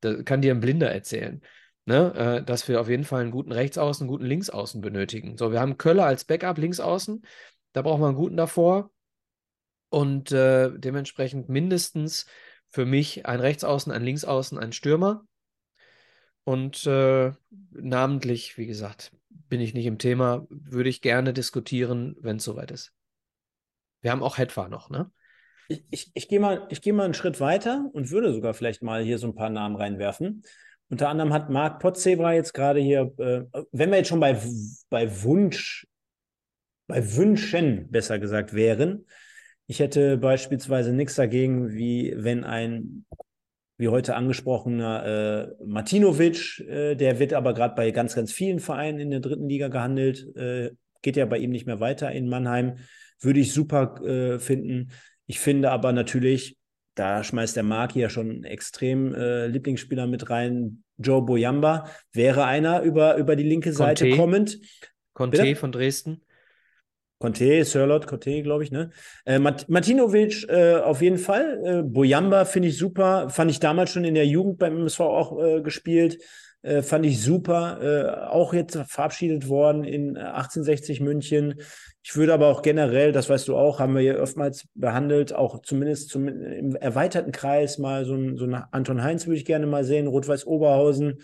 da 0.00 0.22
kann 0.22 0.42
dir 0.42 0.52
ein 0.52 0.60
Blinder 0.60 0.90
erzählen. 0.90 1.42
Ne, 1.84 2.14
äh, 2.14 2.44
dass 2.44 2.68
wir 2.68 2.80
auf 2.80 2.88
jeden 2.88 3.02
Fall 3.02 3.22
einen 3.22 3.32
guten 3.32 3.50
Rechtsaußen, 3.50 4.04
einen 4.04 4.10
guten 4.10 4.24
Linksaußen 4.24 4.80
benötigen. 4.80 5.36
So, 5.36 5.50
wir 5.50 5.60
haben 5.60 5.78
Köller 5.78 6.06
als 6.06 6.24
Backup 6.24 6.56
Linksaußen, 6.58 7.24
da 7.72 7.82
brauchen 7.82 8.02
wir 8.02 8.06
einen 8.06 8.16
guten 8.16 8.36
davor 8.36 8.92
und 9.88 10.30
äh, 10.30 10.70
dementsprechend 10.78 11.48
mindestens 11.48 12.26
für 12.72 12.86
mich 12.86 13.26
ein 13.26 13.38
Rechtsaußen, 13.38 13.92
ein 13.92 14.02
Linksaußen, 14.02 14.58
ein 14.58 14.72
Stürmer. 14.72 15.26
Und 16.44 16.86
äh, 16.86 17.32
namentlich, 17.70 18.56
wie 18.58 18.66
gesagt, 18.66 19.12
bin 19.28 19.60
ich 19.60 19.74
nicht 19.74 19.86
im 19.86 19.98
Thema, 19.98 20.46
würde 20.48 20.88
ich 20.88 21.02
gerne 21.02 21.32
diskutieren, 21.32 22.16
wenn 22.20 22.38
es 22.38 22.44
soweit 22.44 22.70
ist. 22.70 22.92
Wir 24.00 24.10
haben 24.10 24.22
auch 24.22 24.38
Hetfa 24.38 24.68
noch, 24.68 24.90
ne? 24.90 25.10
Ich, 25.68 25.84
ich, 25.90 26.10
ich 26.14 26.28
gehe 26.28 26.40
mal, 26.40 26.66
geh 26.68 26.92
mal 26.92 27.04
einen 27.04 27.14
Schritt 27.14 27.38
weiter 27.40 27.88
und 27.92 28.10
würde 28.10 28.32
sogar 28.32 28.54
vielleicht 28.54 28.82
mal 28.82 29.04
hier 29.04 29.18
so 29.18 29.28
ein 29.28 29.34
paar 29.34 29.50
Namen 29.50 29.76
reinwerfen. 29.76 30.42
Unter 30.88 31.08
anderem 31.08 31.32
hat 31.32 31.50
Marc 31.50 31.78
Potzebra 31.78 32.34
jetzt 32.34 32.52
gerade 32.52 32.80
hier, 32.80 33.12
äh, 33.18 33.44
wenn 33.70 33.90
wir 33.90 33.98
jetzt 33.98 34.08
schon 34.08 34.20
bei, 34.20 34.40
bei 34.90 35.22
Wunsch, 35.22 35.86
bei 36.88 37.16
Wünschen 37.16 37.90
besser 37.90 38.18
gesagt 38.18 38.54
wären, 38.54 39.06
ich 39.72 39.80
hätte 39.80 40.18
beispielsweise 40.18 40.92
nichts 40.92 41.14
dagegen, 41.14 41.72
wie 41.72 42.12
wenn 42.14 42.44
ein, 42.44 43.06
wie 43.78 43.88
heute 43.88 44.16
angesprochener 44.16 45.06
äh, 45.06 45.64
Martinovic, 45.64 46.60
äh, 46.68 46.94
der 46.94 47.18
wird 47.18 47.32
aber 47.32 47.54
gerade 47.54 47.74
bei 47.74 47.90
ganz, 47.90 48.14
ganz 48.14 48.32
vielen 48.32 48.60
Vereinen 48.60 49.00
in 49.00 49.10
der 49.10 49.20
dritten 49.20 49.48
Liga 49.48 49.68
gehandelt, 49.68 50.26
äh, 50.36 50.72
geht 51.00 51.16
ja 51.16 51.24
bei 51.24 51.38
ihm 51.38 51.52
nicht 51.52 51.64
mehr 51.64 51.80
weiter 51.80 52.12
in 52.12 52.28
Mannheim, 52.28 52.80
würde 53.18 53.40
ich 53.40 53.54
super 53.54 53.98
äh, 54.04 54.38
finden. 54.38 54.90
Ich 55.24 55.40
finde 55.40 55.70
aber 55.70 55.92
natürlich, 55.92 56.58
da 56.94 57.24
schmeißt 57.24 57.56
der 57.56 57.62
Mark 57.62 57.96
ja 57.96 58.10
schon 58.10 58.44
extrem 58.44 59.14
äh, 59.14 59.46
Lieblingsspieler 59.46 60.06
mit 60.06 60.28
rein. 60.28 60.84
Joe 60.98 61.22
Boyamba 61.22 61.88
wäre 62.12 62.44
einer 62.44 62.82
über, 62.82 63.16
über 63.16 63.36
die 63.36 63.48
linke 63.48 63.72
Seite 63.72 64.04
Conte. 64.04 64.18
kommend. 64.18 64.58
Conte 65.14 65.40
Bitte? 65.40 65.56
von 65.56 65.72
Dresden. 65.72 66.20
Conte, 67.22 67.64
Sirlot, 67.64 68.08
Conte, 68.08 68.42
glaube 68.42 68.64
ich, 68.64 68.72
ne? 68.72 68.90
Äh, 69.24 69.38
Mart 69.38 69.68
Martinovic 69.68 70.44
äh, 70.48 70.74
auf 70.74 71.00
jeden 71.02 71.18
Fall. 71.18 71.60
Äh, 71.64 71.82
Boyamba 71.84 72.44
finde 72.44 72.66
ich 72.66 72.76
super. 72.76 73.30
Fand 73.30 73.48
ich 73.48 73.60
damals 73.60 73.92
schon 73.92 74.02
in 74.02 74.14
der 74.14 74.26
Jugend 74.26 74.58
beim 74.58 74.76
MSV 74.76 75.00
auch 75.00 75.40
äh, 75.40 75.60
gespielt. 75.62 76.18
Äh, 76.62 76.82
fand 76.82 77.06
ich 77.06 77.22
super. 77.22 77.78
Äh, 77.80 78.26
auch 78.28 78.52
jetzt 78.52 78.76
verabschiedet 78.88 79.48
worden 79.48 79.84
in 79.84 80.16
1860 80.16 81.00
München. 81.00 81.60
Ich 82.02 82.16
würde 82.16 82.34
aber 82.34 82.48
auch 82.48 82.62
generell, 82.62 83.12
das 83.12 83.30
weißt 83.30 83.46
du 83.46 83.56
auch, 83.56 83.78
haben 83.78 83.94
wir 83.94 84.02
hier 84.02 84.20
oftmals 84.20 84.66
behandelt, 84.74 85.32
auch 85.32 85.62
zumindest 85.62 86.08
zum, 86.08 86.26
im 86.26 86.74
erweiterten 86.74 87.30
Kreis 87.30 87.78
mal 87.78 88.04
so 88.04 88.14
ein, 88.14 88.36
so 88.36 88.46
ein 88.46 88.54
Anton 88.72 89.04
Heinz 89.04 89.28
würde 89.28 89.36
ich 89.36 89.44
gerne 89.44 89.68
mal 89.68 89.84
sehen, 89.84 90.08
Rot-Weiß 90.08 90.44
Oberhausen. 90.44 91.20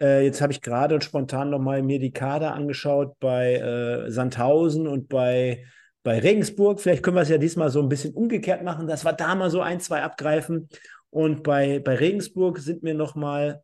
Äh, 0.00 0.24
jetzt 0.24 0.40
habe 0.40 0.52
ich 0.52 0.60
gerade 0.60 1.00
spontan 1.00 1.50
nochmal 1.50 1.82
mir 1.82 1.98
die 1.98 2.12
Kader 2.12 2.54
angeschaut 2.54 3.18
bei 3.18 3.54
äh, 3.54 4.10
Sandhausen 4.10 4.86
und 4.86 5.08
bei, 5.08 5.64
bei 6.02 6.18
Regensburg. 6.18 6.80
Vielleicht 6.80 7.02
können 7.02 7.16
wir 7.16 7.22
es 7.22 7.28
ja 7.28 7.38
diesmal 7.38 7.70
so 7.70 7.80
ein 7.80 7.88
bisschen 7.88 8.14
umgekehrt 8.14 8.62
machen, 8.62 8.86
dass 8.86 9.04
wir 9.04 9.12
da 9.12 9.34
mal 9.34 9.50
so 9.50 9.60
ein, 9.60 9.80
zwei 9.80 10.02
abgreifen. 10.02 10.68
Und 11.10 11.42
bei, 11.42 11.78
bei 11.78 11.94
Regensburg 11.94 12.58
sind 12.58 12.82
mir 12.82 12.94
nochmal 12.94 13.62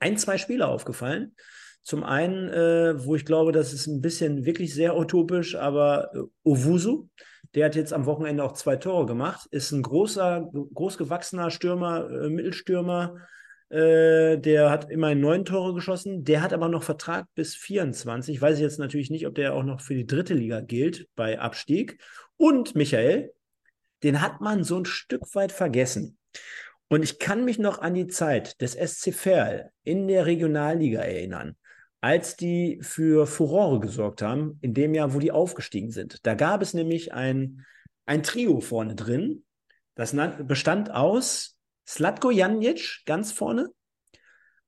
ein, 0.00 0.16
zwei 0.16 0.38
Spieler 0.38 0.68
aufgefallen. 0.68 1.34
Zum 1.82 2.04
einen, 2.04 2.48
äh, 2.48 3.04
wo 3.04 3.16
ich 3.16 3.24
glaube, 3.24 3.52
das 3.52 3.72
ist 3.72 3.88
ein 3.88 4.00
bisschen 4.00 4.44
wirklich 4.44 4.72
sehr 4.72 4.96
utopisch, 4.96 5.56
aber 5.56 6.10
äh, 6.14 6.20
Owusu, 6.44 7.08
der 7.54 7.66
hat 7.66 7.74
jetzt 7.74 7.92
am 7.92 8.06
Wochenende 8.06 8.44
auch 8.44 8.52
zwei 8.52 8.76
Tore 8.76 9.06
gemacht, 9.06 9.46
ist 9.50 9.72
ein 9.72 9.82
großer, 9.82 10.48
großgewachsener 10.74 11.50
Stürmer, 11.50 12.08
äh, 12.08 12.28
Mittelstürmer, 12.28 13.16
äh, 13.72 14.36
der 14.36 14.68
hat 14.68 14.90
immerhin 14.90 15.20
neun 15.20 15.44
Tore 15.46 15.72
geschossen. 15.72 16.24
Der 16.24 16.42
hat 16.42 16.52
aber 16.52 16.68
noch 16.68 16.82
Vertrag 16.82 17.26
bis 17.34 17.54
24. 17.54 18.40
Weiß 18.40 18.56
ich 18.56 18.62
jetzt 18.62 18.78
natürlich 18.78 19.08
nicht, 19.10 19.26
ob 19.26 19.34
der 19.34 19.54
auch 19.54 19.62
noch 19.62 19.80
für 19.80 19.94
die 19.94 20.06
dritte 20.06 20.34
Liga 20.34 20.60
gilt 20.60 21.08
bei 21.16 21.40
Abstieg. 21.40 21.98
Und 22.36 22.74
Michael, 22.74 23.32
den 24.02 24.20
hat 24.20 24.42
man 24.42 24.62
so 24.62 24.78
ein 24.78 24.84
Stück 24.84 25.34
weit 25.34 25.52
vergessen. 25.52 26.18
Und 26.88 27.02
ich 27.02 27.18
kann 27.18 27.46
mich 27.46 27.58
noch 27.58 27.80
an 27.80 27.94
die 27.94 28.08
Zeit 28.08 28.60
des 28.60 28.72
SC 28.72 29.14
Verl 29.14 29.70
in 29.84 30.06
der 30.06 30.26
Regionalliga 30.26 31.00
erinnern, 31.00 31.56
als 32.02 32.36
die 32.36 32.78
für 32.82 33.26
Furore 33.26 33.80
gesorgt 33.80 34.20
haben, 34.20 34.58
in 34.60 34.74
dem 34.74 34.92
Jahr, 34.92 35.14
wo 35.14 35.18
die 35.18 35.32
aufgestiegen 35.32 35.92
sind. 35.92 36.26
Da 36.26 36.34
gab 36.34 36.60
es 36.60 36.74
nämlich 36.74 37.14
ein, 37.14 37.64
ein 38.04 38.22
Trio 38.22 38.60
vorne 38.60 38.94
drin. 38.94 39.44
Das 39.94 40.14
bestand 40.46 40.90
aus 40.90 41.56
Slatko 41.86 42.30
Janic 42.30 43.02
ganz 43.06 43.32
vorne, 43.32 43.70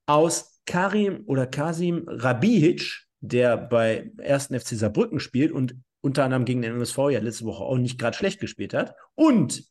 aus 0.05 0.61
Karim 0.65 1.23
oder 1.27 1.47
Kasim 1.47 2.05
Rabihic, 2.07 3.05
der 3.21 3.57
bei 3.57 4.11
1. 4.19 4.47
FC 4.47 4.75
Saarbrücken 4.75 5.19
spielt 5.19 5.51
und 5.51 5.75
unter 6.01 6.23
anderem 6.23 6.45
gegen 6.45 6.61
den 6.61 6.75
MSV 6.75 6.97
ja 7.09 7.19
letzte 7.19 7.45
Woche 7.45 7.63
auch 7.63 7.77
nicht 7.77 7.97
gerade 7.97 8.15
schlecht 8.15 8.39
gespielt 8.39 8.73
hat, 8.73 8.93
und 9.15 9.63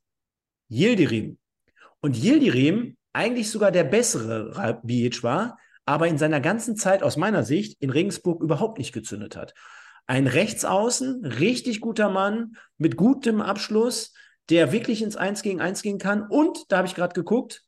Yildirim. 0.68 1.38
Und 2.00 2.16
Yildirim 2.16 2.96
eigentlich 3.12 3.50
sogar 3.50 3.70
der 3.70 3.84
bessere 3.84 4.56
Rabihic 4.56 5.22
war, 5.22 5.58
aber 5.86 6.08
in 6.08 6.18
seiner 6.18 6.40
ganzen 6.40 6.76
Zeit 6.76 7.02
aus 7.02 7.16
meiner 7.16 7.44
Sicht 7.44 7.80
in 7.80 7.90
Regensburg 7.90 8.42
überhaupt 8.42 8.78
nicht 8.78 8.92
gezündet 8.92 9.36
hat. 9.36 9.54
Ein 10.06 10.26
Rechtsaußen, 10.26 11.24
richtig 11.24 11.80
guter 11.80 12.10
Mann 12.10 12.56
mit 12.76 12.96
gutem 12.96 13.40
Abschluss, 13.40 14.12
der 14.50 14.72
wirklich 14.72 15.02
ins 15.02 15.16
Eins 15.16 15.42
gegen 15.42 15.60
Eins 15.60 15.82
gehen 15.82 15.98
kann. 15.98 16.26
Und 16.28 16.70
da 16.70 16.78
habe 16.78 16.88
ich 16.88 16.94
gerade 16.94 17.14
geguckt, 17.14 17.62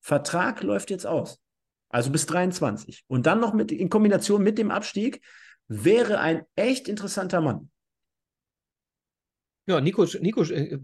Vertrag 0.00 0.62
läuft 0.62 0.90
jetzt 0.90 1.06
aus. 1.06 1.40
Also 1.88 2.10
bis 2.10 2.26
23. 2.26 3.04
Und 3.06 3.26
dann 3.26 3.40
noch 3.40 3.54
mit, 3.54 3.72
in 3.72 3.88
Kombination 3.88 4.42
mit 4.42 4.58
dem 4.58 4.70
Abstieg 4.70 5.22
wäre 5.68 6.18
ein 6.20 6.44
echt 6.56 6.88
interessanter 6.88 7.40
Mann. 7.40 7.70
Ja, 9.66 9.80
Nico, 9.80 10.04
Nico 10.20 10.42
äh, 10.42 10.78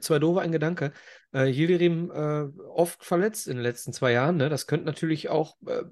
zwei 0.00 0.18
doofe 0.18 0.40
ein 0.40 0.52
Gedanke. 0.52 0.92
Äh, 1.34 1.50
Yildirim 1.50 2.10
äh, 2.10 2.44
oft 2.68 3.04
verletzt 3.04 3.46
in 3.46 3.56
den 3.56 3.62
letzten 3.62 3.92
zwei 3.92 4.12
Jahren. 4.12 4.36
Ne? 4.38 4.48
Das 4.48 4.66
könnte 4.66 4.86
natürlich 4.86 5.28
auch. 5.28 5.56
Äh, 5.66 5.82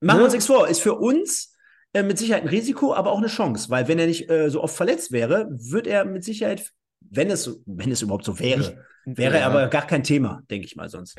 Machen 0.00 0.20
wir 0.20 0.24
uns 0.24 0.32
nichts 0.32 0.46
vor, 0.46 0.68
ist 0.68 0.80
für 0.80 0.94
uns 0.94 1.54
äh, 1.92 2.02
mit 2.02 2.18
Sicherheit 2.18 2.42
ein 2.42 2.48
Risiko, 2.48 2.94
aber 2.94 3.12
auch 3.12 3.18
eine 3.18 3.28
Chance, 3.28 3.70
weil 3.70 3.88
wenn 3.88 3.98
er 3.98 4.06
nicht 4.06 4.30
äh, 4.30 4.50
so 4.50 4.62
oft 4.62 4.76
verletzt 4.76 5.12
wäre, 5.12 5.48
wird 5.50 5.86
er 5.86 6.04
mit 6.04 6.24
Sicherheit, 6.24 6.72
wenn 7.00 7.30
es, 7.30 7.60
wenn 7.66 7.90
es 7.90 8.02
überhaupt 8.02 8.24
so 8.24 8.38
wäre, 8.38 8.84
wäre 9.04 9.34
ja. 9.34 9.40
er 9.40 9.46
aber 9.46 9.68
gar 9.68 9.86
kein 9.86 10.02
Thema, 10.02 10.42
denke 10.50 10.66
ich 10.66 10.76
mal 10.76 10.88
sonst. 10.88 11.18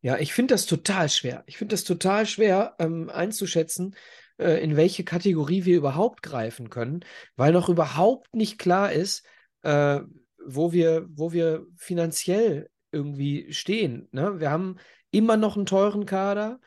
Ja, 0.00 0.16
ich 0.18 0.32
finde 0.32 0.54
das 0.54 0.66
total 0.66 1.08
schwer. 1.08 1.42
Ich 1.46 1.58
finde 1.58 1.74
das 1.74 1.84
total 1.84 2.26
schwer 2.26 2.74
ähm, 2.78 3.10
einzuschätzen, 3.10 3.96
äh, 4.38 4.62
in 4.62 4.76
welche 4.76 5.04
Kategorie 5.04 5.64
wir 5.64 5.76
überhaupt 5.76 6.22
greifen 6.22 6.70
können, 6.70 7.04
weil 7.36 7.52
noch 7.52 7.68
überhaupt 7.68 8.34
nicht 8.34 8.58
klar 8.58 8.92
ist, 8.92 9.24
äh, 9.62 10.00
wo, 10.44 10.72
wir, 10.72 11.06
wo 11.10 11.32
wir 11.32 11.66
finanziell 11.76 12.70
irgendwie 12.92 13.52
stehen. 13.52 14.08
Ne? 14.12 14.40
Wir 14.40 14.50
haben 14.50 14.76
immer 15.10 15.36
noch 15.36 15.56
einen 15.56 15.66
teuren 15.66 16.06
Kader. 16.06 16.60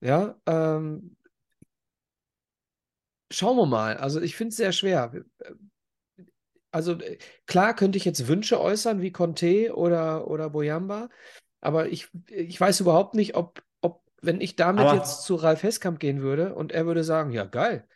Ja, 0.00 0.36
ähm, 0.46 1.16
schauen 3.30 3.56
wir 3.56 3.66
mal. 3.66 3.96
Also 3.96 4.20
ich 4.20 4.36
finde 4.36 4.50
es 4.50 4.56
sehr 4.56 4.72
schwer. 4.72 5.12
Also 6.70 6.92
äh, 6.92 7.18
klar 7.46 7.74
könnte 7.74 7.98
ich 7.98 8.04
jetzt 8.04 8.28
Wünsche 8.28 8.60
äußern 8.60 9.00
wie 9.00 9.12
Conte 9.12 9.74
oder, 9.74 10.28
oder 10.28 10.50
Boyamba, 10.50 11.08
aber 11.60 11.88
ich, 11.88 12.08
ich 12.28 12.60
weiß 12.60 12.80
überhaupt 12.80 13.14
nicht, 13.14 13.36
ob, 13.36 13.62
ob 13.80 14.02
wenn 14.20 14.40
ich 14.40 14.56
damit 14.56 14.84
aber, 14.84 14.96
jetzt 14.96 15.22
zu 15.22 15.34
Ralf 15.36 15.62
Heskamp 15.62 15.98
gehen 15.98 16.20
würde 16.20 16.54
und 16.54 16.72
er 16.72 16.86
würde 16.86 17.04
sagen, 17.04 17.30
ja 17.30 17.44
geil, 17.44 17.86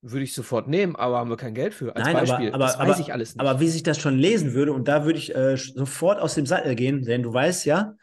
würde 0.00 0.24
ich 0.24 0.34
sofort 0.34 0.66
nehmen, 0.66 0.96
aber 0.96 1.18
haben 1.18 1.30
wir 1.30 1.36
kein 1.36 1.54
Geld 1.54 1.74
für. 1.74 1.94
Als 1.94 2.04
Nein, 2.04 2.14
Beispiel. 2.14 2.48
Aber, 2.48 2.56
aber, 2.56 2.66
das 2.66 2.78
weiß 2.78 2.88
aber, 2.90 3.00
ich 3.00 3.12
alles 3.12 3.34
nicht. 3.34 3.40
Aber 3.40 3.60
wie 3.60 3.68
sich 3.68 3.82
das 3.82 3.98
schon 3.98 4.18
lesen 4.18 4.52
würde, 4.52 4.72
und 4.72 4.88
da 4.88 5.04
würde 5.04 5.18
ich 5.18 5.34
äh, 5.34 5.56
sofort 5.56 6.18
aus 6.18 6.34
dem 6.34 6.46
Sattel 6.46 6.74
gehen, 6.74 7.02
denn 7.02 7.22
du 7.22 7.32
weißt 7.32 7.64
ja, 7.66 7.94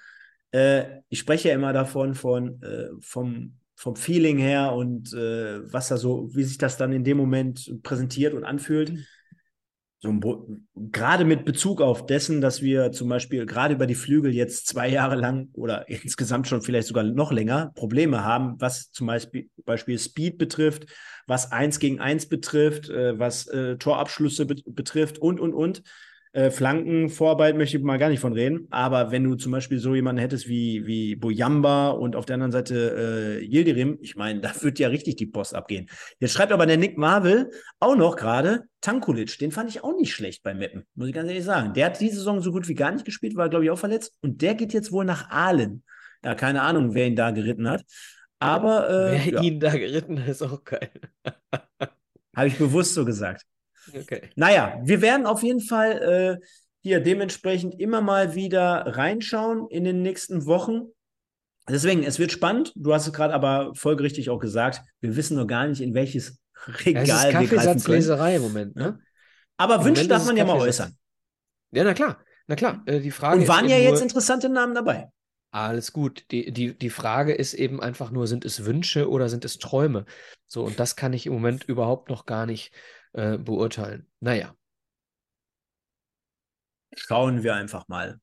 äh, 0.52 1.02
ich 1.10 1.20
spreche 1.20 1.50
ja 1.50 1.56
immer 1.56 1.74
davon, 1.74 2.16
von, 2.16 2.62
äh, 2.64 2.88
vom 3.02 3.59
vom 3.80 3.95
Feeling 3.95 4.38
her 4.38 4.73
und 4.73 5.13
äh, 5.13 5.61
was 5.71 5.88
da 5.88 5.95
so, 5.95 6.27
wie 6.34 6.43
sich 6.43 6.57
das 6.57 6.75
dann 6.75 6.91
in 6.91 7.05
dem 7.05 7.15
Moment 7.15 7.82
präsentiert 7.82 8.34
und 8.34 8.43
anfühlt. 8.43 8.91
Mhm. 8.91 9.05
So 10.01 10.47
gerade 10.75 11.23
mit 11.23 11.45
Bezug 11.45 11.80
auf 11.80 12.05
dessen, 12.05 12.41
dass 12.41 12.61
wir 12.61 12.91
zum 12.91 13.07
Beispiel 13.07 13.45
gerade 13.45 13.75
über 13.75 13.88
die 13.88 13.95
Flügel 13.95 14.34
jetzt 14.34 14.67
zwei 14.67 14.89
Jahre 14.89 15.15
lang 15.15 15.47
oder 15.53 15.88
insgesamt 16.03 16.49
schon 16.49 16.61
vielleicht 16.61 16.89
sogar 16.89 17.05
noch 17.05 17.32
länger 17.32 17.71
Probleme 17.73 18.25
haben, 18.25 18.59
was 18.59 18.91
zum 18.91 19.07
Beispiel, 19.07 19.49
Beispiel 19.63 19.97
Speed 19.97 20.38
betrifft, 20.38 20.86
was 21.25 21.53
eins 21.53 21.80
gegen 21.80 22.01
eins 22.01 22.27
betrifft, 22.27 22.89
äh, 22.89 23.17
was 23.17 23.47
äh, 23.47 23.77
Torabschlüsse 23.77 24.45
be 24.45 24.55
betrifft 24.65 25.19
und 25.19 25.39
und 25.39 25.53
und. 25.53 25.84
Äh, 26.32 26.51
Flankenvorarbeit 26.51 27.57
möchte 27.57 27.77
ich 27.77 27.84
mal 27.84 27.97
gar 27.97 28.09
nicht 28.09 28.19
von 28.19 28.34
reden. 28.34 28.67
Aber 28.69 29.11
wenn 29.11 29.23
du 29.23 29.36
zum 29.36 29.51
Beispiel 29.51 29.80
so 29.80 29.95
jemanden 29.95 30.21
hättest 30.21 30.47
wie, 30.47 30.86
wie 30.86 31.15
Bojamba 31.15 31.89
und 31.89 32.15
auf 32.15 32.25
der 32.25 32.36
anderen 32.36 32.51
Seite 32.51 33.39
äh, 33.41 33.45
Yildirim, 33.45 33.97
ich 34.01 34.15
meine, 34.15 34.39
da 34.41 34.51
wird 34.61 34.77
ja 34.77 34.89
richtig 34.89 35.15
die 35.15 35.25
Post 35.25 35.55
abgehen. 35.55 35.89
Jetzt 36.19 36.34
schreibt 36.34 36.51
aber 36.51 36.67
der 36.67 36.77
Nick 36.77 36.97
Marvel 36.97 37.49
auch 37.80 37.95
noch 37.95 38.15
gerade 38.15 38.65
Tankulic. 38.82 39.39
Den 39.39 39.51
fand 39.51 39.69
ich 39.69 39.84
auch 39.84 39.95
nicht 39.95 40.13
schlecht 40.13 40.43
bei 40.43 40.53
Meppen, 40.53 40.86
muss 40.93 41.07
ich 41.07 41.13
ganz 41.13 41.30
ehrlich 41.30 41.43
sagen. 41.43 41.73
Der 41.73 41.88
hat 41.88 41.99
diese 41.99 42.17
Saison 42.17 42.41
so 42.41 42.51
gut 42.51 42.67
wie 42.67 42.75
gar 42.75 42.91
nicht 42.91 43.05
gespielt, 43.05 43.36
war, 43.36 43.49
glaube 43.49 43.65
ich, 43.65 43.71
auch 43.71 43.80
verletzt. 43.80 44.13
Und 44.21 44.41
der 44.41 44.53
geht 44.53 44.73
jetzt 44.73 44.91
wohl 44.91 45.06
nach 45.06 45.30
Aalen. 45.31 45.84
Ja, 46.23 46.35
keine 46.35 46.61
Ahnung, 46.61 46.93
wer 46.93 47.07
ihn 47.07 47.15
da 47.15 47.31
geritten 47.31 47.68
hat. 47.68 47.84
Aber. 48.39 48.89
Äh, 48.89 49.11
wer 49.11 49.34
ja. 49.34 49.41
ihn 49.41 49.60
da 49.60 49.72
geritten 49.72 50.22
hat, 50.22 50.30
ist 50.30 50.43
auch 50.43 50.64
geil. 50.64 50.91
Habe 52.35 52.47
ich 52.47 52.57
bewusst 52.57 52.93
so 52.93 53.03
gesagt. 53.03 53.45
Okay. 53.93 54.30
Naja, 54.35 54.80
wir 54.84 55.01
werden 55.01 55.26
auf 55.26 55.43
jeden 55.43 55.61
Fall 55.61 56.39
äh, 56.41 56.45
hier 56.81 56.99
dementsprechend 56.99 57.80
immer 57.80 58.01
mal 58.01 58.35
wieder 58.35 58.85
reinschauen 58.88 59.68
in 59.69 59.84
den 59.84 60.01
nächsten 60.01 60.45
Wochen. 60.45 60.88
Deswegen, 61.68 62.03
es 62.03 62.19
wird 62.19 62.31
spannend. 62.31 62.73
Du 62.76 62.93
hast 62.93 63.06
es 63.07 63.14
gerade 63.14 63.34
aber 63.34 63.73
folgerichtig 63.76 64.30
auch 64.30 64.39
gesagt. 64.39 64.81
Wir 65.01 65.15
wissen 65.15 65.38
noch 65.38 65.47
gar 65.47 65.68
nicht, 65.68 65.81
in 65.81 65.93
welches 65.93 66.39
Regal 66.85 67.03
es 67.03 67.10
ist 67.10 67.23
wir 67.23 67.31
greifen 67.31 67.49
können. 67.49 67.49
Kaffeesatzleserei 67.49 68.35
im 68.35 68.41
Moment, 68.41 68.76
ne? 68.76 68.84
Ja. 68.84 68.99
Aber 69.57 69.84
Wünsche 69.85 70.07
darf 70.07 70.26
man 70.26 70.38
ja 70.38 70.45
mal 70.45 70.57
äußern. 70.57 70.95
Ja, 71.72 71.84
na 71.84 71.93
klar, 71.93 72.23
na 72.47 72.56
klar. 72.56 72.81
Äh, 72.85 73.01
die 73.01 73.11
Frage 73.11 73.41
Und 73.41 73.47
waren 73.47 73.69
ja 73.69 73.77
jetzt 73.77 74.01
interessante 74.01 74.49
Namen 74.49 74.73
dabei. 74.73 75.10
alles 75.51 75.93
gut. 75.93 76.26
Die, 76.31 76.51
die, 76.51 76.77
die 76.77 76.89
Frage 76.89 77.34
ist 77.34 77.53
eben 77.53 77.81
einfach 77.81 78.11
nur, 78.11 78.27
sind 78.27 78.45
es 78.45 78.65
Wünsche 78.65 79.10
oder 79.10 79.30
sind 79.30 79.45
es 79.45 79.57
Träume? 79.57 80.06
So, 80.47 80.64
und 80.64 80.80
das 80.80 80.95
kann 80.95 81.14
ich 81.14 81.26
im 81.26 81.34
Moment 81.34 81.64
überhaupt 81.64 82.10
noch 82.10 82.26
gar 82.26 82.45
nicht 82.45 82.72
äh, 83.14 83.38
beurteilen. 83.38 84.07
Naja, 84.19 84.53
Schauen 86.95 87.44
wir 87.44 87.56
einfach 87.56 87.88
mal. 87.88 88.19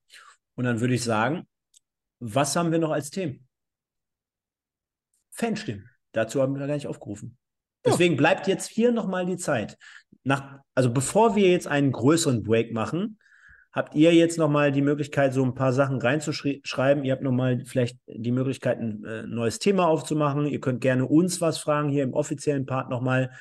Und 0.55 0.65
dann 0.65 0.79
würde 0.79 0.93
ich 0.93 1.03
sagen, 1.03 1.47
was 2.19 2.55
haben 2.55 2.71
wir 2.71 2.79
noch 2.79 2.91
als 2.91 3.09
Themen? 3.09 3.47
Fanstimmen. 5.31 5.89
Dazu 6.13 6.41
haben 6.41 6.53
wir 6.57 6.65
gar 6.65 6.73
nicht 6.73 6.87
aufgerufen. 6.87 7.37
Ja. 7.85 7.91
Deswegen 7.91 8.17
bleibt 8.17 8.47
jetzt 8.47 8.69
hier 8.69 8.91
nochmal 8.91 9.25
die 9.25 9.37
Zeit. 9.37 9.77
Nach, 10.23 10.59
also 10.73 10.91
bevor 10.91 11.35
wir 11.35 11.49
jetzt 11.49 11.67
einen 11.67 11.91
größeren 11.91 12.43
Break 12.43 12.73
machen, 12.73 13.19
habt 13.71 13.93
ihr 13.93 14.13
jetzt 14.13 14.37
nochmal 14.37 14.71
die 14.71 14.81
Möglichkeit, 14.81 15.33
so 15.33 15.43
ein 15.43 15.53
paar 15.53 15.73
Sachen 15.73 16.01
reinzuschreiben. 16.01 17.03
Ihr 17.03 17.11
habt 17.11 17.21
nochmal 17.21 17.63
vielleicht 17.65 17.99
die 18.07 18.31
Möglichkeit, 18.31 18.79
ein 18.79 19.03
äh, 19.05 19.23
neues 19.23 19.59
Thema 19.59 19.87
aufzumachen. 19.87 20.47
Ihr 20.47 20.59
könnt 20.59 20.81
gerne 20.81 21.05
uns 21.05 21.39
was 21.39 21.59
fragen 21.59 21.89
hier 21.89 22.03
im 22.03 22.13
offiziellen 22.13 22.65
Part 22.65 22.89
nochmal. 22.89 23.31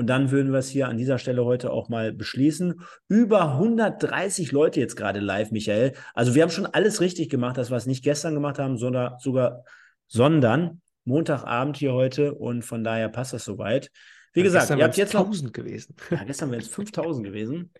Und 0.00 0.06
dann 0.06 0.30
würden 0.30 0.50
wir 0.50 0.60
es 0.60 0.70
hier 0.70 0.88
an 0.88 0.96
dieser 0.96 1.18
Stelle 1.18 1.44
heute 1.44 1.70
auch 1.70 1.90
mal 1.90 2.10
beschließen. 2.10 2.80
Über 3.06 3.52
130 3.52 4.50
Leute 4.50 4.80
jetzt 4.80 4.96
gerade 4.96 5.20
live, 5.20 5.50
Michael. 5.50 5.92
Also 6.14 6.34
wir 6.34 6.42
haben 6.42 6.48
schon 6.48 6.64
alles 6.64 7.02
richtig 7.02 7.28
gemacht, 7.28 7.58
dass 7.58 7.68
wir 7.68 7.76
es 7.76 7.84
nicht 7.84 8.02
gestern 8.02 8.32
gemacht 8.32 8.58
haben, 8.58 8.78
sondern 8.78 9.18
sogar, 9.18 9.62
sondern 10.06 10.80
Montagabend 11.04 11.76
hier 11.76 11.92
heute. 11.92 12.32
Und 12.34 12.62
von 12.62 12.82
daher 12.82 13.10
passt 13.10 13.34
das 13.34 13.44
soweit. 13.44 13.90
Wie 14.32 14.40
Ja, 14.40 14.44
gesagt, 14.44 14.70
ihr 14.70 14.82
habt 14.82 14.96
jetzt 14.96 15.12
noch 15.12 15.26
1000 15.26 15.52
gewesen. 15.52 15.94
ja, 16.10 16.24
gestern 16.24 16.50
wären 16.50 16.62
es 16.62 16.68
5000 16.68 17.26
gewesen. 17.26 17.70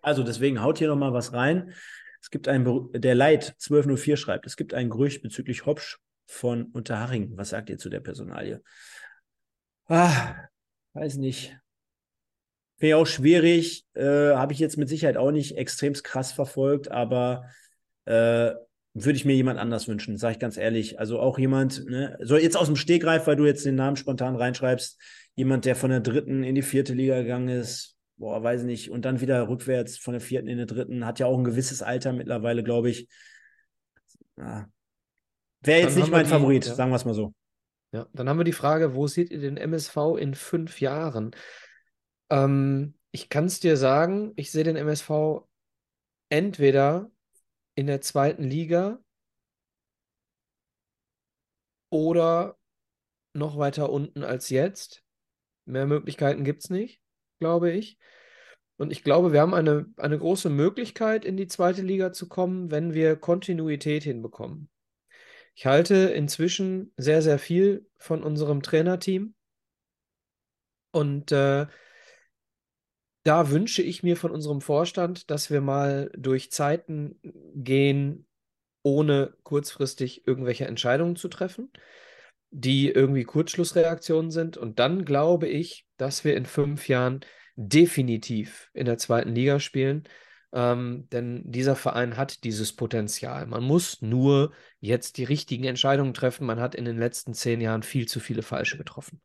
Also 0.00 0.22
deswegen 0.22 0.62
haut 0.62 0.78
hier 0.78 0.86
nochmal 0.86 1.12
was 1.12 1.32
rein. 1.32 1.72
Es 2.22 2.30
gibt 2.30 2.46
ein, 2.46 2.64
der 2.92 3.16
Leit 3.16 3.48
1204 3.54 4.16
schreibt, 4.16 4.46
es 4.46 4.56
gibt 4.56 4.74
ein 4.74 4.90
Gerücht 4.90 5.22
bezüglich 5.22 5.66
Hopsch 5.66 5.98
von 6.28 6.66
Unterhaching. 6.66 7.32
Was 7.36 7.48
sagt 7.48 7.68
ihr 7.68 7.78
zu 7.78 7.88
der 7.88 7.98
Personalie? 7.98 8.62
Ah, 9.88 10.36
weiß 10.98 11.16
nicht. 11.16 11.56
Wäre 12.78 12.98
auch 12.98 13.06
schwierig. 13.06 13.86
Äh, 13.94 14.34
Habe 14.34 14.52
ich 14.52 14.58
jetzt 14.58 14.76
mit 14.76 14.88
Sicherheit 14.88 15.16
auch 15.16 15.30
nicht 15.30 15.56
extremst 15.56 16.04
krass 16.04 16.32
verfolgt, 16.32 16.90
aber 16.90 17.44
äh, 18.04 18.52
würde 18.94 19.16
ich 19.16 19.24
mir 19.24 19.34
jemand 19.34 19.58
anders 19.58 19.86
wünschen, 19.88 20.16
sage 20.16 20.32
ich 20.34 20.38
ganz 20.38 20.56
ehrlich. 20.56 20.98
Also 20.98 21.20
auch 21.20 21.38
jemand, 21.38 21.84
ne, 21.86 22.16
so 22.22 22.36
jetzt 22.36 22.56
aus 22.56 22.66
dem 22.66 22.76
Stegreif, 22.76 23.26
weil 23.26 23.36
du 23.36 23.46
jetzt 23.46 23.64
den 23.64 23.74
Namen 23.74 23.96
spontan 23.96 24.36
reinschreibst, 24.36 25.00
jemand, 25.34 25.64
der 25.64 25.76
von 25.76 25.90
der 25.90 26.00
dritten 26.00 26.42
in 26.42 26.54
die 26.54 26.62
vierte 26.62 26.94
Liga 26.94 27.20
gegangen 27.20 27.48
ist, 27.48 27.96
boah, 28.16 28.42
weiß 28.42 28.62
nicht, 28.64 28.90
und 28.90 29.04
dann 29.04 29.20
wieder 29.20 29.48
rückwärts 29.48 29.96
von 29.98 30.12
der 30.12 30.20
vierten 30.20 30.48
in 30.48 30.58
die 30.58 30.66
dritten, 30.66 31.04
hat 31.04 31.20
ja 31.20 31.26
auch 31.26 31.38
ein 31.38 31.44
gewisses 31.44 31.82
Alter 31.82 32.12
mittlerweile, 32.12 32.64
glaube 32.64 32.90
ich. 32.90 33.08
Ja. 34.36 34.68
Wäre 35.62 35.80
jetzt 35.82 35.96
nicht 35.96 36.10
mein 36.10 36.24
die- 36.24 36.30
Favorit, 36.30 36.66
ja. 36.66 36.74
sagen 36.74 36.90
wir 36.90 36.96
es 36.96 37.04
mal 37.04 37.14
so. 37.14 37.32
Ja, 37.92 38.06
dann 38.12 38.28
haben 38.28 38.38
wir 38.38 38.44
die 38.44 38.52
Frage, 38.52 38.94
wo 38.94 39.06
seht 39.06 39.30
ihr 39.30 39.40
den 39.40 39.56
MSV 39.56 39.96
in 40.18 40.34
fünf 40.34 40.80
Jahren? 40.80 41.34
Ähm, 42.30 42.94
ich 43.12 43.28
kann 43.30 43.46
es 43.46 43.60
dir 43.60 43.76
sagen, 43.76 44.32
ich 44.36 44.50
sehe 44.50 44.64
den 44.64 44.76
MSV 44.76 45.46
entweder 46.28 47.10
in 47.74 47.86
der 47.86 48.00
zweiten 48.00 48.44
Liga 48.44 48.98
oder 51.90 52.58
noch 53.32 53.56
weiter 53.56 53.90
unten 53.90 54.22
als 54.22 54.50
jetzt. 54.50 55.02
Mehr 55.64 55.86
Möglichkeiten 55.86 56.44
gibt 56.44 56.64
es 56.64 56.70
nicht, 56.70 57.00
glaube 57.40 57.70
ich. 57.70 57.98
Und 58.76 58.90
ich 58.90 59.02
glaube, 59.02 59.32
wir 59.32 59.40
haben 59.40 59.54
eine, 59.54 59.86
eine 59.96 60.18
große 60.18 60.50
Möglichkeit, 60.50 61.24
in 61.24 61.36
die 61.36 61.48
zweite 61.48 61.82
Liga 61.82 62.12
zu 62.12 62.28
kommen, 62.28 62.70
wenn 62.70 62.94
wir 62.94 63.16
Kontinuität 63.16 64.04
hinbekommen. 64.04 64.68
Ich 65.58 65.66
halte 65.66 65.96
inzwischen 65.96 66.92
sehr, 66.96 67.20
sehr 67.20 67.40
viel 67.40 67.84
von 67.96 68.22
unserem 68.22 68.62
Trainerteam. 68.62 69.34
Und 70.92 71.32
äh, 71.32 71.66
da 73.24 73.50
wünsche 73.50 73.82
ich 73.82 74.04
mir 74.04 74.16
von 74.16 74.30
unserem 74.30 74.60
Vorstand, 74.60 75.32
dass 75.32 75.50
wir 75.50 75.60
mal 75.60 76.12
durch 76.16 76.52
Zeiten 76.52 77.18
gehen, 77.56 78.28
ohne 78.84 79.34
kurzfristig 79.42 80.28
irgendwelche 80.28 80.66
Entscheidungen 80.66 81.16
zu 81.16 81.26
treffen, 81.26 81.72
die 82.50 82.88
irgendwie 82.88 83.24
Kurzschlussreaktionen 83.24 84.30
sind. 84.30 84.56
Und 84.56 84.78
dann 84.78 85.04
glaube 85.04 85.48
ich, 85.48 85.88
dass 85.96 86.22
wir 86.22 86.36
in 86.36 86.46
fünf 86.46 86.86
Jahren 86.86 87.18
definitiv 87.56 88.70
in 88.74 88.86
der 88.86 88.96
zweiten 88.96 89.34
Liga 89.34 89.58
spielen. 89.58 90.04
Ähm, 90.52 91.08
denn 91.10 91.42
dieser 91.44 91.76
Verein 91.76 92.16
hat 92.16 92.44
dieses 92.44 92.74
Potenzial. 92.74 93.46
Man 93.46 93.62
muss 93.62 94.00
nur 94.00 94.52
jetzt 94.80 95.18
die 95.18 95.24
richtigen 95.24 95.64
Entscheidungen 95.64 96.14
treffen. 96.14 96.46
Man 96.46 96.60
hat 96.60 96.74
in 96.74 96.84
den 96.84 96.98
letzten 96.98 97.34
zehn 97.34 97.60
Jahren 97.60 97.82
viel 97.82 98.06
zu 98.06 98.18
viele 98.20 98.42
falsche 98.42 98.78
getroffen. 98.78 99.20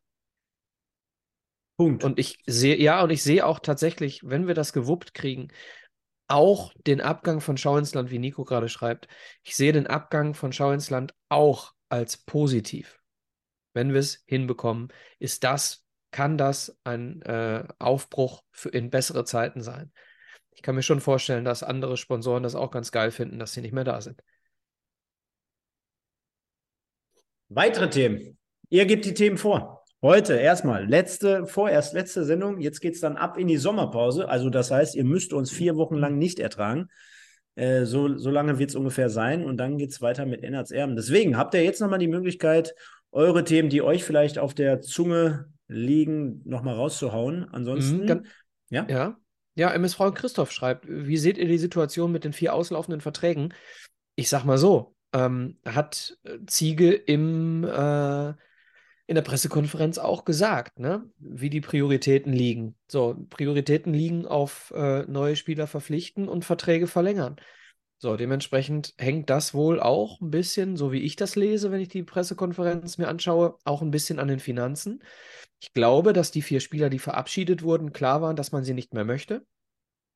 Punkt. 1.76 2.04
Und 2.04 2.18
ich 2.18 2.38
sehe, 2.46 2.78
ja, 2.78 3.02
und 3.02 3.10
ich 3.10 3.22
sehe 3.22 3.44
auch 3.44 3.58
tatsächlich, 3.58 4.20
wenn 4.22 4.46
wir 4.46 4.54
das 4.54 4.72
gewuppt 4.72 5.14
kriegen, 5.14 5.48
auch 6.28 6.72
den 6.86 7.00
Abgang 7.00 7.40
von 7.40 7.56
Schau 7.56 7.76
ins 7.76 7.94
Land, 7.94 8.10
wie 8.10 8.18
Nico 8.18 8.44
gerade 8.44 8.68
schreibt. 8.68 9.08
Ich 9.42 9.56
sehe 9.56 9.72
den 9.72 9.86
Abgang 9.86 10.34
von 10.34 10.52
Schau 10.52 10.72
ins 10.72 10.90
Land 10.90 11.14
auch 11.28 11.72
als 11.88 12.16
positiv. 12.16 13.00
Wenn 13.72 13.92
wir 13.92 14.00
es 14.00 14.22
hinbekommen, 14.26 14.88
ist 15.18 15.44
das, 15.44 15.84
kann 16.10 16.38
das 16.38 16.78
ein 16.84 17.22
äh, 17.22 17.66
Aufbruch 17.78 18.42
für, 18.52 18.68
in 18.68 18.90
bessere 18.90 19.24
Zeiten 19.24 19.62
sein. 19.62 19.92
Ich 20.54 20.62
kann 20.62 20.74
mir 20.74 20.82
schon 20.82 21.00
vorstellen, 21.00 21.44
dass 21.44 21.62
andere 21.62 21.96
Sponsoren 21.96 22.42
das 22.42 22.54
auch 22.54 22.70
ganz 22.70 22.90
geil 22.92 23.10
finden, 23.10 23.38
dass 23.38 23.52
sie 23.52 23.60
nicht 23.60 23.72
mehr 23.74 23.84
da 23.84 24.00
sind. 24.00 24.22
Weitere 27.48 27.90
Themen. 27.90 28.38
Ihr 28.70 28.86
gebt 28.86 29.04
die 29.04 29.14
Themen 29.14 29.36
vor. 29.36 29.84
Heute 30.02 30.34
erstmal 30.34 30.86
letzte, 30.86 31.46
vorerst 31.46 31.94
letzte 31.94 32.24
Sendung. 32.24 32.60
Jetzt 32.60 32.80
geht 32.80 32.94
es 32.94 33.00
dann 33.00 33.16
ab 33.16 33.38
in 33.38 33.48
die 33.48 33.56
Sommerpause. 33.56 34.28
Also 34.28 34.50
das 34.50 34.70
heißt, 34.70 34.94
ihr 34.94 35.04
müsst 35.04 35.32
uns 35.32 35.50
vier 35.50 35.76
Wochen 35.76 35.96
lang 35.96 36.18
nicht 36.18 36.38
ertragen. 36.38 36.88
Äh, 37.54 37.84
so, 37.84 38.16
so 38.18 38.30
lange 38.30 38.58
wird 38.58 38.70
es 38.70 38.76
ungefähr 38.76 39.08
sein 39.08 39.44
und 39.44 39.56
dann 39.58 39.78
geht 39.78 39.90
es 39.90 40.00
weiter 40.02 40.26
mit 40.26 40.42
Ennerts 40.42 40.72
Erben. 40.72 40.96
Deswegen 40.96 41.36
habt 41.36 41.54
ihr 41.54 41.62
jetzt 41.62 41.80
nochmal 41.80 42.00
die 42.00 42.08
Möglichkeit, 42.08 42.74
eure 43.12 43.44
Themen, 43.44 43.68
die 43.68 43.80
euch 43.80 44.02
vielleicht 44.04 44.38
auf 44.38 44.54
der 44.54 44.80
Zunge 44.80 45.46
liegen, 45.68 46.42
nochmal 46.44 46.74
rauszuhauen. 46.74 47.48
Ansonsten, 47.50 48.00
Mhm, 48.02 48.06
dann- 48.06 48.26
ja, 48.70 48.86
Ja, 48.88 49.16
ja, 49.54 49.70
MSV 49.72 50.14
Christoph 50.14 50.52
schreibt, 50.52 50.86
wie 50.88 51.16
seht 51.16 51.38
ihr 51.38 51.46
die 51.46 51.58
Situation 51.58 52.12
mit 52.12 52.24
den 52.24 52.32
vier 52.32 52.54
auslaufenden 52.54 53.00
Verträgen? 53.00 53.54
Ich 54.16 54.28
sag 54.28 54.44
mal 54.44 54.58
so, 54.58 54.94
ähm, 55.12 55.58
hat 55.64 56.16
äh, 56.24 56.38
Ziege 56.46 56.92
im, 56.92 57.64
äh, 57.64 58.28
in 59.06 59.14
der 59.14 59.22
Pressekonferenz 59.22 59.98
auch 59.98 60.24
gesagt, 60.24 60.78
ne, 60.78 61.08
wie 61.18 61.50
die 61.50 61.60
Prioritäten 61.60 62.32
liegen. 62.32 62.74
So, 62.88 63.16
Prioritäten 63.30 63.92
liegen 63.92 64.26
auf 64.26 64.72
äh, 64.74 65.02
neue 65.02 65.36
Spieler 65.36 65.66
verpflichten 65.66 66.28
und 66.28 66.44
Verträge 66.44 66.86
verlängern. 66.86 67.36
So, 68.04 68.18
dementsprechend 68.18 68.92
hängt 68.98 69.30
das 69.30 69.54
wohl 69.54 69.80
auch 69.80 70.20
ein 70.20 70.30
bisschen, 70.30 70.76
so 70.76 70.92
wie 70.92 71.00
ich 71.00 71.16
das 71.16 71.36
lese, 71.36 71.70
wenn 71.70 71.80
ich 71.80 71.88
die 71.88 72.02
Pressekonferenz 72.02 72.98
mir 72.98 73.08
anschaue, 73.08 73.56
auch 73.64 73.80
ein 73.80 73.90
bisschen 73.90 74.18
an 74.18 74.28
den 74.28 74.40
Finanzen. 74.40 75.02
Ich 75.58 75.72
glaube, 75.72 76.12
dass 76.12 76.30
die 76.30 76.42
vier 76.42 76.60
Spieler, 76.60 76.90
die 76.90 76.98
verabschiedet 76.98 77.62
wurden, 77.62 77.94
klar 77.94 78.20
waren, 78.20 78.36
dass 78.36 78.52
man 78.52 78.62
sie 78.62 78.74
nicht 78.74 78.92
mehr 78.92 79.06
möchte. 79.06 79.46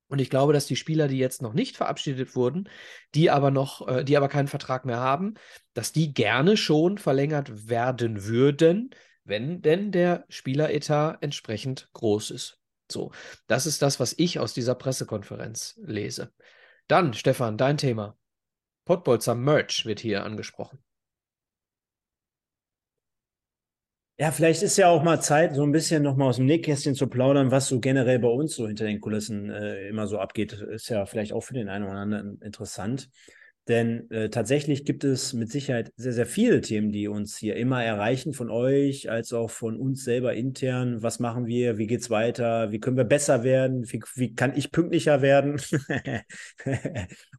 Und 0.08 0.18
ich 0.18 0.28
glaube, 0.28 0.52
dass 0.52 0.66
die 0.66 0.76
Spieler, 0.76 1.08
die 1.08 1.16
jetzt 1.16 1.40
noch 1.40 1.54
nicht 1.54 1.78
verabschiedet 1.78 2.36
wurden, 2.36 2.68
die 3.14 3.30
aber 3.30 3.50
noch, 3.50 3.88
äh, 3.88 4.04
die 4.04 4.18
aber 4.18 4.28
keinen 4.28 4.48
Vertrag 4.48 4.84
mehr 4.84 5.00
haben, 5.00 5.32
dass 5.72 5.90
die 5.90 6.12
gerne 6.12 6.58
schon 6.58 6.98
verlängert 6.98 7.70
werden 7.70 8.26
würden, 8.26 8.90
wenn 9.24 9.62
denn 9.62 9.92
der 9.92 10.26
Spieleretat 10.28 11.22
entsprechend 11.22 11.88
groß 11.94 12.32
ist. 12.32 12.58
So, 12.92 13.12
das 13.46 13.64
ist 13.64 13.80
das, 13.80 13.98
was 13.98 14.14
ich 14.18 14.38
aus 14.40 14.52
dieser 14.52 14.74
Pressekonferenz 14.74 15.80
lese. 15.82 16.34
Dann, 16.88 17.12
Stefan, 17.12 17.58
dein 17.58 17.76
Thema. 17.76 18.16
Pottbolzer 18.86 19.34
Merch 19.34 19.84
wird 19.84 20.00
hier 20.00 20.24
angesprochen. 20.24 20.82
Ja, 24.20 24.32
vielleicht 24.32 24.62
ist 24.62 24.76
ja 24.78 24.88
auch 24.88 25.04
mal 25.04 25.20
Zeit, 25.20 25.54
so 25.54 25.62
ein 25.62 25.70
bisschen 25.70 26.02
nochmal 26.02 26.30
aus 26.30 26.36
dem 26.36 26.46
Nähkästchen 26.46 26.96
zu 26.96 27.06
plaudern, 27.06 27.52
was 27.52 27.68
so 27.68 27.78
generell 27.78 28.18
bei 28.18 28.28
uns 28.28 28.56
so 28.56 28.66
hinter 28.66 28.86
den 28.86 29.00
Kulissen 29.00 29.48
äh, 29.50 29.86
immer 29.88 30.08
so 30.08 30.18
abgeht. 30.18 30.54
Ist 30.54 30.88
ja 30.88 31.06
vielleicht 31.06 31.32
auch 31.32 31.42
für 31.42 31.54
den 31.54 31.68
einen 31.68 31.84
oder 31.84 31.94
anderen 31.98 32.40
interessant. 32.40 33.10
Denn 33.68 34.10
äh, 34.10 34.30
tatsächlich 34.30 34.86
gibt 34.86 35.04
es 35.04 35.34
mit 35.34 35.52
Sicherheit 35.52 35.92
sehr, 35.96 36.14
sehr 36.14 36.24
viele 36.24 36.62
Themen, 36.62 36.90
die 36.90 37.06
uns 37.06 37.36
hier 37.36 37.56
immer 37.56 37.84
erreichen, 37.84 38.32
von 38.32 38.50
euch 38.50 39.10
als 39.10 39.34
auch 39.34 39.50
von 39.50 39.76
uns 39.78 40.04
selber 40.04 40.32
intern. 40.32 41.02
Was 41.02 41.20
machen 41.20 41.46
wir? 41.46 41.76
Wie 41.76 41.86
geht's 41.86 42.08
weiter? 42.08 42.72
Wie 42.72 42.80
können 42.80 42.96
wir 42.96 43.04
besser 43.04 43.44
werden? 43.44 43.84
Wie, 43.92 44.02
wie 44.14 44.34
kann 44.34 44.56
ich 44.56 44.72
pünktlicher 44.72 45.20
werden? 45.20 45.60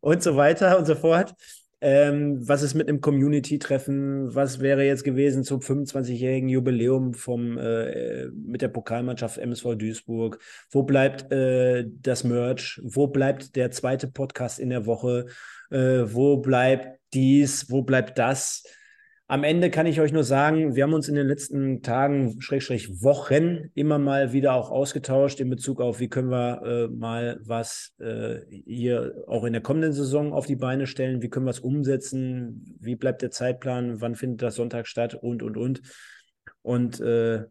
und 0.01 0.21
so 0.21 0.35
weiter 0.35 0.77
und 0.77 0.85
so 0.85 0.93
fort. 0.93 1.33
Ähm, 1.81 2.47
was 2.47 2.61
ist 2.61 2.73
mit 2.73 2.89
einem 2.89 2.99
Community-Treffen? 2.99 4.35
Was 4.35 4.59
wäre 4.59 4.83
jetzt 4.83 5.05
gewesen 5.05 5.43
zum 5.43 5.61
25-jährigen 5.61 6.49
Jubiläum 6.49 7.13
vom, 7.13 7.57
äh, 7.57 8.27
mit 8.27 8.61
der 8.61 8.67
Pokalmannschaft 8.67 9.37
MSV 9.37 9.75
Duisburg? 9.75 10.39
Wo 10.69 10.83
bleibt 10.83 11.31
äh, 11.31 11.85
das 11.87 12.23
Merch? 12.25 12.81
Wo 12.83 13.07
bleibt 13.07 13.55
der 13.55 13.71
zweite 13.71 14.07
Podcast 14.07 14.59
in 14.59 14.69
der 14.69 14.85
Woche? 14.85 15.27
Äh, 15.69 16.13
wo 16.13 16.37
bleibt 16.37 16.99
dies? 17.13 17.69
Wo 17.69 17.81
bleibt 17.81 18.17
das? 18.17 18.63
Am 19.31 19.43
Ende 19.43 19.69
kann 19.69 19.85
ich 19.85 20.01
euch 20.01 20.11
nur 20.11 20.23
sagen, 20.23 20.75
wir 20.75 20.81
haben 20.81 20.93
uns 20.95 21.07
in 21.07 21.13
den 21.13 21.27
letzten 21.27 21.83
Tagen, 21.83 22.41
Schrägstrich 22.41 23.03
Wochen, 23.03 23.69
immer 23.75 23.99
mal 23.99 24.33
wieder 24.33 24.55
auch 24.55 24.71
ausgetauscht 24.71 25.39
in 25.39 25.51
Bezug 25.51 25.81
auf, 25.81 25.99
wie 25.99 26.09
können 26.09 26.31
wir 26.31 26.63
äh, 26.63 26.87
mal 26.87 27.39
was 27.43 27.93
äh, 27.99 28.39
hier 28.49 29.23
auch 29.27 29.43
in 29.43 29.53
der 29.53 29.61
kommenden 29.61 29.93
Saison 29.93 30.33
auf 30.33 30.47
die 30.47 30.55
Beine 30.55 30.87
stellen, 30.87 31.21
wie 31.21 31.29
können 31.29 31.45
wir 31.45 31.51
es 31.51 31.59
umsetzen, 31.59 32.75
wie 32.79 32.95
bleibt 32.95 33.21
der 33.21 33.29
Zeitplan, 33.29 34.01
wann 34.01 34.15
findet 34.15 34.41
das 34.41 34.55
Sonntag 34.55 34.87
statt 34.87 35.13
und, 35.13 35.43
und, 35.43 35.57
und. 35.57 35.81
Und 36.63 36.99
äh, 36.99 37.43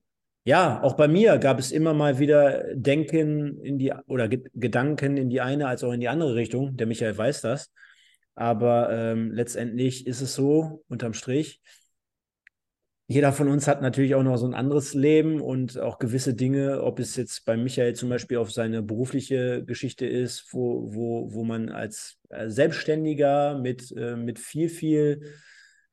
ja, 0.42 0.82
auch 0.82 0.94
bei 0.94 1.06
mir 1.06 1.38
gab 1.38 1.60
es 1.60 1.70
immer 1.70 1.94
mal 1.94 2.18
wieder 2.18 2.64
Denken 2.74 3.62
in 3.62 3.78
die 3.78 3.92
oder 4.08 4.26
Gedanken 4.26 5.16
in 5.16 5.30
die 5.30 5.40
eine 5.40 5.68
als 5.68 5.84
auch 5.84 5.92
in 5.92 6.00
die 6.00 6.08
andere 6.08 6.34
Richtung. 6.34 6.76
Der 6.76 6.88
Michael 6.88 7.16
weiß 7.16 7.42
das. 7.42 7.70
Aber 8.38 8.88
ähm, 8.92 9.32
letztendlich 9.32 10.06
ist 10.06 10.20
es 10.20 10.36
so, 10.36 10.84
unterm 10.86 11.12
Strich, 11.12 11.60
jeder 13.08 13.32
von 13.32 13.48
uns 13.48 13.66
hat 13.66 13.82
natürlich 13.82 14.14
auch 14.14 14.22
noch 14.22 14.36
so 14.36 14.46
ein 14.46 14.54
anderes 14.54 14.94
Leben 14.94 15.40
und 15.40 15.76
auch 15.80 15.98
gewisse 15.98 16.34
Dinge, 16.34 16.84
ob 16.84 17.00
es 17.00 17.16
jetzt 17.16 17.44
bei 17.46 17.56
Michael 17.56 17.94
zum 17.96 18.10
Beispiel 18.10 18.36
auf 18.36 18.52
seine 18.52 18.80
berufliche 18.80 19.64
Geschichte 19.64 20.06
ist, 20.06 20.52
wo, 20.52 20.94
wo, 20.94 21.32
wo 21.32 21.42
man 21.42 21.68
als 21.68 22.18
äh, 22.28 22.48
Selbstständiger 22.48 23.58
mit, 23.58 23.90
äh, 23.96 24.14
mit 24.14 24.38
viel, 24.38 24.68
viel 24.68 25.22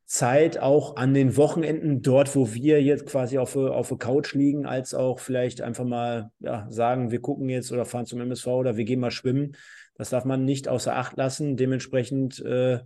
Zeit 0.05 0.59
auch 0.59 0.97
an 0.97 1.15
den 1.15 1.37
Wochenenden, 1.37 2.03
dort, 2.03 2.35
wo 2.35 2.53
wir 2.53 2.83
jetzt 2.83 3.07
quasi 3.07 3.39
auf, 3.39 3.55
auf 3.55 3.87
der 3.87 3.97
Couch 3.97 4.35
liegen, 4.35 4.67
als 4.67 4.93
auch 4.93 5.19
vielleicht 5.19 5.61
einfach 5.61 5.85
mal 5.85 6.29
ja, 6.41 6.67
sagen, 6.69 7.09
wir 7.09 7.21
gucken 7.21 7.49
jetzt 7.49 7.71
oder 7.71 7.85
fahren 7.85 8.05
zum 8.05 8.21
MSV 8.21 8.45
oder 8.45 8.77
wir 8.77 8.85
gehen 8.85 8.99
mal 8.99 9.09
schwimmen, 9.09 9.55
das 9.95 10.09
darf 10.09 10.25
man 10.25 10.45
nicht 10.45 10.67
außer 10.67 10.95
Acht 10.95 11.17
lassen. 11.17 11.57
Dementsprechend, 11.57 12.39
äh, 12.43 12.79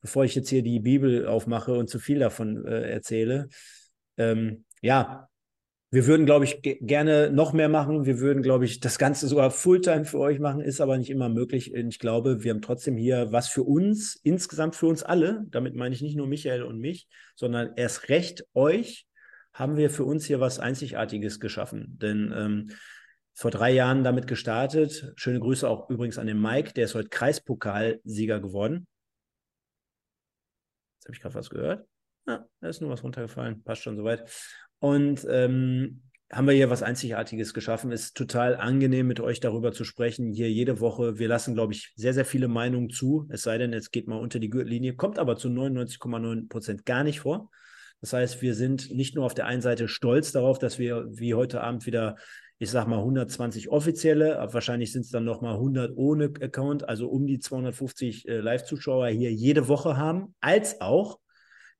bevor 0.00 0.24
ich 0.24 0.34
jetzt 0.34 0.48
hier 0.48 0.62
die 0.62 0.80
Bibel 0.80 1.26
aufmache 1.26 1.74
und 1.74 1.88
zu 1.88 1.98
viel 1.98 2.18
davon 2.18 2.64
äh, 2.66 2.90
erzähle, 2.90 3.48
ähm, 4.16 4.64
ja, 4.82 5.28
wir 5.92 6.06
würden, 6.06 6.26
glaube 6.26 6.44
ich, 6.44 6.60
gerne 6.62 7.30
noch 7.30 7.52
mehr 7.52 7.68
machen. 7.68 8.06
Wir 8.06 8.18
würden, 8.18 8.42
glaube 8.42 8.64
ich, 8.64 8.80
das 8.80 8.98
Ganze 8.98 9.28
sogar 9.28 9.52
Fulltime 9.52 10.04
für 10.04 10.18
euch 10.18 10.40
machen, 10.40 10.60
ist 10.60 10.80
aber 10.80 10.98
nicht 10.98 11.10
immer 11.10 11.28
möglich. 11.28 11.72
Ich 11.74 11.98
glaube, 12.00 12.42
wir 12.42 12.52
haben 12.52 12.60
trotzdem 12.60 12.96
hier 12.96 13.30
was 13.30 13.48
für 13.48 13.62
uns, 13.62 14.18
insgesamt 14.22 14.74
für 14.74 14.88
uns 14.88 15.04
alle. 15.04 15.46
Damit 15.48 15.76
meine 15.76 15.94
ich 15.94 16.02
nicht 16.02 16.16
nur 16.16 16.26
Michael 16.26 16.64
und 16.64 16.80
mich, 16.80 17.06
sondern 17.36 17.70
erst 17.76 18.08
recht 18.08 18.44
euch 18.52 19.06
haben 19.54 19.76
wir 19.76 19.88
für 19.88 20.04
uns 20.04 20.26
hier 20.26 20.40
was 20.40 20.58
Einzigartiges 20.58 21.40
geschaffen. 21.40 21.96
Denn 21.98 22.34
ähm, 22.36 22.70
vor 23.36 23.50
drei 23.50 23.70
Jahren 23.70 24.02
damit 24.02 24.26
gestartet. 24.26 25.12
Schöne 25.16 25.40
Grüße 25.40 25.68
auch 25.68 25.90
übrigens 25.90 26.16
an 26.16 26.26
den 26.26 26.40
Mike, 26.40 26.72
der 26.72 26.86
ist 26.86 26.94
heute 26.94 27.10
Kreispokalsieger 27.10 28.40
geworden. 28.40 28.86
Jetzt 30.96 31.04
habe 31.04 31.14
ich 31.14 31.20
gerade 31.20 31.34
was 31.34 31.50
gehört. 31.50 31.86
Ja, 32.26 32.46
da 32.60 32.68
ist 32.68 32.80
nur 32.80 32.90
was 32.90 33.04
runtergefallen. 33.04 33.62
Passt 33.62 33.82
schon 33.82 33.96
soweit. 33.96 34.28
Und 34.78 35.26
ähm, 35.28 36.02
haben 36.32 36.46
wir 36.46 36.54
hier 36.54 36.70
was 36.70 36.82
Einzigartiges 36.82 37.52
geschaffen. 37.52 37.92
Ist 37.92 38.16
total 38.16 38.56
angenehm, 38.56 39.06
mit 39.06 39.20
euch 39.20 39.38
darüber 39.38 39.70
zu 39.70 39.84
sprechen. 39.84 40.32
Hier 40.32 40.50
jede 40.50 40.80
Woche. 40.80 41.18
Wir 41.18 41.28
lassen, 41.28 41.54
glaube 41.54 41.74
ich, 41.74 41.92
sehr, 41.94 42.14
sehr 42.14 42.24
viele 42.24 42.48
Meinungen 42.48 42.88
zu. 42.88 43.26
Es 43.28 43.42
sei 43.42 43.58
denn, 43.58 43.74
es 43.74 43.90
geht 43.90 44.08
mal 44.08 44.18
unter 44.18 44.38
die 44.38 44.50
Gürtellinie. 44.50 44.96
Kommt 44.96 45.18
aber 45.18 45.36
zu 45.36 45.48
99,9 45.48 46.48
Prozent 46.48 46.86
gar 46.86 47.04
nicht 47.04 47.20
vor. 47.20 47.50
Das 48.00 48.14
heißt, 48.14 48.40
wir 48.40 48.54
sind 48.54 48.90
nicht 48.90 49.14
nur 49.14 49.26
auf 49.26 49.34
der 49.34 49.46
einen 49.46 49.62
Seite 49.62 49.88
stolz 49.88 50.32
darauf, 50.32 50.58
dass 50.58 50.78
wir 50.78 51.06
wie 51.10 51.34
heute 51.34 51.60
Abend 51.60 51.86
wieder 51.86 52.16
ich 52.58 52.70
sag 52.70 52.86
mal 52.86 52.98
120 52.98 53.68
offizielle, 53.68 54.38
wahrscheinlich 54.50 54.92
sind 54.92 55.02
es 55.02 55.10
dann 55.10 55.24
noch 55.24 55.42
mal 55.42 55.54
100 55.54 55.96
ohne 55.96 56.32
Account, 56.40 56.88
also 56.88 57.08
um 57.08 57.26
die 57.26 57.38
250 57.38 58.28
äh, 58.28 58.38
Live-Zuschauer 58.38 59.08
hier 59.08 59.32
jede 59.32 59.68
Woche 59.68 59.96
haben, 59.96 60.34
als 60.40 60.80
auch 60.80 61.18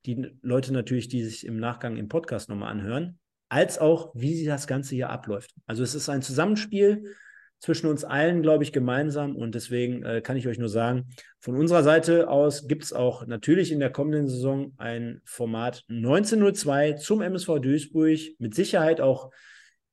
die 0.04 0.38
Leute 0.42 0.72
natürlich, 0.72 1.08
die 1.08 1.24
sich 1.24 1.46
im 1.46 1.58
Nachgang 1.58 1.96
im 1.96 2.08
Podcast 2.08 2.48
nochmal 2.48 2.70
anhören, 2.70 3.18
als 3.48 3.78
auch, 3.78 4.10
wie 4.14 4.44
das 4.44 4.66
Ganze 4.66 4.94
hier 4.94 5.10
abläuft. 5.10 5.52
Also 5.66 5.82
es 5.82 5.94
ist 5.94 6.08
ein 6.08 6.22
Zusammenspiel 6.22 7.14
zwischen 7.58 7.88
uns 7.88 8.04
allen, 8.04 8.42
glaube 8.42 8.64
ich, 8.64 8.72
gemeinsam. 8.72 9.34
Und 9.34 9.54
deswegen 9.54 10.02
äh, 10.04 10.20
kann 10.20 10.36
ich 10.36 10.46
euch 10.46 10.58
nur 10.58 10.68
sagen, 10.68 11.06
von 11.40 11.56
unserer 11.56 11.82
Seite 11.82 12.28
aus 12.28 12.68
gibt 12.68 12.84
es 12.84 12.92
auch 12.92 13.26
natürlich 13.26 13.72
in 13.72 13.80
der 13.80 13.90
kommenden 13.90 14.28
Saison 14.28 14.72
ein 14.76 15.20
Format 15.24 15.84
1902 15.88 16.94
zum 16.94 17.22
MSV 17.22 17.58
Duisburg. 17.60 18.18
Mit 18.38 18.54
Sicherheit 18.54 19.00
auch 19.00 19.30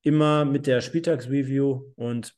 immer 0.03 0.45
mit 0.45 0.67
der 0.67 0.81
Spieltagsreview 0.81 1.93
und 1.95 2.35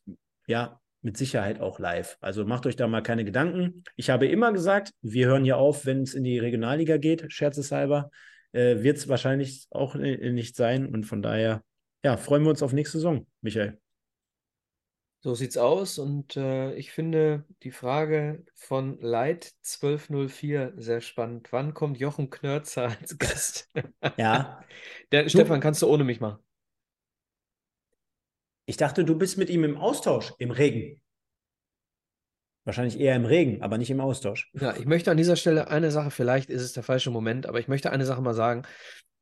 ja, 0.47 0.79
mit 1.01 1.17
Sicherheit 1.17 1.59
auch 1.59 1.77
live. 1.79 2.17
Also 2.19 2.45
macht 2.45 2.65
euch 2.65 2.75
da 2.75 2.87
mal 2.87 3.01
keine 3.01 3.25
Gedanken. 3.25 3.83
Ich 3.95 4.09
habe 4.09 4.27
immer 4.27 4.51
gesagt, 4.51 4.91
wir 5.01 5.27
hören 5.27 5.43
hier 5.43 5.57
auf, 5.57 5.85
wenn 5.85 6.01
es 6.01 6.15
in 6.15 6.23
die 6.23 6.39
Regionalliga 6.39 6.97
geht, 6.97 7.31
scherzeshalber. 7.31 8.09
Äh, 8.53 8.81
Wird 8.81 8.97
es 8.97 9.07
wahrscheinlich 9.07 9.67
auch 9.69 9.95
nicht 9.95 10.55
sein. 10.55 10.87
Und 10.87 11.05
von 11.05 11.21
daher, 11.21 11.63
ja, 12.03 12.17
freuen 12.17 12.43
wir 12.43 12.49
uns 12.49 12.63
auf 12.63 12.73
nächste 12.73 12.97
Saison, 12.97 13.27
Michael. 13.41 13.77
So 15.19 15.33
sieht's 15.33 15.57
aus. 15.57 15.97
Und 15.97 16.37
äh, 16.37 16.73
ich 16.75 16.91
finde 16.91 17.45
die 17.63 17.71
Frage 17.71 18.45
von 18.53 18.99
Light 18.99 19.53
1204 19.63 20.73
sehr 20.77 21.01
spannend. 21.01 21.51
Wann 21.51 21.73
kommt 21.73 21.97
Jochen 21.99 22.29
Knörzer 22.29 22.95
als 22.99 23.17
Gast? 23.17 23.71
Ja. 24.17 24.63
Der, 25.11 25.27
Stefan, 25.29 25.61
kannst 25.61 25.81
du 25.81 25.87
ohne 25.87 26.03
mich 26.03 26.19
machen? 26.19 26.44
Ich 28.65 28.77
dachte, 28.77 29.05
du 29.05 29.17
bist 29.17 29.37
mit 29.37 29.49
ihm 29.49 29.63
im 29.63 29.77
Austausch 29.77 30.33
im 30.39 30.51
Regen. 30.51 31.01
Wahrscheinlich 32.63 32.99
eher 32.99 33.15
im 33.15 33.25
Regen, 33.25 33.61
aber 33.61 33.77
nicht 33.77 33.91
im 33.91 34.01
Austausch. 34.01 34.49
Ja, 34.53 34.75
ich 34.75 34.85
möchte 34.85 35.11
an 35.11 35.17
dieser 35.17 35.35
Stelle 35.35 35.67
eine 35.67 35.91
Sache, 35.91 36.09
vielleicht 36.09 36.49
ist 36.49 36.63
es 36.63 36.73
der 36.73 36.81
falsche 36.81 37.11
Moment, 37.11 37.45
aber 37.45 37.59
ich 37.59 37.67
möchte 37.67 37.91
eine 37.91 38.05
Sache 38.05 38.21
mal 38.21 38.33
sagen. 38.33 38.63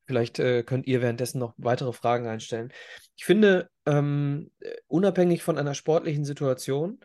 Vielleicht 0.06 0.40
äh, 0.40 0.64
könnt 0.64 0.88
ihr 0.88 1.02
währenddessen 1.02 1.40
noch 1.40 1.54
weitere 1.58 1.92
Fragen 1.92 2.28
einstellen. 2.28 2.72
Ich 3.18 3.26
finde, 3.26 3.70
ähm, 3.86 4.52
unabhängig 4.88 5.44
von 5.44 5.58
einer 5.58 5.74
sportlichen 5.74 6.24
Situation, 6.24 7.00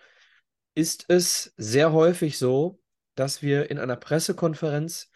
ist 0.74 1.06
es 1.08 1.54
sehr 1.56 1.92
häufig 1.92 2.38
so, 2.38 2.80
dass 3.16 3.42
wir 3.42 3.68
in 3.70 3.78
einer 3.78 3.96
Pressekonferenz 3.96 5.10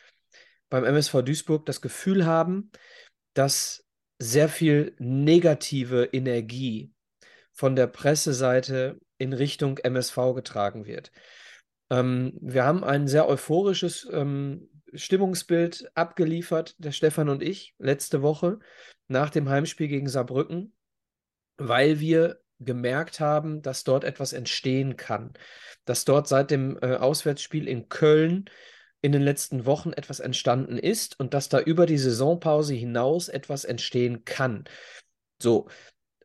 beim 0.70 0.84
MSV 0.84 1.22
Duisburg 1.22 1.66
das 1.66 1.80
Gefühl 1.80 2.26
haben, 2.26 2.72
dass 3.34 3.84
sehr 4.18 4.48
viel 4.48 4.96
negative 4.98 6.08
Energie 6.12 6.92
von 7.52 7.76
der 7.76 7.86
Presseseite 7.86 8.98
in 9.18 9.32
Richtung 9.32 9.78
MSV 9.78 10.34
getragen 10.34 10.86
wird. 10.86 11.12
Ähm, 11.90 12.38
wir 12.40 12.64
haben 12.64 12.84
ein 12.84 13.06
sehr 13.06 13.28
euphorisches 13.28 14.08
ähm, 14.10 14.68
Stimmungsbild 14.94 15.90
abgeliefert, 15.94 16.74
der 16.78 16.92
Stefan 16.92 17.28
und 17.28 17.42
ich, 17.42 17.74
letzte 17.78 18.22
Woche 18.22 18.58
nach 19.08 19.30
dem 19.30 19.48
Heimspiel 19.48 19.88
gegen 19.88 20.08
Saarbrücken, 20.08 20.74
weil 21.56 22.00
wir 22.00 22.40
gemerkt 22.60 23.20
haben, 23.20 23.62
dass 23.62 23.84
dort 23.84 24.04
etwas 24.04 24.32
entstehen 24.32 24.96
kann, 24.96 25.32
dass 25.84 26.04
dort 26.04 26.28
seit 26.28 26.50
dem 26.50 26.78
äh, 26.80 26.96
Auswärtsspiel 26.96 27.68
in 27.68 27.88
Köln 27.88 28.46
in 29.00 29.12
den 29.12 29.22
letzten 29.22 29.66
Wochen 29.66 29.92
etwas 29.92 30.20
entstanden 30.20 30.78
ist 30.78 31.18
und 31.18 31.34
dass 31.34 31.48
da 31.48 31.58
über 31.60 31.86
die 31.86 31.98
Saisonpause 31.98 32.74
hinaus 32.74 33.28
etwas 33.28 33.64
entstehen 33.64 34.24
kann. 34.24 34.64
So, 35.40 35.68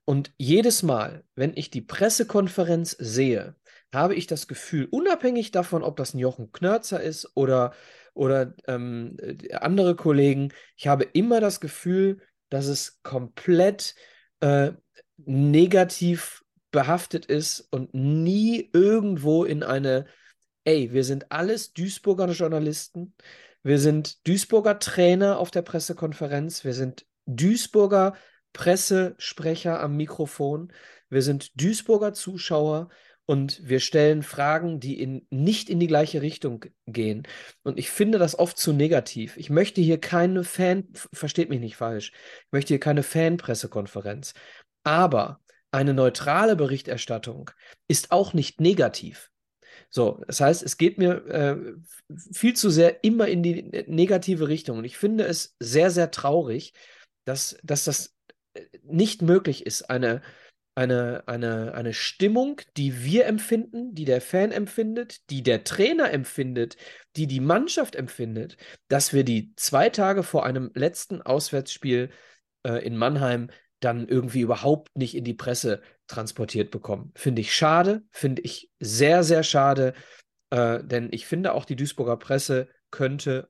und 0.09 0.31
jedes 0.37 0.83
Mal, 0.83 1.25
wenn 1.35 1.51
ich 1.57 1.69
die 1.69 1.81
Pressekonferenz 1.81 2.91
sehe, 2.91 3.55
habe 3.93 4.15
ich 4.15 4.25
das 4.25 4.47
Gefühl, 4.47 4.87
unabhängig 4.89 5.51
davon, 5.51 5.83
ob 5.83 5.97
das 5.97 6.13
ein 6.13 6.19
Jochen 6.19 6.53
Knörzer 6.53 7.01
ist 7.01 7.29
oder, 7.35 7.73
oder 8.13 8.53
ähm, 8.67 9.17
andere 9.51 9.97
Kollegen, 9.97 10.53
ich 10.77 10.87
habe 10.87 11.03
immer 11.03 11.41
das 11.41 11.59
Gefühl, 11.59 12.21
dass 12.47 12.67
es 12.67 13.01
komplett 13.03 13.95
äh, 14.39 14.71
negativ 15.17 16.45
behaftet 16.71 17.25
ist 17.25 17.67
und 17.71 17.93
nie 17.93 18.69
irgendwo 18.71 19.43
in 19.43 19.61
eine, 19.61 20.05
ey, 20.63 20.93
wir 20.93 21.03
sind 21.03 21.33
alles 21.33 21.73
Duisburger 21.73 22.29
Journalisten, 22.29 23.13
wir 23.61 23.79
sind 23.79 24.25
Duisburger 24.25 24.79
Trainer 24.79 25.37
auf 25.37 25.51
der 25.51 25.63
Pressekonferenz, 25.63 26.63
wir 26.63 26.73
sind 26.73 27.05
Duisburger 27.25 28.15
Pressesprecher 28.57 29.79
am 29.79 29.95
Mikrofon. 29.95 30.73
Wir 31.09 31.21
sind 31.21 31.61
Duisburger 31.61 32.13
Zuschauer 32.13 32.89
und 33.27 33.61
wir 33.61 33.79
stellen 33.79 34.23
Fragen, 34.23 34.79
die 34.79 34.99
in, 34.99 35.27
nicht 35.29 35.69
in 35.69 35.79
die 35.79 35.85
gleiche 35.85 36.23
Richtung 36.23 36.65
gehen. 36.87 37.27
Und 37.61 37.77
ich 37.77 37.91
finde 37.91 38.17
das 38.17 38.39
oft 38.39 38.57
zu 38.57 38.73
negativ. 38.73 39.37
Ich 39.37 39.51
möchte 39.51 39.79
hier 39.79 39.99
keine 39.99 40.43
Fan, 40.43 40.87
versteht 41.13 41.49
mich 41.49 41.59
nicht 41.59 41.75
falsch, 41.75 42.11
ich 42.45 42.51
möchte 42.51 42.69
hier 42.69 42.79
keine 42.79 43.03
Fanpressekonferenz. 43.03 44.33
Aber 44.83 45.39
eine 45.69 45.93
neutrale 45.93 46.55
Berichterstattung 46.55 47.51
ist 47.87 48.11
auch 48.11 48.33
nicht 48.33 48.59
negativ. 48.59 49.29
So, 49.91 50.23
das 50.25 50.41
heißt, 50.41 50.63
es 50.63 50.77
geht 50.77 50.97
mir 50.97 51.27
äh, 51.27 51.57
viel 52.33 52.55
zu 52.55 52.71
sehr 52.71 53.03
immer 53.03 53.27
in 53.27 53.43
die 53.43 53.85
negative 53.85 54.47
Richtung. 54.47 54.79
Und 54.79 54.85
ich 54.85 54.97
finde 54.97 55.25
es 55.25 55.55
sehr, 55.59 55.91
sehr 55.91 56.09
traurig, 56.09 56.73
dass, 57.23 57.55
dass 57.61 57.83
das 57.83 58.16
nicht 58.83 59.21
möglich 59.21 59.65
ist, 59.65 59.89
eine, 59.89 60.21
eine, 60.75 61.23
eine, 61.27 61.73
eine 61.73 61.93
Stimmung, 61.93 62.61
die 62.77 63.03
wir 63.03 63.25
empfinden, 63.25 63.95
die 63.95 64.05
der 64.05 64.21
Fan 64.21 64.51
empfindet, 64.51 65.29
die 65.31 65.41
der 65.41 65.63
Trainer 65.63 66.11
empfindet, 66.11 66.77
die 67.15 67.27
die 67.27 67.39
Mannschaft 67.39 67.95
empfindet, 67.95 68.57
dass 68.87 69.11
wir 69.11 69.23
die 69.23 69.53
zwei 69.55 69.89
Tage 69.89 70.23
vor 70.23 70.45
einem 70.45 70.71
letzten 70.75 71.21
Auswärtsspiel 71.21 72.11
äh, 72.63 72.85
in 72.85 72.95
Mannheim 72.95 73.49
dann 73.79 74.07
irgendwie 74.07 74.41
überhaupt 74.41 74.95
nicht 74.97 75.15
in 75.15 75.23
die 75.23 75.33
Presse 75.33 75.81
transportiert 76.07 76.71
bekommen. 76.71 77.11
Finde 77.15 77.41
ich 77.41 77.53
schade, 77.53 78.03
finde 78.11 78.41
ich 78.43 78.71
sehr, 78.79 79.23
sehr 79.23 79.43
schade, 79.43 79.93
äh, 80.49 80.83
denn 80.83 81.09
ich 81.11 81.25
finde 81.25 81.53
auch 81.53 81.65
die 81.65 81.75
Duisburger 81.75 82.17
Presse 82.17 82.69
könnte 82.91 83.49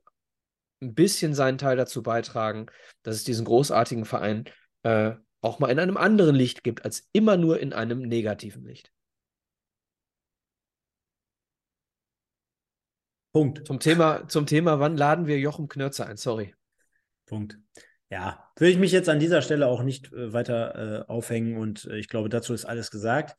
ein 0.82 0.94
bisschen 0.94 1.34
seinen 1.34 1.58
Teil 1.58 1.76
dazu 1.76 2.04
beitragen, 2.04 2.68
dass 3.04 3.16
es 3.16 3.24
diesen 3.24 3.46
großartigen 3.46 4.06
Verein 4.06 4.46
äh, 4.88 5.16
auch 5.42 5.60
mal 5.60 5.70
in 5.70 5.80
einem 5.80 5.98
anderen 5.98 6.36
Licht 6.36 6.64
gibt, 6.64 6.86
als 6.86 7.08
immer 7.12 7.36
nur 7.36 7.60
in 7.60 7.74
einem 7.74 8.02
negativen 8.02 8.66
Licht. 8.66 8.92
Punkt. 13.34 13.68
Zum 13.68 13.80
Thema, 13.80 14.28
zum 14.28 14.46
Thema, 14.46 14.80
wann 14.80 14.98
laden 14.98 15.28
wir 15.28 15.38
Jochen 15.40 15.68
Knörzer 15.68 16.08
ein? 16.08 16.18
Sorry. 16.18 16.56
Punkt. 17.26 17.58
Ja, 18.10 18.50
will 18.56 18.70
ich 18.70 18.78
mich 18.78 18.94
jetzt 18.94 19.10
an 19.10 19.20
dieser 19.20 19.42
Stelle 19.42 19.68
auch 19.68 19.84
nicht 19.84 20.14
äh, 20.14 20.32
weiter 20.32 21.04
äh, 21.06 21.12
aufhängen 21.12 21.58
und 21.58 21.86
äh, 21.86 21.98
ich 21.98 22.08
glaube, 22.08 22.30
dazu 22.30 22.54
ist 22.54 22.66
alles 22.66 22.90
gesagt. 22.90 23.38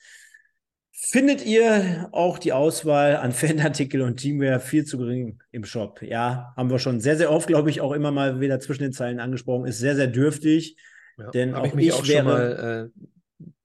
Findet 0.93 1.47
ihr 1.47 2.09
auch 2.13 2.39
die 2.39 2.53
Auswahl 2.53 3.17
an 3.17 3.33
Fanartikel 3.33 4.03
und 4.03 4.19
Teamwear 4.19 4.61
viel 4.61 4.85
zu 4.85 4.99
gering 4.99 5.43
im 5.53 5.65
Shop? 5.65 6.03
Ja, 6.03 6.53
haben 6.57 6.71
wir 6.71 6.79
schon 6.79 7.01
sehr, 7.01 7.17
sehr 7.17 7.33
oft, 7.33 7.47
glaube 7.47 7.71
ich, 7.71 7.81
auch 7.81 7.93
immer 7.93 8.11
mal 8.11 8.41
wieder 8.41 8.61
zwischen 8.61 8.83
den 8.83 8.93
Zeilen 8.93 9.21
angesprochen. 9.21 9.67
Ist 9.67 9.79
sehr, 9.79 9.97
sehr 9.97 10.09
dürftig. 10.09 10.77
Ja, 11.19 11.31
denn 11.31 11.55
auch 11.55 11.67
ich 11.67 11.75
mich 11.75 11.87
ich 11.89 11.93
auch 11.93 12.07
wäre, 12.07 12.19
schon 12.19 12.25
mal 12.25 12.93
äh, 12.97 13.07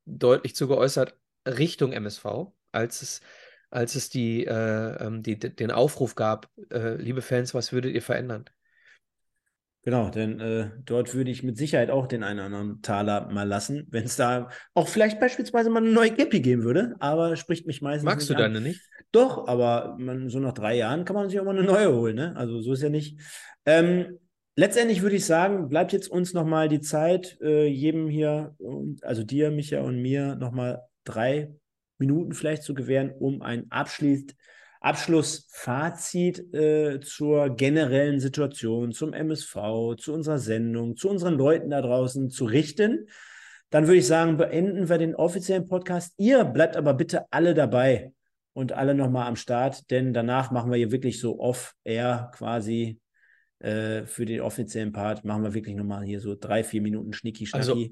deutlich 0.06 0.56
zu 0.56 0.68
geäußert 0.68 1.16
Richtung 1.48 1.94
MSV, 1.94 2.26
als 2.72 3.02
es, 3.02 3.22
als 3.70 3.96
es 3.96 4.10
die, 4.10 4.46
äh, 4.46 5.06
ähm, 5.06 5.24
die, 5.24 5.38
den 5.38 5.72
Aufruf 5.72 6.16
gab, 6.16 6.50
äh, 6.72 6.96
liebe 6.96 7.22
Fans, 7.22 7.54
was 7.54 7.72
würdet 7.72 7.94
ihr 7.94 8.02
verändern? 8.02 8.46
Genau, 9.86 10.10
denn 10.10 10.40
äh, 10.40 10.70
dort 10.86 11.14
würde 11.14 11.30
ich 11.30 11.44
mit 11.44 11.58
Sicherheit 11.58 11.90
auch 11.90 12.08
den 12.08 12.24
einen 12.24 12.40
oder 12.40 12.46
anderen 12.46 12.82
Taler 12.82 13.30
mal 13.30 13.46
lassen, 13.46 13.86
wenn 13.92 14.06
es 14.06 14.16
da 14.16 14.50
auch 14.74 14.88
vielleicht 14.88 15.20
beispielsweise 15.20 15.70
mal 15.70 15.84
eine 15.84 15.92
neue 15.92 16.12
Cappy 16.12 16.40
geben 16.40 16.64
würde, 16.64 16.96
aber 17.00 17.36
spricht 17.36 17.68
mich 17.68 17.82
meistens 17.82 18.06
Magst 18.06 18.30
du 18.30 18.34
deine 18.34 18.62
nicht? 18.62 18.80
Doch, 19.12 19.46
aber 19.46 19.98
man, 20.00 20.30
so 20.30 20.40
nach 20.40 20.54
drei 20.54 20.78
Jahren 20.78 21.04
kann 21.04 21.18
man 21.18 21.30
sich 21.30 21.38
auch 21.38 21.44
mal 21.44 21.58
eine 21.58 21.68
neue 21.68 21.94
holen, 21.94 22.16
ne? 22.16 22.34
Also 22.38 22.62
so 22.62 22.72
ist 22.72 22.82
ja 22.82 22.90
nicht. 22.90 23.20
Ähm, 23.66 24.20
letztendlich 24.56 25.02
würde 25.02 25.16
ich 25.16 25.26
sagen, 25.26 25.70
bleibt 25.70 25.94
jetzt 25.94 26.08
uns 26.08 26.34
nochmal 26.34 26.70
die 26.70 26.82
Zeit, 26.82 27.38
äh, 27.42 27.66
jedem 27.66 28.08
hier, 28.08 28.56
also 29.02 29.24
dir, 29.24 29.52
Micha 29.52 29.82
und 29.82 30.02
mir, 30.02 30.36
nochmal 30.36 30.84
drei 31.04 31.54
Minuten 31.98 32.34
vielleicht 32.34 32.64
zu 32.64 32.74
gewähren, 32.74 33.12
um 33.12 33.42
ein 33.42 33.70
abschließend 33.72 34.36
Abschlussfazit 34.84 36.54
äh, 36.54 37.00
zur 37.00 37.56
generellen 37.56 38.20
Situation, 38.20 38.92
zum 38.92 39.14
MSV, 39.14 39.96
zu 39.98 40.14
unserer 40.14 40.40
Sendung, 40.40 40.98
zu 40.98 41.10
unseren 41.10 41.36
Leuten 41.36 41.70
da 41.70 41.82
draußen 41.82 42.30
zu 42.30 42.44
richten. 42.44 43.08
Dann 43.70 43.88
würde 43.88 44.00
ich 44.00 44.08
sagen, 44.08 44.36
beenden 44.36 44.90
wir 44.90 44.98
den 44.98 45.16
offiziellen 45.16 45.68
Podcast. 45.68 46.14
Ihr 46.18 46.44
bleibt 46.44 46.76
aber 46.76 46.94
bitte 46.94 47.26
alle 47.32 47.54
dabei 47.54 48.12
und 48.52 48.74
alle 48.74 48.94
nochmal 48.94 49.28
am 49.28 49.38
Start, 49.38 49.90
denn 49.90 50.14
danach 50.14 50.52
machen 50.52 50.70
wir 50.70 50.78
hier 50.78 50.92
wirklich 50.92 51.20
so 51.20 51.40
off-air 51.40 52.30
quasi 52.36 53.00
äh, 53.64 54.06
für 54.06 54.26
den 54.26 54.42
offiziellen 54.42 54.92
Part. 54.92 55.26
Machen 55.26 55.44
wir 55.44 55.54
wirklich 55.54 55.76
nochmal 55.76 56.04
hier 56.04 56.20
so 56.20 56.36
drei, 56.36 56.64
vier 56.64 56.82
Minuten 56.82 57.14
Schnicki-Schnacki. 57.14 57.58
Also 57.58 57.88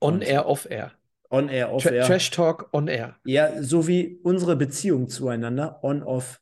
on-air, 0.00 0.46
off-air. 0.46 0.92
On-Air, 1.30 1.72
Off-Air. 1.72 2.02
Tra 2.02 2.06
Trash 2.06 2.30
Talk 2.30 2.68
on-Air. 2.72 3.16
Ja, 3.24 3.62
so 3.62 3.86
wie 3.88 4.20
unsere 4.22 4.56
Beziehung 4.56 5.08
zueinander, 5.08 5.82
on-off. 5.82 6.40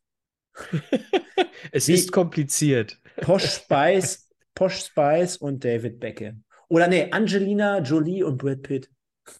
es 1.73 1.89
wie 1.89 1.95
ist 1.95 2.13
kompliziert. 2.13 3.01
Posh 3.17 3.45
Spice, 3.55 4.29
Posh 4.55 4.85
Spice 4.85 5.37
und 5.39 5.65
David 5.65 6.01
Beckham. 6.01 6.45
Oder 6.69 6.89
nee, 6.89 7.11
Angelina 7.11 7.81
Jolie 7.81 8.23
und 8.23 8.39
Brad 8.39 8.63
Pitt. 8.63 8.91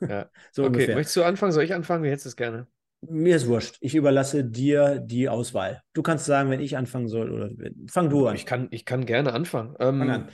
Ja. 0.01 0.31
so 0.53 0.63
okay, 0.63 0.69
ungefähr. 0.69 0.95
möchtest 0.95 1.17
du 1.17 1.25
anfangen? 1.25 1.53
Soll 1.53 1.65
ich 1.65 1.75
anfangen? 1.75 2.05
Wie 2.05 2.09
hättest 2.09 2.27
du 2.27 2.31
es 2.31 2.37
gerne? 2.37 2.67
Mir 3.09 3.37
ist 3.37 3.47
wurscht. 3.47 3.77
Ich 3.81 3.95
überlasse 3.95 4.45
dir 4.45 4.99
die 4.99 5.29
Auswahl. 5.29 5.83
Du 5.93 6.03
kannst 6.03 6.25
sagen, 6.25 6.51
wenn 6.51 6.61
ich 6.61 6.77
anfangen 6.77 7.09
soll 7.09 7.33
oder 7.33 7.51
fang 7.89 8.11
du 8.11 8.27
an. 8.27 8.37
Ich 8.37 8.47
kann, 8.47 8.69
ich 8.71 8.85
kann 8.85 9.07
gerne 9.07 9.33
anfangen. 9.33 9.75
Ähm, 9.79 10.03
an. 10.03 10.29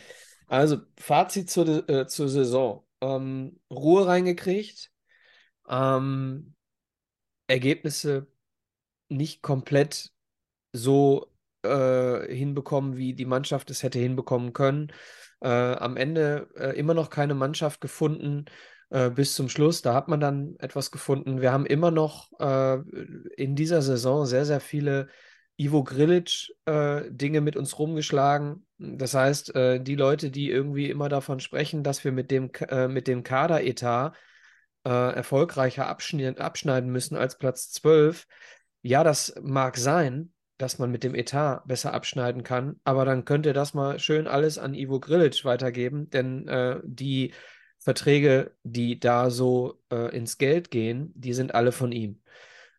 Also, 0.47 0.79
Fazit 0.99 1.51
zur, 1.51 1.89
äh, 1.89 2.07
zur 2.07 2.29
Saison. 2.29 2.85
Ähm, 3.01 3.61
Ruhe 3.71 4.07
reingekriegt, 4.07 4.91
ähm, 5.69 6.55
Ergebnisse 7.47 8.27
nicht 9.09 9.43
komplett 9.43 10.11
so 10.73 11.33
äh, 11.63 12.35
hinbekommen, 12.35 12.97
wie 12.97 13.15
die 13.15 13.25
Mannschaft 13.25 13.71
es 13.71 13.83
hätte 13.83 13.99
hinbekommen 13.99 14.53
können. 14.53 14.93
Äh, 15.41 15.49
am 15.49 15.97
Ende 15.97 16.49
äh, 16.57 16.79
immer 16.79 16.95
noch 16.95 17.11
keine 17.11 17.35
Mannschaft 17.35 17.81
gefunden 17.81 18.45
äh, 18.91 19.11
bis 19.11 19.35
zum 19.35 19.49
Schluss. 19.49 19.83
Da 19.83 19.95
hat 19.95 20.09
man 20.09 20.21
dann 20.21 20.57
etwas 20.59 20.91
gefunden. 20.91 21.41
Wir 21.41 21.53
haben 21.53 21.67
immer 21.67 21.91
noch 21.91 22.31
äh, 22.39 22.79
in 23.37 23.57
dieser 23.57 23.83
Saison 23.83 24.27
sehr, 24.27 24.45
sehr 24.45 24.61
viele 24.61 25.09
Ivo 25.57 25.85
Grilic 25.85 26.53
äh, 26.67 27.03
Dinge 27.11 27.41
mit 27.41 27.57
uns 27.57 27.79
rumgeschlagen. 27.79 28.67
Das 28.79 29.13
heißt, 29.13 29.53
die 29.55 29.95
Leute, 29.95 30.31
die 30.31 30.51
irgendwie 30.51 30.89
immer 30.89 31.11
davon 31.11 31.39
sprechen, 31.39 31.83
dass 31.83 32.03
wir 32.03 32.13
mit 32.13 32.31
dem, 32.31 32.51
mit 32.89 33.09
dem 33.09 33.23
Kaderetat 33.23 34.17
äh, 34.85 35.15
erfolgreicher 35.15 35.87
abschneiden, 35.87 36.39
abschneiden 36.39 36.91
müssen 36.91 37.17
als 37.17 37.39
Platz 37.39 37.71
12. 37.73 38.27
Ja, 38.83 39.05
das 39.05 39.35
mag 39.43 39.77
sein, 39.77 40.33
dass 40.57 40.79
man 40.79 40.91
mit 40.91 41.05
dem 41.05 41.15
Etat 41.15 41.63
besser 41.67 41.93
abschneiden 41.95 42.43
kann, 42.43 42.81
aber 42.85 43.05
dann 43.05 43.25
könnt 43.25 43.47
ihr 43.47 43.55
das 43.55 43.75
mal 43.75 43.99
schön 43.99 44.27
alles 44.27 44.59
an 44.59 44.75
Ivo 44.75 45.01
Grilic 45.01 45.45
weitergeben, 45.45 46.11
denn 46.11 46.49
äh, 46.49 46.81
die 46.85 47.33
Verträge, 47.81 48.55
die 48.63 49.01
da 49.01 49.31
so 49.31 49.83
äh, 49.91 50.15
ins 50.15 50.39
Geld 50.39 50.71
gehen, 50.71 51.13
die 51.17 51.33
sind 51.33 51.55
alle 51.55 51.73
von 51.73 51.93
ihm. 51.93 52.23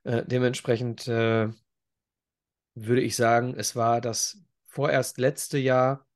Äh, 0.04 0.24
dementsprechend 0.26 1.08
äh, 1.08 1.50
würde 2.76 3.02
ich 3.02 3.16
sagen, 3.16 3.56
es 3.58 3.76
war 3.76 4.00
das 4.00 4.44
vorerst 4.68 5.18
letzte 5.18 5.58
Jahr, 5.58 6.08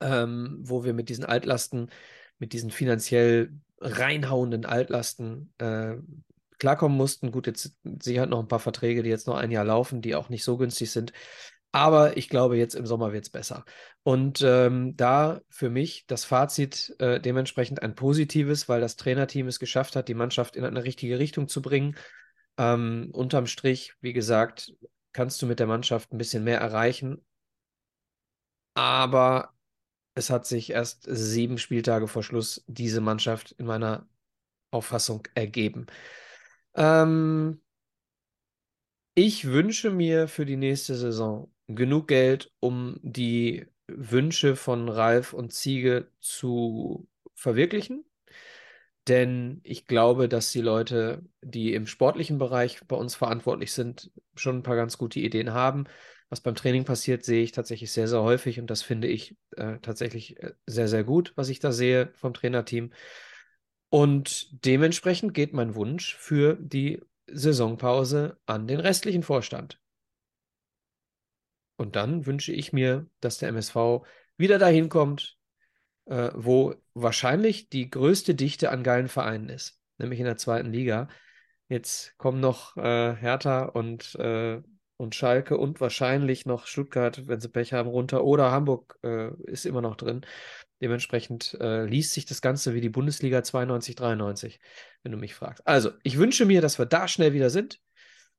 ähm, 0.00 0.58
wo 0.60 0.84
wir 0.84 0.92
mit 0.92 1.08
diesen 1.08 1.24
Altlasten, 1.24 1.90
mit 2.38 2.52
diesen 2.52 2.70
finanziell 2.70 3.52
reinhauenden 3.80 4.66
Altlasten 4.66 5.52
äh, 5.58 5.96
klarkommen 6.58 6.96
mussten. 6.96 7.30
Gut, 7.30 7.46
jetzt 7.46 7.76
sie 8.00 8.20
hat 8.20 8.28
noch 8.28 8.40
ein 8.40 8.48
paar 8.48 8.58
Verträge, 8.58 9.02
die 9.04 9.10
jetzt 9.10 9.28
noch 9.28 9.36
ein 9.36 9.52
Jahr 9.52 9.64
laufen, 9.64 10.02
die 10.02 10.14
auch 10.16 10.28
nicht 10.28 10.44
so 10.44 10.56
günstig 10.56 10.90
sind. 10.90 11.12
Aber 11.78 12.16
ich 12.16 12.28
glaube, 12.28 12.56
jetzt 12.56 12.74
im 12.74 12.86
Sommer 12.86 13.12
wird 13.12 13.22
es 13.22 13.30
besser. 13.30 13.64
Und 14.02 14.42
ähm, 14.42 14.96
da 14.96 15.40
für 15.48 15.70
mich 15.70 16.06
das 16.08 16.24
Fazit 16.24 16.92
äh, 16.98 17.20
dementsprechend 17.20 17.82
ein 17.82 17.94
positives, 17.94 18.68
weil 18.68 18.80
das 18.80 18.96
Trainerteam 18.96 19.46
es 19.46 19.60
geschafft 19.60 19.94
hat, 19.94 20.08
die 20.08 20.14
Mannschaft 20.14 20.56
in 20.56 20.64
eine 20.64 20.82
richtige 20.82 21.20
Richtung 21.20 21.46
zu 21.46 21.62
bringen. 21.62 21.96
Ähm, 22.56 23.10
unterm 23.12 23.46
Strich, 23.46 23.94
wie 24.00 24.12
gesagt, 24.12 24.72
kannst 25.12 25.40
du 25.40 25.46
mit 25.46 25.60
der 25.60 25.68
Mannschaft 25.68 26.12
ein 26.12 26.18
bisschen 26.18 26.42
mehr 26.42 26.58
erreichen. 26.58 27.24
Aber 28.74 29.52
es 30.16 30.30
hat 30.30 30.46
sich 30.46 30.70
erst 30.70 31.06
sieben 31.08 31.58
Spieltage 31.58 32.08
vor 32.08 32.24
Schluss 32.24 32.64
diese 32.66 33.00
Mannschaft 33.00 33.52
in 33.52 33.66
meiner 33.66 34.08
Auffassung 34.72 35.28
ergeben. 35.36 35.86
Ähm, 36.74 37.62
ich 39.14 39.44
wünsche 39.44 39.92
mir 39.92 40.26
für 40.26 40.44
die 40.44 40.56
nächste 40.56 40.96
Saison 40.96 41.52
genug 41.68 42.08
Geld, 42.08 42.50
um 42.60 42.98
die 43.02 43.66
Wünsche 43.86 44.56
von 44.56 44.88
Ralf 44.88 45.32
und 45.32 45.52
Ziege 45.52 46.10
zu 46.20 47.08
verwirklichen. 47.34 48.04
Denn 49.06 49.60
ich 49.64 49.86
glaube, 49.86 50.28
dass 50.28 50.52
die 50.52 50.60
Leute, 50.60 51.22
die 51.40 51.72
im 51.72 51.86
sportlichen 51.86 52.36
Bereich 52.38 52.80
bei 52.86 52.96
uns 52.96 53.14
verantwortlich 53.14 53.72
sind, 53.72 54.10
schon 54.34 54.58
ein 54.58 54.62
paar 54.62 54.76
ganz 54.76 54.98
gute 54.98 55.20
Ideen 55.20 55.54
haben. 55.54 55.84
Was 56.28 56.42
beim 56.42 56.54
Training 56.54 56.84
passiert, 56.84 57.24
sehe 57.24 57.42
ich 57.42 57.52
tatsächlich 57.52 57.90
sehr, 57.90 58.06
sehr 58.06 58.22
häufig 58.22 58.60
und 58.60 58.68
das 58.68 58.82
finde 58.82 59.08
ich 59.08 59.34
äh, 59.56 59.78
tatsächlich 59.80 60.36
äh, 60.42 60.52
sehr, 60.66 60.88
sehr 60.88 61.04
gut, 61.04 61.32
was 61.36 61.48
ich 61.48 61.58
da 61.58 61.72
sehe 61.72 62.12
vom 62.16 62.34
Trainerteam. 62.34 62.92
Und 63.88 64.64
dementsprechend 64.66 65.32
geht 65.32 65.54
mein 65.54 65.74
Wunsch 65.74 66.14
für 66.14 66.58
die 66.60 67.00
Saisonpause 67.28 68.36
an 68.44 68.66
den 68.66 68.80
restlichen 68.80 69.22
Vorstand. 69.22 69.80
Und 71.78 71.94
dann 71.94 72.26
wünsche 72.26 72.52
ich 72.52 72.72
mir, 72.72 73.06
dass 73.20 73.38
der 73.38 73.50
MSV 73.50 74.02
wieder 74.36 74.58
dahin 74.58 74.88
kommt, 74.88 75.36
äh, 76.06 76.30
wo 76.34 76.74
wahrscheinlich 76.94 77.68
die 77.68 77.88
größte 77.88 78.34
Dichte 78.34 78.70
an 78.70 78.82
geilen 78.82 79.08
Vereinen 79.08 79.48
ist, 79.48 79.80
nämlich 79.96 80.18
in 80.18 80.26
der 80.26 80.36
zweiten 80.36 80.72
Liga. 80.72 81.08
Jetzt 81.68 82.18
kommen 82.18 82.40
noch 82.40 82.76
äh, 82.76 83.14
Hertha 83.14 83.64
und, 83.66 84.16
äh, 84.16 84.60
und 84.96 85.14
Schalke 85.14 85.56
und 85.56 85.80
wahrscheinlich 85.80 86.46
noch 86.46 86.66
Stuttgart, 86.66 87.28
wenn 87.28 87.40
sie 87.40 87.48
Pech 87.48 87.72
haben, 87.72 87.88
runter. 87.88 88.24
Oder 88.24 88.50
Hamburg 88.50 88.98
äh, 89.04 89.30
ist 89.44 89.64
immer 89.64 89.80
noch 89.80 89.94
drin. 89.94 90.22
Dementsprechend 90.80 91.56
äh, 91.60 91.84
liest 91.84 92.12
sich 92.12 92.26
das 92.26 92.42
Ganze 92.42 92.74
wie 92.74 92.80
die 92.80 92.88
Bundesliga 92.88 93.44
92, 93.44 93.94
93, 93.94 94.60
wenn 95.04 95.12
du 95.12 95.18
mich 95.18 95.34
fragst. 95.34 95.64
Also, 95.64 95.92
ich 96.02 96.18
wünsche 96.18 96.44
mir, 96.44 96.60
dass 96.60 96.80
wir 96.80 96.86
da 96.86 97.06
schnell 97.06 97.34
wieder 97.34 97.50
sind. 97.50 97.80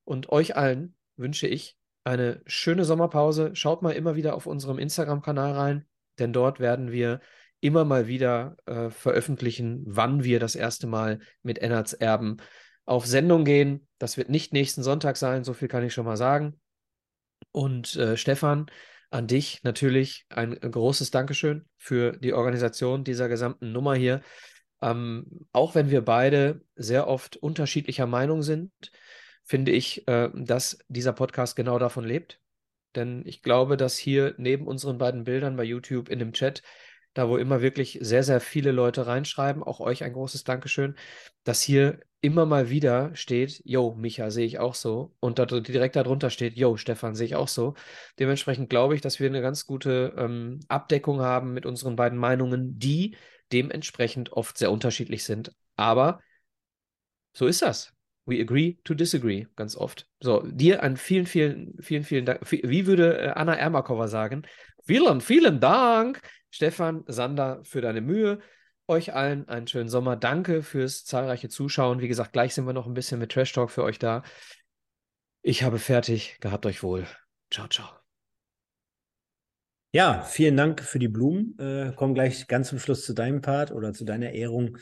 Und 0.04 0.30
euch 0.30 0.58
allen 0.58 0.96
wünsche 1.16 1.48
ich 1.48 1.79
eine 2.10 2.42
schöne 2.46 2.86
Sommerpause. 2.86 3.52
Schaut 3.54 3.82
mal 3.82 3.92
immer 3.92 4.16
wieder 4.16 4.36
auf 4.36 4.48
unserem 4.48 4.80
Instagram-Kanal 4.80 5.52
rein, 5.54 5.86
denn 6.18 6.34
dort 6.34 6.60
werden 6.60 6.92
wir 6.92 7.22
immer 7.62 7.86
mal 7.86 8.08
wieder 8.08 8.58
äh, 8.66 8.90
veröffentlichen, 8.90 9.84
wann 9.86 10.24
wir 10.24 10.40
das 10.40 10.56
erste 10.56 10.88
Mal 10.88 11.20
mit 11.44 11.60
Ennards 11.60 11.94
Erben 11.94 12.38
auf 12.86 13.06
Sendung 13.06 13.46
gehen. 13.46 13.88
Das 14.00 14.18
wird 14.18 14.30
nicht 14.30 14.54
nächsten 14.54 14.82
Sonntag 14.82 15.18
sein, 15.18 15.44
so 15.44 15.54
viel 15.54 15.68
kann 15.68 15.84
ich 15.84 15.94
schon 15.94 16.06
mal 16.06 16.18
sagen. 16.18 16.60
Und 17.52 17.96
äh, 17.96 18.18
Stefan, 18.18 18.72
an 19.12 19.28
dich 19.28 19.64
natürlich 19.64 20.26
ein 20.30 20.56
großes 20.60 21.12
Dankeschön 21.12 21.66
für 21.78 22.14
die 22.14 22.34
Organisation 22.34 23.04
dieser 23.04 23.30
gesamten 23.30 23.72
Nummer 23.72 23.94
hier. 23.96 24.22
Ähm, 24.82 25.46
auch 25.52 25.76
wenn 25.76 25.90
wir 25.92 26.02
beide 26.02 26.62
sehr 26.76 27.08
oft 27.08 27.38
unterschiedlicher 27.38 28.08
Meinung 28.08 28.42
sind, 28.42 28.72
finde 29.50 29.72
ich, 29.72 30.08
äh, 30.08 30.30
dass 30.34 30.80
dieser 30.88 31.14
Podcast 31.14 31.56
genau 31.56 31.80
davon 31.80 32.06
lebt. 32.06 32.40
Denn 32.96 33.24
ich 33.26 33.44
glaube, 33.44 33.78
dass 33.78 33.98
hier 33.98 34.36
neben 34.38 34.68
unseren 34.68 34.98
beiden 34.98 35.26
Bildern 35.26 35.58
bei 35.58 35.64
YouTube 35.64 36.10
in 36.10 36.20
dem 36.20 36.34
Chat 36.34 36.64
da 37.14 37.28
wo 37.28 37.38
immer 37.38 37.62
wirklich 37.62 37.98
sehr, 38.02 38.24
sehr 38.24 38.40
viele 38.40 38.72
Leute 38.72 39.08
reinschreiben, 39.08 39.64
auch 39.64 39.80
euch 39.80 40.04
ein 40.04 40.14
großes 40.14 40.44
Dankeschön, 40.44 40.96
dass 41.44 41.62
hier 41.62 42.00
immer 42.22 42.46
mal 42.46 42.70
wieder 42.70 43.16
steht, 43.16 43.62
yo, 43.66 43.96
Micha, 43.96 44.30
sehe 44.30 44.46
ich 44.46 44.60
auch 44.60 44.76
so. 44.76 45.16
Und 45.20 45.40
da, 45.40 45.46
direkt 45.46 45.96
darunter 45.96 46.30
steht, 46.30 46.56
yo, 46.58 46.78
Stefan, 46.78 47.16
sehe 47.16 47.26
ich 47.26 47.36
auch 47.36 47.48
so. 47.48 47.76
Dementsprechend 48.20 48.70
glaube 48.70 48.96
ich, 48.96 49.02
dass 49.02 49.20
wir 49.20 49.28
eine 49.28 49.42
ganz 49.42 49.66
gute 49.66 50.14
ähm, 50.18 50.60
Abdeckung 50.68 51.22
haben 51.22 51.54
mit 51.54 51.66
unseren 51.66 51.96
beiden 51.96 52.18
Meinungen, 52.18 52.78
die 52.78 53.16
dementsprechend 53.52 54.32
oft 54.34 54.58
sehr 54.58 54.72
unterschiedlich 54.72 55.24
sind. 55.24 55.54
Aber 55.76 56.22
so 57.34 57.48
ist 57.48 57.62
das. 57.62 57.99
We 58.26 58.42
agree 58.42 58.78
to 58.84 58.94
disagree, 58.94 59.48
ganz 59.56 59.76
oft. 59.76 60.08
So, 60.20 60.44
dir 60.46 60.84
an 60.84 60.98
vielen, 60.98 61.26
vielen, 61.26 61.74
vielen, 61.80 62.04
vielen 62.04 62.26
Dank. 62.26 62.42
Wie 62.52 62.86
würde 62.86 63.18
äh, 63.18 63.28
Anna 63.30 63.56
Ermakova 63.56 64.08
sagen? 64.08 64.44
Vielen, 64.84 65.22
vielen 65.22 65.60
Dank 65.60 66.22
Stefan, 66.52 67.04
Sander, 67.08 67.64
für 67.64 67.82
deine 67.82 68.02
Mühe. 68.02 68.40
Euch 68.88 69.14
allen 69.14 69.48
einen 69.48 69.68
schönen 69.68 69.90
Sommer. 69.90 70.16
Danke 70.16 70.64
fürs 70.64 71.06
zahlreiche 71.06 71.48
Zuschauen. 71.48 72.02
Wie 72.02 72.08
gesagt, 72.08 72.34
gleich 72.34 72.56
sind 72.56 72.66
wir 72.66 72.74
noch 72.74 72.88
ein 72.88 72.96
bisschen 72.96 73.20
mit 73.20 73.32
Trash 73.32 73.54
Talk 73.54 73.70
für 73.70 73.84
euch 73.84 74.00
da. 74.00 74.24
Ich 75.42 75.64
habe 75.64 75.78
fertig. 75.78 76.38
Gehabt 76.42 76.66
euch 76.66 76.82
wohl. 76.82 77.06
Ciao, 77.52 77.68
ciao. 77.68 77.88
Ja, 79.92 80.22
vielen 80.24 80.58
Dank 80.58 80.82
für 80.82 81.00
die 81.00 81.08
Blumen. 81.08 81.58
Äh, 81.60 81.94
kommen 81.96 82.14
gleich 82.14 82.48
ganz 82.48 82.70
zum 82.70 82.80
Schluss 82.80 83.06
zu 83.06 83.14
deinem 83.14 83.42
Part 83.42 83.72
oder 83.72 83.94
zu 83.94 84.06
deiner 84.06 84.32
Ehrung. 84.32 84.78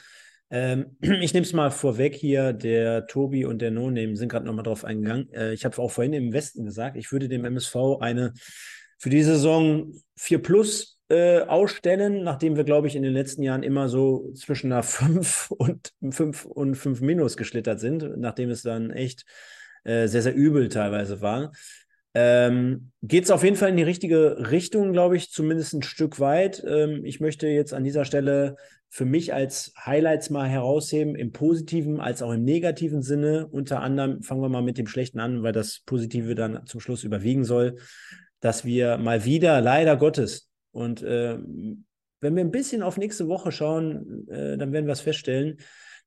Ähm, 0.49 0.97
ich 1.01 1.33
nehme 1.33 1.45
es 1.45 1.53
mal 1.53 1.71
vorweg 1.71 2.15
hier. 2.15 2.53
Der 2.53 3.07
Tobi 3.07 3.45
und 3.45 3.61
der 3.61 3.71
No-Name 3.71 4.15
sind 4.15 4.29
gerade 4.29 4.45
nochmal 4.45 4.63
drauf 4.63 4.85
eingegangen. 4.85 5.31
Äh, 5.33 5.53
ich 5.53 5.65
habe 5.65 5.77
auch 5.81 5.91
vorhin 5.91 6.13
im 6.13 6.33
Westen 6.33 6.65
gesagt, 6.65 6.97
ich 6.97 7.11
würde 7.11 7.27
dem 7.27 7.45
MSV 7.45 7.75
eine 7.99 8.33
für 8.99 9.09
die 9.09 9.23
Saison 9.23 9.93
4 10.17 10.41
Plus 10.41 10.99
äh, 11.09 11.41
ausstellen, 11.41 12.23
nachdem 12.23 12.57
wir, 12.57 12.63
glaube 12.63 12.87
ich, 12.87 12.95
in 12.95 13.03
den 13.03 13.13
letzten 13.13 13.43
Jahren 13.43 13.63
immer 13.63 13.89
so 13.89 14.31
zwischen 14.33 14.71
einer 14.71 14.83
5 14.83 15.51
und 15.51 15.93
5 16.11 16.45
und 16.45 16.75
5 16.75 17.01
Minus 17.01 17.37
geschlittert 17.37 17.79
sind, 17.79 18.17
nachdem 18.17 18.49
es 18.49 18.61
dann 18.61 18.91
echt 18.91 19.25
äh, 19.83 20.07
sehr, 20.07 20.21
sehr 20.21 20.35
übel 20.35 20.69
teilweise 20.69 21.21
war. 21.21 21.51
Ähm, 22.13 22.91
Geht 23.03 23.25
es 23.25 23.31
auf 23.31 23.43
jeden 23.43 23.55
Fall 23.55 23.69
in 23.69 23.77
die 23.77 23.83
richtige 23.83 24.49
Richtung, 24.49 24.91
glaube 24.91 25.17
ich, 25.17 25.31
zumindest 25.31 25.73
ein 25.73 25.83
Stück 25.83 26.19
weit. 26.19 26.63
Ähm, 26.67 27.05
ich 27.05 27.19
möchte 27.19 27.47
jetzt 27.47 27.73
an 27.73 27.83
dieser 27.83 28.05
Stelle 28.05 28.55
für 28.89 29.05
mich 29.05 29.33
als 29.33 29.73
Highlights 29.77 30.29
mal 30.29 30.47
herausheben, 30.47 31.15
im 31.15 31.31
positiven 31.31 31.99
als 31.99 32.21
auch 32.21 32.31
im 32.31 32.43
negativen 32.43 33.01
Sinne. 33.01 33.47
Unter 33.47 33.81
anderem 33.81 34.21
fangen 34.21 34.41
wir 34.41 34.49
mal 34.49 34.61
mit 34.63 34.77
dem 34.77 34.87
Schlechten 34.87 35.19
an, 35.19 35.43
weil 35.43 35.53
das 35.53 35.81
Positive 35.85 36.35
dann 36.35 36.65
zum 36.65 36.79
Schluss 36.79 37.03
überwiegen 37.03 37.43
soll, 37.43 37.75
dass 38.39 38.65
wir 38.65 38.97
mal 38.97 39.25
wieder, 39.25 39.61
leider 39.61 39.97
Gottes, 39.97 40.49
und 40.71 41.01
äh, 41.01 41.37
wenn 42.19 42.35
wir 42.35 42.43
ein 42.43 42.51
bisschen 42.51 42.83
auf 42.83 42.97
nächste 42.97 43.27
Woche 43.27 43.51
schauen, 43.51 44.27
äh, 44.29 44.57
dann 44.57 44.71
werden 44.71 44.85
wir 44.85 44.93
es 44.93 45.01
feststellen, 45.01 45.57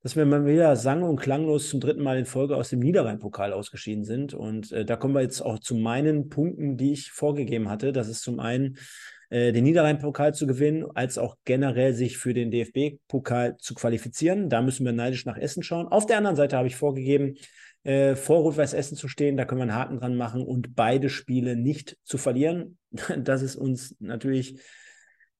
dass 0.02 0.16
wir 0.16 0.24
mal 0.24 0.47
wieder 0.47 0.77
sang- 0.77 1.02
und 1.02 1.16
klanglos 1.16 1.69
zum 1.69 1.81
dritten 1.81 2.02
Mal 2.02 2.19
in 2.19 2.24
Folge 2.24 2.57
aus 2.57 2.70
dem 2.70 2.78
Niederrhein-Pokal 2.78 3.52
ausgeschieden 3.52 4.05
sind. 4.05 4.32
Und 4.32 4.73
äh, 4.73 4.85
da 4.85 4.97
kommen 4.97 5.15
wir 5.15 5.23
jetzt 5.23 5.40
auch 5.40 5.59
zu 5.59 5.74
meinen 5.74 6.28
Punkten, 6.28 6.77
die 6.77 6.93
ich 6.93 7.11
vorgegeben 7.11 7.69
hatte. 7.69 7.93
Das 7.93 8.09
ist 8.09 8.23
zum 8.23 8.40
einen 8.40 8.78
äh, 9.31 9.52
den 9.52 9.65
Niederrhein-Pokal 9.65 10.35
zu 10.35 10.47
gewinnen, 10.47 10.85
als 10.94 11.16
auch 11.16 11.36
generell 11.44 11.94
sich 11.94 12.19
für 12.19 12.35
den 12.35 12.51
DFB-Pokal 12.51 13.57
zu 13.59 13.74
qualifizieren. 13.74 14.48
Da 14.48 14.61
müssen 14.61 14.85
wir 14.85 14.93
neidisch 14.93 15.24
nach 15.24 15.36
Essen 15.36 15.62
schauen. 15.62 15.89
Auf 15.89 16.07
der 16.07 16.19
anderen 16.19 16.36
Seite 16.36 16.57
habe 16.57 16.69
ich 16.69 16.77
vorgegeben, 16.77 17.36
äh, 17.85 18.16
vor 18.16 18.40
Rot-Weiß 18.40 18.74
Essen 18.74 18.97
zu 18.97 19.09
stehen. 19.09 19.36
Da 19.36 19.44
können 19.44 19.61
wir 19.61 19.62
einen 19.62 19.74
Haken 19.74 20.01
dran 20.01 20.16
machen 20.16 20.43
und 20.43 20.74
beide 20.74 21.09
Spiele 21.09 21.57
nicht 21.57 21.97
zu 22.05 22.19
verlieren. 22.19 22.77
Das 23.19 23.43
ist 23.43 23.57
uns 23.57 23.94
natürlich 24.01 24.61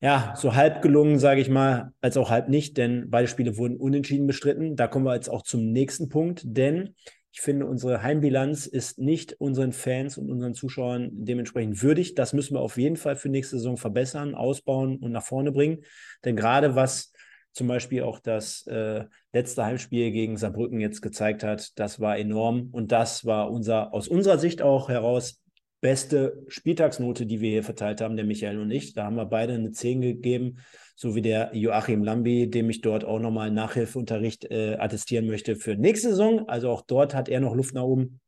ja 0.01 0.35
so 0.37 0.55
halb 0.55 0.83
gelungen, 0.83 1.19
sage 1.19 1.41
ich 1.41 1.49
mal, 1.49 1.93
als 2.01 2.17
auch 2.17 2.31
halb 2.31 2.49
nicht, 2.49 2.77
denn 2.77 3.11
beide 3.11 3.29
Spiele 3.29 3.57
wurden 3.59 3.77
unentschieden 3.77 4.27
bestritten. 4.27 4.77
Da 4.77 4.87
kommen 4.87 5.05
wir 5.05 5.15
jetzt 5.15 5.29
auch 5.29 5.43
zum 5.43 5.73
nächsten 5.73 6.09
Punkt, 6.09 6.43
denn 6.45 6.95
ich 7.33 7.41
finde, 7.41 7.67
unsere 7.67 8.03
Heimbilanz 8.03 8.67
ist 8.67 8.99
nicht 8.99 9.35
unseren 9.41 9.73
Fans 9.73 10.19
und 10.19 10.31
unseren 10.31 10.55
Zuschauern 10.55 11.11
dementsprechend 11.13 11.81
würdig. 11.83 12.15
Das 12.15 12.33
müssen 12.33 12.55
wir 12.55 12.61
auf 12.61 12.77
jeden 12.77 12.97
Fall 12.97 13.15
für 13.15 13.29
nächste 13.29 13.57
Saison 13.57 13.77
verbessern, 13.77 14.35
ausbauen 14.35 14.97
und 14.99 15.13
nach 15.13 15.25
vorne 15.25 15.53
bringen. 15.53 15.85
Denn 16.25 16.35
gerade 16.35 16.75
was 16.75 17.13
zum 17.53 17.69
Beispiel 17.69 18.03
auch 18.03 18.19
das 18.19 18.67
äh, 18.67 19.05
letzte 19.33 19.65
Heimspiel 19.65 20.11
gegen 20.11 20.37
Saarbrücken 20.37 20.81
jetzt 20.81 21.03
gezeigt 21.03 21.43
hat, 21.43 21.79
das 21.79 22.01
war 22.01 22.19
enorm 22.19 22.69
und 22.73 22.93
das 22.93 23.25
war 23.25 23.51
unser 23.51 23.93
aus 23.93 24.09
unserer 24.09 24.39
Sicht 24.39 24.63
auch 24.63 24.89
heraus 24.89 25.41
beste 25.81 26.45
Spieltagsnote, 26.49 27.27
die 27.27 27.41
wir 27.41 27.51
hier 27.51 27.63
verteilt 27.63 28.01
haben, 28.01 28.17
der 28.17 28.27
Michael 28.27 28.59
und 28.59 28.71
ich. 28.71 28.93
Da 28.93 29.05
haben 29.05 29.17
wir 29.17 29.25
beide 29.25 29.55
eine 29.55 29.71
10 29.71 30.01
gegeben, 30.01 30.59
so 31.01 31.15
wie 31.15 31.23
der 31.23 31.49
Joachim 31.55 32.05
Lambi, 32.05 32.51
dem 32.51 32.69
ich 32.69 32.83
dort 32.83 33.07
auch 33.07 33.21
nochmal 33.21 33.51
Nachhilfeunterricht 33.51 34.51
äh, 34.51 34.77
attestieren 34.79 35.27
möchte 35.27 35.57
für 35.57 35.75
nächste 35.75 36.11
Saison. 36.11 36.47
Also 36.47 36.69
auch 36.69 36.83
dort 36.83 37.15
hat 37.15 37.31
er 37.31 37.41
noch 37.41 37.55
Luft 37.55 37.75
nach 37.75 37.85
oben. 37.85 38.21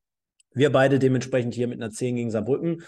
Wir 0.55 0.73
beide 0.73 0.99
dementsprechend 0.99 1.53
hier 1.53 1.69
mit 1.69 1.83
einer 1.83 1.91
10 1.91 2.17
gegen 2.17 2.31
Saarbrücken. 2.31 2.83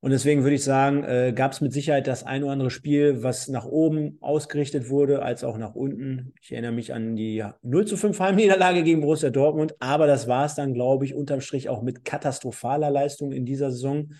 Und 0.00 0.10
deswegen 0.10 0.42
würde 0.42 0.54
ich 0.54 0.64
sagen, 0.64 1.04
äh, 1.04 1.34
gab 1.36 1.52
es 1.52 1.60
mit 1.60 1.74
Sicherheit 1.74 2.06
das 2.06 2.24
ein 2.24 2.44
oder 2.44 2.52
andere 2.52 2.70
Spiel, 2.70 3.22
was 3.22 3.48
nach 3.48 3.66
oben 3.66 4.16
ausgerichtet 4.22 4.88
wurde, 4.88 5.20
als 5.20 5.44
auch 5.44 5.58
nach 5.58 5.74
unten. 5.74 6.32
Ich 6.40 6.52
erinnere 6.52 6.72
mich 6.72 6.94
an 6.94 7.14
die 7.14 7.44
0 7.60 7.84
zu 7.84 7.98
5 7.98 8.18
Heimniederlage 8.18 8.82
gegen 8.82 9.02
Borussia 9.02 9.28
Dortmund, 9.28 9.74
aber 9.80 10.06
das 10.06 10.28
war 10.28 10.46
es 10.46 10.54
dann, 10.54 10.72
glaube 10.72 11.04
ich, 11.04 11.14
unterm 11.14 11.42
Strich 11.42 11.68
auch 11.68 11.82
mit 11.82 12.06
katastrophaler 12.06 12.90
Leistung 12.90 13.32
in 13.32 13.44
dieser 13.44 13.70
Saison. 13.70 14.12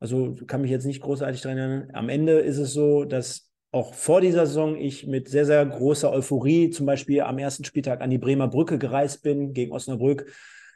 Also 0.00 0.34
kann 0.46 0.62
mich 0.62 0.70
jetzt 0.70 0.86
nicht 0.86 1.02
großartig 1.02 1.42
daran 1.42 1.58
erinnern. 1.58 1.90
Am 1.92 2.08
Ende 2.08 2.38
ist 2.38 2.56
es 2.56 2.72
so, 2.72 3.04
dass 3.04 3.51
auch 3.72 3.94
vor 3.94 4.20
dieser 4.20 4.46
Saison 4.46 4.76
ich 4.76 5.06
mit 5.06 5.28
sehr, 5.28 5.46
sehr 5.46 5.64
großer 5.64 6.12
Euphorie 6.12 6.70
zum 6.70 6.86
Beispiel 6.86 7.22
am 7.22 7.38
ersten 7.38 7.64
Spieltag 7.64 8.02
an 8.02 8.10
die 8.10 8.18
Bremer 8.18 8.46
Brücke 8.46 8.78
gereist 8.78 9.22
bin 9.22 9.54
gegen 9.54 9.72
Osnabrück. 9.72 10.30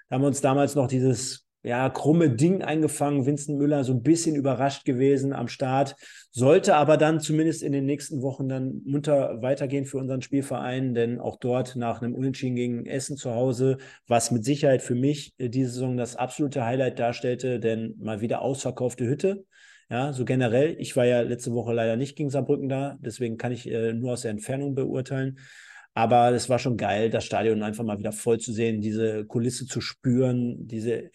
Da 0.08 0.14
haben 0.14 0.22
wir 0.22 0.28
uns 0.28 0.40
damals 0.40 0.74
noch 0.74 0.88
dieses 0.88 1.46
ja, 1.62 1.90
krumme 1.90 2.30
Ding 2.30 2.62
eingefangen. 2.62 3.26
Vincent 3.26 3.58
Müller 3.58 3.84
so 3.84 3.92
ein 3.92 4.02
bisschen 4.02 4.34
überrascht 4.34 4.84
gewesen 4.86 5.34
am 5.34 5.48
Start. 5.48 5.96
Sollte 6.30 6.76
aber 6.76 6.96
dann 6.96 7.20
zumindest 7.20 7.62
in 7.62 7.72
den 7.72 7.84
nächsten 7.84 8.22
Wochen 8.22 8.48
dann 8.48 8.80
munter 8.86 9.42
weitergehen 9.42 9.84
für 9.84 9.98
unseren 9.98 10.22
Spielverein, 10.22 10.94
denn 10.94 11.18
auch 11.18 11.36
dort 11.36 11.76
nach 11.76 12.00
einem 12.00 12.14
Unentschieden 12.14 12.56
gegen 12.56 12.86
Essen 12.86 13.16
zu 13.16 13.34
Hause, 13.34 13.76
was 14.06 14.30
mit 14.30 14.44
Sicherheit 14.44 14.80
für 14.80 14.94
mich 14.94 15.34
äh, 15.38 15.50
diese 15.50 15.70
Saison 15.70 15.98
das 15.98 16.16
absolute 16.16 16.64
Highlight 16.64 16.98
darstellte, 16.98 17.60
denn 17.60 17.94
mal 17.98 18.22
wieder 18.22 18.40
ausverkaufte 18.40 19.06
Hütte. 19.06 19.44
Ja, 19.88 20.12
so 20.12 20.24
generell. 20.24 20.76
Ich 20.78 20.96
war 20.96 21.04
ja 21.04 21.20
letzte 21.20 21.52
Woche 21.52 21.72
leider 21.72 21.96
nicht 21.96 22.16
gegen 22.16 22.30
Saarbrücken 22.30 22.68
da, 22.68 22.98
deswegen 23.00 23.36
kann 23.36 23.52
ich 23.52 23.70
äh, 23.70 23.92
nur 23.92 24.12
aus 24.14 24.22
der 24.22 24.32
Entfernung 24.32 24.74
beurteilen. 24.74 25.38
Aber 25.94 26.30
es 26.32 26.48
war 26.48 26.58
schon 26.58 26.76
geil, 26.76 27.08
das 27.08 27.24
Stadion 27.24 27.62
einfach 27.62 27.84
mal 27.84 27.98
wieder 27.98 28.12
voll 28.12 28.38
zu 28.38 28.52
sehen, 28.52 28.80
diese 28.80 29.24
Kulisse 29.24 29.66
zu 29.66 29.80
spüren, 29.80 30.66
diese 30.66 31.10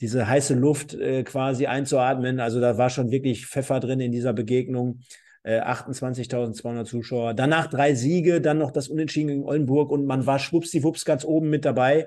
diese 0.00 0.28
heiße 0.28 0.54
Luft 0.54 0.94
äh, 0.94 1.24
quasi 1.24 1.66
einzuatmen. 1.66 2.40
Also 2.40 2.60
da 2.60 2.78
war 2.78 2.90
schon 2.90 3.10
wirklich 3.10 3.46
Pfeffer 3.46 3.80
drin 3.80 4.00
in 4.00 4.12
dieser 4.12 4.32
Begegnung. 4.32 5.00
Äh, 5.42 5.60
28.200 5.60 6.84
Zuschauer. 6.84 7.34
Danach 7.34 7.68
drei 7.68 7.94
Siege, 7.94 8.40
dann 8.40 8.58
noch 8.58 8.70
das 8.70 8.88
Unentschieden 8.88 9.28
gegen 9.28 9.44
Oldenburg 9.44 9.90
und 9.90 10.04
man 10.04 10.26
war 10.26 10.38
schwuppsdiwupps 10.38 11.04
ganz 11.04 11.24
oben 11.24 11.48
mit 11.48 11.64
dabei. 11.64 12.06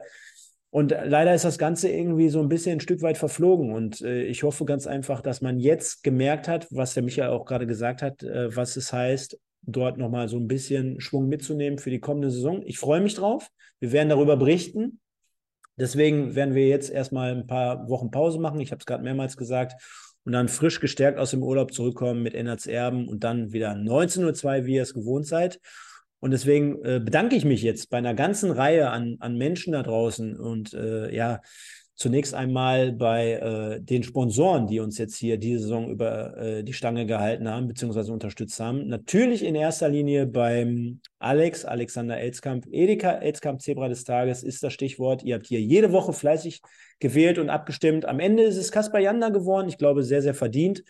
Und 0.71 0.91
leider 0.91 1.35
ist 1.35 1.43
das 1.43 1.57
Ganze 1.57 1.89
irgendwie 1.89 2.29
so 2.29 2.39
ein 2.39 2.47
bisschen 2.47 2.77
ein 2.77 2.79
Stück 2.79 3.01
weit 3.01 3.17
verflogen. 3.17 3.73
Und 3.73 4.01
äh, 4.01 4.23
ich 4.23 4.43
hoffe 4.43 4.63
ganz 4.63 4.87
einfach, 4.87 5.21
dass 5.21 5.41
man 5.41 5.59
jetzt 5.59 6.01
gemerkt 6.01 6.47
hat, 6.47 6.67
was 6.71 6.93
der 6.93 7.03
Michael 7.03 7.29
auch 7.29 7.45
gerade 7.45 7.67
gesagt 7.67 8.01
hat, 8.01 8.23
äh, 8.23 8.55
was 8.55 8.77
es 8.77 8.93
heißt, 8.93 9.37
dort 9.63 9.97
nochmal 9.97 10.29
so 10.29 10.37
ein 10.37 10.47
bisschen 10.47 11.01
Schwung 11.01 11.27
mitzunehmen 11.27 11.77
für 11.77 11.89
die 11.89 11.99
kommende 11.99 12.31
Saison. 12.31 12.63
Ich 12.65 12.79
freue 12.79 13.01
mich 13.01 13.15
drauf. 13.15 13.49
Wir 13.81 13.91
werden 13.91 14.07
darüber 14.07 14.37
berichten. 14.37 15.01
Deswegen 15.75 16.35
werden 16.35 16.55
wir 16.55 16.67
jetzt 16.67 16.89
erstmal 16.89 17.35
ein 17.35 17.47
paar 17.47 17.89
Wochen 17.89 18.09
Pause 18.09 18.39
machen. 18.39 18.61
Ich 18.61 18.71
habe 18.71 18.79
es 18.79 18.85
gerade 18.85 19.03
mehrmals 19.03 19.35
gesagt. 19.35 19.73
Und 20.23 20.31
dann 20.31 20.47
frisch 20.47 20.79
gestärkt 20.79 21.19
aus 21.19 21.31
dem 21.31 21.43
Urlaub 21.43 21.73
zurückkommen 21.73 22.23
mit 22.23 22.33
Ennards 22.33 22.65
Erben 22.65 23.09
und 23.09 23.25
dann 23.25 23.51
wieder 23.51 23.71
19.02 23.71 24.45
Uhr, 24.59 24.65
wie 24.65 24.75
ihr 24.75 24.83
es 24.83 24.93
gewohnt 24.93 25.25
seid. 25.25 25.59
Und 26.21 26.31
deswegen 26.31 26.81
äh, 26.85 27.01
bedanke 27.03 27.35
ich 27.35 27.43
mich 27.43 27.61
jetzt 27.63 27.89
bei 27.89 27.97
einer 27.97 28.13
ganzen 28.13 28.51
Reihe 28.51 28.89
an, 28.91 29.17
an 29.19 29.37
Menschen 29.37 29.73
da 29.73 29.83
draußen 29.83 30.37
und 30.37 30.73
äh, 30.73 31.13
ja, 31.13 31.41
zunächst 31.95 32.33
einmal 32.33 32.93
bei 32.93 33.33
äh, 33.33 33.81
den 33.81 34.03
Sponsoren, 34.03 34.67
die 34.67 34.79
uns 34.79 34.97
jetzt 34.97 35.17
hier 35.17 35.37
diese 35.37 35.59
Saison 35.59 35.89
über 35.89 36.37
äh, 36.37 36.63
die 36.63 36.73
Stange 36.73 37.05
gehalten 37.05 37.47
haben, 37.47 37.67
beziehungsweise 37.67 38.13
unterstützt 38.13 38.59
haben. 38.59 38.87
Natürlich 38.87 39.43
in 39.43 39.55
erster 39.55 39.89
Linie 39.89 40.25
beim 40.25 40.99
Alex, 41.19 41.65
Alexander 41.65 42.17
Elskamp. 42.17 42.65
Edeka 42.71 43.11
Elskamp 43.13 43.61
Zebra 43.61 43.87
des 43.87 44.03
Tages 44.03 44.41
ist 44.41 44.63
das 44.63 44.73
Stichwort. 44.73 45.23
Ihr 45.23 45.35
habt 45.35 45.47
hier 45.47 45.61
jede 45.61 45.91
Woche 45.91 46.13
fleißig 46.13 46.61
gewählt 46.99 47.37
und 47.37 47.49
abgestimmt. 47.49 48.05
Am 48.05 48.19
Ende 48.19 48.43
ist 48.43 48.57
es 48.57 48.71
Kaspar 48.71 49.01
Janda 49.01 49.29
geworden. 49.29 49.69
Ich 49.69 49.77
glaube, 49.77 50.03
sehr, 50.03 50.21
sehr 50.21 50.35
verdient. 50.35 50.83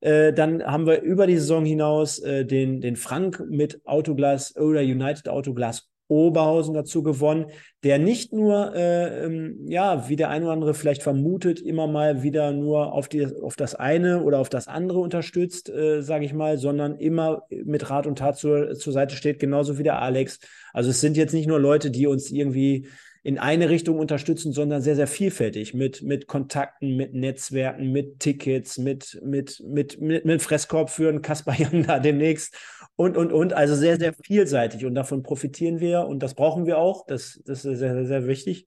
Äh, 0.00 0.32
dann 0.32 0.62
haben 0.62 0.86
wir 0.86 1.02
über 1.02 1.26
die 1.26 1.38
Saison 1.38 1.64
hinaus 1.64 2.18
äh, 2.20 2.44
den, 2.44 2.80
den 2.80 2.96
Frank 2.96 3.44
mit 3.48 3.80
Autoglas 3.84 4.56
oder 4.56 4.80
United 4.80 5.28
Autoglas 5.28 5.88
Oberhausen 6.08 6.72
dazu 6.72 7.02
gewonnen, 7.02 7.50
der 7.84 7.98
nicht 7.98 8.32
nur, 8.32 8.74
äh, 8.74 9.26
ähm, 9.26 9.66
ja, 9.66 10.08
wie 10.08 10.16
der 10.16 10.30
eine 10.30 10.46
oder 10.46 10.54
andere 10.54 10.74
vielleicht 10.74 11.02
vermutet, 11.02 11.60
immer 11.60 11.86
mal 11.86 12.22
wieder 12.22 12.50
nur 12.52 12.94
auf, 12.94 13.08
die, 13.08 13.26
auf 13.26 13.56
das 13.56 13.74
eine 13.74 14.22
oder 14.22 14.38
auf 14.38 14.48
das 14.48 14.68
andere 14.68 15.00
unterstützt, 15.00 15.68
äh, 15.68 16.00
sage 16.00 16.24
ich 16.24 16.32
mal, 16.32 16.56
sondern 16.56 16.96
immer 16.96 17.42
mit 17.50 17.90
Rat 17.90 18.06
und 18.06 18.18
Tat 18.18 18.38
zur, 18.38 18.74
zur 18.74 18.94
Seite 18.94 19.16
steht, 19.16 19.38
genauso 19.38 19.78
wie 19.78 19.82
der 19.82 20.00
Alex. 20.00 20.40
Also 20.72 20.90
es 20.90 21.00
sind 21.02 21.18
jetzt 21.18 21.34
nicht 21.34 21.46
nur 21.46 21.60
Leute, 21.60 21.90
die 21.90 22.06
uns 22.06 22.30
irgendwie 22.30 22.88
in 23.22 23.38
eine 23.38 23.68
Richtung 23.68 23.98
unterstützen, 23.98 24.52
sondern 24.52 24.82
sehr, 24.82 24.96
sehr 24.96 25.06
vielfältig 25.06 25.74
mit, 25.74 26.02
mit 26.02 26.26
Kontakten, 26.26 26.96
mit 26.96 27.14
Netzwerken, 27.14 27.90
mit 27.90 28.20
Tickets, 28.20 28.78
mit, 28.78 29.20
mit, 29.22 29.62
mit, 29.66 30.00
mit, 30.00 30.24
mit 30.24 30.42
Fresskorb 30.42 30.90
führen, 30.90 31.22
Kaspar 31.22 31.54
Janda 31.58 31.98
demnächst 31.98 32.56
und, 32.96 33.16
und, 33.16 33.32
und. 33.32 33.52
Also 33.52 33.74
sehr, 33.74 33.98
sehr 33.98 34.14
vielseitig 34.14 34.84
und 34.84 34.94
davon 34.94 35.22
profitieren 35.22 35.80
wir 35.80 36.06
und 36.06 36.22
das 36.22 36.34
brauchen 36.34 36.66
wir 36.66 36.78
auch. 36.78 37.06
Das, 37.06 37.40
das 37.44 37.64
ist 37.64 37.78
sehr, 37.78 38.06
sehr 38.06 38.26
wichtig. 38.26 38.66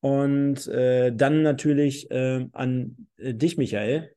Und 0.00 0.66
äh, 0.68 1.12
dann 1.14 1.42
natürlich 1.42 2.10
äh, 2.10 2.46
an 2.52 3.08
äh, 3.16 3.32
dich, 3.32 3.56
Michael, 3.56 4.14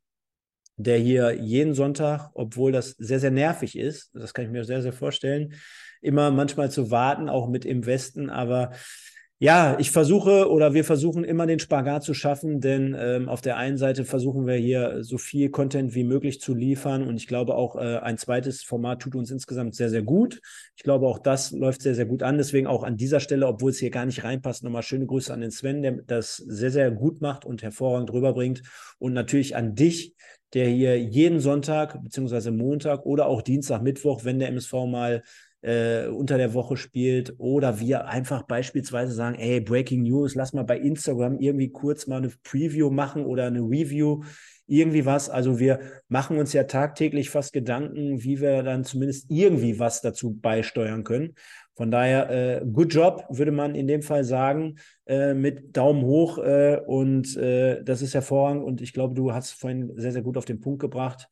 der 0.76 0.98
hier 0.98 1.32
jeden 1.34 1.74
Sonntag, 1.74 2.30
obwohl 2.34 2.72
das 2.72 2.92
sehr, 2.92 3.20
sehr 3.20 3.32
nervig 3.32 3.78
ist, 3.78 4.12
das 4.14 4.34
kann 4.34 4.46
ich 4.46 4.52
mir 4.52 4.64
sehr, 4.64 4.82
sehr 4.82 4.94
vorstellen, 4.94 5.54
immer 6.02 6.30
manchmal 6.30 6.70
zu 6.70 6.92
warten, 6.92 7.30
auch 7.30 7.48
mit 7.48 7.66
im 7.66 7.86
Westen, 7.86 8.30
aber 8.30 8.72
ja, 9.40 9.78
ich 9.78 9.92
versuche 9.92 10.50
oder 10.50 10.74
wir 10.74 10.84
versuchen 10.84 11.24
immer 11.24 11.46
den 11.46 11.60
Spagat 11.60 12.04
zu 12.04 12.16
schaffen, 12.16 12.60
denn 12.60 12.96
ähm, 13.00 13.30
auf 13.30 13.40
der 13.40 13.58
einen 13.58 13.78
Seite 13.78 14.04
versuchen 14.04 14.48
wir 14.48 14.56
hier 14.56 15.04
so 15.04 15.20
viel 15.20 15.52
Content 15.52 15.94
wie 15.94 16.04
möglich 16.04 16.42
zu 16.42 16.56
liefern 16.56 17.08
und 17.08 17.18
ich 17.18 17.28
glaube 17.28 17.54
auch 17.54 17.76
äh, 17.76 17.98
ein 17.98 18.18
zweites 18.18 18.64
Format 18.64 19.00
tut 19.04 19.14
uns 19.14 19.30
insgesamt 19.30 19.76
sehr, 19.76 19.92
sehr 19.92 20.02
gut. 20.02 20.42
Ich 20.76 20.82
glaube 20.82 21.06
auch 21.06 21.20
das 21.20 21.52
läuft 21.52 21.84
sehr, 21.84 21.94
sehr 21.94 22.08
gut 22.08 22.24
an. 22.24 22.40
Deswegen 22.40 22.66
auch 22.66 22.82
an 22.82 22.98
dieser 22.98 23.20
Stelle, 23.20 23.46
obwohl 23.46 23.70
es 23.70 23.78
hier 23.78 23.92
gar 23.92 24.08
nicht 24.08 24.24
reinpasst, 24.24 24.64
nochmal 24.64 24.82
schöne 24.82 25.06
Grüße 25.06 25.32
an 25.32 25.42
den 25.42 25.52
Sven, 25.52 25.84
der 25.84 25.92
das 26.08 26.38
sehr, 26.38 26.72
sehr 26.72 26.90
gut 26.90 27.22
macht 27.22 27.46
und 27.46 27.62
hervorragend 27.62 28.12
rüberbringt 28.12 28.64
und 28.98 29.14
natürlich 29.14 29.56
an 29.56 29.76
dich, 29.76 30.16
der 30.54 30.68
hier 30.68 31.00
jeden 31.00 31.42
Sonntag 31.42 32.02
beziehungsweise 32.02 32.50
Montag 32.50 33.06
oder 33.06 33.28
auch 33.28 33.44
Dienstag, 33.44 33.84
Mittwoch, 33.84 34.24
wenn 34.24 34.40
der 34.40 34.50
MSV 34.50 34.74
mal 34.88 35.22
äh, 35.62 36.08
unter 36.08 36.38
der 36.38 36.54
Woche 36.54 36.78
spielt 36.78 37.36
oder 37.38 37.80
wir 37.80 38.08
einfach 38.08 38.44
beispielsweise 38.44 39.14
sagen, 39.14 39.36
ey, 39.36 39.60
Breaking 39.60 40.04
News, 40.04 40.36
lass 40.36 40.54
mal 40.54 40.64
bei 40.64 40.78
Instagram 40.78 41.40
irgendwie 41.40 41.70
kurz 41.70 42.08
mal 42.08 42.18
eine 42.18 42.32
Preview 42.44 42.90
machen 42.90 43.26
oder 43.26 43.48
eine 43.48 43.62
Review, 43.62 44.24
irgendwie 44.68 45.06
was. 45.06 45.30
Also 45.30 45.60
wir 45.60 45.80
machen 46.10 46.38
uns 46.38 46.54
ja 46.54 46.64
tagtäglich 46.64 47.30
fast 47.30 47.54
Gedanken, 47.54 48.24
wie 48.24 48.40
wir 48.40 48.64
dann 48.64 48.84
zumindest 48.84 49.26
irgendwie 49.30 49.80
was 49.80 50.02
dazu 50.02 50.34
beisteuern 50.34 51.04
können. 51.04 51.34
Von 51.76 51.92
daher, 51.92 52.30
äh, 52.30 52.66
good 52.66 52.94
job, 52.94 53.26
würde 53.30 53.52
man 53.52 53.76
in 53.76 53.88
dem 53.88 54.02
Fall 54.02 54.24
sagen, 54.24 54.78
äh, 55.06 55.36
mit 55.36 55.78
Daumen 55.78 56.04
hoch 56.04 56.40
äh, 56.40 56.82
und 56.86 57.38
äh, 57.38 57.84
das 57.84 58.02
ist 58.02 58.16
hervorragend 58.16 58.64
und 58.64 58.82
ich 58.82 58.94
glaube, 58.94 59.14
du 59.14 59.32
hast 59.32 59.52
vorhin 59.52 59.92
sehr, 59.96 60.12
sehr 60.12 60.24
gut 60.24 60.38
auf 60.38 60.46
den 60.46 60.60
Punkt 60.60 60.80
gebracht 60.82 61.30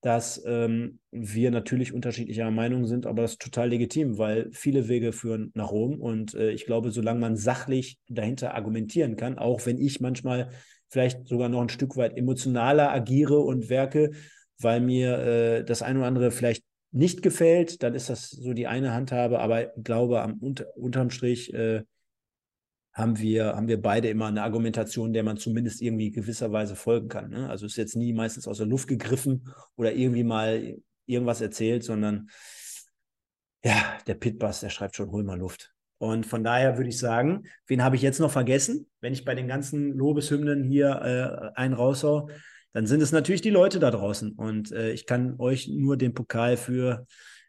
dass 0.00 0.42
ähm, 0.46 1.00
wir 1.10 1.50
natürlich 1.50 1.92
unterschiedlicher 1.92 2.50
Meinung 2.50 2.86
sind, 2.86 3.06
aber 3.06 3.22
das 3.22 3.32
ist 3.32 3.42
total 3.42 3.70
legitim, 3.70 4.16
weil 4.16 4.48
viele 4.52 4.88
Wege 4.88 5.12
führen 5.12 5.50
nach 5.54 5.72
Rom. 5.72 6.00
Und 6.00 6.34
äh, 6.34 6.50
ich 6.50 6.66
glaube, 6.66 6.90
solange 6.92 7.20
man 7.20 7.36
sachlich 7.36 7.98
dahinter 8.08 8.54
argumentieren 8.54 9.16
kann, 9.16 9.38
auch 9.38 9.66
wenn 9.66 9.78
ich 9.78 10.00
manchmal 10.00 10.50
vielleicht 10.88 11.26
sogar 11.26 11.48
noch 11.48 11.62
ein 11.62 11.68
Stück 11.68 11.96
weit 11.96 12.16
emotionaler 12.16 12.92
agiere 12.92 13.40
und 13.40 13.68
werke, 13.68 14.12
weil 14.60 14.80
mir 14.80 15.18
äh, 15.18 15.64
das 15.64 15.82
eine 15.82 15.98
oder 15.98 16.08
andere 16.08 16.30
vielleicht 16.30 16.64
nicht 16.90 17.22
gefällt, 17.22 17.82
dann 17.82 17.94
ist 17.94 18.08
das 18.08 18.30
so 18.30 18.52
die 18.52 18.66
eine 18.66 18.92
Handhabe, 18.92 19.40
aber 19.40 19.76
ich 19.76 19.84
glaube, 19.84 20.22
am 20.22 20.38
unter, 20.38 20.76
unterm 20.76 21.10
Strich 21.10 21.52
äh, 21.52 21.82
haben 22.98 23.18
wir, 23.18 23.54
haben 23.54 23.68
wir 23.68 23.80
beide 23.80 24.08
immer 24.08 24.26
eine 24.26 24.42
Argumentation, 24.42 25.12
der 25.12 25.22
man 25.22 25.36
zumindest 25.36 25.80
irgendwie 25.80 26.10
gewisserweise 26.10 26.74
folgen 26.74 27.08
kann. 27.08 27.30
Ne? 27.30 27.48
Also 27.48 27.64
ist 27.64 27.76
jetzt 27.76 27.96
nie 27.96 28.12
meistens 28.12 28.48
aus 28.48 28.58
der 28.58 28.66
Luft 28.66 28.88
gegriffen 28.88 29.48
oder 29.76 29.92
irgendwie 29.92 30.24
mal 30.24 30.76
irgendwas 31.06 31.40
erzählt, 31.40 31.84
sondern 31.84 32.28
ja, 33.64 33.98
der 34.06 34.14
Pitbass, 34.14 34.60
der 34.60 34.70
schreibt 34.70 34.96
schon, 34.96 35.10
hol 35.10 35.22
mal 35.22 35.38
Luft. 35.38 35.72
Und 35.98 36.26
von 36.26 36.44
daher 36.44 36.76
würde 36.76 36.90
ich 36.90 36.98
sagen, 36.98 37.44
wen 37.66 37.82
habe 37.82 37.96
ich 37.96 38.02
jetzt 38.02 38.20
noch 38.20 38.30
vergessen? 38.30 38.88
Wenn 39.00 39.12
ich 39.12 39.24
bei 39.24 39.34
den 39.34 39.48
ganzen 39.48 39.92
Lobeshymnen 39.92 40.64
hier 40.64 41.52
äh, 41.54 41.58
einen 41.58 41.74
raushau, 41.74 42.28
dann 42.72 42.86
sind 42.86 43.00
es 43.00 43.12
natürlich 43.12 43.42
die 43.42 43.50
Leute 43.50 43.78
da 43.78 43.90
draußen. 43.90 44.32
Und 44.32 44.72
äh, 44.72 44.90
ich 44.90 45.06
kann 45.06 45.36
euch 45.38 45.68
nur 45.68 45.96
den 45.96 46.14
Pokal 46.14 46.56
für 46.56 47.06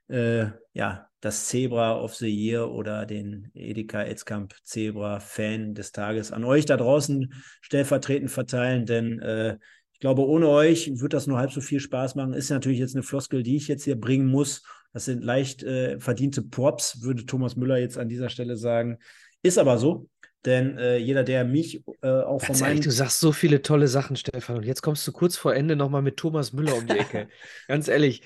äh, 0.10 0.46
ja, 0.74 1.09
das 1.22 1.48
Zebra 1.48 2.02
of 2.02 2.16
the 2.16 2.30
Year 2.30 2.72
oder 2.72 3.06
den 3.06 3.52
Edeka 3.54 4.04
Etzkamp 4.04 4.54
Zebra 4.64 5.20
Fan 5.20 5.74
des 5.74 5.92
Tages 5.92 6.32
an 6.32 6.44
euch 6.44 6.66
da 6.66 6.78
draußen 6.78 7.34
stellvertretend 7.62 8.32
verteilen, 8.32 8.86
denn 8.86 9.20
äh, 9.20 9.58
ich 9.92 10.02
glaube, 10.02 10.26
ohne 10.26 10.48
euch 10.48 11.02
wird 11.02 11.12
das 11.12 11.28
nur 11.28 11.38
halb 11.38 11.52
so 11.52 11.60
viel 11.60 11.82
Spaß 11.82 12.16
machen. 12.16 12.32
Ist 12.32 12.50
natürlich 12.50 12.80
jetzt 12.80 12.96
eine 12.96 13.04
Floskel, 13.04 13.44
die 13.44 13.58
ich 13.58 13.68
jetzt 13.68 13.84
hier 13.84 14.00
bringen 14.00 14.28
muss. 14.28 14.64
Das 14.94 15.04
sind 15.04 15.26
leicht 15.26 15.62
äh, 15.64 16.00
verdiente 16.00 16.42
Props, 16.42 17.02
würde 17.02 17.26
Thomas 17.26 17.58
Müller 17.58 17.78
jetzt 17.78 17.98
an 17.98 18.08
dieser 18.08 18.30
Stelle 18.30 18.56
sagen. 18.56 18.98
Ist 19.42 19.58
aber 19.58 19.78
so, 19.78 20.08
denn 20.46 20.78
äh, 20.78 20.98
jeder, 20.98 21.24
der 21.24 21.44
mich 21.44 21.84
äh, 22.02 22.08
auch 22.08 22.40
Ganz 22.40 22.46
von 22.46 22.60
meinen... 22.60 22.70
Ehrlich, 22.78 22.86
du 22.86 22.92
sagst 22.92 23.20
so 23.20 23.34
viele 23.34 23.62
tolle 23.62 23.90
Sachen, 23.90 24.16
Stefan. 24.16 24.56
Und 24.56 24.66
jetzt 24.66 24.82
kommst 24.82 25.06
du 25.06 25.12
kurz 25.12 25.36
vor 25.36 25.54
Ende 25.54 25.76
nochmal 25.76 26.02
mit 26.02 26.16
Thomas 26.16 26.54
Müller 26.54 26.78
um 26.78 26.88
die 26.88 26.98
Ecke. 26.98 27.28
Ganz 27.68 27.90
ehrlich, 27.90 28.22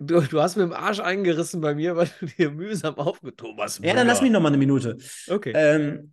Du, 0.00 0.20
du, 0.20 0.40
hast 0.40 0.56
mir 0.56 0.64
im 0.64 0.72
Arsch 0.72 1.00
eingerissen 1.00 1.60
bei 1.60 1.74
mir, 1.74 1.96
weil 1.96 2.08
du 2.20 2.26
dir 2.38 2.50
mühsam 2.50 2.96
aufgetoben 2.96 3.60
hast. 3.60 3.82
Ja, 3.84 3.94
dann 3.94 4.06
lass 4.06 4.22
mich 4.22 4.30
noch 4.30 4.40
mal 4.40 4.48
eine 4.48 4.58
Minute. 4.58 4.96
Okay. 5.28 5.52
Ähm, 5.54 6.12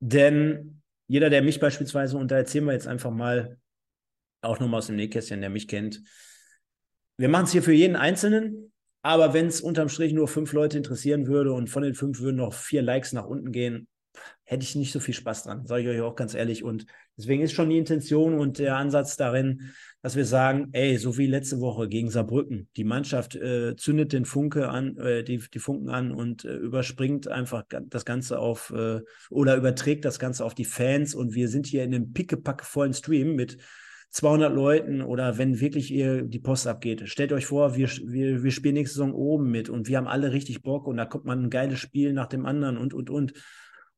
denn 0.00 0.82
jeder, 1.06 1.30
der 1.30 1.42
mich 1.42 1.60
beispielsweise, 1.60 2.16
und 2.16 2.30
da 2.30 2.36
erzählen 2.36 2.64
wir 2.64 2.72
jetzt 2.72 2.86
einfach 2.86 3.10
mal 3.10 3.58
auch 4.42 4.60
nochmal 4.60 4.78
aus 4.78 4.86
dem 4.86 4.96
Nähkästchen, 4.96 5.40
der 5.40 5.50
mich 5.50 5.68
kennt, 5.68 6.02
wir 7.16 7.28
machen 7.28 7.44
es 7.44 7.52
hier 7.52 7.62
für 7.62 7.72
jeden 7.72 7.96
Einzelnen, 7.96 8.72
aber 9.02 9.34
wenn 9.34 9.46
es 9.46 9.60
unterm 9.60 9.88
Strich 9.88 10.12
nur 10.12 10.28
fünf 10.28 10.52
Leute 10.52 10.76
interessieren 10.76 11.26
würde 11.26 11.52
und 11.52 11.70
von 11.70 11.82
den 11.82 11.94
fünf 11.94 12.20
würden 12.20 12.36
noch 12.36 12.54
vier 12.54 12.82
Likes 12.82 13.12
nach 13.12 13.26
unten 13.26 13.52
gehen, 13.52 13.86
hätte 14.44 14.62
ich 14.62 14.74
nicht 14.74 14.92
so 14.92 15.00
viel 15.00 15.14
Spaß 15.14 15.44
dran, 15.44 15.66
sage 15.66 15.82
ich 15.82 15.88
euch 15.88 16.00
auch 16.02 16.16
ganz 16.16 16.34
ehrlich. 16.34 16.62
Und 16.62 16.86
deswegen 17.16 17.42
ist 17.42 17.52
schon 17.52 17.70
die 17.70 17.78
Intention 17.78 18.38
und 18.38 18.58
der 18.58 18.76
Ansatz 18.76 19.16
darin, 19.16 19.72
dass 20.02 20.16
wir 20.16 20.26
sagen, 20.26 20.68
ey, 20.72 20.98
so 20.98 21.16
wie 21.16 21.26
letzte 21.26 21.60
Woche 21.60 21.88
gegen 21.88 22.10
Saarbrücken, 22.10 22.68
die 22.76 22.84
Mannschaft 22.84 23.36
äh, 23.36 23.74
zündet 23.76 24.12
den 24.12 24.26
Funke 24.26 24.68
an, 24.68 24.96
äh, 24.98 25.24
die, 25.24 25.38
die 25.38 25.58
Funken 25.58 25.88
an 25.88 26.12
und 26.12 26.44
äh, 26.44 26.56
überspringt 26.56 27.28
einfach 27.28 27.64
das 27.68 28.04
Ganze 28.04 28.38
auf 28.38 28.70
äh, 28.76 29.00
oder 29.30 29.56
überträgt 29.56 30.04
das 30.04 30.18
Ganze 30.18 30.44
auf 30.44 30.54
die 30.54 30.66
Fans 30.66 31.14
und 31.14 31.34
wir 31.34 31.48
sind 31.48 31.66
hier 31.66 31.84
in 31.84 31.94
einem 31.94 32.12
pickepackevollen 32.12 32.92
Stream 32.92 33.34
mit 33.34 33.58
200 34.14 34.54
Leuten 34.54 35.02
oder 35.02 35.38
wenn 35.38 35.58
wirklich 35.58 35.90
ihr 35.90 36.22
die 36.22 36.38
Post 36.38 36.68
abgeht. 36.68 37.08
Stellt 37.08 37.32
euch 37.32 37.46
vor, 37.46 37.74
wir, 37.76 37.88
wir, 37.88 38.44
wir 38.44 38.50
spielen 38.52 38.74
nächste 38.74 38.98
Saison 38.98 39.12
oben 39.12 39.50
mit 39.50 39.68
und 39.68 39.88
wir 39.88 39.96
haben 39.96 40.06
alle 40.06 40.32
richtig 40.32 40.62
Bock 40.62 40.86
und 40.86 40.98
da 40.98 41.04
kommt 41.04 41.24
man 41.24 41.42
ein 41.42 41.50
geiles 41.50 41.80
Spiel 41.80 42.12
nach 42.12 42.28
dem 42.28 42.46
anderen 42.46 42.76
und, 42.76 42.94
und, 42.94 43.10
und. 43.10 43.32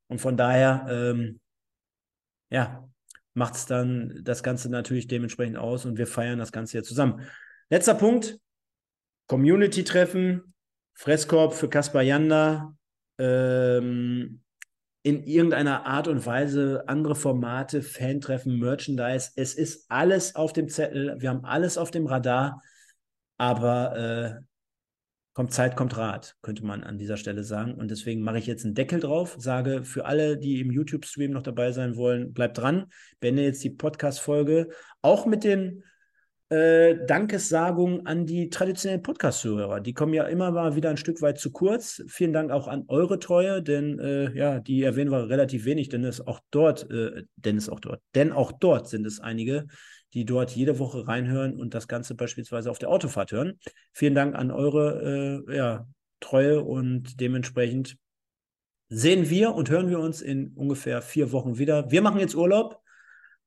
Und 0.09 0.21
von 0.21 0.37
daher, 0.37 0.87
ähm, 0.89 1.41
ja, 2.51 2.89
macht 3.35 3.55
es 3.55 3.67
dann 3.67 4.21
das 4.23 4.43
Ganze 4.43 4.71
natürlich 4.71 5.09
dementsprechend 5.09 5.57
aus 5.57 5.85
und 5.85 5.99
wir 5.99 6.07
feiern 6.07 6.39
das 6.39 6.53
Ganze 6.53 6.73
hier 6.73 6.85
zusammen. 6.85 7.23
Letzter 7.71 7.95
Punkt: 7.95 8.39
Community-Treffen, 9.27 10.55
Fresskorb 10.95 11.55
für 11.55 11.69
Kaspar 11.69 12.03
Janda. 12.03 12.77
Ähm, 13.19 14.43
in 15.07 15.23
irgendeiner 15.23 15.87
Art 15.87 16.09
und 16.09 16.27
Weise 16.27 16.83
andere 16.89 17.15
Formate, 17.15 17.81
Fantreffen, 17.81 18.59
Merchandise. 18.59 19.31
Es 19.37 19.55
ist 19.55 19.89
alles 19.89 20.35
auf 20.35 20.53
dem 20.53 20.69
Zettel, 20.69 21.15
wir 21.21 21.31
haben 21.31 21.45
alles 21.45 21.79
auf 21.79 21.93
dem 21.93 22.07
Radar, 22.07 22.61
aber 23.37 23.97
äh, 23.97 24.45
kommt 25.37 25.53
Zeit, 25.53 25.77
kommt 25.77 25.99
Rat, 25.99 26.35
könnte 26.41 26.65
man 26.65 26.83
an 26.83 26.97
dieser 26.97 27.19
Stelle 27.19 27.45
sagen. 27.45 27.75
Und 27.75 27.91
deswegen 27.91 28.23
mache 28.23 28.39
ich 28.39 28.47
jetzt 28.47 28.65
einen 28.65 28.75
Deckel 28.75 29.01
drauf, 29.01 29.37
sage 29.39 29.85
für 29.85 30.07
alle, 30.07 30.39
die 30.39 30.63
im 30.63 30.71
YouTube-Stream 30.71 31.31
noch 31.31 31.43
dabei 31.43 31.73
sein 31.73 31.97
wollen, 31.97 32.33
bleibt 32.33 32.57
dran, 32.57 32.87
beende 33.21 33.43
jetzt 33.43 33.63
die 33.63 33.69
Podcast-Folge, 33.69 34.71
auch 35.03 35.27
mit 35.27 35.45
den 35.45 35.85
äh, 36.49 37.05
Dankessagungen 37.07 38.07
an 38.07 38.25
die 38.25 38.49
traditionellen 38.49 39.03
Podcast-Zuhörer. 39.03 39.81
Die 39.81 39.93
kommen 39.93 40.15
ja 40.15 40.25
immer 40.25 40.53
mal 40.53 40.75
wieder 40.75 40.89
ein 40.89 40.97
Stück 40.97 41.21
weit 41.21 41.39
zu 41.39 41.53
kurz. 41.53 42.03
Vielen 42.09 42.33
Dank 42.33 42.51
auch 42.51 42.67
an 42.67 42.85
eure 42.89 43.19
Treue, 43.19 43.63
denn 43.63 43.99
äh, 43.99 44.35
ja, 44.35 44.59
die 44.59 44.85
erwähnen 44.85 45.11
wir 45.11 45.29
relativ 45.29 45.67
wenig, 45.67 45.91
denn 45.91 46.05
es 46.05 46.27
auch 46.27 46.41
dort, 46.51 46.91
äh, 46.91 47.25
denn 47.37 47.59
es 47.59 47.69
auch 47.69 47.81
dort, 47.81 48.01
denn 48.15 48.33
auch 48.33 48.53
dort 48.53 48.89
sind 48.89 49.07
es 49.07 49.21
einige, 49.21 49.67
die 50.17 50.25
dort 50.25 50.57
jede 50.57 50.79
Woche 50.79 51.07
reinhören 51.07 51.61
und 51.61 51.75
das 51.75 51.89
Ganze 51.89 52.15
beispielsweise 52.15 52.71
auf 52.71 52.79
der 52.79 52.89
Autofahrt 52.89 53.33
hören. 53.33 53.61
Vielen 53.93 54.15
Dank 54.15 54.35
an 54.35 54.51
eure 54.51 55.45
äh, 55.47 55.57
ja, 55.57 55.87
Treue 56.21 56.63
und 56.63 57.21
dementsprechend 57.21 57.99
sehen 58.89 59.29
wir 59.29 59.55
und 59.55 59.69
hören 59.69 59.91
wir 59.91 59.99
uns 59.99 60.23
in 60.23 60.55
ungefähr 60.55 61.03
vier 61.03 61.33
Wochen 61.33 61.59
wieder. 61.59 61.91
Wir 61.91 62.01
machen 62.01 62.19
jetzt 62.19 62.35
Urlaub, 62.35 62.81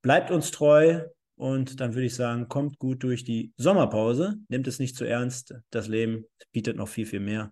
bleibt 0.03 0.29
uns 0.29 0.51
treu 0.51 1.01
und 1.37 1.79
dann 1.79 1.95
würde 1.95 2.05
ich 2.05 2.13
sagen, 2.13 2.47
kommt 2.49 2.77
gut 2.77 3.01
durch 3.01 3.23
die 3.23 3.51
Sommerpause, 3.57 4.35
nehmt 4.47 4.67
es 4.67 4.77
nicht 4.77 4.95
zu 4.95 5.05
ernst. 5.05 5.55
Das 5.71 5.87
Leben 5.87 6.25
bietet 6.51 6.77
noch 6.77 6.87
viel, 6.87 7.07
viel 7.07 7.19
mehr. 7.19 7.51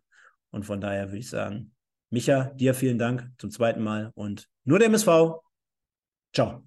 Und 0.51 0.63
von 0.63 0.79
daher 0.79 1.07
würde 1.07 1.17
ich 1.17 1.29
sagen, 1.29 1.73
Micha, 2.11 2.51
dir 2.53 2.75
vielen 2.75 2.99
Dank 2.99 3.31
zum 3.39 3.49
zweiten 3.49 3.81
Mal 3.81 4.11
und 4.13 4.47
nur 4.63 4.77
der 4.77 4.89
MSV. 4.89 5.41
Ciao. 6.35 6.66